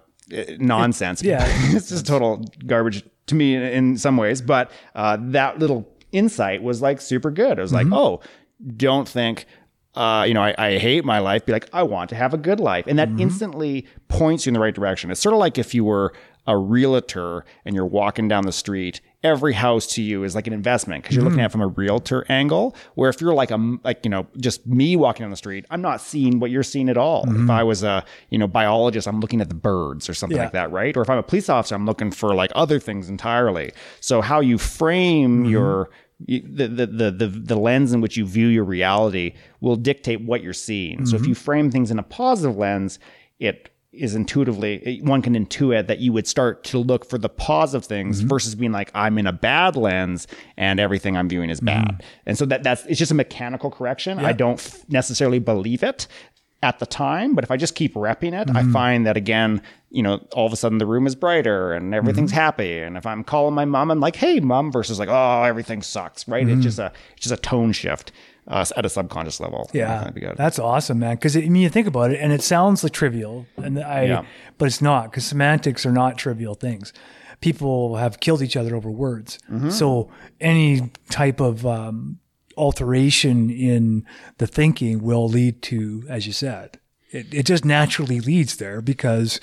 nonsense. 0.58 1.22
yeah. 1.22 1.44
it's 1.74 1.88
just 1.88 2.06
total 2.06 2.44
garbage 2.66 3.04
to 3.26 3.34
me 3.34 3.54
in, 3.54 3.62
in 3.62 3.98
some 3.98 4.16
ways. 4.16 4.40
But 4.40 4.70
uh, 4.94 5.18
that 5.20 5.58
little 5.58 5.88
insight 6.12 6.62
was 6.62 6.80
like 6.82 7.00
super 7.00 7.30
good. 7.30 7.58
It 7.58 7.62
was 7.62 7.72
like, 7.72 7.86
oh, 7.92 8.20
don't 8.76 9.08
think. 9.08 9.46
Uh, 9.94 10.24
you 10.28 10.34
know, 10.34 10.42
I, 10.42 10.54
I 10.58 10.78
hate 10.78 11.06
my 11.06 11.20
life. 11.20 11.46
Be 11.46 11.52
like, 11.52 11.70
I 11.72 11.82
want 11.82 12.10
to 12.10 12.16
have 12.16 12.34
a 12.34 12.36
good 12.38 12.60
life, 12.60 12.84
and 12.86 12.98
that 12.98 13.08
instantly 13.18 13.86
points 14.08 14.44
you 14.44 14.50
in 14.50 14.54
the 14.54 14.60
right 14.60 14.74
direction. 14.74 15.10
It's 15.10 15.20
sort 15.20 15.32
of 15.32 15.38
like 15.38 15.56
if 15.56 15.74
you 15.74 15.86
were 15.86 16.12
a 16.46 16.56
realtor 16.56 17.44
and 17.64 17.74
you're 17.74 17.86
walking 17.86 18.28
down 18.28 18.44
the 18.44 18.52
street. 18.52 19.00
Every 19.26 19.54
house 19.54 19.88
to 19.94 20.02
you 20.02 20.22
is 20.22 20.36
like 20.36 20.46
an 20.46 20.52
investment 20.52 21.02
because 21.02 21.16
you're 21.16 21.24
looking 21.24 21.40
mm. 21.40 21.42
at 21.42 21.46
it 21.46 21.52
from 21.52 21.62
a 21.62 21.66
realtor 21.66 22.24
angle. 22.28 22.76
Where 22.94 23.10
if 23.10 23.20
you're 23.20 23.34
like 23.34 23.50
a 23.50 23.78
like 23.82 24.04
you 24.04 24.10
know 24.10 24.28
just 24.38 24.64
me 24.68 24.94
walking 24.94 25.24
down 25.24 25.30
the 25.30 25.36
street, 25.36 25.66
I'm 25.68 25.82
not 25.82 26.00
seeing 26.00 26.38
what 26.38 26.52
you're 26.52 26.62
seeing 26.62 26.88
at 26.88 26.96
all. 26.96 27.24
If 27.24 27.30
mm-hmm. 27.30 27.50
I 27.50 27.64
was 27.64 27.82
a 27.82 28.04
you 28.30 28.38
know 28.38 28.46
biologist, 28.46 29.08
I'm 29.08 29.18
looking 29.18 29.40
at 29.40 29.48
the 29.48 29.56
birds 29.56 30.08
or 30.08 30.14
something 30.14 30.36
Yeah. 30.36 30.44
like 30.44 30.52
that, 30.52 30.70
right? 30.70 30.96
Or 30.96 31.02
if 31.02 31.10
I'm 31.10 31.18
a 31.18 31.24
police 31.24 31.48
officer, 31.48 31.74
I'm 31.74 31.86
looking 31.86 32.12
for 32.12 32.34
like 32.34 32.52
other 32.54 32.78
things 32.78 33.08
entirely. 33.08 33.72
So 33.98 34.20
how 34.20 34.38
you 34.38 34.58
frame 34.58 35.42
mm-hmm. 35.42 35.50
your 35.50 35.90
you- 36.24 36.46
the, 36.48 36.68
the 36.68 36.86
the 36.86 37.10
the 37.10 37.26
the 37.26 37.56
lens 37.56 37.92
in 37.92 38.00
which 38.00 38.16
you 38.16 38.24
view 38.24 38.46
your 38.46 38.64
reality 38.64 39.34
will 39.60 39.76
dictate 39.76 40.20
what 40.20 40.40
you're 40.42 40.52
seeing. 40.52 41.04
So 41.04 41.16
if 41.16 41.22
mm-hmm. 41.22 41.30
you 41.30 41.34
frame 41.34 41.70
things 41.72 41.90
in 41.90 41.98
a 41.98 42.04
positive 42.04 42.56
lens, 42.56 43.00
it 43.40 43.70
is 43.96 44.14
intuitively 44.14 45.00
one 45.02 45.22
can 45.22 45.34
intuit 45.34 45.86
that 45.86 45.98
you 45.98 46.12
would 46.12 46.26
start 46.26 46.64
to 46.64 46.78
look 46.78 47.08
for 47.08 47.18
the 47.18 47.28
positive 47.28 47.84
things 47.84 48.18
mm-hmm. 48.18 48.28
versus 48.28 48.54
being 48.54 48.72
like 48.72 48.90
I'm 48.94 49.18
in 49.18 49.26
a 49.26 49.32
bad 49.32 49.76
lens 49.76 50.26
and 50.56 50.78
everything 50.80 51.16
I'm 51.16 51.28
viewing 51.28 51.50
is 51.50 51.60
bad. 51.60 51.88
Mm-hmm. 51.88 52.06
And 52.26 52.38
so 52.38 52.46
that 52.46 52.62
that's 52.62 52.84
it's 52.86 52.98
just 52.98 53.12
a 53.12 53.14
mechanical 53.14 53.70
correction. 53.70 54.18
I 54.18 54.32
don't 54.32 54.58
f- 54.58 54.88
necessarily 54.88 55.38
believe 55.38 55.82
it 55.82 56.06
at 56.62 56.78
the 56.78 56.86
time, 56.86 57.34
but 57.34 57.44
if 57.44 57.50
I 57.50 57.56
just 57.56 57.74
keep 57.74 57.94
repping 57.94 58.32
it, 58.32 58.50
I 58.50 58.62
mm-hmm. 58.62 58.72
find 58.72 59.06
that 59.06 59.16
again, 59.16 59.62
you 59.90 60.02
know, 60.02 60.26
all 60.32 60.46
of 60.46 60.52
a 60.52 60.56
sudden 60.56 60.78
the 60.78 60.86
room 60.86 61.06
is 61.06 61.14
brighter 61.14 61.72
and 61.72 61.94
everything's 61.94 62.32
happy. 62.32 62.78
And 62.78 62.96
if 62.96 63.06
I'm 63.06 63.22
calling 63.22 63.54
my 63.54 63.64
mom, 63.64 63.90
I'm 63.90 64.00
like, 64.00 64.16
"Hey, 64.16 64.40
mom," 64.40 64.72
versus 64.72 64.98
like, 64.98 65.08
"Oh, 65.10 65.42
everything 65.42 65.82
sucks." 65.82 66.26
Right? 66.26 66.48
It's 66.48 66.62
just 66.62 66.78
a 66.78 66.92
it's 67.12 67.28
just 67.28 67.38
a 67.38 67.42
tone 67.42 67.72
shift 67.72 68.12
uh, 68.48 68.64
at 68.76 68.84
a 68.86 68.88
subconscious 68.88 69.40
level. 69.40 69.68
Yeah, 69.72 69.88
think 69.88 69.98
that'd 70.00 70.14
be 70.14 70.20
good. 70.20 70.36
that's 70.36 70.58
awesome, 70.58 70.98
man. 71.00 71.16
Because 71.16 71.36
I 71.36 71.40
mean, 71.40 71.56
you 71.62 71.68
think 71.68 71.86
about 71.86 72.10
it, 72.12 72.20
and 72.20 72.32
it 72.32 72.42
sounds 72.42 72.82
like 72.84 72.92
trivial, 72.92 73.46
and 73.56 73.78
I, 73.78 74.04
Yeah. 74.04 74.24
but 74.58 74.66
it's 74.66 74.80
not 74.82 75.10
because 75.10 75.24
semantics 75.26 75.84
are 75.86 75.92
not 75.92 76.16
trivial 76.18 76.54
things. 76.54 76.92
People 77.40 77.96
have 77.96 78.20
killed 78.20 78.40
each 78.42 78.56
other 78.56 78.74
over 78.76 78.90
words, 78.90 79.38
Mm-hmm. 79.50 79.70
so 79.70 80.10
any 80.40 80.90
type 81.10 81.40
of 81.40 81.66
um, 81.66 82.18
alteration 82.56 83.50
in 83.50 84.04
the 84.38 84.46
thinking 84.46 85.02
will 85.02 85.28
lead 85.28 85.62
to, 85.62 86.04
as 86.08 86.26
you 86.26 86.32
said, 86.32 86.78
it, 87.10 87.32
it 87.32 87.46
just 87.46 87.64
naturally 87.64 88.20
leads 88.20 88.56
there 88.56 88.80
because 88.80 89.38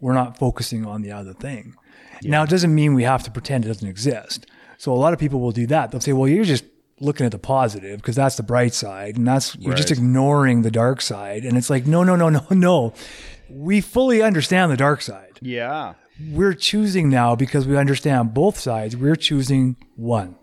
we're 0.00 0.14
not 0.14 0.38
focusing 0.38 0.86
on 0.86 1.02
the 1.02 1.10
other 1.10 1.32
thing. 1.32 1.74
Now, 2.22 2.42
it 2.42 2.50
doesn't 2.50 2.74
mean 2.74 2.94
we 2.94 3.04
have 3.04 3.22
to 3.24 3.30
pretend 3.30 3.64
it 3.64 3.68
doesn't 3.68 3.88
exist. 3.88 4.46
So 4.76 4.92
a 4.92 4.94
lot 4.94 5.12
of 5.12 5.18
people 5.18 5.40
will 5.40 5.50
do 5.52 5.66
that. 5.68 5.90
They'll 5.90 6.00
say, 6.00 6.12
well, 6.12 6.28
you're 6.28 6.44
just 6.44 6.64
looking 7.00 7.26
at 7.26 7.32
the 7.32 7.38
positive 7.38 7.98
because 7.98 8.16
that's 8.16 8.36
the 8.36 8.42
bright 8.42 8.74
side 8.74 9.16
and 9.16 9.26
that's 9.26 9.54
you're 9.56 9.74
just 9.74 9.90
ignoring 9.90 10.62
the 10.62 10.70
dark 10.70 11.00
side. 11.00 11.44
And 11.44 11.56
it's 11.56 11.70
like, 11.70 11.86
no, 11.86 12.02
no, 12.04 12.16
no, 12.16 12.28
no, 12.28 12.44
no. 12.50 12.94
We 13.48 13.80
fully 13.80 14.22
understand 14.22 14.70
the 14.72 14.76
dark 14.76 15.02
side. 15.02 15.38
yeah. 15.40 15.94
We're 16.32 16.54
choosing 16.54 17.08
now 17.10 17.36
because 17.36 17.64
we 17.64 17.76
understand 17.76 18.34
both 18.34 18.58
sides. 18.58 18.96
We're 18.96 19.14
choosing 19.14 19.76
one. 19.94 20.34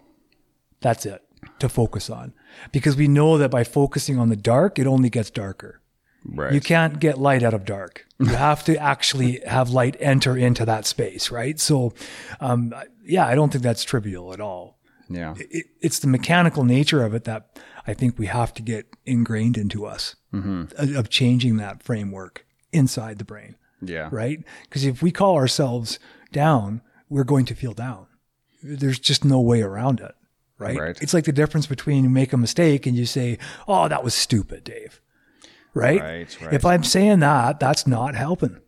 That's 0.79 1.05
it 1.05 1.21
to 1.59 1.67
focus 1.67 2.09
on 2.09 2.33
because 2.71 2.95
we 2.95 3.09
know 3.09 3.37
that 3.37 3.51
by 3.51 3.65
focusing 3.65 4.17
on 4.17 4.29
the 4.29 4.37
dark, 4.37 4.79
it 4.79 4.87
only 4.87 5.09
gets 5.09 5.29
darker. 5.29 5.81
Right. 6.23 6.53
You 6.53 6.61
can't 6.61 6.99
get 6.99 7.17
light 7.17 7.43
out 7.43 7.53
of 7.53 7.65
dark. 7.65 8.05
You 8.19 8.27
have 8.27 8.63
to 8.65 8.77
actually 8.77 9.41
have 9.45 9.69
light 9.69 9.97
enter 9.99 10.37
into 10.37 10.65
that 10.65 10.85
space, 10.85 11.29
right? 11.29 11.59
So, 11.59 11.93
um, 12.39 12.73
yeah, 13.03 13.27
I 13.27 13.35
don't 13.35 13.51
think 13.51 13.63
that's 13.63 13.83
trivial 13.83 14.31
at 14.33 14.39
all. 14.39 14.74
Yeah. 15.09 15.35
It, 15.37 15.67
it's 15.81 15.99
the 15.99 16.07
mechanical 16.07 16.63
nature 16.63 17.03
of 17.03 17.13
it 17.13 17.23
that 17.25 17.59
I 17.87 17.93
think 17.93 18.17
we 18.17 18.25
have 18.27 18.53
to 18.55 18.61
get 18.61 18.87
ingrained 19.05 19.57
into 19.57 19.85
us 19.85 20.15
mm-hmm. 20.33 20.63
of- 20.77 20.95
of 20.95 21.09
changing 21.09 21.57
that 21.57 21.83
framework 21.83 22.45
inside 22.71 23.19
the 23.19 23.25
brain, 23.25 23.55
Yeah. 23.81 24.09
right? 24.11 24.43
Because 24.63 24.85
if 24.85 25.01
we 25.01 25.11
call 25.11 25.35
ourselves 25.35 25.99
down, 26.31 26.81
we're 27.09 27.23
going 27.23 27.45
to 27.45 27.55
feel 27.55 27.73
down. 27.73 28.07
There's 28.63 28.99
just 28.99 29.23
no 29.23 29.39
way 29.39 29.61
around 29.61 29.99
it, 29.99 30.13
right? 30.57 30.77
Right. 30.77 31.01
It's 31.01 31.13
like 31.13 31.25
the 31.25 31.31
difference 31.31 31.67
between 31.67 32.03
you 32.03 32.09
make 32.09 32.33
a 32.33 32.37
mistake 32.37 32.87
and 32.87 32.97
you 32.97 33.05
say, 33.05 33.37
"Oh, 33.67 33.87
that 33.87 34.03
was 34.03 34.13
stupid, 34.15 34.63
Dave." 34.63 34.99
Right? 35.75 36.01
Right, 36.01 36.37
right. 36.41 36.53
If 36.53 36.65
I'm 36.65 36.83
saying 36.83 37.19
that, 37.19 37.59
that's 37.59 37.85
not 37.85 38.15
helping. 38.15 38.61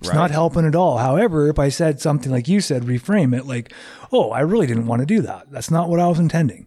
It's 0.00 0.12
not 0.12 0.30
helping 0.30 0.64
at 0.64 0.74
all. 0.74 0.98
However, 0.98 1.48
if 1.48 1.58
I 1.58 1.68
said 1.68 2.00
something 2.00 2.32
like 2.32 2.48
you 2.48 2.60
said, 2.60 2.84
reframe 2.84 3.36
it 3.36 3.46
like, 3.46 3.72
"Oh, 4.10 4.30
I 4.30 4.40
really 4.40 4.66
didn't 4.66 4.86
want 4.86 5.00
to 5.00 5.06
do 5.06 5.20
that. 5.22 5.50
That's 5.50 5.70
not 5.70 5.88
what 5.88 6.00
I 6.00 6.08
was 6.08 6.18
intending." 6.18 6.66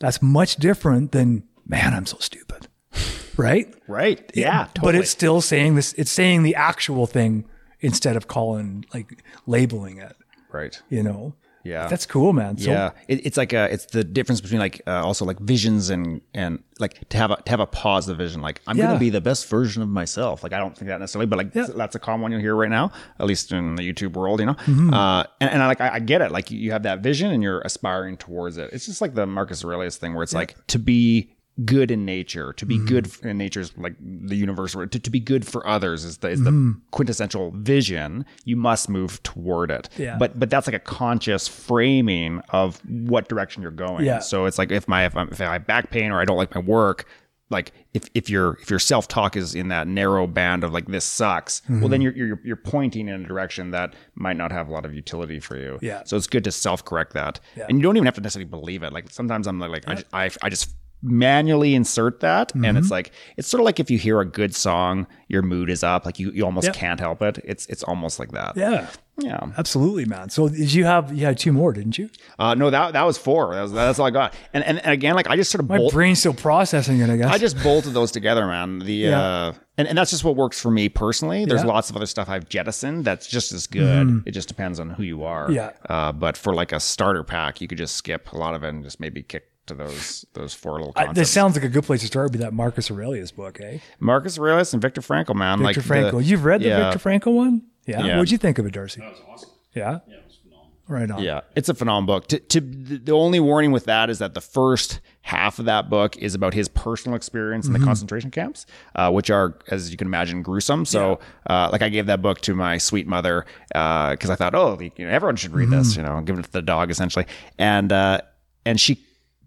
That's 0.00 0.20
much 0.20 0.56
different 0.56 1.12
than, 1.12 1.44
man, 1.66 1.94
I'm 1.94 2.06
so 2.06 2.18
stupid. 2.18 2.68
Right? 3.36 3.74
Right. 3.88 4.30
Yeah. 4.32 4.68
But 4.74 4.82
totally. 4.82 4.98
it's 5.00 5.10
still 5.10 5.40
saying 5.40 5.74
this, 5.74 5.92
it's 5.94 6.12
saying 6.12 6.44
the 6.44 6.54
actual 6.54 7.08
thing 7.08 7.46
instead 7.80 8.14
of 8.14 8.28
calling, 8.28 8.86
like 8.94 9.24
labeling 9.44 9.98
it, 9.98 10.16
right. 10.52 10.80
you 10.88 11.02
know? 11.02 11.34
Yeah. 11.64 11.88
That's 11.88 12.04
cool, 12.06 12.32
man. 12.34 12.58
So, 12.58 12.70
yeah, 12.70 12.90
it, 13.08 13.24
it's 13.26 13.36
like 13.36 13.52
a, 13.52 13.72
it's 13.72 13.86
the 13.86 14.04
difference 14.04 14.40
between 14.40 14.60
like 14.60 14.82
uh, 14.86 15.04
also 15.04 15.24
like 15.24 15.38
visions 15.40 15.88
and 15.90 16.20
and 16.34 16.62
like 16.78 17.08
to 17.08 17.16
have 17.16 17.30
a 17.30 17.36
to 17.42 17.50
have 17.50 17.60
a 17.60 17.66
positive 17.66 18.18
vision. 18.18 18.42
Like 18.42 18.60
I'm 18.66 18.76
Yeah. 18.76 18.86
gonna 18.88 18.98
be 18.98 19.08
the 19.10 19.20
best 19.20 19.48
version 19.48 19.82
of 19.82 19.88
myself. 19.88 20.42
Like 20.42 20.52
I 20.52 20.58
don't 20.58 20.76
think 20.76 20.88
that 20.88 21.00
necessarily, 21.00 21.26
but 21.26 21.36
like 21.38 21.54
Yeah. 21.54 21.66
that's 21.74 21.94
a 21.94 21.98
common 21.98 22.20
one 22.22 22.32
you'll 22.32 22.40
hear 22.42 22.54
right 22.54 22.70
now, 22.70 22.92
at 23.18 23.26
least 23.26 23.50
in 23.52 23.76
the 23.76 23.82
YouTube 23.92 24.12
world, 24.12 24.40
you 24.40 24.46
know. 24.46 24.54
Mm-hmm. 24.54 24.92
Uh, 24.92 25.24
and, 25.40 25.50
and 25.50 25.62
I 25.62 25.66
like 25.66 25.80
I, 25.80 25.94
I 25.94 25.98
get 26.00 26.20
it. 26.20 26.30
Like 26.30 26.50
you, 26.50 26.58
you 26.58 26.72
have 26.72 26.82
that 26.82 27.00
vision 27.00 27.30
and 27.30 27.42
you're 27.42 27.60
aspiring 27.62 28.16
towards 28.18 28.58
it. 28.58 28.70
It's 28.72 28.84
just 28.86 29.00
like 29.00 29.14
the 29.14 29.26
Marcus 29.26 29.64
Aurelius 29.64 29.96
thing 29.96 30.14
where 30.14 30.22
it's 30.22 30.34
like 30.34 30.54
to 30.68 30.78
be 30.78 31.33
good 31.64 31.90
in 31.90 32.04
nature, 32.04 32.52
to 32.54 32.66
Mm-hmm. 32.66 32.84
be 32.84 32.88
good 32.90 33.10
in 33.22 33.38
nature's 33.38 33.76
like 33.76 33.94
the 34.00 34.34
universe, 34.34 34.72
to, 34.72 34.86
to 34.86 35.10
be 35.10 35.20
good 35.20 35.46
for 35.46 35.64
others 35.66 36.04
is 36.04 36.18
the 36.18 36.28
is 36.28 36.42
the 36.42 36.74
quintessential 36.90 37.52
vision. 37.52 38.24
You 38.44 38.56
must 38.56 38.88
move 38.88 39.22
toward 39.22 39.70
it. 39.70 39.88
Yeah. 39.96 40.16
But 40.18 40.38
but 40.40 40.50
that's 40.50 40.66
like 40.66 40.74
a 40.74 40.80
conscious 40.80 41.46
framing 41.46 42.40
of 42.50 42.80
what 42.86 43.28
direction 43.28 43.62
you're 43.62 43.70
going. 43.70 44.04
Yeah. 44.04 44.18
So 44.18 44.46
it's 44.46 44.58
like 44.58 44.72
if 44.72 44.88
my 44.88 45.04
if, 45.06 45.16
I'm, 45.16 45.28
if 45.30 45.40
I 45.40 45.52
have 45.52 45.66
back 45.66 45.90
pain 45.90 46.10
or 46.10 46.20
I 46.20 46.24
don't 46.24 46.36
like 46.36 46.54
my 46.54 46.60
work, 46.60 47.06
like 47.50 47.70
if 47.92 48.08
if 48.14 48.28
your 48.28 48.58
if 48.62 48.68
your 48.70 48.78
self 48.80 49.06
talk 49.06 49.36
is 49.36 49.54
in 49.54 49.68
that 49.68 49.86
narrow 49.86 50.26
band 50.26 50.64
of 50.64 50.72
like 50.72 50.86
this 50.86 51.04
sucks, 51.04 51.60
Mm-hmm. 51.60 51.80
well 51.80 51.88
then 51.88 52.00
you're, 52.00 52.12
you're 52.16 52.40
you're 52.44 52.56
pointing 52.56 53.06
in 53.06 53.22
a 53.24 53.28
direction 53.28 53.70
that 53.70 53.94
might 54.16 54.36
not 54.36 54.50
have 54.50 54.68
a 54.68 54.72
lot 54.72 54.84
of 54.84 54.92
utility 54.94 55.38
for 55.38 55.56
you. 55.56 55.78
Yeah. 55.82 56.02
So 56.04 56.16
it's 56.16 56.26
good 56.26 56.42
to 56.44 56.50
self 56.52 56.84
correct 56.84 57.12
that, 57.12 57.38
yeah. 57.56 57.66
and 57.68 57.78
you 57.78 57.82
don't 57.82 57.96
even 57.96 58.06
have 58.06 58.14
to 58.16 58.20
necessarily 58.22 58.48
believe 58.50 58.82
it. 58.82 58.92
Like 58.92 59.10
sometimes 59.10 59.46
I'm 59.46 59.60
like, 59.60 59.70
like 59.70 59.84
I, 59.88 59.94
just, 59.94 60.06
I 60.14 60.30
I 60.46 60.48
just 60.48 60.74
manually 61.04 61.74
insert 61.74 62.20
that 62.20 62.54
and 62.54 62.64
Mm-hmm. 62.64 62.76
it's 62.78 62.90
like 62.90 63.12
it's 63.36 63.46
sort 63.46 63.60
of 63.60 63.64
like 63.66 63.78
if 63.78 63.90
you 63.90 63.98
hear 63.98 64.20
a 64.20 64.24
good 64.24 64.54
song 64.54 65.06
your 65.28 65.42
mood 65.42 65.68
is 65.70 65.84
up 65.84 66.04
like 66.06 66.18
you, 66.18 66.30
you 66.32 66.44
almost 66.44 66.66
Yeah. 66.68 66.72
can't 66.72 66.98
help 67.00 67.20
it 67.22 67.38
it's 67.44 67.66
it's 67.66 67.82
almost 67.82 68.18
like 68.18 68.32
that 68.32 68.56
yeah, 68.56 68.88
yeah 69.18 69.40
absolutely, 69.58 70.06
man. 70.06 70.28
So 70.30 70.48
did 70.48 70.72
you 70.72 70.84
have, 70.86 71.12
you 71.16 71.24
had 71.24 71.38
two 71.38 71.52
more, 71.52 71.72
didn't 71.72 71.98
you? 71.98 72.10
Uh, 72.38 72.54
no, 72.54 72.68
that 72.70 72.94
that 72.94 73.02
was 73.02 73.16
four. 73.16 73.54
That 73.54 73.62
was, 73.62 73.72
that's 73.72 73.98
all 74.00 74.06
I 74.06 74.10
got. 74.10 74.34
And, 74.52 74.64
and 74.64 74.78
and 74.80 74.90
again, 74.92 75.14
like 75.14 75.28
I 75.28 75.36
just 75.36 75.50
sort 75.52 75.60
of 75.62 75.68
My 75.68 75.76
bolt, 75.78 75.92
brain's 75.92 76.18
still 76.18 76.34
processing 76.34 76.98
it, 77.00 77.08
I 77.10 77.16
guess. 77.16 77.32
I 77.32 77.38
just 77.38 77.62
bolted 77.62 77.92
those 77.94 78.10
together, 78.10 78.44
man. 78.46 78.80
The 78.80 78.92
Yeah. 78.92 79.20
uh, 79.20 79.52
and 79.78 79.86
and 79.88 79.96
that's 79.98 80.10
just 80.10 80.24
what 80.24 80.34
works 80.36 80.60
for 80.60 80.70
me 80.70 80.88
personally. 80.88 81.44
There's 81.44 81.58
Yeah. 81.60 81.66
Mm-hmm. 81.66 81.68
lots 81.68 81.90
of 81.90 81.96
other 81.96 82.06
stuff 82.06 82.28
I've 82.28 82.48
jettisoned 82.48 83.04
that's 83.04 83.26
just 83.28 83.52
as 83.52 83.66
good. 83.68 84.22
It 84.26 84.32
just 84.32 84.48
depends 84.48 84.80
on 84.80 84.90
who 84.90 85.02
you 85.04 85.22
are. 85.24 85.50
Yeah. 85.50 85.70
Uh, 85.88 86.10
but 86.12 86.36
for 86.36 86.52
like 86.54 86.72
a 86.72 86.80
starter 86.80 87.22
pack, 87.24 87.60
you 87.60 87.68
could 87.68 87.78
just 87.78 87.94
skip 87.96 88.32
a 88.32 88.36
lot 88.36 88.54
of 88.54 88.64
it 88.64 88.68
and 88.70 88.82
just 88.82 88.98
maybe 89.00 89.22
kick 89.22 89.44
to 89.66 89.74
those 89.74 90.24
those 90.34 90.54
four 90.54 90.72
little 90.72 90.92
I- 90.96 91.06
concepts. 91.06 91.18
this 91.18 91.30
sounds 91.30 91.54
like 91.56 91.64
a 91.64 91.68
good 91.68 91.84
place 91.84 92.00
to 92.02 92.06
start. 92.06 92.24
Would 92.26 92.32
be 92.32 92.38
that 92.40 92.52
Marcus 92.52 92.90
Aurelius 92.90 93.30
book, 93.30 93.60
eh? 93.60 93.78
Marcus 94.00 94.38
Aurelius 94.38 94.72
and 94.72 94.82
Viktor 94.82 95.00
Frankl, 95.00 95.34
man. 95.34 95.58
Viktor 95.60 95.64
like 95.64 95.74
the- 95.76 96.18
Frankl. 96.18 96.24
You've 96.24 96.44
read 96.44 96.60
the 96.60 96.68
yeah. 96.68 96.90
Viktor 96.90 97.08
Frankl 97.08 97.34
one? 97.34 97.62
Yeah. 97.86 98.02
Yeah. 98.04 98.16
What'd 98.16 98.30
you 98.30 98.38
think 98.38 98.58
of 98.58 98.66
it, 98.66 98.72
Darcy? 98.72 99.00
That 99.00 99.10
was 99.10 99.20
awesome. 99.28 99.50
Yeah. 99.74 99.98
Yeah, 100.06 100.14
it 100.16 100.24
was 100.26 100.36
phenomenal. 100.42 100.70
Right 100.86 101.10
on. 101.10 101.22
Yeah, 101.22 101.40
it's 101.56 101.68
a 101.68 101.74
phenomenal 101.74 102.14
book. 102.18 102.28
To, 102.28 102.38
to 102.38 102.60
the 102.60 103.12
only 103.12 103.40
warning 103.40 103.72
with 103.72 103.84
that 103.86 104.08
is 104.10 104.18
that 104.20 104.34
the 104.34 104.40
first 104.40 105.00
half 105.22 105.58
of 105.58 105.64
that 105.64 105.88
book 105.88 106.16
is 106.18 106.34
about 106.34 106.52
his 106.54 106.68
personal 106.68 107.16
experience 107.16 107.66
in 107.66 107.72
Mm-hmm. 107.72 107.80
the 107.82 107.86
concentration 107.86 108.30
camps, 108.30 108.66
uh, 108.94 109.10
which 109.10 109.30
are, 109.30 109.58
as 109.70 109.90
you 109.90 109.96
can 109.96 110.06
imagine, 110.06 110.42
gruesome. 110.42 110.84
So, 110.84 111.18
uh, 111.48 111.70
like, 111.72 111.80
I 111.82 111.88
gave 111.88 112.06
that 112.06 112.20
book 112.22 112.40
to 112.42 112.54
my 112.54 112.76
sweet 112.78 113.06
mother 113.06 113.46
because 113.68 114.28
I 114.30 114.34
thought, 114.34 114.54
oh, 114.54 114.78
you 114.80 114.90
know, 115.06 115.10
everyone 115.10 115.36
should 115.36 115.52
read 115.54 115.68
Mm-hmm. 115.68 115.78
this. 115.78 115.96
You 115.96 116.02
know, 116.02 116.20
give 116.20 116.38
it 116.38 116.42
to 116.44 116.52
the 116.52 116.62
dog 116.62 116.90
essentially, 116.90 117.26
and 117.58 117.90
uh, 117.90 118.20
and 118.66 118.78
she 118.80 119.03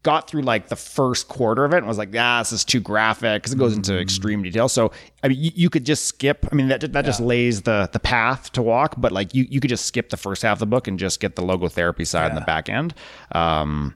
got 0.08 0.30
through 0.30 0.42
like 0.42 0.70
the 0.70 0.76
first 0.78 1.28
quarter 1.28 1.66
of 1.66 1.74
it 1.74 1.80
and 1.80 1.86
was 1.86 1.98
like, 1.98 2.16
ah, 2.18 2.40
this 2.40 2.54
is 2.54 2.64
too 2.64 2.80
graphic 2.80 3.42
because 3.42 3.52
it 3.52 3.58
goes 3.58 3.76
into 3.76 4.00
extreme 4.00 4.42
detail. 4.42 4.70
So 4.70 4.94
I 5.22 5.28
mean, 5.28 5.38
you, 5.38 5.52
you 5.54 5.70
could 5.70 5.86
just 5.86 6.06
skip. 6.06 6.48
I 6.50 6.56
mean, 6.56 6.70
that 6.70 6.94
that 6.94 7.04
just 7.04 7.20
lays 7.20 7.64
the 7.64 7.90
the 7.92 8.00
path 8.00 8.54
to 8.54 8.62
walk, 8.62 8.96
but 8.98 9.12
like 9.12 9.36
you 9.36 9.46
you 9.50 9.60
could 9.60 9.70
just 9.70 9.86
skip 9.86 10.08
the 10.10 10.16
first 10.16 10.44
half 10.44 10.54
of 10.54 10.60
the 10.60 10.66
book 10.66 10.88
and 10.88 10.98
just 10.98 11.20
get 11.20 11.36
the 11.36 11.42
logotherapy 11.42 12.08
side 12.08 12.30
in 12.30 12.36
the 12.36 12.42
back 12.54 12.70
end. 12.70 12.94
Um, 13.34 13.96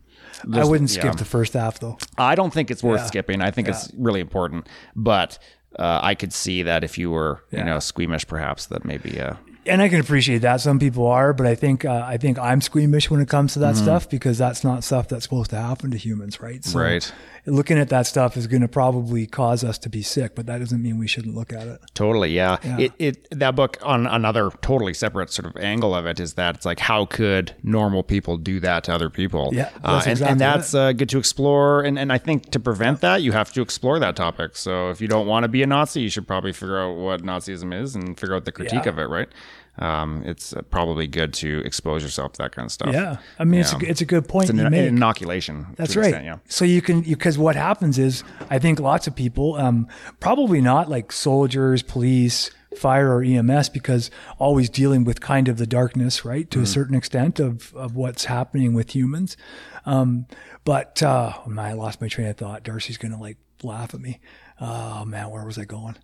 I 0.54 0.66
wouldn't 0.66 0.90
skip 0.90 1.06
yeah. 1.06 1.12
the 1.14 1.24
first 1.24 1.54
half 1.54 1.80
though. 1.80 1.98
I 2.18 2.36
don't 2.36 2.52
think 2.54 2.72
it's 2.72 2.84
worth 2.84 3.00
Yeah. 3.00 3.06
skipping. 3.06 3.42
I 3.42 3.52
think 3.52 3.70
it's 3.70 3.90
really 3.98 4.20
important, 4.20 4.68
but. 4.96 5.40
Uh, 5.80 6.02
I 6.04 6.16
could 6.16 6.34
see 6.34 6.64
that 6.64 6.84
if 6.84 6.98
you 6.98 7.10
were, 7.10 7.46
you 7.50 7.64
know, 7.64 7.80
squeamish, 7.80 8.28
perhaps 8.28 8.66
that 8.66 8.84
maybe. 8.84 9.22
Uh, 9.22 9.36
And 9.66 9.82
I 9.82 9.90
can 9.90 10.00
appreciate 10.00 10.40
that. 10.40 10.60
Some 10.62 10.80
people 10.80 11.06
are, 11.06 11.34
but 11.34 11.46
I 11.46 11.54
think 11.56 11.86
uh, 11.86 12.04
I 12.06 12.18
think 12.18 12.40
I'm 12.40 12.62
squeamish 12.62 13.12
when 13.12 13.20
it 13.22 13.30
comes 13.30 13.54
to 13.54 13.60
that 13.60 13.76
Mm-hmm. 13.76 13.84
stuff 13.84 14.10
because 14.10 14.38
that's 14.40 14.64
not 14.64 14.84
stuff 14.84 15.08
that's 15.08 15.24
supposed 15.24 15.52
to 15.52 15.58
happen 15.58 15.92
to 15.92 15.98
humans, 15.98 16.42
right? 16.42 16.64
So 16.66 16.80
Right. 16.80 17.12
Looking 17.46 17.80
at 17.80 17.90
that 17.90 18.06
stuff 18.06 18.38
is 18.38 18.46
going 18.48 18.62
to 18.62 18.68
probably 18.68 19.26
cause 19.26 19.64
us 19.64 19.78
to 19.80 19.90
be 19.90 20.02
sick, 20.04 20.36
but 20.36 20.46
that 20.46 20.60
doesn't 20.60 20.82
mean 20.82 21.00
we 21.00 21.08
shouldn't 21.08 21.36
look 21.36 21.52
at 21.52 21.68
it. 21.68 21.80
Totally, 21.94 22.32
yeah. 22.34 22.58
It 22.80 22.94
it 23.00 23.28
that 23.32 23.56
book 23.56 23.78
on 23.82 24.06
another 24.06 24.52
totally 24.62 24.94
separate 24.94 25.32
sort 25.32 25.48
of 25.48 25.62
angle 25.62 25.96
of 25.96 26.06
it 26.06 26.20
is 26.20 26.36
that 26.36 26.56
it's 26.56 26.66
like 26.66 26.80
how 26.80 27.06
could 27.06 27.56
normal 27.64 28.04
people 28.04 28.38
do 28.38 28.60
that 28.60 28.84
to 28.86 28.94
other 28.94 29.10
people? 29.10 29.50
Yeah, 29.54 29.70
uh, 29.84 30.02
and, 30.04 30.12
exactly 30.12 30.32
and 30.32 30.40
that's 30.42 30.74
uh, 30.76 30.92
good 30.94 31.10
to 31.10 31.18
explore. 31.18 31.82
And 31.82 31.98
and 31.98 32.14
I 32.14 32.18
think 32.20 32.52
to 32.52 32.60
prevent 32.60 33.02
that, 33.02 33.22
you 33.24 33.32
have 33.32 33.52
to 33.54 33.62
explore 33.62 33.98
that 34.00 34.16
topic. 34.16 34.56
So 34.56 34.90
if 34.90 35.02
you 35.02 35.08
don't 35.08 35.26
want 35.28 35.44
to 35.44 35.48
be 35.48 35.64
a 35.64 35.68
Nazi, 35.68 36.02
you 36.02 36.10
should 36.10 36.28
probably 36.28 36.54
figure 36.54 36.80
out 36.80 36.96
what 36.98 37.24
Nazism 37.24 37.74
is 37.74 37.96
and 37.96 38.20
figure 38.20 38.36
out 38.36 38.46
the 38.46 38.52
critique 38.52 38.86
Yeah. 38.86 38.90
of 38.92 39.00
it. 39.00 39.10
Right? 39.10 39.30
Um, 39.78 40.22
it's 40.26 40.54
uh, 40.54 40.62
probably 40.64 41.08
good 41.08 41.34
to 41.36 41.62
expose 41.66 42.04
yourself 42.04 42.34
to 42.34 42.44
that 42.44 42.52
kind 42.52 42.66
of 42.66 42.72
stuff. 42.72 42.94
Yeah, 42.94 43.18
I 43.40 43.46
mean 43.46 43.62
it's 43.62 43.74
a, 43.74 43.78
it's 43.80 44.02
a 44.02 44.06
good 44.06 44.28
point 44.28 44.44
It's 44.46 44.52
an, 44.52 44.58
you 44.60 44.66
an 44.66 44.72
make. 44.72 44.88
inoculation. 44.88 45.68
That's 45.78 45.96
right. 45.96 46.08
extent, 46.08 46.26
yeah. 46.26 46.38
So 46.48 46.66
you 46.66 46.82
can 46.82 47.02
because 47.02 47.38
what 47.38 47.56
happens 47.56 47.98
is 47.98 48.24
I 48.50 48.60
think 48.60 48.80
lots 48.80 49.08
of 49.08 49.16
people, 49.16 49.56
um, 49.56 49.88
probably 50.20 50.60
not 50.62 50.90
like 50.90 51.12
soldiers, 51.12 51.84
police, 51.84 52.52
fire, 52.78 53.16
or 53.16 53.24
EMS, 53.24 53.70
because 53.70 54.12
always 54.40 54.70
dealing 54.70 55.04
with 55.06 55.22
kind 55.22 55.48
of 55.48 55.58
the 55.58 55.68
darkness, 55.68 56.26
right, 56.26 56.52
to 56.52 56.62
a 56.62 56.66
certain 56.66 56.96
extent 56.96 57.40
of 57.40 57.74
of 57.74 57.96
what's 57.96 58.26
happening 58.26 58.74
with 58.74 58.94
humans. 58.94 59.38
Um, 59.86 60.28
but 60.66 61.02
uh, 61.02 61.34
oh 61.46 61.50
man, 61.50 61.66
I 61.66 61.74
lost 61.74 62.02
my 62.02 62.08
train 62.10 62.28
of 62.28 62.38
thought. 62.38 62.64
Darcy's 62.64 62.98
gonna 62.98 63.20
like 63.20 63.38
laugh 63.64 63.94
at 63.94 64.02
me. 64.02 64.20
Oh 64.60 65.06
man, 65.06 65.30
where 65.30 65.46
was 65.46 65.58
I 65.58 65.64
going? 65.64 65.96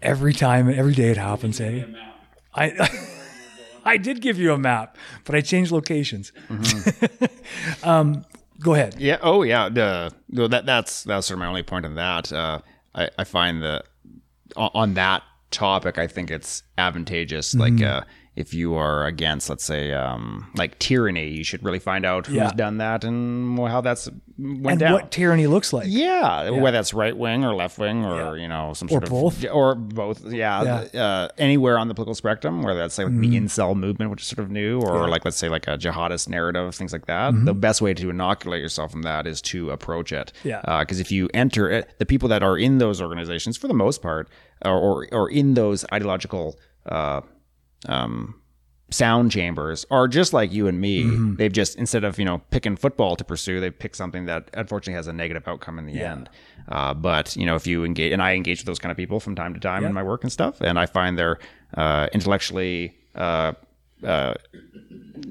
Every 0.00 0.32
time, 0.32 0.68
every 0.70 0.94
day 0.94 1.10
it 1.10 1.16
happens, 1.16 1.60
eh? 1.60 1.84
I. 2.54 2.88
I 3.86 3.98
did 3.98 4.22
give 4.22 4.38
you 4.38 4.50
a 4.54 4.56
map, 4.56 4.96
but 5.26 5.34
I 5.34 5.42
changed 5.42 5.70
locations. 5.70 6.32
um, 7.82 8.24
go 8.60 8.72
ahead. 8.74 8.96
Yeah. 8.98 9.18
Oh, 9.22 9.42
yeah. 9.42 9.68
The, 9.68 10.10
no, 10.30 10.48
that 10.48 10.64
that's 10.66 11.02
that's 11.04 11.26
sort 11.26 11.34
of 11.36 11.40
my 11.40 11.46
only 11.46 11.62
point 11.62 11.84
on 11.84 11.94
that. 11.96 12.32
Uh, 12.32 12.60
I 12.94 13.10
I 13.18 13.24
find 13.24 13.62
that 13.62 13.84
on, 14.56 14.94
that 14.94 15.22
topic, 15.50 15.98
I 15.98 16.06
think 16.06 16.30
it's 16.30 16.62
advantageous. 16.78 17.54
Like, 17.54 17.74
Mm-hmm. 17.74 17.98
uh, 17.98 18.04
if 18.36 18.52
you 18.52 18.74
are 18.74 19.06
against, 19.06 19.48
let's 19.48 19.64
say, 19.64 19.92
um, 19.92 20.50
like 20.56 20.76
tyranny, 20.80 21.28
you 21.28 21.44
should 21.44 21.62
really 21.64 21.78
find 21.78 22.04
out 22.04 22.26
who's 22.26 22.36
Yeah. 22.36 22.50
done 22.50 22.78
that 22.78 23.04
and 23.04 23.56
how 23.68 23.80
that's 23.80 24.08
went 24.36 24.66
and 24.72 24.78
down. 24.80 24.92
what 24.94 25.12
tyranny 25.12 25.46
looks 25.46 25.72
like. 25.72 25.86
Yeah, 25.88 26.50
whether 26.50 26.76
that's 26.76 26.92
right 26.92 27.16
wing 27.16 27.44
or 27.44 27.54
left 27.54 27.78
wing 27.78 28.04
or 28.04 28.36
you 28.36 28.48
know 28.48 28.72
some 28.74 28.88
sort 28.88 29.08
both. 29.08 29.44
of 29.44 29.50
or 29.52 29.76
both. 29.76 30.24
Yeah, 30.32 30.84
Uh, 30.94 31.28
anywhere 31.38 31.78
on 31.78 31.86
the 31.86 31.94
political 31.94 32.14
spectrum, 32.16 32.62
whether 32.62 32.80
that's 32.80 32.98
like 32.98 33.06
Mm-hmm. 33.06 33.20
the 33.20 33.36
incel 33.40 33.76
movement, 33.76 34.10
which 34.10 34.22
is 34.22 34.26
sort 34.28 34.40
of 34.44 34.50
new, 34.50 34.80
or 34.80 35.08
like 35.08 35.24
let's 35.24 35.36
say 35.36 35.48
like 35.48 35.68
a 35.68 35.78
jihadist 35.78 36.28
narrative, 36.28 36.74
things 36.74 36.92
like 36.92 37.06
that. 37.06 37.32
Mm-hmm. 37.32 37.44
The 37.44 37.54
best 37.54 37.80
way 37.82 37.94
to 37.94 38.10
inoculate 38.10 38.60
yourself 38.60 38.90
from 38.90 39.02
that 39.02 39.26
is 39.28 39.40
to 39.42 39.70
approach 39.70 40.10
it. 40.12 40.32
Yeah. 40.42 40.60
because 40.80 40.98
if 40.98 41.12
you 41.12 41.28
enter 41.32 41.70
it, 41.70 41.88
the 41.98 42.06
people 42.06 42.28
that 42.30 42.42
are 42.42 42.58
in 42.58 42.78
those 42.78 43.00
organizations, 43.00 43.56
for 43.56 43.68
the 43.68 43.74
most 43.74 44.02
part, 44.02 44.28
or 44.64 44.72
or, 44.76 45.08
or 45.12 45.30
in 45.30 45.54
those 45.54 45.84
ideological. 45.92 46.58
Uh, 46.86 47.20
um, 47.86 48.34
sound 48.90 49.30
chambers 49.32 49.84
are 49.90 50.06
just 50.06 50.32
like 50.32 50.52
you 50.52 50.66
and 50.68 50.80
me. 50.80 51.04
Mm-hmm. 51.04 51.34
They've 51.36 51.52
just 51.52 51.76
instead 51.76 52.04
of 52.04 52.18
you 52.18 52.24
know 52.24 52.38
picking 52.50 52.76
football 52.76 53.16
to 53.16 53.24
pursue, 53.24 53.60
they 53.60 53.70
pick 53.70 53.94
something 53.94 54.26
that 54.26 54.50
unfortunately 54.54 54.94
has 54.94 55.06
a 55.08 55.12
negative 55.12 55.46
outcome 55.48 55.78
in 55.78 55.86
the 55.86 56.00
end. 56.00 56.28
Uh, 56.68 56.94
but 56.94 57.36
you 57.36 57.44
know, 57.46 57.56
if 57.56 57.66
you 57.66 57.84
engage, 57.84 58.12
and 58.12 58.22
I 58.22 58.34
engage 58.34 58.60
with 58.60 58.66
those 58.66 58.78
kind 58.78 58.90
of 58.90 58.96
people 58.96 59.20
from 59.20 59.34
time 59.34 59.54
to 59.54 59.60
time 59.60 59.84
in 59.84 59.92
my 59.92 60.02
work 60.02 60.22
and 60.22 60.32
stuff, 60.32 60.60
and 60.60 60.78
I 60.78 60.86
find 60.86 61.18
they're 61.18 61.38
uh, 61.76 62.08
intellectually. 62.12 62.94
Uh, 63.14 63.52
uh, 64.02 64.34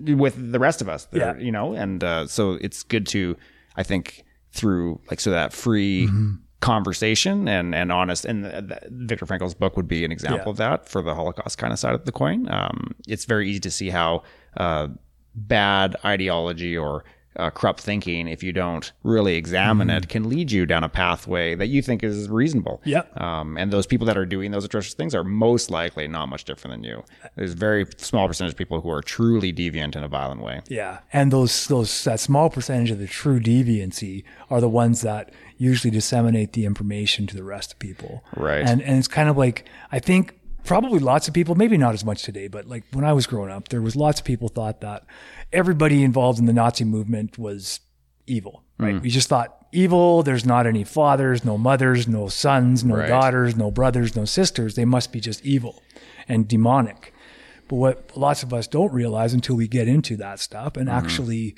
with 0.05 0.51
the 0.51 0.59
rest 0.59 0.81
of 0.81 0.89
us, 0.89 1.07
Yeah. 1.11 1.37
you 1.37 1.51
know, 1.51 1.73
and 1.73 2.03
uh, 2.03 2.27
so 2.27 2.53
it's 2.53 2.81
good 2.83 3.05
to, 3.07 3.37
I 3.75 3.83
think, 3.83 4.23
through 4.51 4.99
like 5.09 5.19
so 5.19 5.29
that 5.31 5.53
free 5.53 6.07
Mm-hmm. 6.07 6.33
Conversation 6.63 7.47
and 7.47 7.75
and 7.75 7.91
honest, 7.91 8.25
and 8.25 8.43
th- 8.45 8.67
th- 8.69 8.79
Viktor 8.89 9.25
Frankl's 9.25 9.53
book 9.53 9.75
would 9.77 9.87
be 9.87 10.03
an 10.05 10.11
example 10.11 10.39
Yeah. 10.45 10.49
of 10.51 10.57
that 10.57 10.89
for 10.89 11.01
the 11.01 11.13
Holocaust 11.13 11.57
kind 11.57 11.73
of 11.73 11.79
side 11.79 11.93
of 11.93 12.05
the 12.05 12.11
coin. 12.11 12.49
Um, 12.49 12.95
it's 13.07 13.25
very 13.25 13.49
easy 13.49 13.59
to 13.61 13.71
see 13.71 13.89
how 13.89 14.23
uh, 14.57 14.87
bad 15.35 15.95
ideology 16.05 16.77
or 16.77 17.03
uh, 17.35 17.49
corrupt 17.49 17.81
thinking, 17.81 18.27
if 18.27 18.43
you 18.43 18.53
don't 18.53 18.91
really 19.01 19.33
examine 19.35 19.89
it, 19.89 20.07
can 20.07 20.29
lead 20.29 20.51
you 20.51 20.67
down 20.67 20.83
a 20.83 20.89
pathway 20.89 21.55
that 21.55 21.65
you 21.65 21.81
think 21.81 22.03
is 22.03 22.29
reasonable. 22.29 22.79
Yep. 22.85 23.19
Um, 23.19 23.57
and 23.57 23.73
those 23.73 23.87
people 23.87 24.05
that 24.05 24.15
are 24.19 24.25
doing 24.25 24.51
those 24.51 24.63
atrocious 24.65 24.93
things 24.93 25.15
are 25.15 25.23
most 25.23 25.71
likely 25.71 26.07
not 26.07 26.27
much 26.29 26.43
different 26.43 26.73
than 26.75 26.83
you. 26.83 27.03
There's 27.35 27.53
a 27.53 27.55
very 27.55 27.87
small 27.97 28.27
percentage 28.27 28.53
of 28.53 28.57
people 28.59 28.81
who 28.81 28.91
are 28.91 29.01
truly 29.01 29.51
deviant 29.51 29.95
in 29.95 30.03
a 30.03 30.07
violent 30.07 30.41
way. 30.43 30.61
Yeah, 30.69 30.99
and 31.11 31.31
those 31.33 31.65
those 31.67 32.03
that 32.03 32.19
small 32.19 32.51
percentage 32.51 32.91
of 32.91 32.99
the 32.99 33.07
true 33.07 33.39
deviancy 33.39 34.23
are 34.51 34.61
the 34.61 34.69
ones 34.69 35.01
that 35.01 35.31
usually 35.57 35.91
disseminate 35.91 36.53
the 36.53 36.65
information 36.65 37.27
to 37.27 37.35
the 37.35 37.43
rest 37.43 37.73
of 37.73 37.79
people. 37.79 38.23
Right. 38.35 38.67
And 38.67 38.81
and 38.81 38.97
it's 38.97 39.07
kind 39.07 39.29
of 39.29 39.37
like 39.37 39.69
I 39.91 39.99
think 39.99 40.39
probably 40.63 40.99
lots 40.99 41.27
of 41.27 41.33
people, 41.33 41.55
maybe 41.55 41.77
not 41.77 41.93
as 41.93 42.05
much 42.05 42.23
today, 42.23 42.47
but 42.47 42.67
like 42.67 42.83
when 42.93 43.05
I 43.05 43.13
was 43.13 43.27
growing 43.27 43.51
up, 43.51 43.69
there 43.69 43.81
was 43.81 43.95
lots 43.95 44.19
of 44.19 44.25
people 44.25 44.47
thought 44.47 44.81
that 44.81 45.05
everybody 45.51 46.03
involved 46.03 46.39
in 46.39 46.45
the 46.45 46.53
Nazi 46.53 46.85
movement 46.85 47.37
was 47.37 47.81
evil. 48.27 48.63
Right. 48.77 48.95
Mm. 48.95 49.01
We 49.01 49.09
just 49.09 49.29
thought 49.29 49.67
evil. 49.71 50.23
There's 50.23 50.45
not 50.45 50.65
any 50.65 50.83
fathers, 50.83 51.43
no 51.43 51.57
mothers, 51.57 52.07
no 52.07 52.27
sons, 52.27 52.83
no 52.83 52.97
Right. 52.97 53.07
daughters, 53.07 53.55
no 53.55 53.71
brothers, 53.71 54.15
no 54.15 54.25
sisters. 54.25 54.75
They 54.75 54.85
must 54.85 55.11
be 55.11 55.19
just 55.19 55.45
evil 55.45 55.81
and 56.27 56.47
demonic. 56.47 57.13
But 57.67 57.75
what 57.75 58.17
lots 58.17 58.43
of 58.43 58.53
us 58.53 58.67
don't 58.67 58.93
realize 58.93 59.33
until 59.33 59.55
we 59.55 59.67
get 59.67 59.87
into 59.87 60.15
that 60.17 60.39
stuff 60.39 60.77
and 60.77 60.87
mm-hmm. 60.87 61.05
actually 61.05 61.55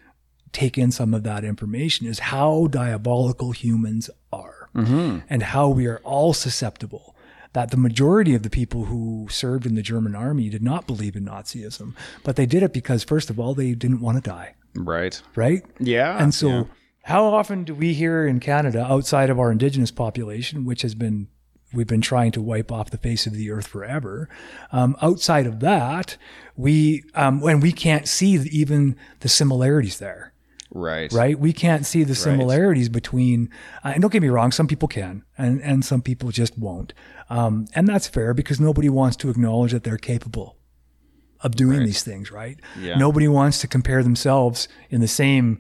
take 0.56 0.78
in 0.78 0.92
some 0.92 1.14
of 1.14 1.24
that 1.24 1.44
information 1.44 2.08
is 2.08 2.20
how 2.34 2.68
diabolical 2.68 3.52
humans 3.52 4.10
are 4.34 4.70
and 4.74 5.42
how 5.44 5.70
we 5.70 5.86
are 5.88 6.00
all 6.04 6.34
susceptible. 6.34 7.16
That 7.54 7.72
the 7.72 7.78
majority 7.78 8.36
of 8.36 8.44
the 8.44 8.50
people 8.50 8.86
who 8.86 9.28
served 9.30 9.66
in 9.66 9.76
the 9.76 9.82
German 9.82 10.14
army 10.16 10.50
did 10.50 10.62
not 10.62 10.86
believe 10.88 11.16
in 11.16 11.24
Nazism, 11.26 11.94
but 12.24 12.36
they 12.36 12.46
did 12.46 12.62
it 12.64 12.74
because, 12.74 13.04
first 13.06 13.30
of 13.30 13.40
all, 13.40 13.54
they 13.54 13.74
didn't 13.74 14.02
want 14.02 14.18
to 14.22 14.30
die, 14.30 14.56
Right. 14.76 15.22
right? 15.36 15.64
Yeah. 15.80 16.22
And 16.22 16.34
so, 16.34 16.48
yeah. 16.50 16.64
how 17.04 17.24
often 17.24 17.64
do 17.64 17.74
we 17.74 17.94
hear 17.94 18.28
in 18.28 18.42
Canada, 18.42 18.86
outside 18.86 19.30
of 19.30 19.40
our 19.40 19.52
Indigenous 19.54 19.92
population, 19.92 20.66
which 20.66 20.82
has 20.82 20.96
been 20.96 21.28
we've 21.74 21.88
been 21.88 22.02
trying 22.02 22.32
to 22.34 22.42
wipe 22.42 22.72
off 22.72 22.90
the 22.90 22.98
face 22.98 23.26
of 23.26 23.34
the 23.34 23.52
earth 23.52 23.68
forever, 23.68 24.28
um, 24.74 24.96
outside 25.02 25.46
of 25.48 25.60
that, 25.62 26.18
we 26.58 27.04
um, 27.14 27.40
when 27.40 27.62
we 27.62 27.72
can't 27.72 28.08
see 28.08 28.34
even 28.52 28.98
the 29.22 29.30
similarities 29.30 30.00
there, 30.00 30.34
Right. 30.72 31.12
right? 31.14 31.40
We 31.40 31.54
can't 31.54 31.86
see 31.86 32.04
the 32.04 32.16
similarities 32.16 32.90
between. 32.90 33.50
Uh, 33.84 33.90
and 33.90 34.02
don't 34.02 34.12
get 34.12 34.22
me 34.22 34.30
wrong, 34.30 34.52
some 34.52 34.68
people 34.68 34.88
can, 34.88 35.24
and 35.38 35.62
and 35.62 35.86
some 35.86 36.02
people 36.02 36.32
just 36.32 36.58
won't, 36.58 36.94
um, 37.30 37.66
and 37.76 37.88
that's 37.88 38.08
fair 38.08 38.34
because 38.34 38.60
nobody 38.60 38.90
wants 38.90 39.16
to 39.18 39.30
acknowledge 39.30 39.72
that 39.72 39.84
they're 39.84 39.98
capable 39.98 40.58
of 41.42 41.56
doing 41.56 41.84
these 41.84 42.04
things, 42.04 42.32
right? 42.32 42.60
Yeah. 42.80 42.98
Nobody 42.98 43.28
wants 43.28 43.60
to 43.62 43.68
compare 43.68 44.02
themselves 44.04 44.68
in 44.90 45.02
the 45.02 45.08
same 45.08 45.60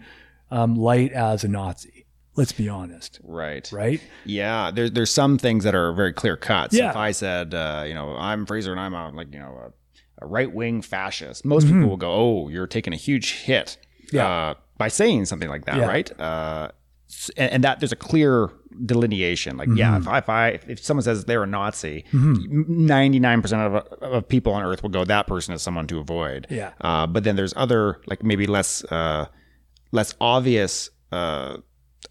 um, 0.49 0.75
light 0.75 1.11
as 1.11 1.43
a 1.43 1.47
Nazi. 1.47 2.05
Let's 2.35 2.51
be 2.51 2.67
honest, 2.67 3.19
Right. 3.23 3.69
right? 3.71 4.01
Yeah, 4.25 4.69
there's 4.71 4.91
there's 4.91 5.11
some 5.13 5.37
things 5.37 5.63
that 5.63 5.75
are 5.75 5.93
very 5.93 6.11
clear 6.13 6.35
cut. 6.35 6.71
So 6.71 6.77
Yeah. 6.79 6.89
if 6.89 6.95
I 6.97 7.11
said, 7.11 7.53
uh, 7.53 7.85
you 7.87 7.93
know, 7.93 8.15
I'm 8.17 8.45
Fraser 8.45 8.71
and 8.71 8.79
I'm 8.81 8.93
a, 8.93 9.09
like, 9.11 9.31
you 9.31 9.39
know, 9.39 9.71
a, 10.19 10.25
a 10.25 10.27
right 10.27 10.51
wing 10.51 10.81
fascist, 10.81 11.45
most 11.45 11.65
Mm-hmm. 11.67 11.75
people 11.75 11.89
will 11.91 11.97
go, 11.97 12.11
"Oh, 12.11 12.49
you're 12.49 12.67
taking 12.67 12.91
a 12.91 12.97
huge 12.97 13.33
hit," 13.43 13.77
Yeah. 14.11 14.27
uh, 14.27 14.53
by 14.77 14.87
saying 14.89 15.25
something 15.25 15.49
like 15.49 15.65
that, 15.65 15.77
Yeah. 15.77 15.85
right? 15.87 16.19
Uh, 16.19 16.69
and, 17.37 17.51
and 17.51 17.63
that 17.63 17.79
there's 17.79 17.91
a 17.91 17.95
clear 17.95 18.49
delineation. 18.85 19.55
Like, 19.57 19.69
Mm-hmm. 19.69 19.77
yeah, 19.77 19.97
if 19.97 20.07
I, 20.07 20.17
if 20.17 20.29
I 20.29 20.47
if 20.67 20.83
someone 20.83 21.03
says 21.03 21.25
they're 21.25 21.43
a 21.43 21.47
Nazi, 21.47 22.03
99 22.11 23.41
percent 23.41 23.61
of, 23.61 23.75
of 24.01 24.27
people 24.27 24.53
on 24.53 24.63
Earth 24.63 24.83
will 24.83 24.89
go, 24.89 25.05
that 25.05 25.27
person 25.27 25.53
is 25.53 25.61
someone 25.61 25.87
to 25.87 25.99
avoid. 25.99 26.47
Yeah. 26.49 26.71
Uh, 26.81 27.07
but 27.07 27.23
then 27.23 27.35
there's 27.35 27.53
other 27.55 28.01
like 28.07 28.23
maybe 28.23 28.47
less 28.47 28.83
uh, 28.85 29.25
less 29.91 30.13
obvious 30.19 30.89
uh, 31.11 31.57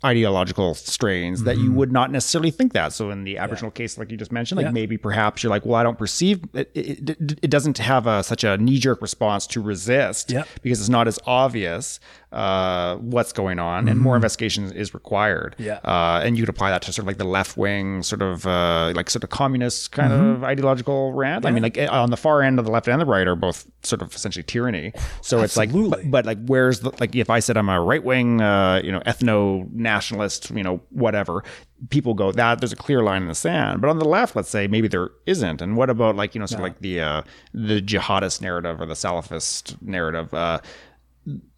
ideological 0.05 0.75
strains 0.75 1.45
that 1.45 1.59
you 1.59 1.73
would 1.73 1.93
not 1.93 2.11
necessarily 2.11 2.51
think 2.51 2.73
that. 2.73 2.93
So 2.93 3.11
in 3.11 3.25
the 3.25 3.39
Aboriginal 3.39 3.71
case, 3.71 3.99
like 3.99 4.11
you 4.11 4.17
just 4.17 4.33
mentioned, 4.33 4.57
like 4.57 4.65
Mm-hmm. 4.67 4.77
Yeah. 4.77 4.83
maybe 4.83 4.97
perhaps 4.97 5.43
you're 5.43 5.51
like, 5.51 5.67
well, 5.67 5.77
I 5.77 5.83
don't 5.83 5.99
perceive 5.99 6.41
it. 6.55 6.71
It, 6.75 7.11
it, 7.11 7.39
it 7.43 7.51
doesn't 7.51 7.79
have 7.79 8.07
a, 8.07 8.23
such 8.23 8.45
a 8.45 8.57
knee 8.57 8.79
jerk 8.79 9.03
response 9.03 9.47
to 9.49 9.61
resist 9.61 10.31
Yep. 10.31 10.49
because 10.63 10.81
it's 10.81 10.89
not 10.89 11.07
as 11.09 11.19
obvious 11.27 12.01
uh, 12.35 12.97
what's 12.97 13.33
going 13.33 13.59
on, 13.59 13.89
and 13.89 14.01
more 14.01 14.17
investigation 14.17 14.73
is 14.73 14.93
required. 14.93 15.55
Mm-hmm. 15.55 15.63
Yeah. 15.65 15.79
Uh, 15.85 16.21
and 16.25 16.37
you 16.37 16.43
could 16.43 16.49
apply 16.55 16.71
that 16.71 16.83
to 16.83 16.93
sort 16.93 17.05
of 17.05 17.07
like 17.07 17.19
the 17.19 17.25
left 17.25 17.57
wing, 17.57 18.03
sort 18.03 18.23
of 18.23 18.47
uh, 18.47 18.93
like 18.95 19.09
sort 19.09 19.25
of 19.25 19.31
communist 19.31 19.93
kind 19.93 20.13
Mm-hmm. 20.13 20.31
of 20.31 20.45
ideological 20.45 21.13
rant. 21.13 21.47
I 21.47 21.51
mean, 21.51 21.63
like 21.63 21.79
eh, 21.79 21.87
on 21.87 22.11
the 22.11 22.17
far 22.17 22.43
end 22.43 22.59
of 22.59 22.65
the 22.67 22.71
left 22.71 22.89
and 22.89 23.01
the 23.01 23.07
right 23.07 23.27
are 23.27 23.37
both 23.37 23.67
sort 23.83 24.03
of 24.03 24.15
essentially 24.15 24.43
tyranny. 24.43 24.93
So 25.23 25.41
it's 25.43 25.57
like, 25.57 25.71
but, 25.73 26.11
but 26.11 26.27
like, 26.27 26.45
where's 26.47 26.81
the 26.81 26.91
like 27.01 27.15
if 27.17 27.31
I 27.31 27.39
said 27.41 27.57
I'm 27.57 27.69
a 27.69 27.81
right 27.81 28.03
wing, 28.05 28.41
uh, 28.41 28.81
you 28.85 28.93
know, 28.93 29.01
ethno 29.01 29.71
nationalist, 29.73 30.51
you 30.51 30.63
know, 30.63 30.81
whatever, 30.91 31.43
people 31.91 32.15
go 32.15 32.33
that 32.33 32.61
there's 32.61 32.73
a 32.73 32.77
clear 32.77 33.03
line 33.03 33.23
in 33.23 33.29
the 33.29 33.35
sand. 33.35 33.81
But 33.81 33.89
on 33.91 33.99
the 33.99 34.05
left, 34.05 34.35
let's 34.37 34.49
say 34.51 34.67
maybe 34.67 34.89
there 34.89 35.11
isn't. 35.27 35.63
And 35.63 35.77
what 35.77 35.89
about 35.91 36.17
like 36.17 36.35
you 36.35 36.39
know, 36.41 36.47
sort 36.47 36.61
of 36.61 36.65
like 36.65 36.81
the 36.81 37.01
uh, 37.01 37.23
the 37.53 37.81
jihadist 37.81 38.41
narrative 38.41 38.81
or 38.81 38.87
the 38.87 38.95
Salafist 38.95 39.81
narrative? 39.83 40.33
Uh, 40.35 40.59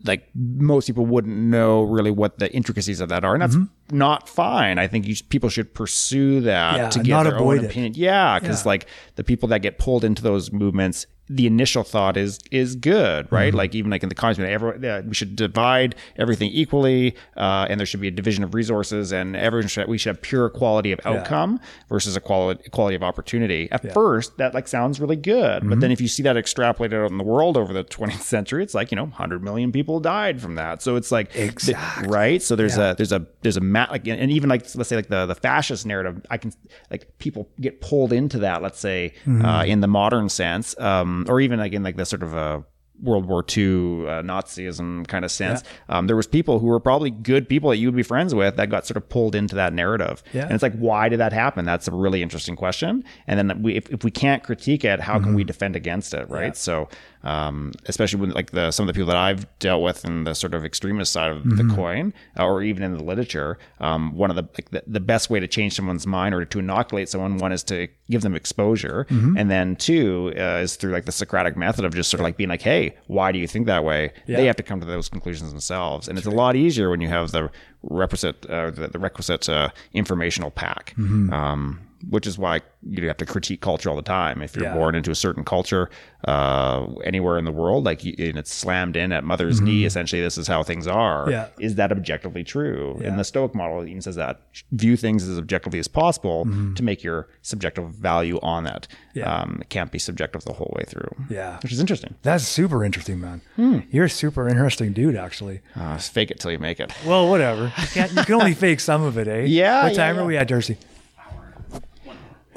like 0.04 0.28
most 0.34 0.86
people 0.86 1.04
wouldn't 1.06 1.36
know 1.36 1.82
really 1.82 2.10
what 2.10 2.38
the 2.38 2.52
intricacies 2.54 3.00
of 3.00 3.08
that 3.08 3.24
are, 3.24 3.34
and 3.34 3.42
that's 3.42 3.56
not 3.90 4.28
fine. 4.28 4.78
I 4.78 4.86
think 4.86 5.06
you, 5.06 5.14
people 5.28 5.48
should 5.48 5.74
pursue 5.74 6.40
that 6.42 6.74
Mm-hmm. 6.74 6.82
Yeah, 6.84 6.88
to 6.90 6.98
get 7.00 7.08
not 7.10 7.22
their 7.24 7.34
avoid 7.36 7.58
own 7.58 7.64
it. 7.64 7.70
opinion. 7.70 7.92
Yeah, 7.96 8.38
because 8.38 8.64
Yeah. 8.64 8.68
like 8.68 8.86
the 9.16 9.24
people 9.24 9.48
that 9.48 9.62
get 9.62 9.78
pulled 9.78 10.04
into 10.04 10.22
those 10.22 10.52
movements, 10.52 11.06
the 11.28 11.46
initial 11.46 11.82
thought 11.82 12.16
is 12.16 12.38
is 12.50 12.76
good, 12.76 13.30
right? 13.32 13.48
Mm-hmm. 13.48 13.56
Like 13.56 13.74
even 13.74 13.90
like 13.90 14.02
in 14.02 14.08
the 14.08 14.14
communist 14.14 14.38
movement, 14.40 14.54
everyone, 14.54 14.82
yeah, 14.82 15.00
we 15.00 15.14
should 15.14 15.34
divide 15.36 15.94
everything 16.16 16.50
equally, 16.50 17.16
uh, 17.36 17.66
and 17.68 17.80
there 17.80 17.86
should 17.86 18.00
be 18.00 18.08
a 18.08 18.12
division 18.12 18.44
of 18.44 18.54
resources, 18.54 19.12
and 19.12 19.34
everyone 19.36 19.68
should 19.68 19.88
we 19.88 19.98
should 19.98 20.10
have 20.10 20.22
pure 20.22 20.48
quality 20.48 20.92
of 20.92 21.00
outcome 21.04 21.58
versus 21.88 22.16
a 22.16 22.20
quality 22.20 22.68
quality 22.70 22.94
of 22.96 23.02
opportunity. 23.02 23.68
At 23.72 23.92
first, 23.92 24.36
that 24.38 24.54
like 24.54 24.68
sounds 24.68 25.00
really 25.00 25.16
good, 25.16 25.62
but 25.62 25.70
Mm-hmm. 25.70 25.80
then 25.80 25.90
if 25.90 26.00
you 26.00 26.08
see 26.08 26.22
that 26.22 26.36
extrapolated 26.36 27.04
out 27.04 27.10
in 27.10 27.18
the 27.18 27.24
world 27.24 27.56
over 27.56 27.72
the 27.72 27.84
20th 27.84 28.22
century, 28.22 28.62
it's 28.62 28.74
like 28.74 28.90
you 28.90 28.96
know, 28.96 29.04
100 29.04 29.42
million 29.42 29.72
people 29.72 30.00
died 30.00 30.40
from 30.40 30.54
that. 30.56 30.80
So 30.82 30.96
it's 30.96 31.10
like 31.10 31.34
Exactly. 31.34 32.08
right. 32.08 32.40
So 32.42 32.54
there's 32.56 32.78
a 32.78 32.94
there's 32.96 33.12
a 33.12 33.26
there's 33.42 33.56
a 33.56 33.60
mat 33.60 33.90
like 33.90 34.06
and 34.06 34.30
even 34.30 34.48
like 34.48 34.62
let's 34.76 34.88
say 34.88 34.96
like 34.96 35.08
the 35.08 35.26
the 35.26 35.34
fascist 35.34 35.86
narrative. 35.86 36.24
I 36.30 36.38
can 36.38 36.52
like 36.90 37.08
people 37.18 37.48
get 37.60 37.80
pulled 37.80 38.12
into 38.12 38.38
that. 38.38 38.62
Let's 38.62 38.78
say 38.78 39.12
uh, 39.26 39.64
in 39.66 39.80
the 39.80 39.86
modern 39.88 40.28
sense, 40.28 40.78
um, 40.78 41.15
or 41.28 41.40
even 41.40 41.58
like 41.58 41.72
in 41.72 41.82
like 41.82 41.96
the 41.96 42.04
sort 42.04 42.22
of 42.22 42.34
a 42.34 42.64
World 43.02 43.26
War 43.26 43.40
II 43.40 44.06
uh, 44.06 44.22
Nazism 44.22 45.06
kind 45.06 45.24
of 45.24 45.30
sense. 45.30 45.62
Um, 45.88 46.06
there 46.06 46.16
was 46.16 46.26
people 46.26 46.58
who 46.58 46.66
were 46.66 46.80
probably 46.80 47.10
good 47.10 47.48
people 47.48 47.70
that 47.70 47.76
you 47.76 47.88
would 47.88 47.96
be 47.96 48.02
friends 48.02 48.34
with 48.34 48.56
that 48.56 48.70
got 48.70 48.86
sort 48.86 48.96
of 48.96 49.08
pulled 49.08 49.34
into 49.34 49.54
that 49.56 49.72
narrative. 49.72 50.22
Yeah. 50.32 50.44
And 50.44 50.52
it's 50.52 50.62
like, 50.62 50.76
why 50.76 51.08
did 51.08 51.20
that 51.20 51.32
happen? 51.32 51.64
That's 51.64 51.88
a 51.88 51.92
really 51.92 52.22
interesting 52.22 52.56
question. 52.56 53.04
And 53.26 53.38
then 53.38 53.62
we, 53.62 53.76
if, 53.76 53.90
if 53.90 54.04
we 54.04 54.10
can't 54.10 54.42
critique 54.42 54.84
it, 54.84 55.00
how 55.00 55.18
can 55.18 55.34
we 55.34 55.44
defend 55.44 55.76
against 55.76 56.14
it? 56.14 56.28
Right. 56.30 56.56
So, 56.56 56.88
um, 57.22 57.72
especially 57.86 58.20
when 58.20 58.30
like 58.30 58.52
the, 58.52 58.70
some 58.70 58.84
of 58.84 58.94
the 58.94 58.98
people 58.98 59.08
that 59.08 59.16
I've 59.16 59.46
dealt 59.58 59.82
with 59.82 60.04
in 60.04 60.24
the 60.24 60.34
sort 60.34 60.54
of 60.54 60.64
extremist 60.64 61.12
side 61.12 61.32
of 61.32 61.56
the 61.56 61.74
coin, 61.74 62.14
uh, 62.38 62.46
or 62.46 62.62
even 62.62 62.82
in 62.82 62.96
the 62.96 63.02
literature, 63.02 63.58
um, 63.80 64.14
one 64.14 64.30
of 64.30 64.36
the, 64.36 64.42
like 64.42 64.70
the, 64.70 64.82
the 64.86 65.00
best 65.00 65.28
way 65.28 65.40
to 65.40 65.48
change 65.48 65.74
someone's 65.74 66.06
mind 66.06 66.34
or 66.34 66.44
to 66.44 66.58
inoculate 66.58 67.08
someone, 67.08 67.38
one 67.38 67.52
is 67.52 67.62
to 67.64 67.88
give 68.10 68.22
them 68.22 68.34
exposure. 68.34 69.06
And 69.36 69.50
then 69.50 69.76
two 69.76 70.32
uh, 70.36 70.60
is 70.62 70.76
through 70.76 70.92
like 70.92 71.04
the 71.06 71.12
Socratic 71.12 71.56
method 71.56 71.84
of 71.84 71.94
just 71.94 72.10
sort 72.10 72.20
of 72.20 72.24
like 72.24 72.36
being 72.36 72.50
like, 72.50 72.62
Hey, 72.62 72.96
why 73.06 73.32
do 73.32 73.38
you 73.38 73.46
think 73.46 73.66
that 73.66 73.84
way? 73.84 74.12
They 74.36 74.46
have 74.46 74.56
to 74.56 74.62
come 74.62 74.80
to 74.80 74.86
those 74.86 75.08
conclusions 75.08 75.50
themselves. 75.50 76.08
And 76.08 76.16
it's 76.18 76.26
a 76.26 76.30
lot 76.30 76.56
easier 76.56 76.90
when 76.90 77.00
you 77.00 77.08
have 77.08 77.32
the 77.32 77.50
requisite, 77.82 78.46
uh, 78.46 78.70
the, 78.70 78.88
the 78.88 78.98
requisite, 78.98 79.48
uh, 79.48 79.70
informational 79.92 80.50
pack. 80.50 80.94
Um, 81.32 81.80
which 82.10 82.26
is 82.26 82.38
why 82.38 82.60
you 82.88 83.06
have 83.08 83.16
to 83.16 83.26
critique 83.26 83.60
culture 83.60 83.88
all 83.90 83.96
the 83.96 84.02
time. 84.02 84.42
If 84.42 84.54
you're 84.54 84.64
Yeah. 84.66 84.74
born 84.74 84.94
into 84.94 85.10
a 85.10 85.14
certain 85.14 85.44
culture 85.44 85.90
uh, 86.26 86.86
anywhere 87.04 87.38
in 87.38 87.44
the 87.44 87.52
world, 87.52 87.84
like 87.84 88.04
you, 88.04 88.14
and 88.18 88.36
it's 88.36 88.52
slammed 88.52 88.96
in 88.96 89.12
at 89.12 89.24
mother's 89.24 89.60
knee, 89.60 89.84
essentially, 89.84 90.20
this 90.22 90.36
is 90.38 90.46
how 90.48 90.62
things 90.62 90.86
are. 90.86 91.22
Mm-hmm. 91.22 91.30
Yeah. 91.30 91.48
Is 91.58 91.76
that 91.76 91.92
objectively 91.92 92.44
true? 92.44 93.00
And 93.04 93.18
the 93.18 93.24
Stoic 93.24 93.54
model 93.54 93.84
even 93.86 94.02
says 94.02 94.16
that 94.16 94.40
view 94.72 94.96
things 94.96 95.26
as 95.28 95.38
objectively 95.38 95.78
as 95.78 95.88
possible 95.88 96.44
to 96.74 96.82
make 96.82 97.02
your 97.04 97.28
subjective 97.42 97.90
value 97.90 98.38
on 98.42 98.64
that. 98.64 98.88
Mm-hmm. 98.88 99.18
Yeah. 99.20 99.34
Um, 99.34 99.58
it 99.60 99.68
can't 99.68 99.90
be 99.92 99.98
subjective 99.98 100.44
the 100.44 100.52
whole 100.52 100.72
way 100.76 100.84
through. 100.86 101.14
Yeah. 101.30 101.58
Which 101.62 101.72
is 101.72 101.80
interesting. 101.80 102.14
That's 102.22 102.44
super 102.46 102.84
interesting, 102.84 103.20
man. 103.20 103.40
Hmm. 103.56 103.80
You're 103.90 104.04
a 104.06 104.10
super 104.10 104.48
interesting 104.48 104.92
dude, 104.92 105.16
actually. 105.16 105.60
Uh, 105.74 105.96
fake 105.98 106.30
it 106.30 106.40
till 106.40 106.50
you 106.52 106.58
make 106.58 106.80
it. 106.80 106.92
Well, 107.06 107.28
whatever. 107.28 107.64
You, 107.78 107.86
can't, 107.88 108.12
you 108.12 108.22
can 108.24 108.34
only 108.34 108.54
fake 108.66 108.80
some 108.80 109.02
of 109.02 109.16
it, 109.18 109.28
eh? 109.28 109.44
Yeah, 109.46 109.84
What 109.84 109.94
time 109.94 110.16
yeah. 110.16 110.22
are 110.22 110.24
we 110.24 110.36
at, 110.36 110.48
Darcy? 110.48 110.76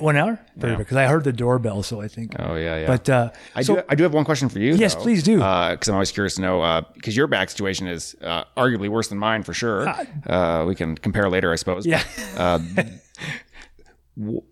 One 0.01 0.17
hour? 0.17 0.39
Perfect. 0.59 0.79
Because 0.79 0.97
I 0.97 1.07
heard 1.07 1.23
the 1.23 1.33
doorbell, 1.33 1.83
so 1.83 2.01
I 2.01 2.07
think. 2.07 2.35
Oh 2.39 2.55
yeah, 2.55 2.79
yeah. 2.79 2.87
But 2.87 3.09
uh, 3.09 3.29
I 3.55 3.61
so, 3.61 3.75
do. 3.75 3.81
I 3.89 3.95
do 3.95 4.03
have 4.03 4.13
one 4.13 4.25
question 4.25 4.49
for 4.49 4.59
you. 4.59 4.75
Yes, 4.75 4.95
though. 4.95 5.01
please 5.01 5.23
do. 5.23 5.37
Because 5.37 5.87
I'm 5.87 5.95
always 5.95 6.11
curious 6.11 6.35
to 6.35 6.41
know. 6.41 6.85
Because 6.93 7.15
your 7.15 7.27
back 7.27 7.49
situation 7.49 7.87
is 7.87 8.15
uh, 8.21 8.43
arguably 8.57 8.89
worse 8.89 9.07
than 9.07 9.17
mine 9.17 9.43
for 9.43 9.53
sure. 9.53 9.87
Uh, 10.25 10.65
we 10.65 10.75
can 10.75 10.95
compare 10.95 11.29
later, 11.29 11.51
I 11.51 11.55
suppose. 11.55 11.85
yeah. 11.85 12.03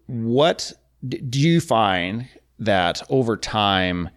what 0.07 0.73
do 1.07 1.39
you 1.39 1.61
find 1.61 2.27
that 2.59 3.01
over 3.09 3.37
time 3.37 4.09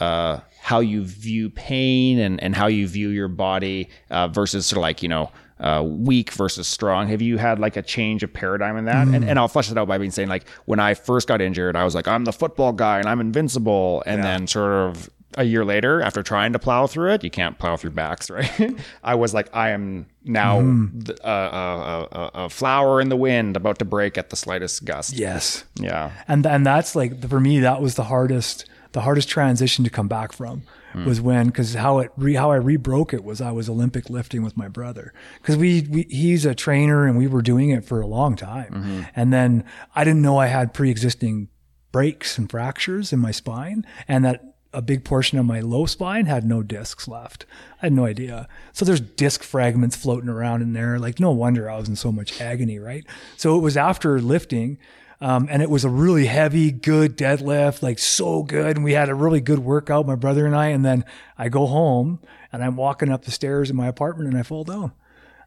uh, 0.00 0.40
how 0.60 0.80
you 0.80 1.04
view 1.04 1.48
pain 1.50 2.18
and, 2.18 2.42
and 2.42 2.54
how 2.54 2.66
you 2.66 2.86
view 2.86 3.08
your 3.08 3.28
body 3.28 3.88
uh, 4.10 4.28
versus 4.28 4.66
sort 4.66 4.78
of 4.78 4.82
like, 4.82 5.02
you 5.02 5.08
know, 5.08 5.30
uh, 5.60 5.82
weak 5.86 6.32
versus 6.32 6.68
strong. 6.68 7.08
Have 7.08 7.22
you 7.22 7.38
had 7.38 7.58
like 7.58 7.76
a 7.76 7.82
change 7.82 8.22
of 8.22 8.32
paradigm 8.32 8.76
in 8.76 8.84
that? 8.86 9.08
And, 9.08 9.24
mm. 9.24 9.28
and 9.28 9.38
I'll 9.38 9.48
flesh 9.48 9.70
it 9.70 9.78
out 9.78 9.88
by 9.88 9.98
being 9.98 10.10
saying 10.10 10.28
like 10.28 10.48
when 10.66 10.80
I 10.80 10.94
first 10.94 11.28
got 11.28 11.40
injured, 11.40 11.76
I 11.76 11.84
was 11.84 11.94
like, 11.94 12.08
I'm 12.08 12.24
the 12.24 12.32
football 12.32 12.72
guy 12.72 12.98
and 12.98 13.08
I'm 13.08 13.20
invincible. 13.20 14.02
And 14.06 14.22
then 14.22 14.46
sort 14.46 14.72
of 14.72 15.10
a 15.36 15.44
year 15.44 15.64
later, 15.64 16.00
after 16.02 16.22
trying 16.22 16.52
to 16.52 16.58
plow 16.58 16.86
through 16.86 17.12
it, 17.12 17.24
you 17.24 17.30
can't 17.30 17.58
plow 17.58 17.76
through 17.76 17.90
backs, 17.90 18.30
right? 18.30 18.74
I 19.02 19.14
was 19.14 19.34
like, 19.34 19.54
I 19.54 19.70
am 19.70 20.06
now 20.24 20.60
th- 20.60 21.18
a, 21.20 21.30
a, 21.30 22.08
a, 22.12 22.30
a 22.44 22.48
flower 22.48 23.00
in 23.00 23.08
the 23.08 23.16
wind 23.16 23.56
about 23.56 23.78
to 23.78 23.84
break 23.84 24.18
at 24.18 24.30
the 24.30 24.36
slightest 24.36 24.84
gust. 24.84 25.14
Yes. 25.14 25.64
Yeah. 25.76 26.12
and 26.26 26.44
and 26.46 26.66
that's 26.66 26.96
like 26.96 27.26
for 27.28 27.40
me 27.40 27.60
that 27.60 27.80
was 27.80 27.94
the 27.94 28.04
hardest 28.04 28.66
the 28.92 29.02
hardest 29.02 29.28
transition 29.28 29.84
to 29.84 29.90
come 29.90 30.08
back 30.08 30.32
from 30.32 30.62
Mm. 30.96 31.04
was 31.04 31.20
when 31.20 31.46
because 31.46 31.74
how 31.74 31.98
it 31.98 32.10
re, 32.16 32.34
how 32.34 32.50
I 32.50 32.58
rebroke 32.58 33.12
it 33.12 33.22
was 33.22 33.42
I 33.42 33.52
was 33.52 33.68
Olympic 33.68 34.08
lifting 34.08 34.42
with 34.42 34.56
my 34.56 34.66
brother 34.66 35.12
because 35.42 35.58
we, 35.58 35.82
we 35.90 36.06
he's 36.08 36.46
a 36.46 36.54
trainer 36.54 37.06
and 37.06 37.18
we 37.18 37.26
were 37.26 37.42
doing 37.42 37.68
it 37.68 37.84
for 37.84 38.00
a 38.00 38.06
long 38.06 38.34
time 38.34 38.72
mm-hmm. 38.72 39.02
and 39.14 39.30
then 39.30 39.64
I 39.94 40.04
didn't 40.04 40.22
know 40.22 40.38
I 40.38 40.46
had 40.46 40.72
pre-existing 40.72 41.48
breaks 41.92 42.38
and 42.38 42.50
fractures 42.50 43.12
in 43.12 43.18
my 43.18 43.30
spine 43.30 43.84
and 44.08 44.24
that 44.24 44.54
a 44.72 44.80
big 44.80 45.04
portion 45.04 45.38
of 45.38 45.44
my 45.44 45.60
low 45.60 45.84
spine 45.84 46.26
had 46.26 46.44
no 46.44 46.62
discs 46.62 47.08
left. 47.08 47.46
I 47.80 47.86
had 47.86 47.92
no 47.92 48.04
idea. 48.04 48.48
So 48.72 48.84
there's 48.84 49.00
disc 49.00 49.42
fragments 49.42 49.96
floating 49.96 50.28
around 50.28 50.60
in 50.62 50.72
there. 50.74 50.98
Like 50.98 51.20
no 51.20 51.30
wonder 51.30 51.70
I 51.70 51.78
was 51.78 51.88
in 51.88 51.96
so 51.96 52.12
much 52.12 52.40
agony, 52.40 52.78
right? 52.78 53.04
So 53.36 53.56
it 53.56 53.60
was 53.60 53.76
after 53.76 54.20
lifting 54.20 54.78
um, 55.20 55.48
and 55.50 55.62
it 55.62 55.70
was 55.70 55.84
a 55.84 55.88
really 55.88 56.26
heavy, 56.26 56.70
good 56.70 57.16
deadlift, 57.16 57.82
like 57.82 57.98
so 57.98 58.42
good. 58.42 58.76
And 58.76 58.84
we 58.84 58.92
had 58.92 59.08
a 59.08 59.14
really 59.14 59.40
good 59.40 59.60
workout, 59.60 60.06
my 60.06 60.14
brother 60.14 60.46
and 60.46 60.54
I. 60.54 60.68
And 60.68 60.84
then 60.84 61.04
I 61.38 61.48
go 61.48 61.66
home 61.66 62.20
and 62.52 62.62
I'm 62.62 62.76
walking 62.76 63.10
up 63.10 63.24
the 63.24 63.30
stairs 63.30 63.70
in 63.70 63.76
my 63.76 63.86
apartment 63.86 64.28
and 64.28 64.38
I 64.38 64.42
fall 64.42 64.64
down. 64.64 64.92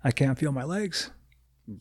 I 0.03 0.11
can't 0.11 0.39
feel 0.39 0.51
my 0.51 0.63
legs. 0.63 1.11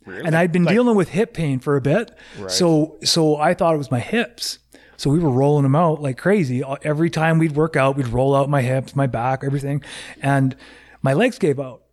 Really? 0.05 0.22
And 0.24 0.36
I'd 0.36 0.53
been 0.53 0.66
dealing 0.66 0.97
with 0.97 1.11
hip 1.11 1.32
pain 1.32 1.61
for 1.61 1.76
a 1.76 1.80
bit. 1.80 2.11
So, 2.49 2.99
so 3.03 3.36
I 3.36 3.55
thought 3.55 3.74
it 3.74 3.78
was 3.78 3.91
my 3.91 4.01
hips. 4.01 4.59
So 4.99 5.09
we 5.09 5.18
were 5.18 5.30
rolling 5.30 5.62
them 5.62 5.76
out 5.76 6.03
like 6.03 6.18
crazy. 6.18 6.62
Every 6.82 7.09
time 7.09 7.39
we'd 7.39 7.53
work 7.53 7.74
out, 7.76 7.97
we'd 7.97 8.09
roll 8.09 8.34
out 8.34 8.51
my 8.51 8.61
hips, 8.61 8.95
my 8.95 9.07
back, 9.07 9.45
everything. 9.45 9.82
And 10.20 10.57
my 11.01 11.14
legs 11.14 11.39
gave 11.39 11.59
out. 11.59 11.84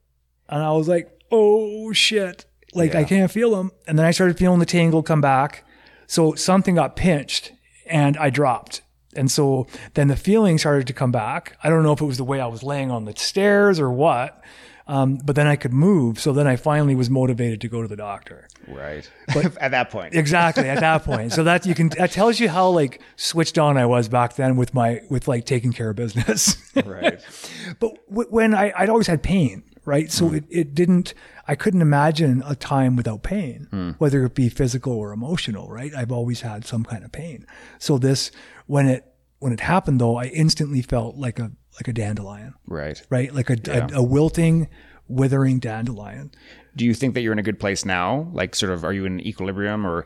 And 0.49 0.61
I 0.61 0.71
was 0.71 0.89
like, 0.89 1.09
oh 1.31 1.93
shit. 1.93 2.45
Like 2.73 2.95
I 2.95 3.05
can't 3.05 3.31
feel 3.31 3.55
them. 3.55 3.71
And 3.87 3.97
then 3.97 4.05
I 4.05 4.11
started 4.11 4.37
feeling 4.37 4.59
the 4.59 4.65
tingle 4.65 5.03
come 5.03 5.21
back. 5.21 5.63
So 6.08 6.36
something 6.36 6.76
got 6.76 6.95
pinched 6.95 7.51
and 7.86 8.18
I 8.18 8.30
dropped. 8.30 8.82
And 9.16 9.32
so 9.32 9.68
then 9.93 10.08
the 10.08 10.16
feeling 10.16 10.58
started 10.58 10.88
to 10.88 10.93
come 10.93 11.12
back. 11.12 11.58
I 11.64 11.70
don't 11.70 11.84
know 11.84 11.93
if 11.93 12.01
it 12.01 12.06
was 12.06 12.18
the 12.18 12.24
way 12.24 12.39
I 12.41 12.47
was 12.47 12.64
laying 12.64 12.91
on 12.91 13.06
the 13.06 13.16
stairs 13.16 13.80
or 13.80 13.89
what. 13.89 14.41
Um, 14.88 15.18
but 15.18 15.36
then 15.36 15.47
I 15.47 15.56
could 15.56 15.74
move. 15.74 16.20
So 16.20 16.32
then 16.32 16.45
I 16.45 16.58
finally 16.58 16.93
was 16.93 17.10
motivated 17.10 17.60
to 17.62 17.68
go 17.68 17.82
to 17.82 17.88
the 17.88 17.95
doctor. 17.95 18.47
Right. 18.68 19.10
But 19.34 19.58
at 19.62 19.72
that 19.72 19.89
point. 19.89 20.14
Exactly 20.14 20.70
at 20.70 20.80
that 20.80 21.03
point. 21.03 21.34
So 21.34 21.43
that 21.43 21.66
you 21.66 21.74
can 21.74 21.89
that 21.97 22.12
tells 22.12 22.39
you 22.39 22.49
how 22.49 22.70
like 22.70 23.01
switched 23.16 23.58
on 23.58 23.78
I 23.78 23.88
was 23.88 24.08
back 24.08 24.36
then 24.36 24.58
with 24.58 24.74
my 24.76 25.01
with 25.10 25.28
like 25.28 25.45
taking 25.45 25.74
care 25.74 25.89
of 25.89 25.95
business. 25.95 26.58
Right. 26.76 27.20
but 27.80 27.93
w- 28.10 28.30
when 28.30 28.53
I 28.53 28.74
I'd 28.78 28.89
always 28.89 29.08
had 29.08 29.24
pain, 29.24 29.64
right? 29.86 30.11
So 30.11 30.27
hmm. 30.27 30.36
it, 30.36 30.43
it 30.49 30.75
didn't 30.75 31.13
I 31.47 31.55
couldn't 31.55 31.81
imagine 31.81 32.43
a 32.45 32.55
time 32.55 32.95
without 32.95 33.23
pain, 33.23 33.67
hmm. 33.69 33.91
whether 33.91 34.25
it 34.25 34.36
be 34.36 34.49
physical 34.49 34.93
or 34.93 35.13
emotional, 35.13 35.69
right? 35.69 35.93
I've 35.95 36.11
always 36.11 36.41
had 36.41 36.65
some 36.65 36.83
kind 36.83 37.03
of 37.03 37.11
pain. 37.11 37.45
So 37.79 37.97
this 37.97 38.31
when 38.65 38.88
it 38.88 39.05
when 39.39 39.53
it 39.53 39.59
happened 39.61 40.01
though, 40.01 40.17
I 40.17 40.25
instantly 40.25 40.81
felt 40.81 41.15
like 41.15 41.39
a 41.39 41.51
like 41.75 41.88
a 41.88 41.93
dandelion, 41.93 42.53
Right. 42.67 43.01
right? 43.09 43.33
Like 43.33 43.49
a, 43.49 43.57
a, 43.67 43.99
a 43.99 44.03
wilting, 44.03 44.69
withering 45.07 45.59
dandelion. 45.59 46.31
Do 46.75 46.86
you 46.86 46.93
think 46.93 47.13
that 47.13 47.21
you're 47.21 47.33
in 47.33 47.39
a 47.39 47.43
good 47.43 47.59
place 47.59 47.86
now? 47.86 48.29
Like, 48.33 48.55
sort 48.55 48.71
of, 48.71 48.83
are 48.83 48.93
you 48.93 49.05
in 49.05 49.19
equilibrium 49.21 49.86
or? 49.86 50.05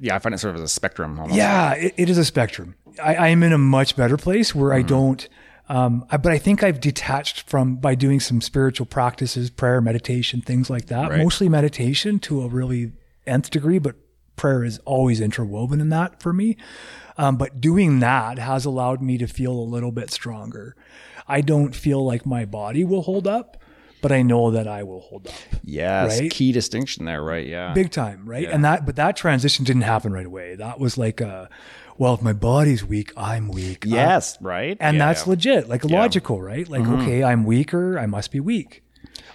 Yeah, 0.00 0.16
I 0.16 0.18
find 0.18 0.34
it 0.34 0.38
sort 0.38 0.54
of 0.54 0.60
as 0.60 0.64
a 0.64 0.72
spectrum 0.72 1.18
almost. 1.18 1.36
Yeah, 1.36 1.74
it, 1.74 1.94
it 1.96 2.10
is 2.10 2.18
a 2.18 2.24
spectrum. 2.24 2.74
I, 3.02 3.16
I'm 3.16 3.42
in 3.42 3.52
a 3.52 3.58
much 3.58 3.96
better 3.96 4.16
place 4.16 4.54
where 4.54 4.72
I 4.72 4.82
hmm. 4.82 4.88
don't, 4.88 5.28
um, 5.72 6.04
I, 6.10 6.18
but 6.18 6.32
I 6.32 6.36
think 6.36 6.62
I've 6.62 6.80
detached 6.80 7.48
from 7.48 7.76
by 7.76 7.94
doing 7.94 8.20
some 8.20 8.42
spiritual 8.42 8.84
practices, 8.84 9.48
prayer, 9.48 9.80
meditation, 9.80 10.42
things 10.42 10.68
like 10.68 10.86
that. 10.86 11.08
Right. 11.08 11.18
Mostly 11.18 11.48
meditation 11.48 12.18
to 12.20 12.42
a 12.42 12.48
really 12.48 12.92
nth 13.26 13.48
degree, 13.48 13.78
but 13.78 13.96
prayer 14.36 14.64
is 14.64 14.80
always 14.80 15.18
interwoven 15.18 15.80
in 15.80 15.88
that 15.88 16.20
for 16.20 16.34
me. 16.34 16.58
Um, 17.16 17.38
but 17.38 17.58
doing 17.58 18.00
that 18.00 18.38
has 18.38 18.66
allowed 18.66 19.00
me 19.00 19.16
to 19.16 19.26
feel 19.26 19.52
a 19.52 19.64
little 19.64 19.92
bit 19.92 20.10
stronger. 20.10 20.76
I 21.26 21.40
don't 21.40 21.74
feel 21.74 22.04
like 22.04 22.26
my 22.26 22.44
body 22.44 22.84
will 22.84 23.02
hold 23.02 23.26
up, 23.26 23.56
but 24.02 24.12
I 24.12 24.20
know 24.20 24.50
that 24.50 24.68
I 24.68 24.82
will 24.82 25.00
hold 25.00 25.28
up 25.28 25.34
Yes. 25.62 26.20
Right? 26.20 26.30
Key 26.30 26.52
distinction 26.52 27.06
there, 27.06 27.22
right? 27.22 27.46
Yeah. 27.46 27.72
big 27.72 27.90
time, 27.90 28.28
right? 28.28 28.46
And 28.46 28.62
that, 28.64 28.84
but 28.84 28.96
that 28.96 29.16
transition 29.16 29.64
didn't 29.64 29.82
happen 29.82 30.12
right 30.12 30.26
away. 30.26 30.54
That 30.54 30.78
was 30.78 30.98
like 30.98 31.22
a, 31.22 31.48
well, 32.02 32.14
if 32.14 32.22
my 32.22 32.32
body's 32.32 32.84
weak, 32.84 33.12
I'm 33.16 33.46
weak. 33.48 33.86
I'm- 33.86 33.94
yes. 33.94 34.36
Right. 34.40 34.76
and 34.80 34.96
Yeah, 34.96 35.06
that's 35.06 35.24
yeah. 35.24 35.30
legit, 35.30 35.68
like 35.68 35.84
logical, 35.84 36.42
right? 36.42 36.68
Like, 36.68 36.84
okay, 36.86 37.22
I'm 37.22 37.44
weaker. 37.44 37.96
I 37.98 38.06
must 38.06 38.32
be 38.32 38.40
weak. 38.40 38.82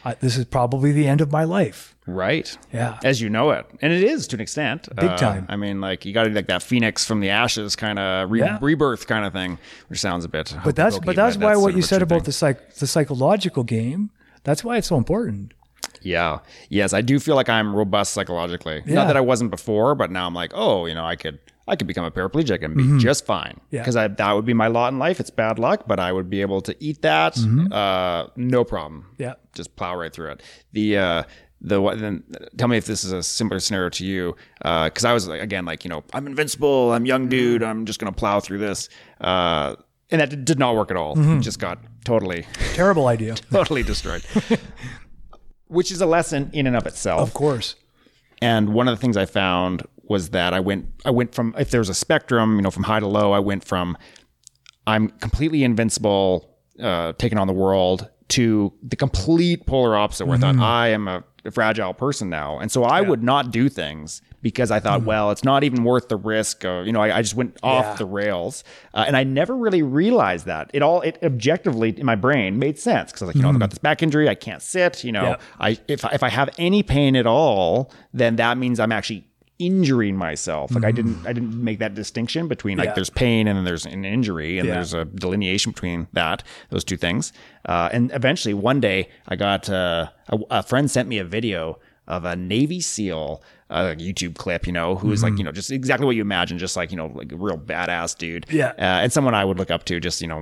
Uh, 0.03 0.15
this 0.19 0.35
is 0.37 0.43
probably 0.45 0.91
the 0.91 1.07
end 1.07 1.21
of 1.21 1.31
my 1.31 1.43
life. 1.45 1.95
right. 2.05 2.57
Yeah. 2.73 2.99
As 3.03 3.19
you 3.21 3.29
know 3.29 3.51
it, 3.51 3.65
and 3.81 3.91
it 3.93 4.03
is 4.03 4.27
to 4.27 4.35
an 4.37 4.41
extent. 4.41 4.87
Big 4.95 5.15
time. 5.17 5.45
I 5.49 5.55
mean, 5.55 5.79
like 5.81 6.05
you 6.05 6.13
got 6.13 6.23
to 6.25 6.29
like 6.29 6.47
that 6.47 6.61
phoenix 6.63 7.05
from 7.05 7.19
the 7.21 7.29
ashes 7.29 7.75
kind 7.75 7.99
of 7.99 8.31
re- 8.31 8.39
Yeah. 8.39 8.57
rebirth 8.61 9.07
kind 9.07 9.25
of 9.25 9.31
thing, 9.33 9.57
which 9.89 9.99
sounds 9.99 10.23
a 10.25 10.29
bit. 10.29 10.53
But 10.65 10.75
that's 10.75 10.99
but 10.99 11.15
that's 11.15 11.37
why 11.37 11.55
what 11.55 11.73
you 11.75 11.81
said 11.81 12.01
about 12.01 12.19
the. 12.25 12.25
the 12.27 12.31
psych 12.33 12.73
the 12.75 12.87
psychological 12.87 13.63
game. 13.63 14.09
That's 14.43 14.63
why 14.63 14.77
it's 14.77 14.87
so 14.87 14.97
important. 14.97 15.53
Yeah. 16.01 16.39
Yes, 16.69 16.93
I 16.93 17.01
do 17.01 17.19
feel 17.19 17.35
like 17.35 17.49
I'm 17.49 17.75
robust 17.75 18.13
psychologically. 18.13 18.83
Yeah. 18.85 18.95
Not 18.95 19.07
that 19.07 19.17
I 19.17 19.21
wasn't 19.21 19.51
before, 19.51 19.93
but 19.95 20.09
now 20.11 20.25
I'm 20.27 20.33
like, 20.33 20.51
oh, 20.55 20.85
you 20.85 20.95
know, 20.95 21.05
I 21.05 21.15
could 21.17 21.39
I 21.67 21.75
could 21.75 21.87
become 21.87 22.05
a 22.05 22.11
paraplegic 22.11 22.63
and 22.63 22.75
be 22.75 22.97
just 22.97 23.25
fine. 23.25 23.53
Mm-hmm. 23.53 23.75
Yeah. 23.75 23.81
Because 23.81 23.95
that 23.95 24.31
would 24.33 24.45
be 24.45 24.53
my 24.53 24.67
lot 24.67 24.93
in 24.93 24.99
life. 24.99 25.19
It's 25.19 25.29
bad 25.29 25.59
luck, 25.59 25.83
but 25.87 25.99
I 25.99 26.11
would 26.11 26.29
be 26.29 26.41
able 26.41 26.61
to 26.61 26.75
eat 26.79 27.01
that, 27.01 27.37
uh, 27.71 28.27
no 28.35 28.63
problem. 28.63 29.03
Mm-hmm. 29.13 29.23
Yeah. 29.23 29.33
Just 29.53 29.75
plow 29.75 29.95
right 29.97 30.13
through 30.13 30.31
it. 30.31 30.43
The 30.71 30.97
uh, 30.97 31.23
the 31.61 31.81
what? 31.81 31.99
Then 31.99 32.23
tell 32.57 32.67
me 32.67 32.77
if 32.77 32.85
this 32.85 33.03
is 33.03 33.11
a 33.11 33.23
similar 33.23 33.59
scenario 33.59 33.89
to 33.89 34.05
you. 34.05 34.35
Because 34.59 35.05
I 35.05 35.13
was 35.13 35.27
again, 35.27 35.65
like 35.65 35.83
you 35.83 35.89
know, 35.89 36.03
I'm 36.13 36.27
invincible. 36.27 36.93
I'm 36.93 37.05
young 37.05 37.27
dude. 37.27 37.63
I'm 37.63 37.85
just 37.85 37.99
gonna 37.99 38.11
plow 38.11 38.39
through 38.39 38.59
this. 38.59 38.89
Uh, 39.19 39.75
and 40.09 40.21
that 40.21 40.45
did 40.45 40.59
not 40.59 40.75
work 40.75 40.91
at 40.91 40.97
all. 40.97 41.15
Mm-hmm. 41.15 41.41
Just 41.41 41.59
got 41.59 41.79
totally, 42.05 42.45
Terrible 42.73 43.07
idea. 43.07 43.35
totally 43.51 43.83
destroyed. 43.83 44.23
Which 45.67 45.91
is 45.91 45.99
a 45.99 46.05
lesson 46.05 46.49
in 46.53 46.65
and 46.65 46.75
of 46.77 46.87
itself. 46.87 47.21
Of 47.21 47.33
course. 47.33 47.75
And 48.41 48.69
one 48.69 48.87
of 48.87 48.95
the 48.95 49.01
things 49.01 49.17
I 49.17 49.25
found 49.25 49.83
was 50.09 50.29
that 50.29 50.53
I 50.53 50.59
went 50.59 50.87
I 51.05 51.11
went 51.11 51.33
from 51.35 51.53
if 51.57 51.71
there 51.71 51.79
was 51.81 51.89
a 51.89 51.93
spectrum, 51.93 52.55
you 52.55 52.61
know, 52.61 52.71
from 52.71 52.83
high 52.83 52.99
to 52.99 53.07
low, 53.07 53.31
I 53.33 53.39
went 53.39 53.63
from 53.63 53.97
I'm 54.85 55.09
completely 55.09 55.63
invincible, 55.63 56.55
uh, 56.81 57.13
taking 57.17 57.37
on 57.37 57.47
the 57.47 57.53
world, 57.53 58.09
to 58.29 58.73
the 58.83 58.95
complete 58.95 59.65
polar 59.65 59.95
opposite, 59.97 60.25
where 60.27 60.37
I 60.37 60.39
thought 60.39 60.55
I 60.57 60.89
am 60.89 61.07
a, 61.07 61.23
fragile 61.51 61.93
person 61.93 62.29
now, 62.29 62.59
and 62.59 62.69
so 62.69 62.83
I 62.83 62.99
would 62.99 63.23
not 63.23 63.51
do 63.51 63.69
things 63.69 64.21
because 64.41 64.69
I 64.69 64.81
thought, 64.81 65.03
well, 65.03 65.31
it's 65.31 65.45
not 65.45 65.63
even 65.63 65.85
worth 65.85 66.09
the 66.09 66.17
risk. 66.17 66.65
Of, 66.65 66.85
you 66.85 66.91
know, 66.91 67.01
I, 67.01 67.19
I 67.19 67.21
just 67.21 67.35
went 67.35 67.57
off 67.63 67.85
Yeah. 67.85 67.95
the 67.95 68.05
rails, 68.05 68.65
uh, 68.93 69.05
and 69.07 69.15
I 69.15 69.23
never 69.23 69.55
really 69.55 69.81
realized 69.81 70.45
that 70.47 70.69
it 70.73 70.81
all 70.81 70.99
it 71.01 71.17
objectively 71.23 71.97
in 71.97 72.05
my 72.05 72.15
brain 72.15 72.59
made 72.59 72.77
sense 72.77 73.11
because 73.11 73.21
I 73.21 73.25
was 73.27 73.29
like, 73.29 73.35
you 73.37 73.41
know, 73.43 73.49
I've 73.49 73.59
got 73.59 73.69
this 73.69 73.79
back 73.79 74.03
injury, 74.03 74.27
I 74.27 74.35
can't 74.35 74.61
sit. 74.61 75.05
You 75.05 75.13
know, 75.13 75.23
Yeah. 75.23 75.35
I 75.59 75.77
if 75.87 76.03
I- 76.03 76.11
if 76.13 76.21
I 76.23 76.29
have 76.29 76.49
any 76.57 76.83
pain 76.83 77.15
at 77.15 77.25
all, 77.27 77.91
then 78.13 78.35
that 78.37 78.57
means 78.57 78.77
I'm 78.79 78.91
actually 78.91 79.26
injuring 79.59 80.15
myself. 80.15 80.73
Like 80.73 80.83
I 80.85 80.91
didn't 80.91 81.25
I 81.25 81.33
didn't 81.33 81.55
make 81.63 81.79
that 81.79 81.95
distinction 81.95 82.47
between 82.47 82.77
like 82.77 82.87
Yeah. 82.89 82.93
there's 82.93 83.09
pain 83.09 83.47
and 83.47 83.57
then 83.57 83.65
there's 83.65 83.85
an 83.85 84.05
injury 84.05 84.59
and 84.59 84.67
Yeah. 84.67 84.75
there's 84.75 84.93
a 84.93 85.05
delineation 85.05 85.71
between 85.71 86.07
that 86.13 86.43
those 86.69 86.83
two 86.83 86.97
things. 86.97 87.33
Uh, 87.67 87.89
and 87.91 88.11
eventually 88.13 88.53
one 88.53 88.79
day 88.79 89.09
I 89.27 89.35
got 89.35 89.69
uh, 89.69 90.09
a, 90.29 90.37
a 90.51 90.63
friend 90.63 90.89
sent 90.91 91.09
me 91.09 91.17
a 91.17 91.25
video 91.25 91.79
of 92.07 92.23
a 92.23 92.35
Navy 92.35 92.79
SEAL 92.79 93.41
uh, 93.69 93.93
YouTube 93.97 94.35
clip, 94.35 94.65
you 94.65 94.73
know, 94.73 94.95
who 94.95 95.11
is 95.11 95.19
Mm-hmm. 95.21 95.29
like, 95.31 95.37
you 95.39 95.43
know, 95.43 95.51
just 95.51 95.71
exactly 95.71 96.05
what 96.05 96.15
you 96.15 96.21
imagine, 96.21 96.57
just 96.57 96.77
like, 96.77 96.89
you 96.91 96.97
know, 96.97 97.07
like 97.13 97.31
a 97.31 97.35
real 97.35 97.57
badass 97.57 98.17
dude. 98.17 98.45
Yeah. 98.49 98.69
Uh, 98.77 99.03
and 99.03 99.11
someone 99.11 99.33
I 99.33 99.43
would 99.43 99.57
look 99.57 99.71
up 99.71 99.83
to 99.85 99.99
just, 99.99 100.21
you 100.21 100.27
know, 100.27 100.41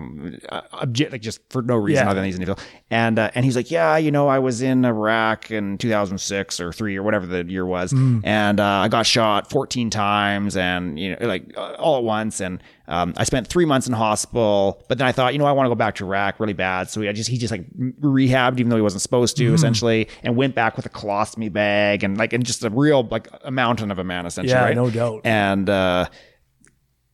uh, 0.49 0.61
object, 0.73 1.11
like 1.11 1.21
just 1.21 1.39
for 1.49 1.61
no 1.61 1.75
reason 1.75 2.05
Yeah. 2.05 2.11
other 2.11 2.19
than 2.19 2.25
he's 2.25 2.37
an 2.37 2.55
And, 2.91 3.17
uh, 3.17 3.31
and 3.33 3.43
he's 3.43 3.55
like, 3.55 3.71
yeah, 3.71 3.97
you 3.97 4.11
know, 4.11 4.27
I 4.27 4.39
was 4.39 4.61
in 4.61 4.85
Iraq 4.85 5.49
in 5.49 5.77
2006 5.77 6.59
or 6.59 6.71
three 6.71 6.95
or 6.97 7.03
whatever 7.03 7.25
the 7.25 7.43
year 7.45 7.65
was. 7.65 7.93
Mm. 7.93 8.21
And, 8.23 8.59
uh, 8.59 8.63
I 8.63 8.87
got 8.89 9.05
shot 9.07 9.49
14 9.49 9.89
times 9.89 10.55
and, 10.55 10.99
you 10.99 11.15
know, 11.15 11.27
like 11.27 11.51
uh, 11.57 11.73
all 11.79 11.97
at 11.97 12.03
once. 12.03 12.39
And, 12.41 12.61
um, 12.87 13.13
I 13.17 13.23
spent 13.23 13.47
three 13.47 13.65
months 13.65 13.87
in 13.87 13.93
hospital, 13.93 14.83
but 14.87 14.97
then 14.97 15.07
I 15.07 15.11
thought, 15.11 15.33
you 15.33 15.39
know, 15.39 15.45
I 15.45 15.51
want 15.51 15.65
to 15.65 15.69
go 15.69 15.75
back 15.75 15.95
to 15.95 16.05
Iraq 16.05 16.39
really 16.39 16.53
bad. 16.53 16.89
So 16.89 17.01
I 17.01 17.11
just, 17.13 17.29
he 17.29 17.37
just 17.37 17.51
like 17.51 17.65
rehabbed, 17.73 18.59
even 18.59 18.69
though 18.69 18.75
he 18.75 18.81
wasn't 18.81 19.01
supposed 19.01 19.37
to 19.37 19.45
Mm-hmm. 19.45 19.55
essentially, 19.55 20.07
and 20.23 20.35
went 20.35 20.55
back 20.55 20.75
with 20.75 20.85
a 20.85 20.89
colostomy 20.89 21.51
bag 21.51 22.03
and 22.03 22.17
like, 22.17 22.33
and 22.33 22.45
just 22.45 22.63
a 22.63 22.69
real, 22.69 23.03
like 23.03 23.27
a 23.43 23.51
mountain 23.51 23.91
of 23.91 23.99
a 23.99 24.03
man 24.03 24.25
essentially. 24.25 24.53
Yeah, 24.53 24.65
right? 24.65 24.75
no 24.75 24.89
doubt. 24.89 25.21
And, 25.23 25.69
uh, 25.69 26.07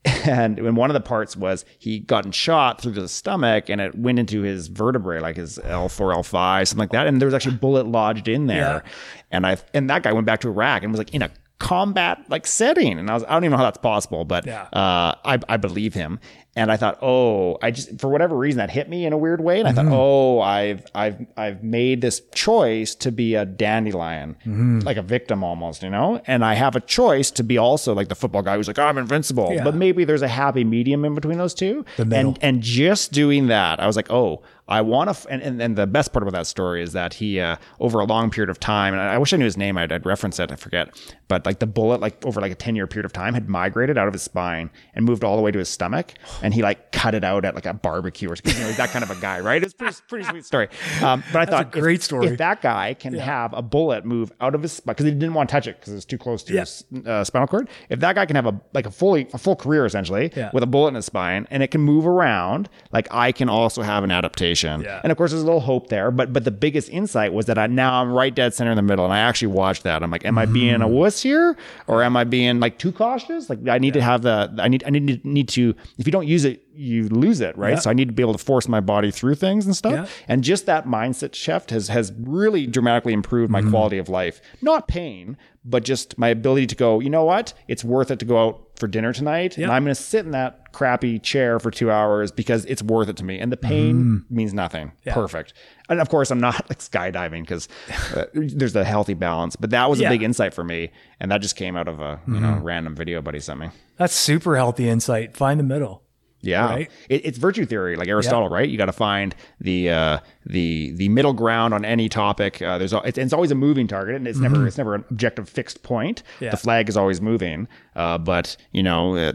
and 0.25 0.59
when 0.59 0.75
one 0.75 0.89
of 0.89 0.95
the 0.95 1.01
parts 1.01 1.37
was 1.37 1.63
he 1.77 1.99
gotten 1.99 2.31
shot 2.31 2.81
through 2.81 2.93
the 2.93 3.07
stomach 3.07 3.69
and 3.69 3.79
it 3.79 3.93
went 3.93 4.17
into 4.17 4.41
his 4.41 4.67
vertebrae 4.67 5.19
like 5.19 5.35
his 5.35 5.59
L4 5.59 6.15
L5 6.15 6.67
something 6.67 6.79
like 6.79 6.91
that 6.91 7.05
and 7.05 7.21
there 7.21 7.27
was 7.27 7.35
actually 7.35 7.53
a 7.53 7.59
bullet 7.59 7.85
lodged 7.85 8.27
in 8.27 8.47
there 8.47 8.83
and 9.29 9.45
I 9.45 9.57
and 9.75 9.91
that 9.91 10.01
guy 10.01 10.11
went 10.11 10.25
back 10.25 10.41
to 10.41 10.47
Iraq 10.47 10.81
and 10.81 10.91
was 10.91 10.97
like 10.97 11.13
in 11.13 11.21
a 11.21 11.29
combat 11.61 12.17
like 12.27 12.47
setting 12.47 12.97
and 12.97 13.07
I 13.09 13.13
was 13.13 13.23
I 13.23 13.33
don't 13.33 13.43
even 13.43 13.51
know 13.51 13.57
how 13.57 13.63
that's 13.63 13.77
possible 13.77 14.25
but 14.25 14.45
Yeah. 14.47 14.63
uh 14.73 15.13
I, 15.23 15.37
I 15.47 15.57
believe 15.57 15.93
him 15.93 16.19
and 16.55 16.71
I 16.71 16.75
thought 16.77 16.97
oh 17.03 17.57
I 17.61 17.69
just 17.69 17.99
for 18.01 18.09
whatever 18.09 18.35
reason 18.35 18.57
that 18.57 18.71
hit 18.71 18.89
me 18.89 19.05
in 19.05 19.13
a 19.13 19.17
weird 19.17 19.41
way 19.41 19.59
and 19.59 19.67
I 19.67 19.71
Mm-hmm. 19.73 19.89
thought 19.89 19.95
oh 19.95 20.41
I've 20.41 20.83
I've 20.95 21.25
I've 21.37 21.63
made 21.63 22.01
this 22.01 22.19
choice 22.33 22.95
to 22.95 23.11
be 23.11 23.35
a 23.35 23.45
dandelion 23.45 24.35
Mm-hmm. 24.45 24.79
like 24.79 24.97
a 24.97 25.03
victim 25.03 25.43
almost 25.43 25.83
you 25.83 25.89
know 25.91 26.19
and 26.25 26.43
I 26.43 26.55
have 26.55 26.75
a 26.75 26.81
choice 26.81 27.29
to 27.31 27.43
be 27.43 27.57
also 27.59 27.93
like 27.93 28.09
the 28.09 28.15
football 28.15 28.41
guy 28.41 28.55
who's 28.55 28.67
like 28.67 28.79
I'm 28.79 28.97
invincible 28.97 29.49
Yeah. 29.53 29.63
but 29.63 29.75
maybe 29.75 30.03
there's 30.03 30.23
a 30.23 30.27
happy 30.27 30.63
medium 30.63 31.05
in 31.05 31.13
between 31.13 31.37
those 31.37 31.53
two 31.53 31.85
and 31.99 32.37
and 32.41 32.61
just 32.61 33.11
doing 33.11 33.47
that 33.47 33.79
I 33.79 33.85
was 33.85 33.95
like 33.95 34.09
oh 34.11 34.41
I 34.71 34.81
want 34.81 35.07
to, 35.07 35.11
f- 35.11 35.27
and, 35.29 35.41
and, 35.41 35.61
and 35.61 35.75
the 35.77 35.85
best 35.85 36.13
part 36.13 36.23
about 36.23 36.33
that 36.33 36.47
story 36.47 36.81
is 36.81 36.93
that 36.93 37.13
he, 37.13 37.39
uh, 37.39 37.57
over 37.79 37.99
a 37.99 38.05
long 38.05 38.29
period 38.31 38.49
of 38.49 38.59
time, 38.59 38.93
and 38.93 39.01
I 39.03 39.17
wish 39.17 39.33
I 39.33 39.37
knew 39.37 39.45
his 39.45 39.57
name, 39.57 39.77
I'd, 39.77 39.91
I'd 39.91 40.05
reference 40.05 40.39
it, 40.39 40.51
I 40.51 40.55
forget, 40.55 40.89
but 41.27 41.45
like 41.45 41.59
the 41.59 41.67
bullet, 41.67 41.99
like 42.01 42.25
over 42.25 42.39
like 42.41 42.51
a 42.51 42.55
10 42.55 42.75
year 42.75 42.87
period 42.87 43.05
of 43.05 43.13
time, 43.13 43.33
had 43.33 43.49
migrated 43.49 43.97
out 43.97 44.07
of 44.07 44.13
his 44.13 44.21
spine 44.23 44.69
and 44.95 45.05
moved 45.05 45.23
all 45.23 45.35
the 45.35 45.41
way 45.41 45.51
to 45.51 45.59
his 45.59 45.69
stomach. 45.69 46.13
And 46.41 46.53
he 46.53 46.61
like 46.63 46.91
cut 46.91 47.13
it 47.15 47.23
out 47.23 47.45
at 47.45 47.53
like 47.55 47.65
a 47.65 47.73
barbecue 47.73 48.29
or 48.29 48.35
something. 48.35 48.53
You 48.55 48.61
know, 48.61 48.67
he's 48.67 48.77
that 48.77 48.89
kind 48.89 49.03
of 49.03 49.11
a 49.11 49.15
guy, 49.21 49.39
right? 49.41 49.61
It's 49.63 49.73
pretty, 49.73 49.95
pretty 50.07 50.25
sweet 50.25 50.45
story. 50.45 50.69
Um, 51.03 51.23
but 51.33 51.41
I 51.41 51.45
That's 51.45 51.49
a 51.61 51.63
thought, 51.65 51.75
if- 51.75 51.81
great 51.83 52.01
story. 52.01 52.27
If 52.27 52.37
that 52.37 52.61
guy 52.61 52.93
can 52.93 53.13
have 53.15 53.53
a 53.53 53.61
bullet 53.61 54.05
move 54.05 54.31
out 54.41 54.55
of 54.55 54.61
his 54.61 54.73
spine, 54.73 54.93
because 54.93 55.05
he 55.05 55.11
didn't 55.11 55.33
want 55.33 55.49
to 55.49 55.53
touch 55.53 55.67
it 55.67 55.79
because 55.79 55.93
it 55.93 55.95
was 55.97 56.05
too 56.05 56.17
close 56.17 56.43
to 56.43 56.53
Yeah. 56.53 56.61
his 56.61 56.85
uh, 57.05 57.23
spinal 57.23 57.47
cord. 57.47 57.67
If 57.89 57.99
that 58.01 58.15
guy 58.15 58.25
can 58.25 58.35
have 58.35 58.45
a 58.45 58.59
like 58.73 58.85
a 58.85 58.91
fully 58.91 59.27
a 59.33 59.37
full 59.37 59.55
career 59.55 59.85
essentially 59.85 60.31
Yeah. 60.35 60.49
with 60.53 60.63
a 60.63 60.67
bullet 60.67 60.89
in 60.89 60.95
his 60.95 61.05
spine 61.05 61.47
and 61.51 61.61
it 61.63 61.71
can 61.71 61.81
move 61.81 62.05
around, 62.07 62.69
like 62.93 63.07
I 63.11 63.31
can 63.31 63.49
also 63.49 63.81
have 63.81 64.03
an 64.03 64.11
adaptation. 64.11 64.60
Yeah. 64.63 64.99
And 65.03 65.11
of 65.11 65.17
course, 65.17 65.31
there's 65.31 65.41
a 65.43 65.45
little 65.45 65.59
hope 65.61 65.87
there, 65.89 66.11
but 66.11 66.31
but 66.33 66.43
the 66.43 66.51
biggest 66.51 66.89
insight 66.89 67.33
was 67.33 67.45
that 67.47 67.57
I 67.57 67.67
now 67.67 68.01
I'm 68.01 68.11
right 68.11 68.33
dead 68.33 68.53
center 68.53 68.71
in 68.71 68.75
the 68.75 68.81
middle, 68.81 69.05
and 69.05 69.13
I 69.13 69.19
actually 69.19 69.47
watched 69.49 69.83
that. 69.83 70.03
I'm 70.03 70.11
like, 70.11 70.25
am 70.25 70.37
I 70.37 70.45
being 70.45 70.73
Mm-hmm. 70.75 70.81
a 70.83 70.87
wuss 70.87 71.21
here, 71.21 71.57
or 71.87 72.03
am 72.03 72.15
I 72.15 72.23
being 72.23 72.59
like 72.59 72.77
too 72.77 72.91
cautious? 72.91 73.49
Like 73.49 73.67
I 73.67 73.77
need 73.77 73.93
to 73.93 74.01
have 74.01 74.21
the 74.21 74.53
I 74.59 74.67
need 74.67 74.83
I 74.85 74.89
need 74.89 75.21
to 75.23 75.27
need 75.27 75.49
to 75.49 75.73
if 75.97 76.05
you 76.05 76.11
don't 76.11 76.27
use 76.27 76.45
it, 76.45 76.63
you 76.73 77.09
lose 77.09 77.41
it, 77.41 77.57
right? 77.57 77.71
Yeah. 77.73 77.79
So 77.79 77.89
I 77.89 77.93
need 77.93 78.07
to 78.07 78.13
be 78.13 78.23
able 78.23 78.33
to 78.33 78.43
force 78.43 78.67
my 78.67 78.79
body 78.79 79.11
through 79.11 79.35
things 79.35 79.65
and 79.65 79.75
stuff. 79.75 79.93
Yeah. 79.93 80.05
And 80.27 80.43
just 80.43 80.65
that 80.67 80.85
mindset 80.85 81.35
shift 81.35 81.71
has 81.71 81.87
has 81.89 82.13
really 82.19 82.67
dramatically 82.67 83.13
improved 83.13 83.51
my 83.51 83.61
Mm-hmm. 83.61 83.69
quality 83.71 83.97
of 83.97 84.09
life. 84.09 84.41
Not 84.61 84.87
pain, 84.87 85.37
but 85.63 85.83
just 85.83 86.17
my 86.17 86.29
ability 86.29 86.67
to 86.67 86.75
go. 86.75 86.99
You 86.99 87.09
know 87.09 87.23
what? 87.25 87.53
It's 87.67 87.83
worth 87.83 88.09
it 88.11 88.19
to 88.19 88.25
go 88.25 88.37
out 88.43 88.67
for 88.77 88.87
dinner 88.87 89.13
tonight, 89.13 89.57
and 89.57 89.71
I'm 89.71 89.83
going 89.83 89.93
to 89.95 90.01
sit 90.01 90.25
in 90.25 90.31
that 90.31 90.60
crappy 90.71 91.19
chair 91.19 91.59
for 91.59 91.71
two 91.71 91.91
hours 91.91 92.31
because 92.31 92.65
it's 92.65 92.81
worth 92.83 93.09
it 93.09 93.17
to 93.17 93.23
me. 93.23 93.39
And 93.39 93.51
the 93.51 93.57
pain 93.57 93.95
Mm-hmm. 94.03 94.35
means 94.35 94.53
nothing. 94.53 94.91
Perfect. 95.05 95.53
And 95.89 95.99
of 95.99 96.09
course, 96.09 96.31
I'm 96.31 96.39
not 96.39 96.55
like 96.69 96.79
skydiving 96.79 97.41
because 97.41 97.67
uh, 98.15 98.25
there's 98.33 98.75
a 98.75 98.83
healthy 98.83 99.13
balance. 99.13 99.55
But 99.55 99.69
that 99.71 99.89
was 99.89 99.99
Yeah. 99.99 100.07
a 100.07 100.11
big 100.11 100.23
insight 100.23 100.53
for 100.53 100.63
me, 100.63 100.91
and 101.19 101.31
that 101.31 101.41
just 101.41 101.55
came 101.55 101.75
out 101.75 101.87
of 101.87 101.99
a 102.01 102.19
you 102.27 102.39
know 102.39 102.59
random 102.61 102.95
video 102.95 103.21
buddy 103.21 103.39
sent 103.39 103.59
me. 103.59 103.69
That's 103.97 104.13
super 104.13 104.55
healthy 104.55 104.87
insight. 104.89 105.35
Find 105.35 105.59
the 105.59 105.63
middle. 105.63 106.03
Yeah, 106.43 106.65
Right? 106.69 106.91
it, 107.09 107.25
it's 107.25 107.37
virtue 107.37 107.65
theory, 107.65 107.95
like 107.95 108.07
Aristotle, 108.07 108.49
right? 108.49 108.67
You 108.67 108.77
got 108.77 108.87
to 108.87 108.91
find 108.91 109.35
the 109.59 109.89
uh, 109.91 110.19
the 110.45 110.91
the 110.93 111.07
middle 111.09 111.33
ground 111.33 111.73
on 111.73 111.85
any 111.85 112.09
topic. 112.09 112.61
Uh, 112.61 112.77
there's 112.79 112.93
it's, 112.93 113.17
it's 113.17 113.33
always 113.33 113.51
a 113.51 113.55
moving 113.55 113.87
target, 113.87 114.15
and 114.15 114.27
it's 114.27 114.39
never 114.39 114.65
it's 114.65 114.77
never 114.77 114.95
an 114.95 115.05
objective 115.11 115.47
fixed 115.47 115.83
point. 115.83 116.23
Mm-hmm. 116.35 116.43
Yeah. 116.45 116.51
The 116.51 116.57
flag 116.57 116.89
is 116.89 116.97
always 116.97 117.21
moving, 117.21 117.67
uh, 117.95 118.17
but 118.17 118.57
you 118.71 118.81
know, 118.81 119.15
uh, 119.15 119.33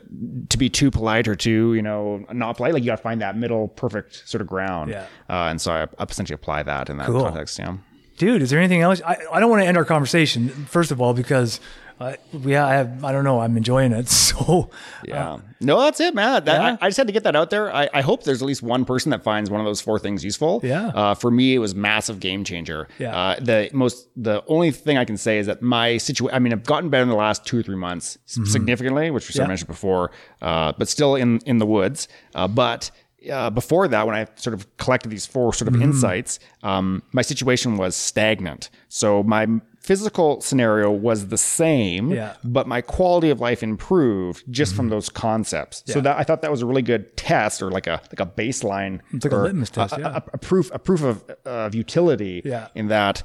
to 0.48 0.58
be 0.58 0.68
too 0.68 0.90
polite 0.90 1.28
or 1.28 1.36
too 1.36 1.74
you 1.74 1.82
know 1.82 2.24
not 2.32 2.56
polite, 2.56 2.74
like 2.74 2.82
you 2.82 2.88
got 2.90 2.96
to 2.96 3.02
find 3.02 3.20
that 3.20 3.36
middle 3.36 3.68
perfect 3.68 4.28
sort 4.28 4.40
of 4.42 4.48
ground. 4.48 4.90
Yeah. 4.90 5.02
uh, 5.30 5.46
and 5.50 5.60
so 5.60 5.72
I, 5.72 5.82
I 5.98 6.04
essentially 6.08 6.34
apply 6.34 6.64
that 6.64 6.90
in 6.90 6.96
that 6.98 7.06
Cool. 7.06 7.22
context. 7.22 7.58
Yeah. 7.58 7.76
Dude, 8.18 8.40
is 8.40 8.48
there 8.48 8.58
anything 8.58 8.80
else? 8.80 9.02
I, 9.06 9.18
I 9.30 9.40
don't 9.40 9.50
want 9.50 9.62
to 9.62 9.66
end 9.68 9.76
our 9.76 9.84
conversation, 9.84 10.48
first 10.48 10.90
of 10.90 11.02
all, 11.02 11.12
because 11.12 11.60
uh, 11.98 12.14
we 12.44 12.56
I 12.56 12.74
have, 12.74 13.04
I 13.04 13.12
don't 13.12 13.24
know, 13.24 13.40
I'm 13.40 13.56
enjoying 13.56 13.92
it. 13.92 14.08
So, 14.36 14.68
Yeah. 15.02 15.38
no, 15.60 15.80
that's 15.80 15.98
it, 15.98 16.14
man. 16.14 16.44
That, 16.44 16.60
Yeah. 16.60 16.76
I, 16.80 16.86
I 16.86 16.88
just 16.88 16.98
had 16.98 17.06
to 17.06 17.12
get 17.12 17.22
that 17.24 17.34
out 17.34 17.48
there. 17.48 17.74
I, 17.74 17.88
I 17.94 18.02
hope 18.02 18.24
there's 18.24 18.42
at 18.42 18.46
least 18.46 18.62
one 18.62 18.84
person 18.84 19.08
that 19.10 19.22
finds 19.22 19.48
one 19.48 19.60
of 19.60 19.64
those 19.66 19.80
four 19.80 19.98
things 19.98 20.22
useful. 20.22 20.60
Yeah. 20.62 20.88
Uh, 20.88 21.14
for 21.14 21.30
me, 21.30 21.54
it 21.54 21.58
was 21.58 21.74
massive 21.74 22.20
game 22.20 22.44
changer. 22.44 22.86
Yeah. 22.98 23.16
Uh, 23.16 23.36
the 23.40 23.70
most, 23.72 24.08
the 24.14 24.44
only 24.46 24.72
thing 24.72 24.98
I 24.98 25.06
can 25.06 25.16
say 25.16 25.38
is 25.38 25.46
that 25.46 25.62
my 25.62 25.96
situation, 25.96 26.34
I 26.36 26.38
mean, 26.38 26.52
I've 26.52 26.64
gotten 26.64 26.90
better 26.90 27.04
in 27.04 27.08
the 27.08 27.14
last 27.16 27.46
two 27.46 27.58
or 27.60 27.62
three 27.62 27.76
months 27.76 28.18
s- 28.26 28.38
significantly, 28.52 29.10
which 29.10 29.26
we 29.28 29.32
sort 29.32 29.34
Mm-hmm. 29.34 29.40
Yeah. 29.40 29.44
of 29.44 29.48
mentioned 29.48 29.68
before, 29.68 30.10
uh, 30.42 30.72
but 30.76 30.88
still 30.88 31.14
in, 31.14 31.38
in 31.46 31.56
the 31.58 31.66
woods. 31.66 32.08
Uh, 32.34 32.46
but 32.46 32.90
uh, 33.32 33.48
before 33.50 33.88
that, 33.88 34.06
when 34.06 34.14
I 34.14 34.26
sort 34.36 34.52
of 34.52 34.76
collected 34.76 35.08
these 35.08 35.24
four 35.24 35.54
sort 35.54 35.68
of 35.68 35.74
Mm-hmm. 35.74 35.82
insights, 35.84 36.40
um, 36.62 37.02
my 37.12 37.22
situation 37.22 37.78
was 37.78 37.96
stagnant. 37.96 38.68
So 38.90 39.22
my 39.22 39.46
physical 39.86 40.40
scenario 40.40 40.90
was 40.90 41.28
the 41.28 41.38
same, 41.38 42.10
Yeah. 42.10 42.34
but 42.42 42.66
my 42.66 42.80
quality 42.80 43.30
of 43.30 43.40
life 43.40 43.62
improved 43.62 44.42
just 44.50 44.74
from 44.74 44.88
those 44.88 45.08
concepts. 45.08 45.82
So 45.86 45.94
Mm-hmm. 45.94 46.02
That 46.04 46.18
I 46.18 46.24
thought 46.24 46.42
that 46.42 46.50
was 46.50 46.62
a 46.62 46.66
really 46.66 46.82
good 46.82 47.16
test, 47.16 47.62
or 47.62 47.70
like 47.70 47.86
a 47.86 48.00
like 48.10 48.20
a 48.20 48.26
baseline. 48.26 49.00
It's 49.12 49.24
like 49.24 49.32
a 49.32 49.36
litmus 49.36 49.70
test, 49.70 49.96
a, 49.96 50.00
yeah. 50.00 50.16
a, 50.16 50.22
a 50.34 50.38
proof 50.38 50.70
a 50.74 50.78
proof 50.78 51.02
of 51.02 51.24
of 51.44 51.74
utility. 51.74 52.42
Yeah. 52.44 52.68
In 52.74 52.88
that 52.88 53.22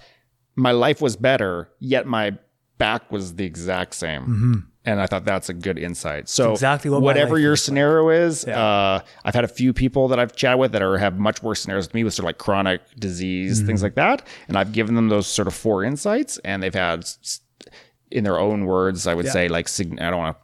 my 0.56 0.72
life 0.72 1.02
was 1.02 1.16
better, 1.16 1.70
yet 1.80 2.06
my 2.06 2.38
back 2.86 3.12
was 3.12 3.36
the 3.36 3.46
exact 3.46 3.94
same. 3.96 4.24
And 4.84 5.00
I 5.00 5.06
thought 5.06 5.26
that's 5.26 5.48
a 5.50 5.54
good 5.68 5.78
insight. 5.78 6.28
So 6.28 6.44
Mm-hmm. 6.46 6.54
exactly 6.54 6.90
what 6.92 7.02
whatever 7.04 7.38
your 7.38 7.52
looks 7.52 7.62
like. 7.62 7.66
scenario 7.66 8.10
is, 8.10 8.46
Yeah. 8.48 8.60
uh, 8.60 9.00
I've 9.26 9.36
had 9.36 9.44
a 9.52 9.54
few 9.60 9.72
people 9.74 10.08
that 10.10 10.20
I've 10.22 10.34
chatted 10.36 10.60
with 10.60 10.72
that 10.74 10.82
are 10.82 10.98
have 10.98 11.16
much 11.20 11.44
worse 11.44 11.62
scenarios 11.62 11.88
than 11.88 12.00
me 12.00 12.04
with 12.04 12.14
sort 12.16 12.24
of 12.26 12.30
like 12.32 12.40
chronic 12.40 12.82
disease, 12.98 13.54
Mm-hmm. 13.60 13.68
things 13.68 13.84
like 13.84 13.96
that. 13.96 14.26
And 14.48 14.58
I've 14.58 14.72
given 14.72 14.96
them 14.96 15.10
those 15.10 15.28
sort 15.28 15.48
of 15.48 15.54
four 15.54 15.84
insights, 15.84 16.40
and 16.44 16.64
they've 16.64 16.74
had, 16.88 17.06
in 18.10 18.24
their 18.24 18.40
own 18.40 18.66
words, 18.66 19.06
I 19.08 19.14
would 19.14 19.26
Yeah. 19.28 19.32
say 19.38 19.48
like 19.50 19.68
I 19.80 20.10
don't 20.10 20.18
want 20.18 20.36
to, 20.36 20.44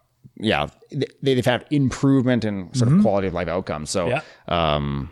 yeah, 0.52 0.68
they, 0.92 1.08
they've 1.24 1.46
had 1.56 1.66
improvement 1.72 2.46
in 2.46 2.72
sort 2.76 2.92
of 2.92 3.02
quality 3.02 3.28
of 3.28 3.34
life 3.34 3.48
outcomes. 3.48 3.90
So, 3.90 4.02
Mm-hmm. 4.08 4.18
Yeah. 4.52 4.76
um, 4.76 5.10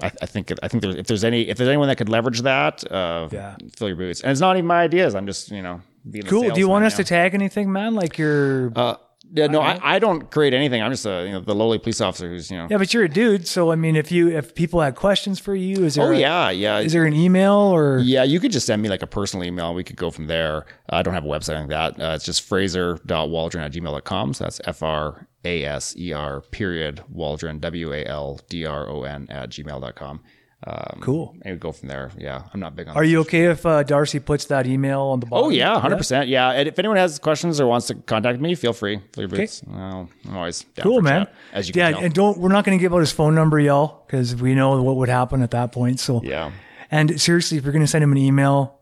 I, 0.00 0.10
I 0.22 0.26
think 0.26 0.50
I 0.62 0.68
think 0.68 0.82
there's, 0.82 0.96
if 0.96 1.06
there's 1.08 1.22
any 1.24 1.42
if 1.50 1.58
there's 1.58 1.68
anyone 1.68 1.88
that 1.88 1.96
could 1.96 2.08
leverage 2.08 2.40
that, 2.42 2.90
uh, 2.90 3.28
Yeah. 3.30 3.56
fill 3.76 3.88
your 3.88 3.98
boots. 3.98 4.22
And 4.22 4.30
it's 4.32 4.40
not 4.40 4.56
even 4.56 4.66
my 4.66 4.80
ideas. 4.82 5.14
I'm 5.14 5.26
just 5.26 5.50
you 5.50 5.60
know 5.62 5.82
cool. 6.26 6.50
Do 6.50 6.60
you 6.60 6.68
want 6.68 6.84
us 6.84 6.92
salesman, 6.94 7.04
to 7.06 7.08
tag 7.08 7.34
anything, 7.34 7.72
man? 7.72 7.94
Like 7.94 8.18
you're, 8.18 8.72
Uh, 8.76 8.96
yeah, 9.34 9.46
no, 9.46 9.60
I, 9.62 9.78
I 9.94 9.98
don't 9.98 10.30
create 10.30 10.52
anything. 10.52 10.82
I'm 10.82 10.90
just 10.90 11.06
a 11.06 11.24
you 11.26 11.32
know 11.32 11.40
the 11.40 11.54
lowly 11.54 11.78
police 11.78 12.02
officer 12.02 12.28
who's 12.28 12.50
you 12.50 12.58
know. 12.58 12.66
yeah, 12.70 12.76
but 12.76 12.92
you're 12.92 13.04
a 13.04 13.08
dude. 13.08 13.46
So, 13.46 13.72
I 13.72 13.76
mean, 13.76 13.96
if 13.96 14.12
you, 14.12 14.28
if 14.28 14.54
people 14.54 14.80
had 14.82 14.94
questions 14.94 15.38
for 15.38 15.54
you, 15.54 15.84
is 15.84 15.94
there, 15.94 16.04
Oh 16.06 16.10
a- 16.12 16.18
yeah, 16.18 16.50
yeah. 16.50 16.80
is 16.80 16.92
there 16.92 17.06
an 17.06 17.14
email 17.14 17.54
or, 17.54 17.98
Yeah, 18.00 18.24
you 18.24 18.40
could 18.40 18.52
just 18.52 18.66
send 18.66 18.82
me 18.82 18.90
like 18.90 19.00
a 19.00 19.06
personal 19.06 19.46
email. 19.46 19.72
We 19.72 19.84
could 19.84 19.96
go 19.96 20.10
from 20.10 20.26
there. 20.26 20.66
I 20.90 21.00
don't 21.02 21.14
have 21.14 21.24
a 21.24 21.28
website 21.28 21.60
like 21.60 21.68
that. 21.68 21.98
Uh, 21.98 22.12
it's 22.14 22.26
just 22.26 22.42
fraser.waldron 22.42 23.64
at 23.64 23.72
gmail.com. 23.72 24.34
So 24.34 24.44
that's 24.44 24.60
F 24.66 24.82
R 24.82 25.26
A 25.46 25.64
S 25.64 25.96
E 25.96 26.12
R 26.12 26.42
period 26.42 27.02
Waldron, 27.08 27.58
W 27.58 27.92
A 27.94 28.04
L 28.04 28.38
D 28.50 28.66
R 28.66 28.86
O 28.88 29.04
N 29.04 29.28
at 29.30 29.48
gmail.com. 29.50 30.20
Um, 30.64 31.00
Cool. 31.00 31.34
And 31.42 31.54
we 31.54 31.58
go 31.58 31.72
from 31.72 31.88
there. 31.88 32.10
Yeah, 32.16 32.42
I'm 32.54 32.60
not 32.60 32.76
big 32.76 32.86
on 32.88 32.96
are 32.96 33.02
you 33.02 33.20
okay 33.20 33.46
if 33.46 33.66
uh, 33.66 33.82
Darcy 33.82 34.20
puts 34.20 34.44
that 34.44 34.66
email 34.66 35.00
on 35.00 35.18
the 35.20 35.26
bottom? 35.26 35.46
Oh 35.46 35.50
yeah, 35.50 35.78
hundred 35.80 35.96
percent. 35.96 36.28
Yeah, 36.28 36.50
and 36.50 36.68
if 36.68 36.78
anyone 36.78 36.96
has 36.98 37.18
questions 37.18 37.60
or 37.60 37.66
wants 37.66 37.88
to 37.88 37.94
contact 37.96 38.40
me, 38.40 38.54
feel 38.54 38.72
free. 38.72 39.00
Feel 39.12 39.28
free. 39.28 39.48
Well, 39.66 40.08
I'm 40.26 40.36
always 40.36 40.64
Cool, 40.78 41.00
man. 41.02 41.26
chat, 41.26 41.34
as 41.52 41.68
you 41.68 41.74
yeah, 41.76 41.86
can 41.86 41.94
tell. 41.94 42.04
and 42.04 42.14
don't 42.14 42.38
we're 42.38 42.48
not 42.48 42.64
going 42.64 42.78
to 42.78 42.80
give 42.82 42.94
out 42.94 42.98
his 43.00 43.10
phone 43.12 43.34
number, 43.34 43.58
y'all, 43.58 44.04
because 44.06 44.36
we 44.36 44.54
know 44.54 44.80
what 44.82 44.96
would 44.96 45.08
happen 45.08 45.42
at 45.42 45.50
that 45.50 45.72
point. 45.72 45.98
So, 45.98 46.22
yeah. 46.22 46.52
and 46.92 47.20
seriously, 47.20 47.58
if 47.58 47.64
you're 47.64 47.72
going 47.72 47.84
to 47.84 47.90
send 47.90 48.04
him 48.04 48.12
an 48.12 48.18
email, 48.18 48.78